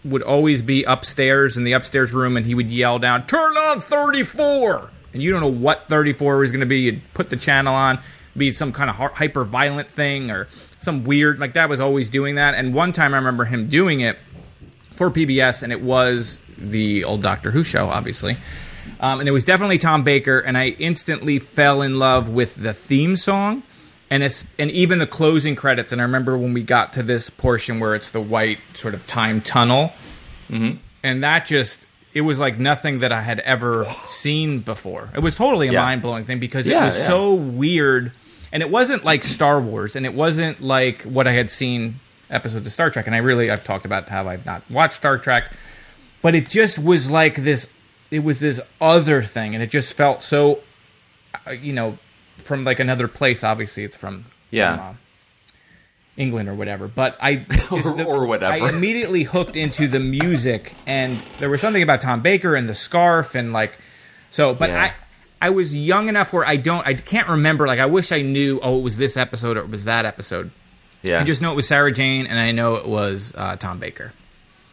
would 0.02 0.22
always 0.22 0.62
be 0.62 0.82
upstairs 0.84 1.58
in 1.58 1.64
the 1.64 1.72
upstairs 1.72 2.12
room, 2.12 2.38
and 2.38 2.46
he 2.46 2.54
would 2.54 2.70
yell 2.70 2.98
down, 2.98 3.26
"Turn 3.26 3.56
on 3.58 3.80
34!" 3.80 4.88
And 5.12 5.22
you 5.22 5.30
don't 5.30 5.40
know 5.40 5.48
what 5.48 5.86
34 5.86 6.38
was 6.38 6.50
going 6.50 6.60
to 6.60 6.66
be. 6.66 6.80
You'd 6.80 7.02
put 7.12 7.28
the 7.30 7.36
channel 7.36 7.74
on, 7.74 8.00
be 8.36 8.52
some 8.52 8.72
kind 8.72 8.88
of 8.88 8.96
hyper 8.96 9.44
violent 9.44 9.90
thing 9.90 10.30
or 10.30 10.48
some 10.78 11.04
weird. 11.04 11.38
Like 11.38 11.52
dad 11.52 11.68
was 11.68 11.80
always 11.80 12.08
doing 12.08 12.36
that. 12.36 12.54
And 12.54 12.72
one 12.72 12.92
time 12.92 13.12
I 13.12 13.18
remember 13.18 13.44
him 13.44 13.68
doing 13.68 14.00
it 14.00 14.18
for 14.96 15.10
PBS, 15.10 15.62
and 15.62 15.70
it 15.70 15.82
was 15.82 16.38
the 16.56 17.04
old 17.04 17.22
Doctor 17.22 17.50
Who 17.50 17.62
show, 17.64 17.86
obviously. 17.86 18.36
Um, 18.98 19.20
and 19.20 19.28
it 19.28 19.32
was 19.32 19.44
definitely 19.44 19.78
Tom 19.78 20.02
Baker, 20.04 20.38
and 20.38 20.58
I 20.58 20.68
instantly 20.78 21.38
fell 21.38 21.82
in 21.82 21.98
love 21.98 22.28
with 22.28 22.56
the 22.56 22.74
theme 22.74 23.16
song, 23.16 23.62
and 24.10 24.22
it's, 24.22 24.44
and 24.58 24.70
even 24.70 24.98
the 24.98 25.06
closing 25.06 25.54
credits. 25.56 25.92
And 25.92 26.00
I 26.00 26.04
remember 26.04 26.36
when 26.36 26.52
we 26.52 26.62
got 26.62 26.92
to 26.94 27.02
this 27.02 27.30
portion 27.30 27.78
where 27.80 27.94
it's 27.94 28.10
the 28.10 28.20
white 28.20 28.58
sort 28.74 28.94
of 28.94 29.06
time 29.06 29.40
tunnel, 29.40 29.92
Mm-hmm. 30.50 30.78
and 31.04 31.22
that 31.22 31.46
just 31.46 31.86
it 32.12 32.22
was 32.22 32.40
like 32.40 32.58
nothing 32.58 32.98
that 33.00 33.12
I 33.12 33.20
had 33.22 33.38
ever 33.40 33.84
seen 34.06 34.58
before. 34.58 35.10
It 35.14 35.20
was 35.20 35.36
totally 35.36 35.68
a 35.68 35.72
Yeah. 35.72 35.82
mind 35.82 36.02
blowing 36.02 36.24
thing 36.24 36.40
because 36.40 36.66
it 36.66 36.74
was 36.74 36.96
yeah. 36.98 37.06
so 37.06 37.34
weird, 37.34 38.10
and 38.50 38.60
it 38.64 38.68
wasn't 38.68 39.04
like 39.04 39.22
Star 39.22 39.60
Wars, 39.60 39.94
and 39.94 40.04
it 40.04 40.12
wasn't 40.12 40.60
like 40.60 41.02
what 41.02 41.28
I 41.28 41.32
had 41.32 41.52
seen 41.52 42.00
episodes 42.28 42.66
of 42.66 42.72
Star 42.72 42.90
Trek. 42.90 43.06
And 43.06 43.14
I 43.14 43.18
really 43.18 43.48
I've 43.48 43.62
talked 43.62 43.84
about 43.84 44.08
how 44.08 44.26
I've 44.28 44.44
not 44.44 44.68
watched 44.68 44.94
Star 44.96 45.18
Trek, 45.18 45.52
but 46.20 46.34
it 46.34 46.48
just 46.48 46.78
was 46.80 47.08
like 47.08 47.36
this. 47.44 47.68
It 48.10 48.20
was 48.24 48.40
this 48.40 48.60
other 48.80 49.22
thing, 49.22 49.54
and 49.54 49.62
it 49.62 49.70
just 49.70 49.92
felt 49.92 50.22
so, 50.24 50.60
uh, 51.46 51.52
you 51.52 51.72
know, 51.72 51.98
from 52.42 52.64
like 52.64 52.80
another 52.80 53.06
place. 53.08 53.44
Obviously, 53.44 53.84
it's 53.84 53.96
from 53.96 54.24
Yeah. 54.50 54.76
from, 54.76 54.84
uh, 54.86 54.92
England 56.16 56.48
or 56.48 56.54
whatever. 56.54 56.88
But 56.88 57.16
I 57.20 57.46
Or- 57.70 58.02
or 58.02 58.26
whatever. 58.26 58.52
I 58.64 58.68
immediately 58.68 59.22
hooked 59.22 59.56
into 59.56 59.88
the 59.88 60.00
music, 60.00 60.74
and 60.86 61.18
there 61.38 61.48
was 61.48 61.60
something 61.60 61.82
about 61.82 62.02
Tom 62.02 62.20
Baker 62.20 62.54
and 62.56 62.68
the 62.68 62.74
scarf, 62.74 63.34
and 63.34 63.52
like 63.52 63.78
so. 64.30 64.54
But 64.54 64.70
Yeah. 64.70 64.82
I 64.82 64.92
I 65.42 65.50
was 65.50 65.74
young 65.74 66.08
enough 66.08 66.32
where 66.32 66.44
I 66.46 66.56
don't 66.56 66.86
I 66.86 66.94
can't 66.94 67.28
remember. 67.28 67.66
Like 67.66 67.78
I 67.78 67.86
wish 67.86 68.12
I 68.12 68.20
knew. 68.22 68.60
Oh, 68.62 68.78
it 68.78 68.82
was 68.82 68.96
this 68.96 69.16
episode 69.16 69.56
or 69.56 69.60
it 69.60 69.70
was 69.70 69.84
that 69.84 70.04
episode. 70.04 70.50
Yeah, 71.02 71.20
I 71.20 71.24
just 71.24 71.40
know 71.40 71.52
it 71.52 71.56
was 71.56 71.66
Sarah 71.68 71.92
Jane, 71.92 72.26
and 72.26 72.38
I 72.38 72.50
know 72.50 72.74
it 72.74 72.86
was 72.86 73.32
uh, 73.34 73.56
Tom 73.56 73.78
Baker. 73.78 74.12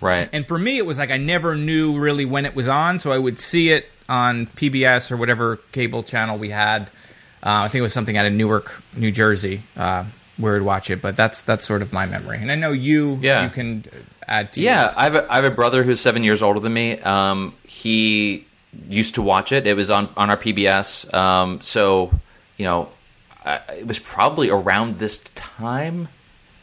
Right. 0.01 0.29
And 0.31 0.47
for 0.47 0.57
me, 0.59 0.77
it 0.77 0.85
was 0.85 0.97
like 0.97 1.11
I 1.11 1.17
never 1.17 1.55
knew 1.55 1.97
really 1.97 2.25
when 2.25 2.45
it 2.45 2.55
was 2.55 2.67
on, 2.67 2.99
so 2.99 3.11
I 3.11 3.17
would 3.17 3.39
see 3.39 3.69
it 3.71 3.85
on 4.09 4.47
PBS 4.47 5.11
or 5.11 5.17
whatever 5.17 5.57
cable 5.71 6.03
channel 6.03 6.37
we 6.37 6.49
had. 6.49 6.83
Uh, 7.43 7.63
I 7.63 7.67
think 7.67 7.79
it 7.79 7.83
was 7.83 7.93
something 7.93 8.17
out 8.17 8.25
of 8.25 8.33
Newark, 8.33 8.81
New 8.95 9.11
Jersey, 9.11 9.63
uh, 9.75 10.05
where 10.37 10.53
we'd 10.53 10.61
watch 10.61 10.89
it. 10.89 11.01
But 11.01 11.15
that's 11.15 11.41
that's 11.43 11.65
sort 11.67 11.81
of 11.81 11.93
my 11.93 12.05
memory. 12.05 12.37
And 12.39 12.51
I 12.51 12.55
know 12.55 12.71
you, 12.71 13.17
Yeah. 13.21 13.43
you 13.43 13.49
can 13.49 13.85
add 14.27 14.53
to 14.53 14.61
Yeah. 14.61 14.93
I 14.97 15.03
have 15.03 15.15
a, 15.15 15.31
I 15.31 15.35
have 15.35 15.45
a 15.45 15.51
brother 15.51 15.83
who's 15.83 15.99
seven 16.01 16.23
years 16.23 16.41
older 16.41 16.59
than 16.59 16.73
me. 16.73 16.99
Um, 16.99 17.53
he 17.67 18.45
used 18.89 19.15
to 19.15 19.21
watch 19.21 19.51
it. 19.51 19.65
It 19.67 19.75
was 19.75 19.89
on 19.91 20.09
on 20.17 20.29
our 20.29 20.37
PBS. 20.37 21.11
Um, 21.13 21.61
so 21.61 22.11
you 22.57 22.65
know, 22.65 22.89
I, 23.45 23.55
it 23.79 23.87
was 23.87 23.99
probably 23.99 24.49
around 24.49 24.95
this 24.97 25.19
time. 25.35 26.07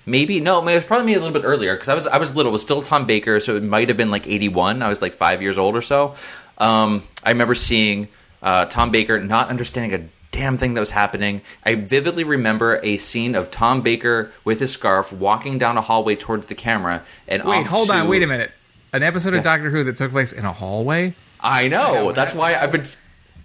Maybe 0.07 0.40
no, 0.40 0.61
it 0.66 0.74
was 0.74 0.84
probably 0.84 1.07
me 1.07 1.14
a 1.14 1.18
little 1.18 1.32
bit 1.32 1.44
earlier 1.46 1.74
because 1.74 1.88
I 1.88 1.94
was 1.94 2.07
I 2.07 2.18
was 2.18 2.34
little. 2.36 2.50
It 2.50 2.52
was 2.55 2.62
still 2.62 2.82
Tom 2.82 3.07
Baker, 3.07 3.40
so 3.40 3.57
it 3.57 3.62
might 3.62 3.88
have 3.88 3.96
been 3.96 4.11
like 4.11 4.26
eighty 4.26 4.48
one. 4.48 4.82
I 4.82 4.88
was 4.88 5.00
like 5.00 5.14
five 5.14 5.40
years 5.42 5.57
old 5.59 5.74
or 5.76 5.82
so. 5.82 6.14
Um, 6.59 7.02
I 7.22 7.30
remember 7.30 7.55
seeing 7.55 8.09
uh, 8.42 8.66
Tom 8.66 8.90
Baker, 8.90 9.18
not 9.18 9.48
understanding 9.48 10.00
a 10.00 10.09
damn 10.30 10.57
thing 10.57 10.74
that 10.74 10.80
was 10.80 10.90
happening. 10.90 11.40
I 11.64 11.76
vividly 11.76 12.24
remember 12.24 12.80
a 12.82 12.96
scene 12.98 13.34
of 13.34 13.50
Tom 13.50 13.82
Baker 13.82 14.32
with 14.44 14.61
his 14.61 14.72
scarf 14.72 15.12
walking 15.12 15.59
down 15.59 15.76
a 15.78 15.80
hallway 15.80 16.16
towards 16.16 16.46
the 16.46 16.55
camera 16.57 17.02
and 17.28 17.44
Wait, 17.44 17.66
hold 17.66 17.88
on, 17.90 18.09
wait 18.09 18.22
a 18.22 18.26
minute. 18.26 18.50
An 18.92 19.02
episode 19.02 19.32
Yeah. 19.32 19.38
of 19.38 19.44
Doctor 19.44 19.70
Who 19.70 19.84
that 19.84 19.96
took 19.96 20.11
place 20.11 20.32
in 20.32 20.44
a 20.44 20.52
hallway? 20.52 21.14
I 21.40 21.68
know. 21.68 22.11
That's 22.12 22.34
why 22.34 22.55
I've 22.57 22.72
been 22.72 22.84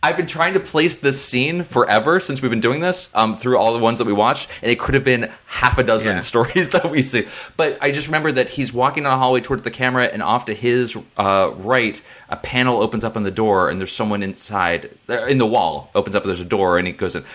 I've 0.02 0.16
been 0.16 0.28
trying 0.28 0.54
to 0.54 0.62
place 0.62 0.95
this 0.95 1.22
scene 1.22 1.64
forever 1.64 2.22
since 2.22 2.41
we've 2.41 2.50
been 2.50 2.62
doing 2.62 2.80
this 2.80 3.10
um, 3.14 3.36
through 3.36 3.58
all 3.58 3.74
the 3.74 3.80
ones 3.80 4.00
that 4.00 4.06
we 4.06 4.14
watched, 4.14 4.50
and 4.62 4.72
it 4.72 4.80
could 4.80 4.93
have 4.95 5.04
been 5.04 5.30
half 5.45 5.78
a 5.78 5.84
dozen 5.84 6.16
Yeah. 6.16 6.20
stories 6.22 6.70
that 6.70 6.89
we 6.89 7.02
see. 7.02 7.28
But 7.58 7.78
I 7.82 7.91
just 7.91 8.08
remember 8.08 8.32
that 8.32 8.47
he's 8.47 8.72
walking 8.72 9.04
down 9.04 9.12
a 9.12 9.18
hallway 9.18 9.41
towards 9.41 9.64
the 9.64 9.72
camera, 9.72 10.06
and 10.06 10.24
off 10.24 10.45
to 10.45 10.54
his 10.54 10.97
uh, 11.18 11.52
right, 11.58 12.02
a 12.30 12.38
panel 12.38 12.82
opens 12.82 13.04
up 13.04 13.18
on 13.18 13.24
the 13.24 13.32
door, 13.32 13.70
and 13.70 13.78
there's 13.78 13.91
someone 13.91 14.24
inside 14.24 14.89
uh, 15.10 15.26
in 15.26 15.38
the 15.38 15.45
wall. 15.45 15.91
Opens 15.93 16.16
up, 16.16 16.24
and 16.24 16.30
there's 16.30 16.39
a 16.39 16.45
door, 16.45 16.78
and 16.78 16.88
he 16.88 16.93
goes 16.93 17.16
in. 17.16 17.26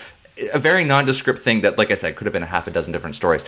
A 0.51 0.57
very 0.57 0.83
nondescript 0.83 1.39
thing 1.39 1.61
that, 1.61 1.77
like 1.77 1.91
I 1.91 1.95
said, 1.95 2.15
could 2.15 2.25
have 2.25 2.33
been 2.33 2.43
a 2.43 2.47
half 2.47 2.65
a 2.65 2.71
dozen 2.71 2.91
different 2.91 3.15
stories. 3.15 3.45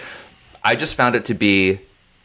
I 0.63 0.75
just 0.75 0.93
found 0.93 1.15
it 1.15 1.25
to 1.25 1.33
be 1.33 1.79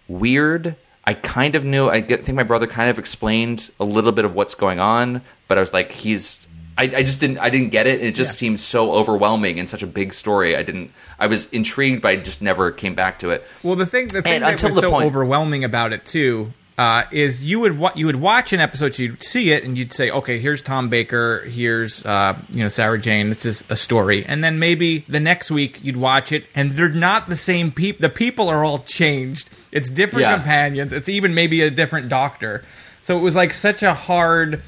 weird. 0.09 0.77
I 1.05 1.15
kind 1.15 1.55
of 1.55 1.65
knew. 1.65 1.89
I 1.89 2.03
think 2.03 2.35
my 2.37 2.43
brother 2.43 2.67
kind 2.67 2.91
of 2.91 2.99
explained 2.99 3.71
a 3.81 3.85
little 3.85 4.13
bit 4.13 4.25
of 4.27 4.35
what's 4.35 4.55
going 4.55 4.79
on, 4.79 5.23
but 5.49 5.57
I 5.57 5.63
was 5.63 5.73
like, 5.73 5.91
he's. 5.91 6.42
I, 6.79 6.85
I 6.85 7.03
just 7.03 7.21
didn't. 7.21 7.39
I 7.39 7.51
didn't 7.51 7.69
get 7.71 7.87
it. 7.87 8.01
It 8.01 8.15
just 8.15 8.39
seemed 8.39 8.59
so 8.59 8.93
overwhelming 8.93 9.59
and 9.59 9.69
such 9.69 9.83
a 9.83 9.87
big 9.87 10.15
story. 10.15 10.57
I 10.57 10.63
didn't. 10.63 10.91
I 11.19 11.27
was 11.27 11.47
intrigued, 11.51 12.03
but 12.03 12.09
I 12.09 12.17
just 12.17 12.41
never 12.43 12.71
came 12.71 12.95
back 12.95 13.19
to 13.21 13.31
it. 13.31 13.45
Well, 13.63 13.77
the 13.77 13.87
thing, 13.87 14.09
the 14.09 14.23
thing 14.23 14.35
And 14.35 14.45
that 14.45 14.53
until 14.53 14.71
was 14.71 14.77
the 14.77 14.81
so 14.83 14.91
point- 14.91 15.07
overwhelming 15.07 15.65
about 15.65 15.93
it 15.93 16.05
too 16.07 16.53
uh, 16.79 17.05
is 17.13 17.45
you 17.45 17.61
would 17.61 17.79
wa- 17.79 17.93
you 17.95 18.07
would 18.07 18.17
watch 18.17 18.53
an 18.55 18.61
episode, 18.61 18.99
you'd 18.99 19.23
see 19.23 19.53
it, 19.53 19.63
and 19.65 19.77
you'd 19.77 19.93
say, 19.93 20.11
okay, 20.11 20.39
here's 20.41 20.63
Tom 20.63 20.89
Baker, 20.89 21.45
here's 21.47 22.05
uh, 22.07 22.37
you 22.49 22.63
know 22.63 22.69
Sarah 22.69 22.99
Jane. 22.99 23.29
This 23.29 23.45
is 23.45 23.65
a 23.69 23.77
story, 23.77 24.25
and 24.25 24.43
then 24.43 24.59
maybe 24.59 25.05
the 25.09 25.21
next 25.21 25.51
week 25.51 25.79
you'd 25.83 25.99
watch 25.99 26.33
it, 26.33 26.45
and 26.55 26.73
they're 26.73 26.89
not 26.89 27.29
the 27.29 27.37
same 27.37 27.71
people. 27.71 28.01
The 28.01 28.09
people 28.09 28.49
are 28.49 28.65
all 28.65 28.79
changed. 28.81 29.51
It's 29.71 29.91
different 29.91 30.23
Yeah. 30.23 30.35
companions. 30.37 30.93
It's 30.95 31.09
even 31.11 31.35
maybe 31.35 31.61
a 31.61 31.71
different 31.71 32.09
doctor. 32.09 32.65
So 33.03 33.19
it 33.19 33.21
was 33.21 33.37
like 33.37 33.53
such 33.53 33.83
a 33.83 33.93
hard 33.95 34.63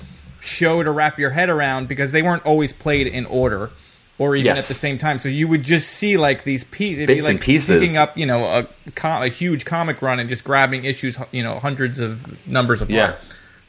show 0.44 0.82
to 0.82 0.90
wrap 0.90 1.18
your 1.18 1.30
head 1.30 1.48
around 1.48 1.88
because 1.88 2.12
they 2.12 2.22
weren't 2.22 2.44
always 2.46 2.72
played 2.72 3.06
in 3.06 3.26
order. 3.26 3.70
Or 4.16 4.36
even 4.36 4.54
Yes. 4.54 4.66
at 4.66 4.68
the 4.68 4.74
same 4.74 4.96
time, 4.98 5.18
so 5.18 5.28
you 5.28 5.48
would 5.48 5.64
just 5.64 5.90
see 5.90 6.16
like 6.16 6.44
these 6.44 6.62
pieces, 6.62 7.06
Bits 7.08 7.24
like 7.26 7.30
and 7.32 7.40
pieces. 7.40 7.80
picking 7.80 7.96
up 7.96 8.16
you 8.16 8.26
know 8.26 8.44
a, 8.44 8.68
com- 8.92 9.24
a 9.24 9.28
huge 9.28 9.64
comic 9.64 10.00
run 10.02 10.20
and 10.20 10.28
just 10.28 10.44
grabbing 10.44 10.84
issues 10.84 11.18
you 11.32 11.42
know 11.42 11.58
hundreds 11.58 11.98
of 11.98 12.46
numbers 12.46 12.80
apart. 12.80 12.92
Yeah. 12.94 13.14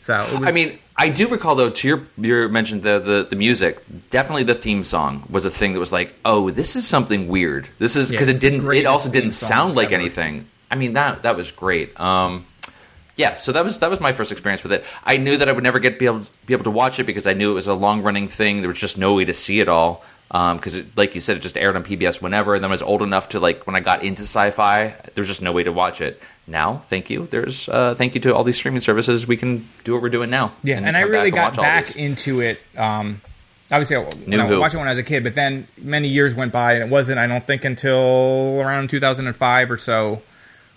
So 0.01 0.13
it 0.23 0.39
was, 0.39 0.47
I 0.47 0.51
mean, 0.51 0.77
I 0.95 1.09
do 1.09 1.27
recall 1.29 1.55
though. 1.55 1.71
To 1.71 1.87
your 1.87 2.03
your 2.19 2.47
mentioned 2.47 2.83
the, 2.83 2.99
the 2.99 3.25
the 3.27 3.35
music. 3.35 3.81
Definitely, 4.11 4.43
the 4.43 4.53
theme 4.53 4.83
song 4.83 5.25
was 5.31 5.45
a 5.45 5.49
thing 5.49 5.73
that 5.73 5.79
was 5.79 5.91
like, 5.91 6.13
oh, 6.25 6.51
this 6.51 6.75
is 6.75 6.87
something 6.87 7.27
weird. 7.27 7.67
This 7.79 7.95
is 7.95 8.07
because 8.11 8.29
it 8.29 8.39
didn't. 8.39 8.71
It 8.71 8.85
also 8.85 9.09
didn't 9.09 9.31
sound 9.31 9.73
like 9.75 9.87
ever. 9.87 9.95
anything. 9.95 10.45
I 10.69 10.75
mean 10.75 10.93
that 10.93 11.23
that 11.23 11.35
was 11.35 11.49
great. 11.49 11.99
Um, 11.99 12.45
yeah, 13.15 13.37
so 13.37 13.51
that 13.53 13.63
was 13.63 13.79
that 13.79 13.89
was 13.89 13.99
my 13.99 14.11
first 14.11 14.31
experience 14.31 14.61
with 14.63 14.73
it. 14.73 14.83
I 15.03 15.17
knew 15.17 15.37
that 15.37 15.47
I 15.47 15.53
would 15.53 15.63
never 15.63 15.79
get 15.79 15.99
be 15.99 16.05
able 16.05 16.23
be 16.45 16.53
able 16.53 16.65
to 16.65 16.71
watch 16.71 16.99
it 16.99 17.05
because 17.05 17.25
I 17.27 17.33
knew 17.33 17.51
it 17.51 17.55
was 17.55 17.67
a 17.67 17.73
long 17.73 18.03
running 18.03 18.27
thing. 18.27 18.59
There 18.59 18.67
was 18.67 18.77
just 18.77 18.97
no 18.97 19.13
way 19.13 19.25
to 19.25 19.33
see 19.33 19.59
it 19.59 19.69
all 19.69 20.03
because, 20.29 20.75
it 20.75 20.97
like 20.97 21.15
you 21.15 21.21
said, 21.21 21.37
it 21.37 21.39
just 21.41 21.57
aired 21.57 21.75
on 21.75 21.83
PBS 21.83 22.21
whenever. 22.21 22.55
And 22.55 22.63
then 22.63 22.71
I 22.71 22.73
was 22.73 22.81
old 22.81 23.01
enough 23.01 23.29
to 23.29 23.39
like 23.39 23.65
when 23.65 23.75
I 23.75 23.79
got 23.79 24.03
into 24.03 24.23
sci-fi, 24.23 24.95
there's 25.13 25.27
just 25.27 25.41
no 25.41 25.51
way 25.51 25.63
to 25.63 25.71
watch 25.71 26.01
it. 26.01 26.21
Now, 26.47 26.77
thank 26.89 27.09
you. 27.09 27.27
There's 27.31 27.69
uh, 27.69 27.95
thank 27.95 28.15
you 28.15 28.21
to 28.21 28.35
all 28.35 28.43
these 28.43 28.57
streaming 28.57 28.81
services. 28.81 29.25
We 29.25 29.37
can 29.37 29.67
do 29.83 29.93
what 29.93 30.01
we're 30.01 30.09
doing 30.09 30.29
now. 30.29 30.51
yeah, 30.63 30.77
and, 30.77 30.97
I 30.97 31.01
really 31.01 31.31
back 31.31 31.55
got 31.55 31.61
back 31.61 31.95
into 31.95 32.41
it. 32.41 32.61
Um, 32.77 33.21
obviously, 33.71 33.95
I, 33.95 34.09
New 34.27 34.39
I 34.39 34.59
watched 34.59 34.75
it 34.75 34.77
when 34.77 34.87
I 34.87 34.91
was 34.91 34.99
a 34.99 35.03
kid, 35.03 35.23
but 35.23 35.35
then 35.35 35.67
many 35.77 36.09
years 36.09 36.35
went 36.35 36.51
by, 36.51 36.73
and 36.73 36.83
it 36.83 36.89
wasn't. 36.89 37.17
I 37.17 37.27
don't 37.27 37.43
think 37.43 37.63
until 37.63 38.59
around 38.61 38.89
2005 38.89 39.71
or 39.71 39.77
so 39.77 40.21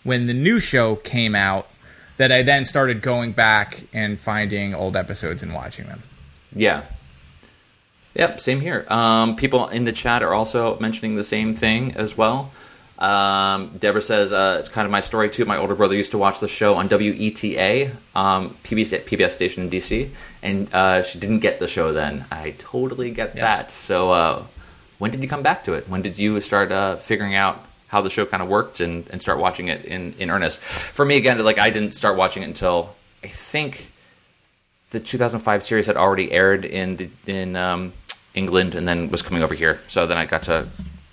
when 0.04 0.26
the 0.26 0.32
new 0.32 0.60
show 0.60 0.96
came 0.96 1.34
out 1.34 1.68
that 2.18 2.30
I 2.30 2.42
then 2.42 2.64
started 2.64 3.00
going 3.02 3.32
back 3.32 3.84
and 3.92 4.20
finding 4.20 4.74
old 4.74 4.96
episodes 4.96 5.42
and 5.42 5.52
watching 5.54 5.86
them. 5.86 6.02
Yeah. 6.54 6.82
Yep, 8.14 8.40
same 8.40 8.60
here. 8.60 8.84
Um, 8.88 9.36
people 9.36 9.68
in 9.68 9.84
the 9.84 9.92
chat 9.92 10.22
are 10.22 10.34
also 10.34 10.78
mentioning 10.80 11.14
the 11.14 11.24
same 11.24 11.54
thing 11.54 11.94
as 11.96 12.16
well. 12.16 12.50
Um, 12.98 13.76
Deborah 13.78 14.02
says 14.02 14.32
uh, 14.32 14.56
it's 14.58 14.68
kind 14.68 14.84
of 14.84 14.90
my 14.90 15.00
story 15.00 15.30
too. 15.30 15.44
My 15.44 15.56
older 15.56 15.76
brother 15.76 15.94
used 15.94 16.10
to 16.10 16.18
watch 16.18 16.40
the 16.40 16.48
show 16.48 16.74
on 16.74 16.88
WETA, 16.88 17.92
um, 18.16 18.56
PBS, 18.64 19.04
PBS 19.04 19.30
station 19.30 19.62
in 19.62 19.70
DC, 19.70 20.10
and 20.42 20.68
uh, 20.74 21.04
she 21.04 21.20
didn't 21.20 21.38
get 21.38 21.60
the 21.60 21.68
show 21.68 21.92
then. 21.92 22.24
I 22.32 22.56
totally 22.58 23.12
get 23.12 23.36
Yeah. 23.36 23.42
that. 23.42 23.70
So, 23.70 24.10
uh, 24.10 24.42
when 24.98 25.12
did 25.12 25.22
you 25.22 25.28
come 25.28 25.44
back 25.44 25.62
to 25.64 25.74
it? 25.74 25.88
When 25.88 26.02
did 26.02 26.18
you 26.18 26.40
start 26.40 26.72
uh, 26.72 26.96
figuring 26.96 27.36
out 27.36 27.64
how 27.88 28.00
the 28.00 28.10
show 28.10 28.24
kind 28.24 28.42
of 28.42 28.48
worked 28.48 28.80
and, 28.80 29.06
and 29.10 29.20
start 29.20 29.38
watching 29.38 29.68
it 29.68 29.84
in, 29.84 30.14
in 30.18 30.30
earnest? 30.30 30.58
For 30.60 31.04
me, 31.04 31.16
again, 31.16 31.42
like 31.44 31.58
I 31.58 31.70
didn't 31.70 31.92
start 31.92 32.16
watching 32.16 32.42
it 32.42 32.46
until 32.46 32.94
I 33.24 33.28
think 33.28 33.90
the 34.90 35.00
2005 35.00 35.62
series 35.62 35.86
had 35.86 35.96
already 35.96 36.30
aired 36.32 36.64
in 36.64 36.96
the, 36.96 37.10
in 37.26 37.56
um, 37.56 37.92
England 38.34 38.74
and 38.74 38.86
then 38.88 39.10
was 39.10 39.22
coming 39.22 39.42
over 39.42 39.54
here. 39.54 39.80
So 39.88 40.06
then 40.06 40.16
I 40.16 40.24
got 40.26 40.44
to 40.44 40.68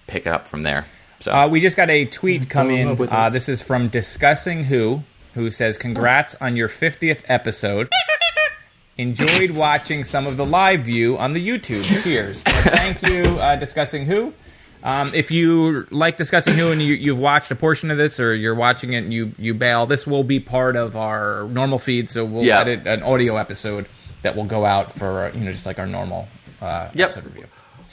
pick 0.08 0.26
it 0.26 0.30
up 0.30 0.48
from 0.48 0.62
there. 0.62 0.86
So 1.20 1.32
Uh, 1.34 1.48
we 1.48 1.60
just 1.62 1.76
got 1.78 1.90
a 1.90 2.06
tweet 2.06 2.50
come 2.50 2.70
in. 2.70 2.98
with 2.98 3.12
Uh, 3.12 3.30
this 3.30 3.50
is 3.50 3.62
from 3.62 3.88
Discussing 3.90 4.66
Who, 4.66 5.04
who 5.34 5.50
says, 5.50 5.78
Congrats 5.78 6.36
on 6.40 6.56
your 6.56 6.70
50th 6.70 7.22
episode. 7.26 7.90
Enjoyed 8.98 9.52
watching 9.52 10.06
some 10.06 10.26
of 10.26 10.38
the 10.38 10.46
live 10.46 10.82
view 10.86 11.18
on 11.18 11.34
the 11.34 11.46
YouTube. 11.46 11.84
Cheers. 12.04 12.42
Thank 12.46 13.02
you, 13.02 13.24
uh, 13.40 13.58
Discussing 13.58 14.06
Who. 14.06 14.34
Um, 14.86 15.12
if 15.16 15.32
you 15.32 15.88
like 15.90 16.16
Discussing 16.18 16.54
Who 16.54 16.72
and 16.72 16.80
you, 16.80 16.94
you've 16.94 17.18
watched 17.18 17.50
a 17.50 17.56
portion 17.56 17.90
of 17.90 17.98
this 17.98 18.20
or 18.20 18.36
you're 18.36 18.54
watching 18.54 18.94
it 18.94 19.00
and 19.00 19.12
you, 19.12 19.32
you 19.40 19.56
bail, 19.56 19.88
this 19.88 20.06
will 20.06 20.24
be 20.24 20.40
part 20.40 20.76
of 20.76 20.96
our 20.96 21.48
normal 21.50 21.80
feed. 21.80 22.10
So 22.12 22.24
we'll 22.24 22.44
Yeah. 22.44 22.60
edit 22.60 22.86
an 22.86 23.02
audio 23.02 23.36
episode 23.38 23.88
that 24.22 24.36
will 24.36 24.46
go 24.46 24.64
out 24.64 24.92
for, 24.92 25.32
you 25.34 25.40
know, 25.42 25.52
just 25.52 25.66
like 25.66 25.80
our 25.80 25.88
normal 25.88 26.28
uh, 26.62 26.90
Yep. 26.94 27.10
episode 27.10 27.26
review. 27.26 27.46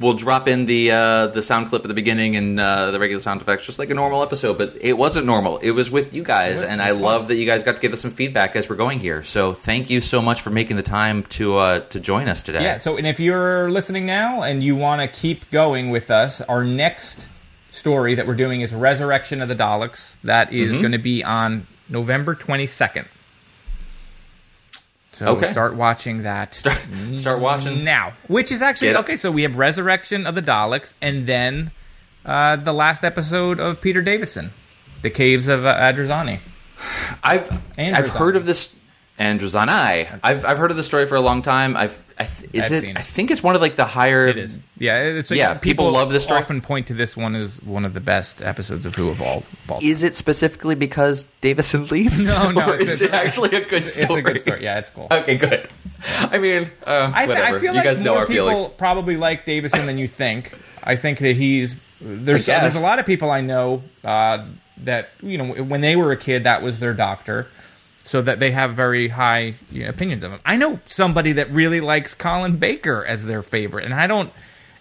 We'll 0.03 0.13
drop 0.15 0.49
in 0.49 0.67
the 0.67 0.91
uh, 0.91 1.27
the 1.29 1.43
sound 1.43 1.69
clip 1.69 1.83
at 1.85 1.89
the 1.89 1.95
beginning 1.95 2.37
and 2.37 2.59
uh, 2.61 2.91
the 2.91 2.99
regular 3.01 3.21
sound 3.21 3.41
effects, 3.41 3.65
just 3.65 3.79
like 3.79 3.89
a 3.91 3.95
normal 3.95 4.23
episode. 4.23 4.59
But 4.59 4.77
it 4.81 4.95
wasn't 4.95 5.25
normal; 5.27 5.59
it 5.59 5.71
was 5.71 5.91
with 5.91 6.13
you 6.13 6.23
guys, 6.25 6.61
and 6.61 6.83
I 6.83 6.91
love 6.91 7.29
that 7.29 7.37
you 7.37 7.47
guys 7.47 7.63
got 7.63 7.77
to 7.77 7.83
give 7.83 7.93
us 7.93 8.01
some 8.01 8.11
feedback 8.11 8.57
as 8.57 8.69
we're 8.69 8.77
going 8.77 8.99
here. 8.99 9.23
So 9.23 9.53
thank 9.55 9.89
you 9.89 10.01
so 10.01 10.21
much 10.21 10.43
for 10.43 10.51
making 10.51 10.77
the 10.77 10.83
time 10.83 11.23
to 11.25 11.57
uh, 11.57 11.81
to 11.89 12.01
join 12.01 12.29
us 12.29 12.43
today. 12.43 12.63
Yeah. 12.65 12.79
So, 12.79 12.97
and 12.97 13.07
if 13.07 13.19
you're 13.21 13.71
listening 13.71 14.05
now 14.05 14.43
and 14.43 14.63
you 14.63 14.77
want 14.77 15.01
to 15.01 15.09
keep 15.09 15.51
going 15.51 15.91
with 15.91 16.11
us, 16.11 16.41
our 16.43 16.65
next 16.65 17.29
story 17.71 18.15
that 18.15 18.27
we're 18.27 18.35
doing 18.35 18.61
is 18.61 18.75
Resurrection 18.75 19.41
of 19.41 19.49
the 19.49 19.57
Daleks. 19.57 20.17
That 20.25 20.53
is 20.53 20.73
Mm-hmm. 20.73 20.81
going 20.83 20.93
to 20.93 20.99
be 20.99 21.25
on 21.25 21.67
November 21.89 22.35
22nd. 22.35 23.07
So 25.13 25.27
Okay. 25.27 25.47
start 25.47 25.75
watching 25.75 26.23
that 26.23 26.55
Start, 26.55 26.79
start 27.15 27.39
watching. 27.39 27.85
now, 27.85 28.15
which 28.29 28.51
is 28.51 28.63
actually 28.63 28.97
okay. 28.97 29.17
So 29.17 29.31
we 29.31 29.43
have 29.43 29.57
Resurrection 29.59 30.27
of 30.27 30.35
the 30.35 30.43
Daleks, 30.43 30.95
and 31.03 31.27
then 31.27 31.71
uh, 32.25 32.57
the 32.57 32.73
last 32.73 33.05
episode 33.05 33.61
of 33.61 33.81
Peter 33.81 34.01
Davison, 34.03 34.53
The 35.03 35.11
Caves 35.11 35.49
of 35.49 35.67
uh, 35.67 35.75
Androzani. 35.77 36.41
I've 37.23 37.51
I've 37.79 38.09
heard 38.09 38.37
of 38.37 38.47
this. 38.47 38.75
Androzani. 39.23 40.19
I've 40.23 40.45
I've 40.45 40.59
heard 40.59 40.71
of 40.71 40.77
the 40.77 40.83
story 40.83 41.07
for 41.07 41.15
a 41.17 41.21
long 41.21 41.43
time. 41.43 41.77
I've 41.77 42.03
I 42.19 42.25
th- 42.25 42.51
is 42.53 42.67
I've 42.67 42.73
it, 42.73 42.81
seen 42.83 42.91
it. 42.91 42.99
I 42.99 43.03
think 43.03 43.31
it's 43.31 43.43
one 43.43 43.55
of 43.55 43.61
like 43.61 43.77
the 43.77 43.85
higher. 43.85 44.27
It 44.27 44.37
is. 44.37 44.59
Yeah, 44.79 44.99
it's 45.01 45.31
Yeah, 45.31 45.55
people 45.55 45.91
love 45.93 46.11
this 46.13 46.25
story. 46.25 46.41
Often 46.41 46.61
point 46.63 46.89
to 46.89 46.95
this 46.95 47.17
one 47.17 47.35
as 47.35 47.61
one 47.63 47.85
of 47.85 47.95
the 47.95 48.01
best 48.01 48.43
episodes 48.43 48.85
of 48.85 48.95
Who 48.97 49.09
of 49.11 49.23
all. 49.23 49.45
all 49.69 49.79
Is 49.83 50.03
it 50.03 50.15
specifically 50.15 50.75
because 50.75 51.25
Davison 51.41 51.87
leaves? 51.87 52.29
No, 52.29 52.51
no, 52.51 52.73
is 52.75 53.01
a- 53.01 53.05
it 53.07 53.13
actually 53.13 53.57
a 53.57 53.65
good 53.65 53.87
story? 53.87 54.21
It's 54.21 54.29
a 54.29 54.33
good 54.33 54.41
story. 54.41 54.63
Yeah, 54.65 54.79
it's 54.79 54.91
cool. 54.91 55.09
Okay, 55.11 55.37
good. 55.37 55.69
I 56.21 56.39
mean, 56.39 56.71
uh, 56.85 57.11
I, 57.15 57.27
th- 57.27 57.29
whatever. 57.37 57.57
I 57.57 57.61
feel 57.61 57.71
you 57.73 57.77
like 57.79 57.85
guys 57.85 58.01
know 58.01 58.13
more 58.13 58.21
our 58.21 58.27
people 58.27 58.49
feelings. 58.49 58.69
probably 58.71 59.17
like 59.17 59.47
Davison 59.47 59.87
than 59.87 59.99
you 59.99 60.09
think. 60.09 60.59
I 60.83 60.97
think 60.97 61.19
that 61.21 61.37
he's 61.37 61.77
there's 62.01 62.47
there's 62.47 62.75
a 62.77 62.81
lot 62.81 62.99
of 62.99 63.07
people 63.07 63.31
I 63.31 63.41
know 63.41 63.83
uh, 64.05 64.47
that 64.79 65.11
you 65.23 65.39
know 65.39 65.63
when 65.63 65.81
they 65.81 65.95
were 65.95 66.11
a 66.11 66.17
kid 66.17 66.43
that 66.45 66.61
was 66.63 66.81
their 66.81 66.93
doctor, 66.93 67.47
so 68.05 68.21
that 68.23 68.41
they 68.41 68.51
have 68.51 68.75
very 68.75 69.09
high 69.09 69.55
you 69.71 69.85
know, 69.85 69.89
opinions 69.91 70.25
of 70.25 70.33
him. 70.33 70.41
I 70.45 70.57
know 70.57 70.81
somebody 70.87 71.33
that 71.33 71.51
really 71.51 71.81
likes 71.81 72.15
Colin 72.15 72.57
Baker 72.57 73.05
as 73.05 73.25
their 73.25 73.43
favorite, 73.43 73.85
and 73.85 73.95
I 73.95 74.07
don't. 74.07 74.33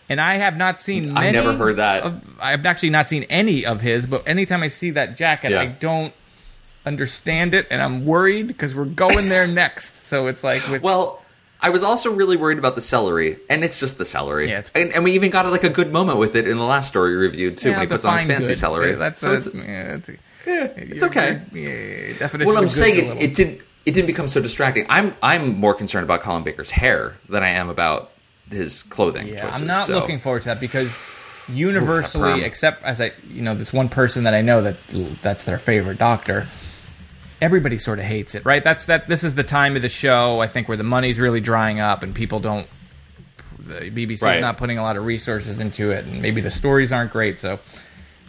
And 0.10 0.20
I 0.20 0.36
have 0.38 0.58
not 0.58 0.82
seen. 0.82 1.16
I 1.16 1.32
never 1.32 1.54
heard 1.56 1.78
that. 1.78 2.04
Of, 2.04 2.22
I've 2.40 2.66
actually 2.66 2.90
not 2.90 3.08
seen 3.08 3.24
any 3.24 3.66
of 3.66 3.80
his, 3.80 4.06
but 4.06 4.28
anytime 4.28 4.62
I 4.62 4.68
see 4.68 4.92
that 4.92 5.16
jacket, 5.16 5.52
Yeah. 5.52 5.62
I 5.62 5.68
don't 5.68 6.14
understand 6.86 7.54
it, 7.54 7.68
and 7.70 7.82
I'm 7.82 8.06
worried 8.06 8.48
because 8.48 8.76
we're 8.76 8.86
going 8.86 9.30
there 9.30 9.48
next. 9.64 10.06
So 10.08 10.28
it's 10.28 10.44
like 10.44 10.68
with 10.68 10.82
Well, 10.82 11.24
I 11.62 11.70
was 11.70 11.84
also 11.84 12.12
really 12.12 12.38
worried 12.38 12.58
about 12.58 12.76
the 12.76 12.82
celery, 12.82 13.38
and 13.50 13.64
it's 13.64 13.80
just 13.80 13.98
the 14.00 14.06
celery. 14.06 14.50
Yeah, 14.50 14.64
and, 14.74 14.92
and 14.94 15.04
we 15.04 15.12
even 15.14 15.30
got 15.30 15.46
like 15.46 15.64
a 15.64 15.70
good 15.70 15.92
moment 15.94 16.18
with 16.18 16.36
it 16.36 16.48
in 16.48 16.58
the 16.58 16.64
last 16.66 16.88
story 16.88 17.12
we 17.16 17.22
reviewed 17.22 17.56
too, 17.58 17.70
Yeah, 17.70 17.78
when 17.78 17.88
he 17.88 17.92
puts 17.94 18.04
on 18.04 18.18
his 18.18 18.24
fancy 18.28 18.48
good. 18.50 18.58
celery. 18.58 18.90
Yeah, 18.92 18.96
that's 18.98 19.22
so 19.22 19.32
that's 19.34 19.46
it's, 19.48 19.56
yeah, 19.56 20.16
it's, 20.46 20.92
it's 20.94 21.04
okay. 21.04 21.42
Yeah, 21.54 22.18
definition. 22.20 22.46
what 22.46 22.58
of 22.58 22.64
I'm 22.64 22.70
saying, 22.70 22.96
it, 23.00 23.08
little- 23.08 23.22
it 23.24 23.34
did 23.36 23.64
it 23.86 23.94
didn't 23.94 24.08
become 24.08 24.28
so 24.28 24.42
distracting. 24.42 24.86
I'm 24.90 25.16
I'm 25.24 25.58
more 25.60 25.74
concerned 25.74 26.04
about 26.04 26.22
Colin 26.22 26.44
Baker's 26.44 26.72
hair 26.72 27.16
than 27.30 27.44
I 27.44 27.50
am 27.50 27.70
about 27.70 28.12
his 28.50 28.84
clothing 28.84 29.28
Yeah, 29.28 29.42
choices. 29.42 29.62
I'm 29.62 29.68
not 29.68 29.88
so- 29.88 29.94
looking 29.96 30.20
forward 30.20 30.44
to 30.44 30.50
that 30.50 30.60
because 30.60 31.50
universally, 31.52 32.32
perm. 32.34 32.44
except 32.44 32.84
as 32.84 33.02
I, 33.02 33.12
you 33.30 33.42
know, 33.42 33.56
this 33.56 33.74
one 33.74 33.90
person 33.90 34.24
that 34.26 34.34
I 34.34 34.42
know 34.42 34.62
that 34.62 34.78
that's 35.22 35.44
their 35.44 35.58
favorite 35.58 35.98
doctor. 35.98 36.48
Everybody 37.42 37.80
sort 37.80 37.98
of 37.98 38.06
hates 38.06 38.36
it, 38.36 38.46
right? 38.46 38.64
That's 38.64 38.86
that. 38.86 39.08
This 39.08 39.24
is 39.24 39.34
the 39.34 39.44
time 39.44 39.76
of 39.76 39.82
the 39.82 39.90
show, 39.90 40.40
I 40.42 40.48
think, 40.48 40.68
where 40.68 40.78
the 40.78 40.84
money's 40.84 41.18
really 41.20 41.42
drying 41.42 41.80
up 41.80 42.04
and 42.04 42.14
people 42.14 42.40
don't. 42.40 42.68
The 43.58 43.90
BBC 43.90 44.22
Right. 44.22 44.36
is 44.38 44.42
not 44.42 44.58
putting 44.58 44.78
a 44.78 44.84
lot 44.84 44.96
of 44.96 45.06
resources 45.06 45.60
into 45.60 45.90
it, 45.92 46.06
and 46.06 46.22
maybe 46.22 46.42
the 46.42 46.52
stories 46.52 46.92
aren't 46.92 47.12
great. 47.12 47.40
So 47.40 47.60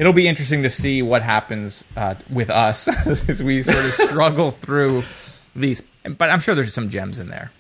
it'll 0.03 0.13
be 0.13 0.27
interesting 0.27 0.65
to 0.65 0.71
see 0.71 1.01
what 1.01 1.23
happens 1.23 1.85
uh, 1.97 2.17
with 2.29 2.51
us 2.51 2.89
as 3.07 3.41
we 3.41 3.63
sort 3.63 3.85
of 3.85 3.93
struggle 3.93 4.51
through 4.65 5.05
these. 5.55 5.81
But 6.03 6.29
I'm 6.29 6.41
sure 6.41 6.57
there's 6.57 6.75
some 6.75 6.91
gems 6.91 7.21
in 7.21 7.29
there. 7.29 7.53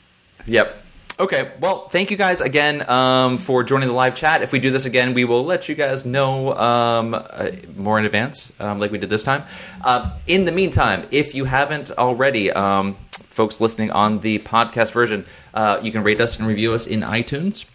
Yep. 0.46 0.76
Okay. 1.20 1.52
Well, 1.60 1.88
thank 1.88 2.10
you 2.10 2.16
guys 2.16 2.40
again 2.40 2.88
um, 2.90 3.38
for 3.38 3.62
joining 3.62 3.86
the 3.86 3.94
live 3.94 4.16
chat. 4.16 4.42
If 4.42 4.50
we 4.50 4.58
do 4.58 4.72
this 4.72 4.86
again, 4.86 5.14
we 5.14 5.24
will 5.24 5.44
let 5.44 5.68
you 5.68 5.76
guys 5.76 6.04
know 6.04 6.52
um, 6.56 7.14
uh, 7.14 7.50
more 7.76 7.96
in 8.00 8.06
advance, 8.06 8.52
um, 8.58 8.80
like 8.80 8.90
we 8.90 8.98
did 8.98 9.08
this 9.08 9.22
time. 9.22 9.44
Uh, 9.80 10.10
in 10.26 10.44
the 10.44 10.50
meantime, 10.50 11.06
if 11.12 11.36
you 11.36 11.44
haven't 11.44 11.92
already, 11.92 12.50
um, 12.50 12.96
folks 13.12 13.60
listening 13.60 13.92
on 13.92 14.18
the 14.18 14.40
podcast 14.40 14.90
version, 14.92 15.24
uh, 15.54 15.78
you 15.80 15.92
can 15.92 16.02
rate 16.02 16.20
us 16.20 16.40
and 16.40 16.48
review 16.48 16.72
us 16.72 16.88
in 16.88 17.02
iTunes. 17.02 17.66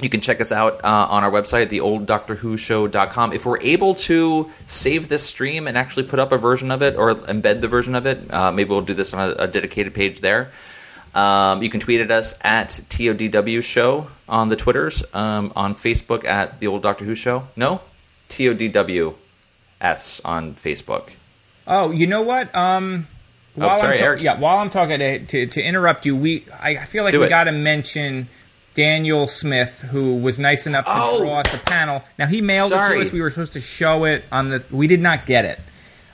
You 0.00 0.08
can 0.08 0.20
check 0.20 0.40
us 0.40 0.52
out 0.52 0.84
uh, 0.84 1.06
on 1.10 1.24
our 1.24 1.30
website, 1.30 1.70
theolddoctorwhoshow.com. 1.70 3.32
If 3.32 3.44
we're 3.46 3.60
able 3.60 3.94
to 3.96 4.48
save 4.66 5.08
this 5.08 5.24
stream 5.24 5.66
and 5.66 5.76
actually 5.76 6.04
put 6.04 6.20
up 6.20 6.30
a 6.30 6.38
version 6.38 6.70
of 6.70 6.82
it 6.82 6.94
or 6.96 7.14
embed 7.14 7.60
the 7.60 7.68
version 7.68 7.94
of 7.96 8.06
it, 8.06 8.32
uh, 8.32 8.52
maybe 8.52 8.70
we'll 8.70 8.80
do 8.82 8.94
this 8.94 9.12
on 9.12 9.30
a, 9.30 9.32
a 9.34 9.48
dedicated 9.48 9.94
page 9.94 10.20
there. 10.20 10.50
Um, 11.14 11.62
you 11.62 11.70
can 11.70 11.80
tweet 11.80 12.00
at 12.00 12.10
us 12.12 12.34
at 12.42 12.68
TODW 12.90 13.62
Show 13.62 14.08
on 14.28 14.50
the 14.50 14.56
Twitters, 14.56 15.02
um, 15.14 15.52
on 15.56 15.74
Facebook 15.74 16.24
at 16.24 16.60
The 16.60 16.68
Old 16.68 16.82
Doctor 16.82 17.04
Who 17.04 17.16
Show. 17.16 17.48
No? 17.56 17.80
TODWS 18.28 19.14
on 20.24 20.54
Facebook. 20.54 21.10
Oh, 21.66 21.90
you 21.90 22.06
know 22.06 22.22
what? 22.22 22.54
Um, 22.54 23.08
while 23.54 23.76
sorry, 23.76 23.94
I'm 23.94 23.98
ta- 23.98 24.04
Eric. 24.04 24.22
Yeah, 24.22 24.38
while 24.38 24.58
I'm 24.58 24.70
talking 24.70 24.98
to, 25.00 25.18
to, 25.26 25.46
to 25.46 25.62
interrupt 25.62 26.06
you, 26.06 26.14
we 26.14 26.44
I 26.60 26.76
I 26.76 26.84
feel 26.84 27.04
like 27.04 27.10
Do 27.10 27.20
we 27.20 27.28
got 27.28 27.44
to 27.44 27.52
mention 27.52 28.28
Daniel 28.74 29.26
Smith, 29.26 29.80
who 29.90 30.16
was 30.16 30.38
nice 30.38 30.66
enough 30.66 30.84
to 30.84 30.92
Oh! 30.94 31.18
draw 31.20 31.40
us 31.40 31.52
a 31.52 31.58
panel. 31.58 32.02
Now 32.18 32.26
he 32.26 32.40
mailed 32.40 32.72
it 32.72 32.76
to 32.76 33.00
us. 33.00 33.12
We 33.12 33.20
were 33.20 33.30
supposed 33.30 33.52
to 33.54 33.60
show 33.60 34.04
it 34.04 34.24
on 34.30 34.50
the. 34.50 34.64
We 34.70 34.86
did 34.86 35.00
not 35.00 35.26
get 35.26 35.44
it, 35.44 35.60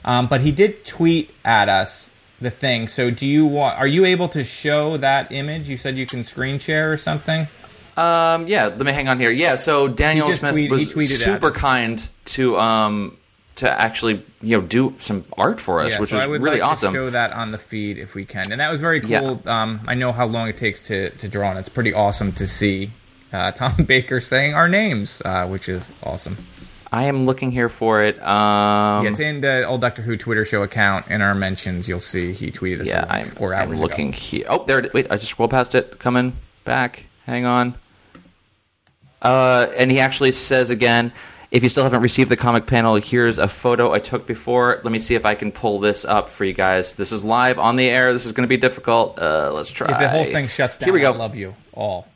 um, 0.03 0.27
but 0.27 0.41
he 0.41 0.51
did 0.51 0.85
tweet 0.85 1.31
at 1.43 1.69
us 1.69 2.09
the 2.41 2.49
thing. 2.51 2.87
So 2.87 3.11
do 3.11 3.27
you 3.27 3.45
want? 3.45 3.77
Are 3.77 3.87
you 3.87 4.05
able 4.05 4.29
to 4.29 4.43
show 4.43 4.97
that 4.97 5.31
image? 5.31 5.69
You 5.69 5.77
said 5.77 5.95
you 5.97 6.05
can 6.05 6.23
screen 6.23 6.57
share 6.59 6.91
or 6.91 6.97
something. 6.97 7.47
Um, 7.97 8.47
yeah, 8.47 8.65
let 8.65 8.79
me 8.81 8.91
hang 8.91 9.07
on 9.07 9.19
here. 9.19 9.31
Yeah, 9.31 9.55
so 9.55 9.87
Daniel 9.87 10.31
Smith 10.33 10.69
was 10.69 10.81
he 10.81 10.87
tweeted 10.87 11.13
at 11.15 11.19
super 11.21 11.51
kind 11.51 12.05
to 12.25 12.57
um 12.59 13.17
to 13.55 13.71
actually 13.71 14.23
you 14.41 14.57
know 14.57 14.65
do 14.65 14.95
some 14.99 15.25
art 15.37 15.59
for 15.61 15.79
us, 15.79 15.93
Yeah, 15.93 15.99
which 15.99 16.09
so 16.09 16.17
was 16.17 16.23
I 16.23 16.27
would 16.27 16.41
really 16.41 16.59
like 16.59 16.71
awesome. 16.71 16.93
To 16.93 16.97
show 16.99 17.09
that 17.09 17.31
on 17.33 17.51
the 17.51 17.57
feed 17.57 17.97
if 17.97 18.13
we 18.15 18.25
can, 18.25 18.51
and 18.51 18.59
that 18.61 18.69
was 18.71 18.81
very 18.81 19.01
cool. 19.01 19.41
Yeah. 19.45 19.61
Um, 19.61 19.81
I 19.87 19.95
know 19.95 20.11
how 20.11 20.25
long 20.25 20.47
it 20.47 20.57
takes 20.57 20.79
to 20.81 21.09
to 21.09 21.27
draw, 21.27 21.49
and 21.49 21.59
it's 21.59 21.69
pretty 21.69 21.93
awesome 21.93 22.31
to 22.33 22.47
see 22.47 22.91
uh, 23.31 23.51
Tom 23.59 23.85
Baker 23.85 24.19
saying 24.21 24.53
our 24.53 24.67
names, 24.67 25.21
uh, 25.23 25.47
which 25.47 25.69
is 25.69 25.91
awesome. 26.03 26.37
I 26.91 27.05
am 27.05 27.25
looking 27.25 27.51
here 27.51 27.67
for 27.67 28.03
it. 28.03 28.21
Um, 28.21 29.03
yeah, 29.03 29.09
it's 29.09 29.19
in 29.19 29.41
the 29.41 29.65
old 29.65 29.81
Doctor 29.81 30.01
Who 30.01 30.15
Twitter 30.15 30.45
show 30.45 30.63
account. 30.63 31.07
In 31.07 31.21
our 31.21 31.35
mentions, 31.35 31.89
you'll 31.89 31.99
see 31.99 32.31
he 32.31 32.51
tweeted 32.51 32.81
us 32.81 32.87
yeah, 32.87 33.05
I'm, 33.09 33.31
four 33.31 33.53
I'm 33.53 33.75
looking 33.75 34.09
ago. 34.09 34.17
here. 34.17 34.45
Oh, 34.47 34.63
there. 34.63 34.79
It, 34.79 34.93
wait, 34.93 35.07
I 35.11 35.17
just 35.17 35.31
scrolled 35.31 35.51
past 35.51 35.75
it. 35.75 35.99
Coming 35.99 36.33
back. 36.63 37.05
Hang 37.25 37.45
on. 37.45 37.75
Uh, 39.21 39.67
and 39.75 39.91
he 39.91 39.99
actually 39.99 40.31
says 40.31 40.69
again, 40.69 41.11
if 41.51 41.63
you 41.63 41.69
still 41.69 41.83
haven't 41.83 42.01
received 42.01 42.29
the 42.29 42.37
comic 42.37 42.65
panel, 42.65 42.95
here's 42.95 43.37
a 43.37 43.47
photo 43.47 43.93
I 43.93 43.99
took 43.99 44.25
before. 44.25 44.81
Let 44.83 44.91
me 44.91 44.99
see 44.99 45.15
if 45.15 45.25
I 45.25 45.35
can 45.35 45.51
pull 45.51 45.79
this 45.79 46.03
up 46.05 46.29
for 46.29 46.43
you 46.45 46.53
guys. 46.53 46.93
This 46.93 47.11
is 47.11 47.23
live 47.23 47.59
on 47.59 47.75
the 47.75 47.87
air. 47.89 48.13
This 48.13 48.25
is 48.25 48.31
going 48.31 48.43
to 48.45 48.49
be 48.49 48.57
difficult. 48.57 49.19
Uh, 49.19 49.51
let's 49.53 49.71
try. 49.71 49.91
If 49.91 49.99
the 49.99 50.09
whole 50.09 50.25
thing 50.25 50.47
shuts 50.47 50.77
down, 50.77 50.87
Here 50.87 50.93
we 50.93 50.99
go. 51.01 51.13
I 51.13 51.15
love 51.15 51.35
you 51.35 51.55
all. 51.73 52.07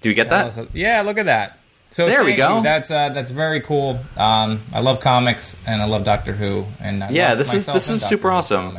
Do 0.00 0.08
we 0.08 0.14
get 0.14 0.30
that? 0.30 0.74
Yeah, 0.74 1.02
look 1.02 1.18
at 1.18 1.26
that. 1.26 1.58
So 1.92 2.06
There 2.06 2.24
we 2.24 2.34
go. 2.34 2.62
That's 2.62 2.90
uh, 2.90 3.10
that's 3.10 3.30
very 3.30 3.60
cool. 3.60 4.00
Um, 4.16 4.62
I 4.72 4.80
love 4.80 5.00
comics 5.00 5.54
and 5.66 5.82
I 5.82 5.84
love 5.84 6.04
Doctor 6.04 6.32
Who. 6.32 6.64
And 6.80 7.04
I 7.04 7.10
Yeah, 7.10 7.34
this 7.34 7.52
is- 7.52 7.66
this 7.66 7.88
is 7.90 8.00
Doctor 8.00 8.14
super 8.16 8.30
Who 8.30 8.36
awesome. 8.36 8.78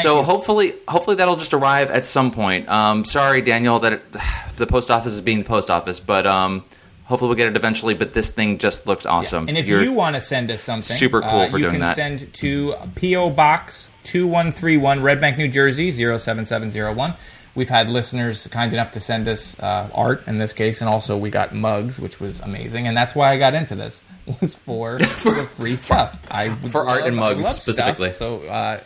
so 0.00 0.18
you. 0.18 0.22
hopefully, 0.22 0.74
hopefully 0.86 1.16
that'll 1.16 1.36
just 1.36 1.52
arrive 1.52 1.90
at 1.90 2.06
some 2.06 2.30
point. 2.30 2.68
Um, 2.68 3.04
sorry, 3.04 3.42
Daniel, 3.42 3.80
that 3.80 3.94
it, 3.94 4.02
the 4.56 4.66
post 4.68 4.90
office 4.90 5.12
is 5.12 5.20
being 5.20 5.40
the 5.40 5.44
post 5.44 5.68
office, 5.68 5.98
but 5.98 6.24
um, 6.26 6.64
hopefully 7.04 7.28
we'll 7.28 7.36
get 7.36 7.48
it 7.48 7.56
eventually. 7.56 7.94
But 7.94 8.12
this 8.12 8.30
thing 8.30 8.58
just 8.58 8.86
looks 8.86 9.06
awesome. 9.06 9.48
And 9.48 9.56
if 9.58 9.66
You're- 9.66 9.84
you 9.84 9.92
want 9.92 10.14
to 10.16 10.20
send 10.20 10.50
us 10.50 10.62
something, 10.62 10.96
super 10.96 11.20
cool 11.20 11.40
uh, 11.40 11.48
for 11.50 11.58
you 11.58 11.64
doing 11.64 11.74
can 11.74 11.80
that. 11.80 11.96
send 11.96 12.32
to 12.34 12.74
PO 12.96 13.30
Box 13.30 13.88
two 14.04 14.26
one 14.26 14.52
three 14.52 14.76
one, 14.76 15.02
Red 15.02 15.20
Bank, 15.20 15.38
New 15.38 15.48
Jersey 15.48 15.90
07701. 15.92 17.14
We've 17.54 17.68
had 17.68 17.90
listeners 17.90 18.46
kind 18.46 18.72
enough 18.72 18.92
to 18.92 19.00
send 19.00 19.28
us 19.28 19.58
uh, 19.60 19.90
art 19.94 20.26
in 20.26 20.38
this 20.38 20.54
case, 20.54 20.80
and 20.80 20.88
also 20.88 21.18
we 21.18 21.28
got 21.28 21.54
mugs, 21.54 22.00
which 22.00 22.18
was 22.18 22.40
amazing, 22.40 22.86
and 22.86 22.96
that's 22.96 23.14
why 23.14 23.30
I 23.30 23.38
got 23.38 23.52
into 23.52 23.74
this 23.74 24.02
was 24.40 24.54
for, 24.66 24.96
the 24.98 25.48
free 25.56 25.76
stuff. 25.76 26.16
I 26.30 26.48
For 26.68 26.88
art 26.88 27.04
and 27.04 27.16
love- 27.16 27.36
mugs 27.36 27.44
love 27.44 27.54
stuff, 27.56 27.62
specifically. 27.76 28.12
so. 28.14 28.42
Uh, 28.46 28.80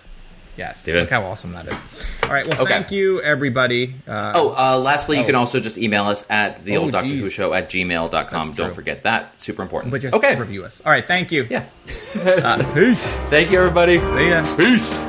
Yes, 0.57 0.83
David. 0.85 1.03
look 1.03 1.11
how 1.11 1.23
awesome 1.25 1.53
that 1.53 1.67
is. 1.67 1.81
All 2.25 2.31
right, 2.31 2.47
well, 2.49 2.63
Okay. 2.63 2.73
thank 2.73 2.91
you, 2.91 3.21
everybody. 3.21 3.95
Uh, 4.09 4.33
Oh, 4.35 4.55
uh, 4.57 4.79
lastly, 4.79 5.19
you 5.19 5.23
Oh. 5.23 5.27
can 5.27 5.35
also 5.35 5.61
just 5.61 5.77
email 5.79 6.05
us 6.05 6.25
at 6.31 6.65
the 6.65 6.77
Oh, 6.77 6.83
old 6.83 6.93
Doctor. 6.93 7.13
Who 7.15 7.29
show 7.29 7.53
at 7.53 7.69
gmail.com. 7.69 8.47
That's 8.47 8.57
Don't 8.57 8.67
true. 8.69 8.75
forget 8.75 9.03
that. 9.03 9.39
Super 9.39 9.63
important. 9.63 9.91
but 9.93 10.01
just 10.01 10.15
okay. 10.15 10.35
review 10.37 10.65
us. 10.65 10.81
All 10.85 10.91
right, 10.93 11.07
thank 11.07 11.31
you. 11.31 11.47
Yeah. 11.51 11.65
Peace. 12.75 13.03
Thank 13.31 13.51
you, 13.53 13.59
everybody. 13.59 13.99
See 13.99 14.29
ya. 14.31 14.57
Peace. 14.57 15.03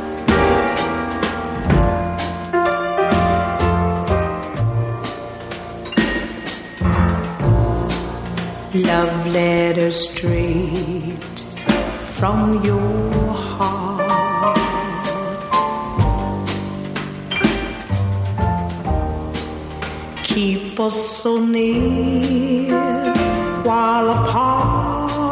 Love 8.73 9.27
letter 9.27 9.91
straight 9.91 11.39
from 12.17 12.63
your 12.63 13.26
Keep 20.77 20.85
us 20.85 21.23
so 21.23 21.43
near 21.43 22.69
while 23.63 24.09
apart. 24.11 25.25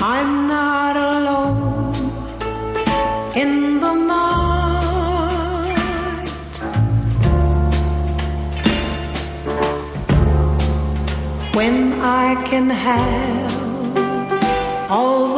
I'm 0.00 0.46
not 0.46 0.96
alone 0.96 2.12
in 3.34 3.80
the 3.80 3.94
night. 3.94 4.54
when 11.56 12.00
I 12.00 12.36
can 12.48 12.70
have 12.70 13.54
all 14.88 15.33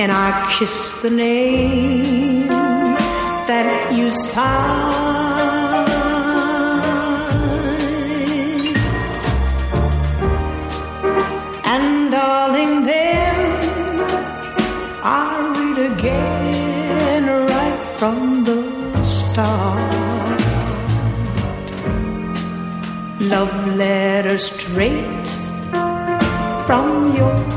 And 0.00 0.12
I 0.12 0.30
kiss 0.56 1.02
the 1.02 1.10
name 1.10 2.46
that 2.46 3.92
you 3.92 4.10
sign. 4.10 5.08
And 11.64 12.12
darling, 12.12 12.84
then 12.84 13.38
I 15.02 15.32
read 15.58 15.78
again 15.92 17.26
right 17.26 17.78
from 17.98 18.44
the 18.44 18.60
start. 19.02 20.40
Love 23.20 23.76
letter 23.76 24.38
straight 24.38 25.28
from 26.68 27.16
your 27.16 27.47